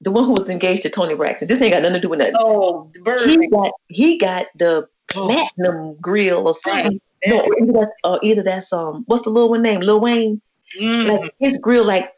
the 0.00 0.10
one 0.10 0.24
who 0.24 0.32
was 0.32 0.48
engaged 0.48 0.82
to 0.82 0.90
Toni 0.90 1.14
Braxton. 1.14 1.48
This 1.48 1.62
ain't 1.62 1.72
got 1.72 1.82
nothing 1.82 1.94
to 1.94 2.00
do 2.00 2.08
with 2.08 2.18
nothing. 2.18 2.34
Oh, 2.38 2.90
the 2.92 3.00
bird. 3.00 3.28
He 3.28 3.48
got 3.48 3.72
he 3.88 4.18
got 4.18 4.46
the 4.56 4.88
platinum 5.08 5.96
grill 6.00 6.46
or 6.46 6.54
something. 6.54 7.00
No, 7.26 7.46
either 7.60 7.72
that's 7.72 7.90
uh, 8.04 8.18
either 8.22 8.42
that's 8.42 8.72
um 8.72 9.04
what's 9.06 9.22
the 9.22 9.30
little 9.30 9.48
one 9.48 9.62
name? 9.62 9.80
Lil 9.80 10.00
Wayne. 10.00 10.42
Mm, 10.80 11.20
Like 11.20 11.34
his 11.38 11.58
grill 11.58 11.84
like 11.84 12.12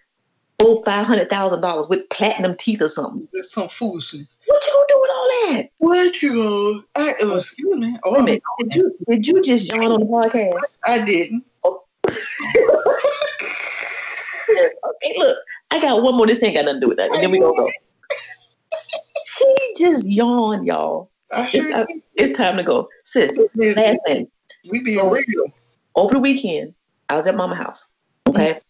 oh 0.60 0.82
five 0.85 1.06
hundred 1.06 1.28
thousand 1.31 1.60
dollars 1.60 1.89
with 1.89 2.09
platinum 2.10 2.56
teeth 2.56 2.81
or 2.82 2.89
something. 2.89 3.26
that's 3.32 3.52
some 3.52 3.68
foolishness. 3.68 4.26
What 4.47 4.62
you 4.66 4.72
gonna 4.72 4.86
do 4.89 5.01
with 5.01 5.10
all 5.12 5.28
that? 5.52 5.68
What 5.78 6.22
you 6.22 6.31
gonna? 6.35 6.85
I, 7.09 7.14
oh, 7.22 7.36
excuse 7.39 7.76
me. 7.76 7.97
Oh, 8.05 8.22
minute. 8.22 8.43
Did 8.60 8.74
you 8.74 8.97
did 9.10 9.26
you 9.26 9.43
just 9.43 9.64
yawn 9.64 9.93
on 9.93 10.01
the 10.01 10.06
podcast? 10.06 10.78
I 10.86 11.05
didn't. 11.05 11.44
Okay, 14.47 15.14
look, 15.18 15.39
I 15.70 15.81
got 15.81 16.02
one 16.02 16.16
more. 16.16 16.26
This 16.26 16.43
ain't 16.43 16.55
got 16.55 16.66
nothing 16.66 16.81
to 16.81 16.85
do 16.85 16.89
with 16.89 16.98
that. 16.98 17.12
And 17.14 17.22
then 17.22 17.31
we 17.31 17.40
gonna 17.40 17.56
go. 17.56 17.68
She 19.26 19.72
just 19.78 20.05
yawned, 20.06 20.66
y'all. 20.66 21.10
I 21.32 21.44
It's, 21.52 21.52
did. 21.52 21.86
it's 22.16 22.36
time 22.36 22.56
to 22.59 22.62
go, 22.62 22.89
sis. 23.05 23.36
Last 23.56 23.98
thing. 24.06 24.28
we 24.70 24.81
be 24.81 24.97
real. 24.97 25.52
over 25.97 26.14
the 26.14 26.20
weekend, 26.20 26.74
I 27.09 27.16
was 27.16 27.26
at 27.26 27.36
mama 27.36 27.55
house. 27.56 27.89
Okay. 28.27 28.61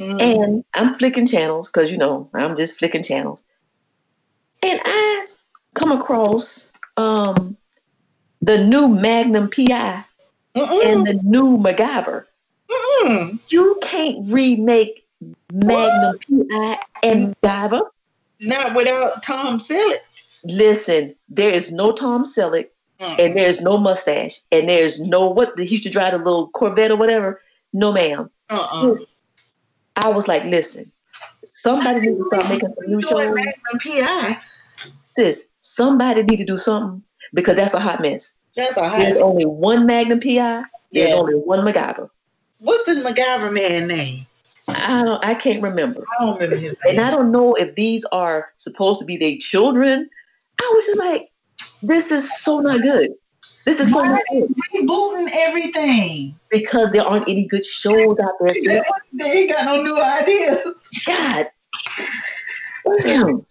Mm. 0.00 0.20
And 0.20 0.64
I'm 0.74 0.94
flicking 0.94 1.26
channels 1.26 1.68
because 1.68 1.90
you 1.90 1.98
know 1.98 2.30
I'm 2.34 2.56
just 2.56 2.78
flicking 2.78 3.02
channels. 3.02 3.44
And 4.62 4.80
I 4.84 5.26
come 5.74 5.92
across 5.92 6.68
um 6.96 7.56
the 8.40 8.64
new 8.64 8.88
Magnum 8.88 9.50
PI 9.50 10.04
and 10.54 11.06
the 11.06 11.20
new 11.22 11.56
MacGyver. 11.58 12.24
Mm-mm. 12.70 13.38
You 13.48 13.78
can't 13.82 14.30
remake 14.30 15.06
Magnum 15.52 16.18
PI 16.18 16.78
and 17.02 17.34
MacGyver. 17.42 17.88
Not 18.40 18.74
without 18.74 19.22
Tom 19.22 19.58
Selleck. 19.58 20.00
Listen, 20.44 21.14
there 21.28 21.52
is 21.52 21.72
no 21.72 21.92
Tom 21.92 22.24
Selleck 22.24 22.68
Mm. 23.02 23.18
and 23.18 23.36
there's 23.36 23.60
no 23.60 23.78
mustache 23.78 24.40
and 24.52 24.68
there's 24.68 25.00
no 25.00 25.26
what 25.26 25.58
he 25.58 25.66
used 25.66 25.82
to 25.82 25.90
drive 25.90 26.12
the 26.12 26.18
little 26.18 26.48
Corvette 26.50 26.92
or 26.92 26.96
whatever. 26.96 27.40
No, 27.72 27.92
ma'am. 27.92 28.30
Uh-uh. 28.50 28.94
I 29.96 30.08
was 30.08 30.28
like, 30.28 30.44
listen, 30.44 30.90
somebody 31.44 32.00
need 32.00 32.16
to 32.18 32.24
start 32.26 32.48
making 32.48 32.74
some 32.74 32.86
new 32.90 33.00
shows. 33.02 33.34
Magnum 33.34 33.78
PI. 33.80 34.38
Sis, 35.16 35.46
somebody 35.60 36.22
need 36.22 36.36
to 36.36 36.44
do 36.44 36.56
something 36.56 37.02
because 37.34 37.56
that's 37.56 37.74
a 37.74 37.80
hot 37.80 38.00
mess. 38.00 38.34
That's 38.56 38.76
a 38.76 38.88
hot 38.88 38.98
There's 38.98 39.16
high. 39.16 39.22
only 39.22 39.44
one 39.44 39.86
Magnum 39.86 40.20
PI. 40.20 40.62
There's 40.92 41.10
Yeah. 41.10 41.16
only 41.16 41.34
one 41.34 41.60
MacGyver. 41.60 42.08
What's 42.58 42.84
the 42.84 42.92
MacGyver 42.92 43.52
man 43.52 43.86
name? 43.88 44.26
I 44.68 45.02
don't. 45.02 45.24
I 45.24 45.34
can't 45.34 45.60
remember, 45.62 46.04
I 46.18 46.24
don't 46.24 46.34
remember 46.34 46.56
his 46.56 46.74
name. 46.84 46.98
and. 46.98 47.00
I 47.00 47.10
don't 47.10 47.32
know 47.32 47.54
if 47.54 47.74
these 47.74 48.04
are 48.12 48.46
supposed 48.58 49.00
to 49.00 49.06
be 49.06 49.16
their 49.16 49.34
children. 49.40 50.08
I 50.60 50.72
was 50.74 50.84
just 50.86 51.00
like, 51.00 51.28
this 51.82 52.12
is 52.12 52.30
so 52.42 52.60
not 52.60 52.80
good. 52.82 53.10
This 53.64 53.80
is 53.80 53.92
so 53.92 54.00
Why 54.00 54.08
not 54.08 54.18
are 54.18 54.24
they 54.30 54.40
good 54.40 54.88
rebooting 54.88 55.28
everything? 55.32 56.38
because 56.52 56.90
there 56.92 57.02
aren't 57.02 57.28
any 57.28 57.46
good 57.46 57.64
shows 57.64 58.18
out 58.20 58.34
there. 58.40 58.54
Sis. 58.54 58.80
They 59.14 59.30
ain't 59.30 59.52
got 59.52 59.64
no 59.66 59.82
new 59.82 60.00
ideas. 60.00 60.74
God. 61.06 61.46
Damn. 63.02 63.44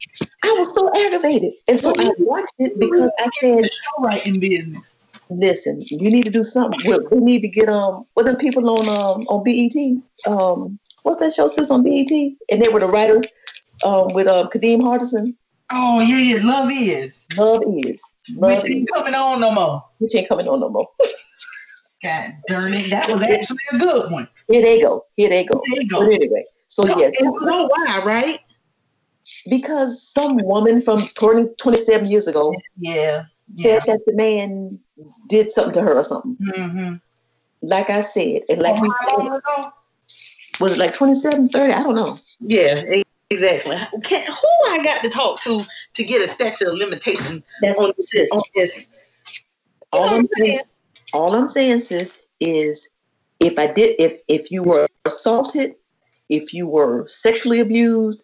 I 0.44 0.56
was 0.58 0.74
so 0.74 0.90
aggravated. 1.06 1.54
And 1.68 1.78
so 1.78 1.94
I 1.98 2.12
watched 2.18 2.54
it 2.58 2.80
because 2.80 3.12
I 3.20 3.30
said, 3.42 3.64
Show 3.64 4.04
writing 4.04 4.40
business. 4.40 4.84
listen, 5.30 5.80
you 5.82 6.10
need 6.10 6.26
to 6.26 6.32
do 6.32 6.44
something. 6.44 6.80
We, 7.12 7.20
need 7.20 7.42
to 7.42 7.48
get 7.48 7.70
um 7.70 8.06
what 8.16 8.26
them 8.26 8.38
people 8.38 8.70
on 8.70 8.90
um 8.90 9.28
on 9.28 9.44
BET. 9.44 9.76
Um 10.26 10.80
what's 11.04 11.20
that 11.20 11.34
show 11.34 11.48
sis 11.48 11.70
on 11.72 11.84
BET? 11.84 12.12
And 12.50 12.62
they 12.62 12.70
were 12.70 12.80
the 12.80 12.88
writers 12.88 13.26
um 13.84 14.08
with 14.14 14.28
um 14.28 14.48
Kadeem 14.48 14.82
Hardison. 14.82 15.36
Oh 15.72 16.02
yeah, 16.02 16.18
yeah, 16.18 16.40
love 16.44 16.70
is. 16.72 17.20
Love 17.38 17.64
is. 17.86 18.02
Love 18.36 18.64
Which 18.64 18.72
ain't 18.72 18.90
coming 18.94 19.14
on 19.14 19.41
no 19.41 19.52
more. 19.53 19.84
Which 19.99 20.16
ain't 20.16 20.28
coming 20.30 20.48
on 20.48 20.60
no 20.60 20.70
more. 20.70 20.88
God 22.03 22.30
darn 22.48 22.74
it, 22.74 22.90
that 22.90 23.10
was 23.10 23.22
actually 23.22 23.58
a 23.74 23.78
good 23.78 24.12
one. 24.12 24.28
Here 24.49 24.62
they 24.62 24.82
go. 24.82 25.06
Here 25.16 25.30
they 25.30 25.44
go. 25.45 25.62
Here 25.68 25.76
they 25.82 25.86
go. 25.86 25.99
But 26.06 26.14
anyway, 26.14 26.45
so 26.68 26.84
So, 26.86 26.98
yes, 26.99 27.14
and 27.20 27.32
you 27.32 27.45
know 27.45 27.68
why, 27.68 28.02
right? 28.03 28.40
because 29.49 30.02
some 30.12 30.38
woman 30.44 30.82
from 30.82 31.08
20, 31.16 31.49
27 31.58 32.08
years 32.08 32.28
ago 32.28 32.53
Yeah. 32.78 33.24
Yeah. 33.53 33.64
said 33.64 33.84
that 33.88 33.99
the 34.06 34.14
man 34.14 34.80
did 35.28 35.52
something 35.52 35.74
to 35.74 35.82
her 35.82 35.95
or 35.95 36.03
something. 36.03 36.38
Mm-hmm. 36.41 36.95
Like 37.64 37.90
I 37.90 38.02
said, 38.02 38.41
and 38.49 38.62
like 38.62 38.82
we 38.82 38.90
How 38.90 39.18
long 39.18 39.26
said, 39.28 39.36
ago? 39.36 39.72
was 40.60 40.74
it 40.74 40.78
like 40.78 40.94
27, 40.94 41.49
30? 41.49 41.74
I 41.74 41.84
don't 41.84 41.95
know. 41.95 42.20
Yeah, 42.40 42.84
exactly. 43.32 43.78
Can, 44.03 44.26
who 44.26 44.70
I 44.70 44.84
got 44.84 45.02
to 45.02 45.10
talk 45.10 45.41
to 45.41 45.64
to 45.94 46.03
get 46.03 46.22
a 46.22 46.28
statute 46.28 46.68
of 46.68 46.76
limitation 46.76 47.44
That's 47.62 47.78
on 47.78 47.91
this? 48.14 48.32
On 48.32 48.41
this? 48.56 48.90
All 49.94 50.08
I'm 50.14 50.28
saying, 50.38 50.60
all 51.14 51.36
I'm 51.36 51.48
saying, 51.48 51.80
sis, 51.80 52.18
is 52.40 52.90
if 53.40 53.58
I 53.58 53.68
did, 53.68 53.95
if 53.99 54.20
if 54.28 54.52
you 54.52 54.64
were 54.64 54.88
assaulted, 55.06 55.74
if 56.30 56.53
you 56.53 56.68
were 56.68 57.08
sexually 57.08 57.60
abused, 57.60 58.24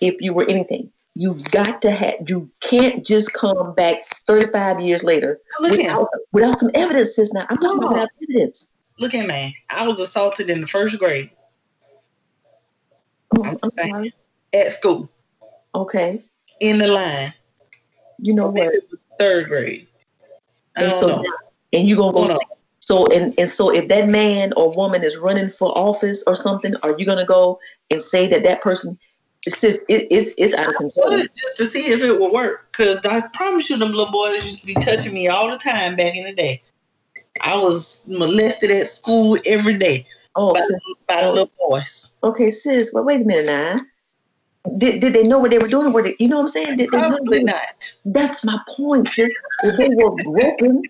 if 0.00 0.20
you 0.20 0.32
were 0.32 0.48
anything, 0.48 0.90
you've 1.14 1.50
got 1.50 1.82
to 1.82 1.90
have. 1.90 2.14
You 2.26 2.50
can't 2.60 3.04
just 3.04 3.32
come 3.32 3.74
back 3.74 3.96
35 4.26 4.80
years 4.80 5.02
later 5.02 5.40
without, 5.60 6.08
without 6.32 6.60
some 6.60 6.70
evidence, 6.74 7.16
sis. 7.16 7.32
Now 7.32 7.46
I'm 7.48 7.58
talking 7.58 7.80
No. 7.80 7.88
about 7.88 8.08
evidence. 8.22 8.68
Look 9.00 9.14
at 9.14 9.26
me. 9.26 9.56
I 9.70 9.86
was 9.86 10.00
assaulted 10.00 10.50
in 10.50 10.60
the 10.60 10.66
first 10.66 10.98
grade 10.98 11.30
Oh, 13.36 13.42
I'm 13.44 13.58
I'm 13.62 13.70
sorry. 13.70 14.14
At 14.52 14.72
school 14.72 15.10
Okay, 15.74 16.22
in 16.60 16.78
the 16.78 16.88
line. 16.88 17.32
you 18.18 18.34
know 18.34 18.48
what? 18.48 18.72
third 19.18 19.48
grade. 19.48 19.86
I 20.76 20.82
And 20.82 20.90
don't 20.90 21.00
so, 21.00 21.22
know. 21.22 21.24
and 21.72 21.88
you 21.88 21.96
gonna 21.96 22.12
go 22.12 22.28
see. 22.28 22.36
So 22.80 23.06
and 23.08 23.34
and 23.38 23.48
so 23.48 23.70
if 23.70 23.88
that 23.88 24.08
man 24.08 24.52
or 24.56 24.74
woman 24.74 25.04
is 25.04 25.18
running 25.18 25.50
for 25.50 25.76
office 25.76 26.22
or 26.26 26.34
something, 26.34 26.74
are 26.82 26.94
you 26.98 27.04
gonna 27.04 27.26
go 27.26 27.58
and 27.90 28.00
say 28.00 28.26
that 28.28 28.42
that 28.44 28.62
person? 28.62 28.98
It's 29.46 29.60
just 29.60 29.80
it, 29.88 30.06
it's 30.10 30.32
it's 30.38 30.54
out 30.54 30.68
of 30.68 30.76
control. 30.76 31.18
Just 31.34 31.56
to 31.58 31.66
see 31.66 31.86
if 31.86 32.02
it 32.02 32.18
would 32.18 32.32
work. 32.32 32.72
Cause 32.72 33.00
I 33.04 33.22
promise 33.34 33.68
you 33.70 33.76
them 33.76 33.92
little 33.92 34.12
boys 34.12 34.44
used 34.44 34.60
to 34.60 34.66
be 34.66 34.74
touching 34.74 35.12
me 35.12 35.28
all 35.28 35.50
the 35.50 35.58
time 35.58 35.96
back 35.96 36.14
in 36.14 36.24
the 36.24 36.32
day. 36.32 36.62
I 37.40 37.56
was 37.56 38.02
molested 38.06 38.70
at 38.70 38.88
school 38.88 39.36
every 39.46 39.74
day 39.78 40.06
Oh, 40.34 40.54
by, 40.54 40.60
sis, 40.60 40.80
by 41.06 41.22
the 41.22 41.32
little 41.32 41.52
boys. 41.58 42.12
okay, 42.22 42.50
sis. 42.50 42.92
Well, 42.92 43.04
wait 43.04 43.20
a 43.22 43.24
minute 43.24 43.46
now. 43.46 43.80
Did, 44.76 45.00
did 45.00 45.14
they 45.14 45.22
know 45.22 45.38
what 45.38 45.50
they 45.50 45.58
were 45.58 45.68
doing? 45.68 45.92
Were 45.92 46.02
they, 46.02 46.16
you 46.18 46.28
know 46.28 46.36
what 46.36 46.42
I'm 46.42 46.48
saying? 46.48 46.76
Did 46.76 46.90
they 46.90 46.98
Probably 46.98 47.42
not. 47.42 47.96
That's 48.04 48.44
my 48.44 48.58
point, 48.76 49.08
sis. 49.08 49.28
If 49.62 49.76
they 49.76 49.88
were 49.94 50.10
broken, 50.22 50.82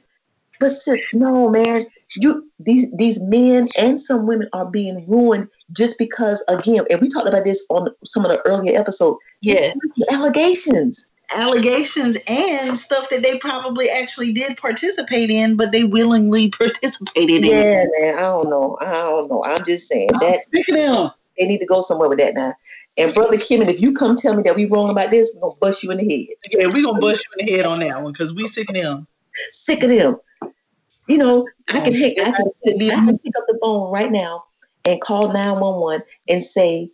but 0.58 0.70
sis, 0.70 1.00
no, 1.12 1.48
man. 1.48 1.86
You 2.14 2.50
these 2.58 2.86
these 2.96 3.20
men 3.20 3.68
and 3.76 4.00
some 4.00 4.26
women 4.26 4.48
are 4.52 4.64
being 4.64 5.08
ruined 5.08 5.48
just 5.72 5.98
because 5.98 6.42
again, 6.48 6.84
and 6.90 7.00
we 7.00 7.08
talked 7.08 7.28
about 7.28 7.44
this 7.44 7.64
on 7.68 7.90
some 8.04 8.24
of 8.24 8.30
the 8.30 8.44
earlier 8.46 8.78
episodes. 8.78 9.18
Yeah. 9.42 9.72
Allegations. 10.10 11.06
Allegations 11.30 12.16
and 12.26 12.78
stuff 12.78 13.10
that 13.10 13.22
they 13.22 13.38
probably 13.38 13.90
actually 13.90 14.32
did 14.32 14.56
participate 14.56 15.28
in, 15.28 15.56
but 15.56 15.70
they 15.70 15.84
willingly 15.84 16.50
participated 16.58 17.44
in. 17.44 17.44
Yeah, 17.44 17.84
man. 18.00 18.14
I 18.18 18.22
don't 18.22 18.48
know. 18.48 18.78
I 18.80 18.92
don't 18.92 19.28
know. 19.28 19.44
I'm 19.44 19.64
just 19.66 19.86
saying 19.86 20.08
I'm 20.14 20.20
that 20.20 20.44
sick 20.52 20.66
of 20.76 21.12
they 21.38 21.46
need 21.46 21.58
to 21.58 21.66
go 21.66 21.80
somewhere 21.80 22.08
with 22.08 22.18
that 22.18 22.34
now. 22.34 22.54
And 22.98 23.14
brother 23.14 23.38
Kim, 23.38 23.60
and 23.60 23.70
if 23.70 23.80
you 23.80 23.92
come 23.92 24.16
tell 24.16 24.34
me 24.34 24.42
that 24.42 24.56
we 24.56 24.66
wrong 24.66 24.90
about 24.90 25.10
this, 25.10 25.30
we're 25.34 25.40
gonna 25.40 25.54
bust 25.60 25.84
you 25.84 25.92
in 25.92 25.98
the 25.98 26.04
head. 26.04 26.36
Yeah, 26.50 26.66
we're 26.66 26.84
gonna 26.84 27.00
bust 27.00 27.24
you 27.24 27.38
in 27.38 27.46
the 27.46 27.52
head 27.52 27.64
on 27.64 27.78
that 27.78 28.02
one 28.02 28.12
because 28.12 28.34
we 28.34 28.46
sick 28.48 28.68
of 28.68 28.74
them. 28.74 29.06
Sick 29.52 29.84
of 29.84 29.90
them. 29.90 30.16
You 31.06 31.16
know, 31.16 31.46
I 31.68 31.80
can 31.80 31.94
hang, 31.94 32.16
I 32.20 32.32
can, 32.32 32.46
I 32.66 33.04
can 33.06 33.18
pick 33.18 33.36
up 33.36 33.44
the 33.46 33.58
phone 33.62 33.90
right 33.90 34.10
now 34.10 34.44
and 34.84 35.00
call 35.00 35.32
911 35.32 36.04
and 36.28 36.44
say, 36.44 36.90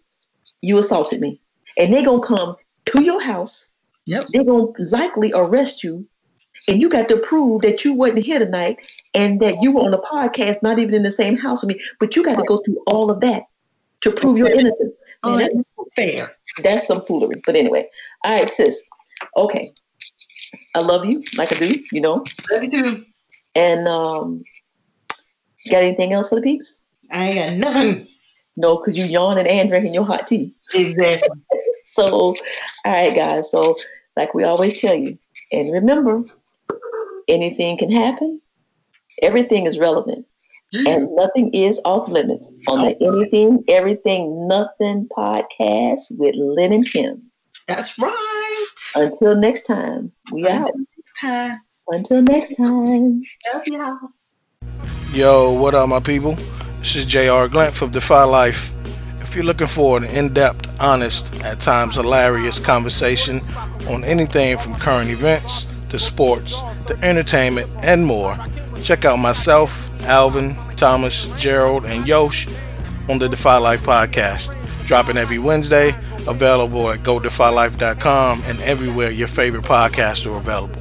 You 0.61 0.79
assaulted 0.79 1.21
me. 1.21 1.41
And 1.79 1.93
they're 1.93 2.05
gonna 2.05 2.23
come 2.23 2.57
to 2.87 3.03
your 3.03 3.21
house. 3.21 3.69
Yep. 4.05 4.27
They're 4.33 4.45
gonna 4.45 4.73
likely 4.79 5.33
arrest 5.35 5.83
you. 5.83 6.07
And 6.69 6.81
you 6.81 6.89
got 6.89 7.09
to 7.09 7.17
prove 7.19 7.63
that 7.63 7.85
you 7.85 7.95
wasn't 7.95 8.25
here 8.25 8.39
tonight 8.39 8.79
and 9.15 9.41
that 9.41 9.63
you 9.63 9.73
were 9.73 9.83
on 9.83 9.91
the 9.91 9.99
podcast, 9.99 10.63
not 10.63 10.79
even 10.79 10.95
in 10.95 11.03
the 11.03 11.11
same 11.11 11.37
house 11.37 11.63
with 11.63 11.77
me. 11.77 11.83
But 11.99 12.15
you 12.15 12.25
got 12.25 12.37
to 12.37 12.45
go 12.45 12.59
through 12.65 12.83
all 12.87 13.11
of 13.11 13.21
that 13.21 13.45
to 14.03 14.11
prove 14.11 14.39
your 14.39 14.51
innocence. 14.51 14.95
Man, 15.27 15.39
that's, 15.39 15.55
Fair. 15.97 16.33
that's 16.63 16.87
some 16.87 17.05
foolery. 17.05 17.41
But 17.45 17.57
anyway, 17.57 17.89
all 18.25 18.39
right, 18.39 18.49
sis. 18.49 18.83
Okay. 19.37 19.71
I 20.75 20.81
love 20.81 21.05
you 21.05 21.23
like 21.37 21.53
I 21.53 21.59
do, 21.59 21.83
you 21.93 22.01
know. 22.01 22.25
Love 22.51 22.65
you 22.65 22.71
too. 22.71 23.05
And 23.55 23.87
um, 23.89 24.43
got 25.71 25.83
anything 25.83 26.13
else 26.13 26.29
for 26.29 26.37
the 26.37 26.43
peeps? 26.43 26.83
I 27.11 27.29
ain't 27.29 27.63
got 27.63 27.73
nothing. 27.73 28.09
No, 28.57 28.77
because 28.77 28.97
you 28.97 29.05
yawning 29.05 29.47
and 29.47 29.69
drinking 29.69 29.95
your 29.95 30.05
hot 30.05 30.27
tea. 30.27 30.55
Exactly. 30.75 31.29
So, 31.87 32.11
all 32.11 32.37
right, 32.87 33.15
guys. 33.15 33.51
So, 33.51 33.77
like 34.17 34.33
we 34.33 34.43
always 34.43 34.81
tell 34.81 34.95
you, 34.95 35.19
and 35.53 35.71
remember, 35.71 36.25
anything 37.29 37.77
can 37.77 37.91
happen. 37.91 38.41
Everything 39.21 39.67
is 39.67 39.79
relevant, 39.79 40.27
and 40.75 41.09
mm. 41.09 41.17
nothing 41.17 41.51
is 41.55 41.81
off 41.85 42.09
limits 42.09 42.51
on 42.69 42.81
the 42.81 42.97
Anything, 43.01 43.63
Everything, 43.69 44.49
Nothing 44.49 45.09
podcast 45.17 46.01
with 46.11 46.35
Lynn 46.35 46.73
and 46.73 46.91
Kim. 46.91 47.23
That's 47.69 47.99
right. 47.99 48.67
Until 48.97 49.37
next 49.37 49.63
time, 49.63 50.13
we 50.33 50.47
out. 50.49 50.71
Next 50.75 51.21
time. 51.21 51.61
Until 51.89 52.23
next 52.23 52.57
time. 52.57 53.23
Love 53.53 53.67
y'all. 53.67 53.99
Yo, 55.13 55.53
what 55.53 55.75
up, 55.75 55.89
my 55.89 56.01
people? 56.01 56.37
This 56.81 56.97
is 56.97 57.07
JR 57.07 57.47
Glent 57.47 57.73
from 57.75 57.91
Defy 57.91 58.25
Life. 58.25 58.75
If 59.21 59.37
you're 59.37 59.45
looking 59.45 59.67
for 59.67 59.97
an 59.97 60.05
in 60.05 60.33
depth, 60.33 60.69
honest, 60.81 61.33
at 61.43 61.61
times 61.61 61.95
hilarious 61.97 62.59
conversation 62.59 63.41
on 63.89 64.03
anything 64.05 64.59
from 64.59 64.75
current 64.75 65.11
events 65.11 65.67
to 65.91 65.99
sports 65.99 66.61
to 66.87 66.99
entertainment 67.03 67.71
and 67.79 68.05
more, 68.05 68.37
check 68.83 69.05
out 69.05 69.17
myself, 69.19 69.91
Alvin, 70.03 70.57
Thomas, 70.77 71.25
Gerald, 71.37 71.85
and 71.87 72.07
Yosh 72.07 72.47
on 73.09 73.19
the 73.19 73.29
Defy 73.29 73.59
Life 73.59 73.83
podcast. 73.85 74.57
Dropping 74.87 75.17
every 75.17 75.39
Wednesday, 75.39 75.95
available 76.27 76.91
at 76.91 77.01
godefylife.com 77.01 78.43
and 78.47 78.61
everywhere 78.61 79.11
your 79.11 79.29
favorite 79.29 79.65
podcasts 79.65 80.31
are 80.31 80.37
available. 80.37 80.81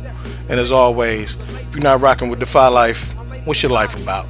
And 0.50 0.60
as 0.60 0.72
always, 0.72 1.36
if 1.36 1.76
you're 1.76 1.84
not 1.84 2.02
rocking 2.02 2.30
with 2.30 2.40
Defy 2.40 2.68
Life, 2.68 3.14
what's 3.46 3.64
your 3.64 3.72
life 3.72 3.96
about? 4.02 4.28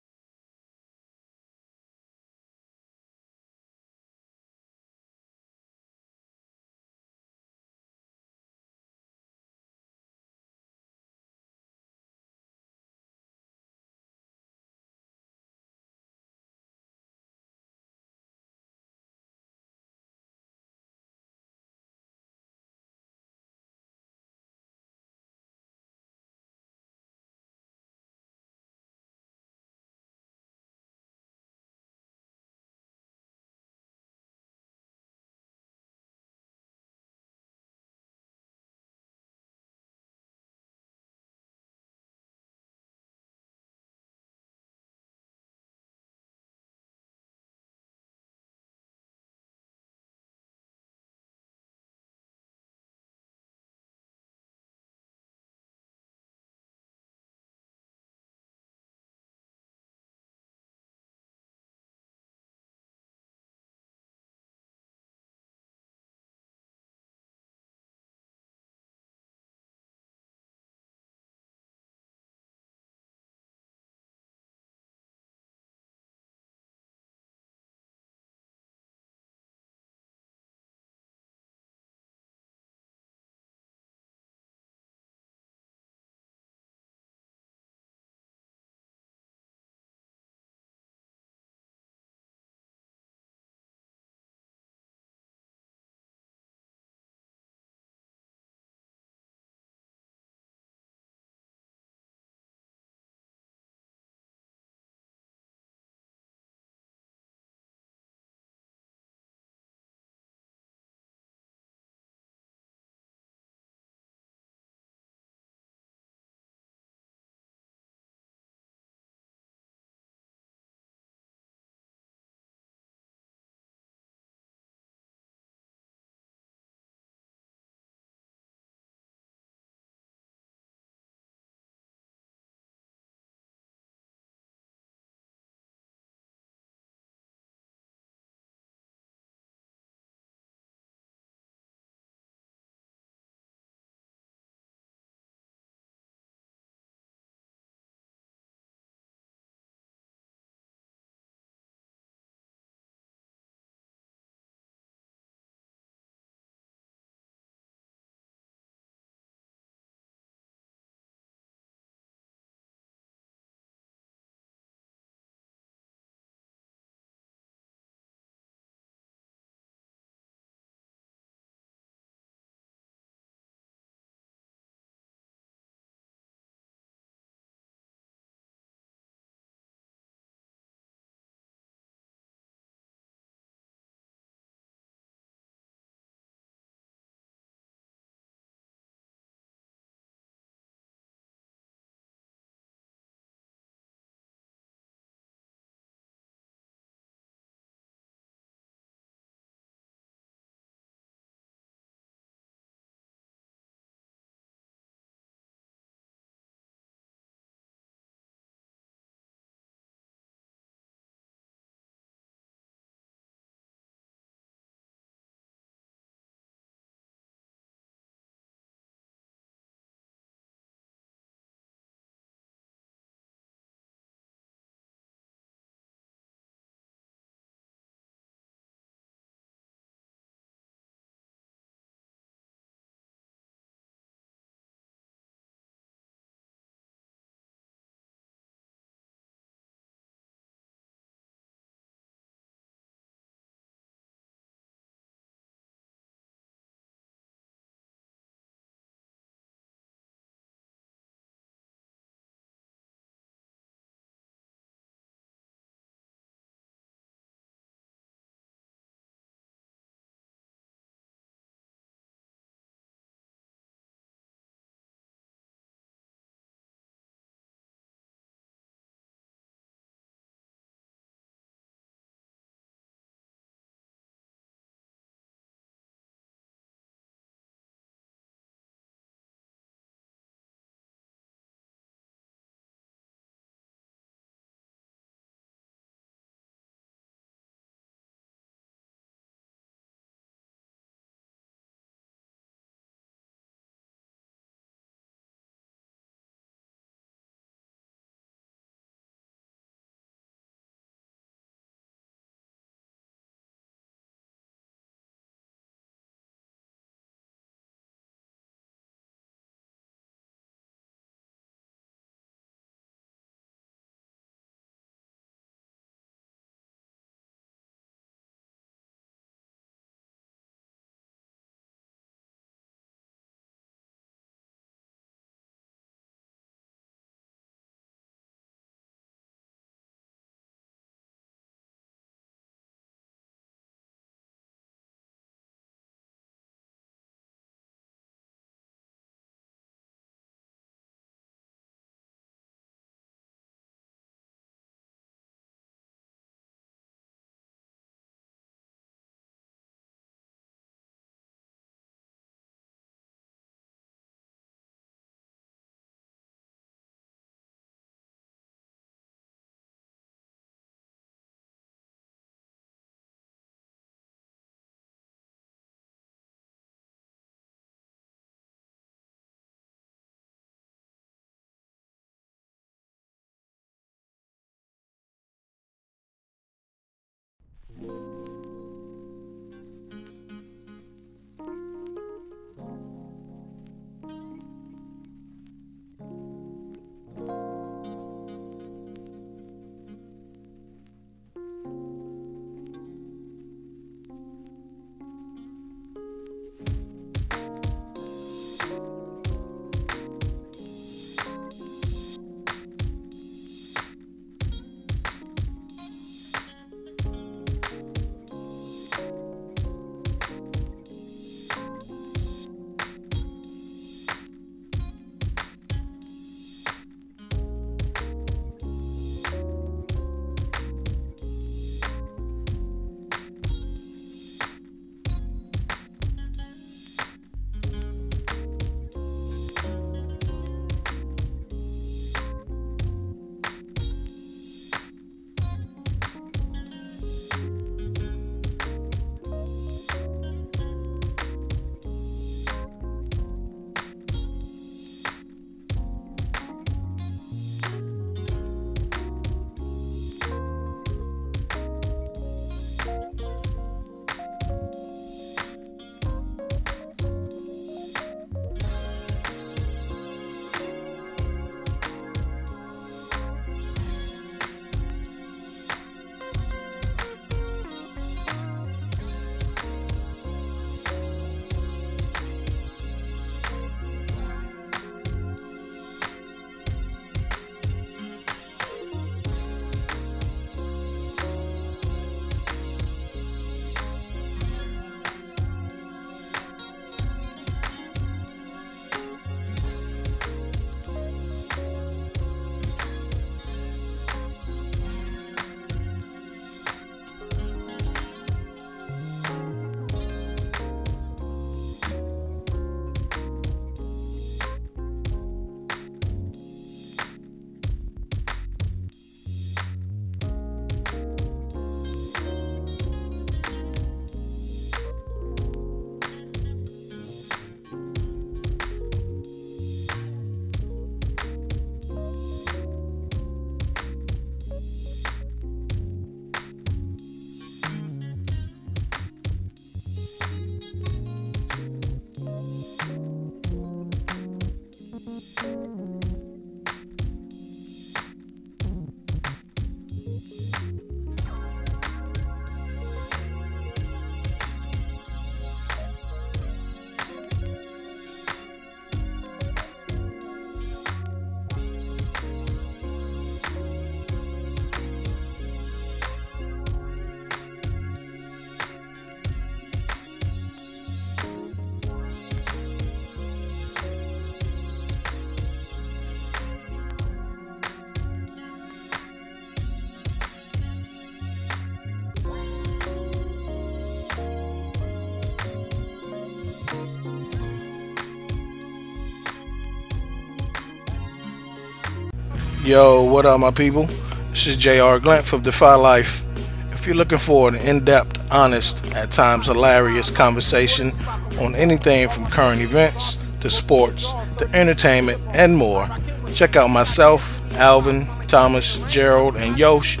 Yo, 582.74 583.04
what 583.04 583.24
up, 583.24 583.38
my 583.38 583.52
people? 583.52 583.84
This 584.30 584.48
is 584.48 584.56
JR 584.56 584.96
Glent 584.98 585.24
from 585.24 585.42
Defy 585.42 585.76
Life. 585.76 586.24
If 586.72 586.88
you're 586.88 586.96
looking 586.96 587.18
for 587.18 587.48
an 587.48 587.54
in 587.54 587.84
depth, 587.84 588.20
honest, 588.32 588.84
at 588.96 589.12
times 589.12 589.46
hilarious 589.46 590.10
conversation 590.10 590.90
on 591.38 591.54
anything 591.54 592.08
from 592.08 592.26
current 592.26 592.60
events 592.60 593.16
to 593.42 593.48
sports 593.48 594.12
to 594.38 594.50
entertainment 594.52 595.22
and 595.34 595.56
more, 595.56 595.88
check 596.32 596.56
out 596.56 596.66
myself, 596.66 597.40
Alvin, 597.52 598.08
Thomas, 598.26 598.82
Gerald, 598.88 599.36
and 599.36 599.56
Yosh 599.56 600.00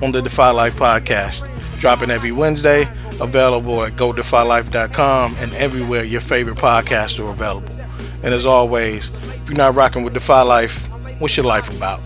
on 0.00 0.10
the 0.10 0.22
Defy 0.22 0.52
Life 0.52 0.76
podcast. 0.76 1.46
Dropping 1.78 2.10
every 2.10 2.32
Wednesday, 2.32 2.88
available 3.20 3.82
at 3.84 3.92
godefylife.com 3.96 5.36
and 5.38 5.52
everywhere 5.52 6.02
your 6.02 6.22
favorite 6.22 6.56
podcasts 6.56 7.22
are 7.22 7.28
available. 7.28 7.74
And 8.22 8.32
as 8.32 8.46
always, 8.46 9.10
if 9.10 9.50
you're 9.50 9.58
not 9.58 9.74
rocking 9.74 10.02
with 10.02 10.14
Defy 10.14 10.40
Life, 10.40 10.88
what's 11.18 11.36
your 11.36 11.44
life 11.44 11.68
about? 11.68 12.05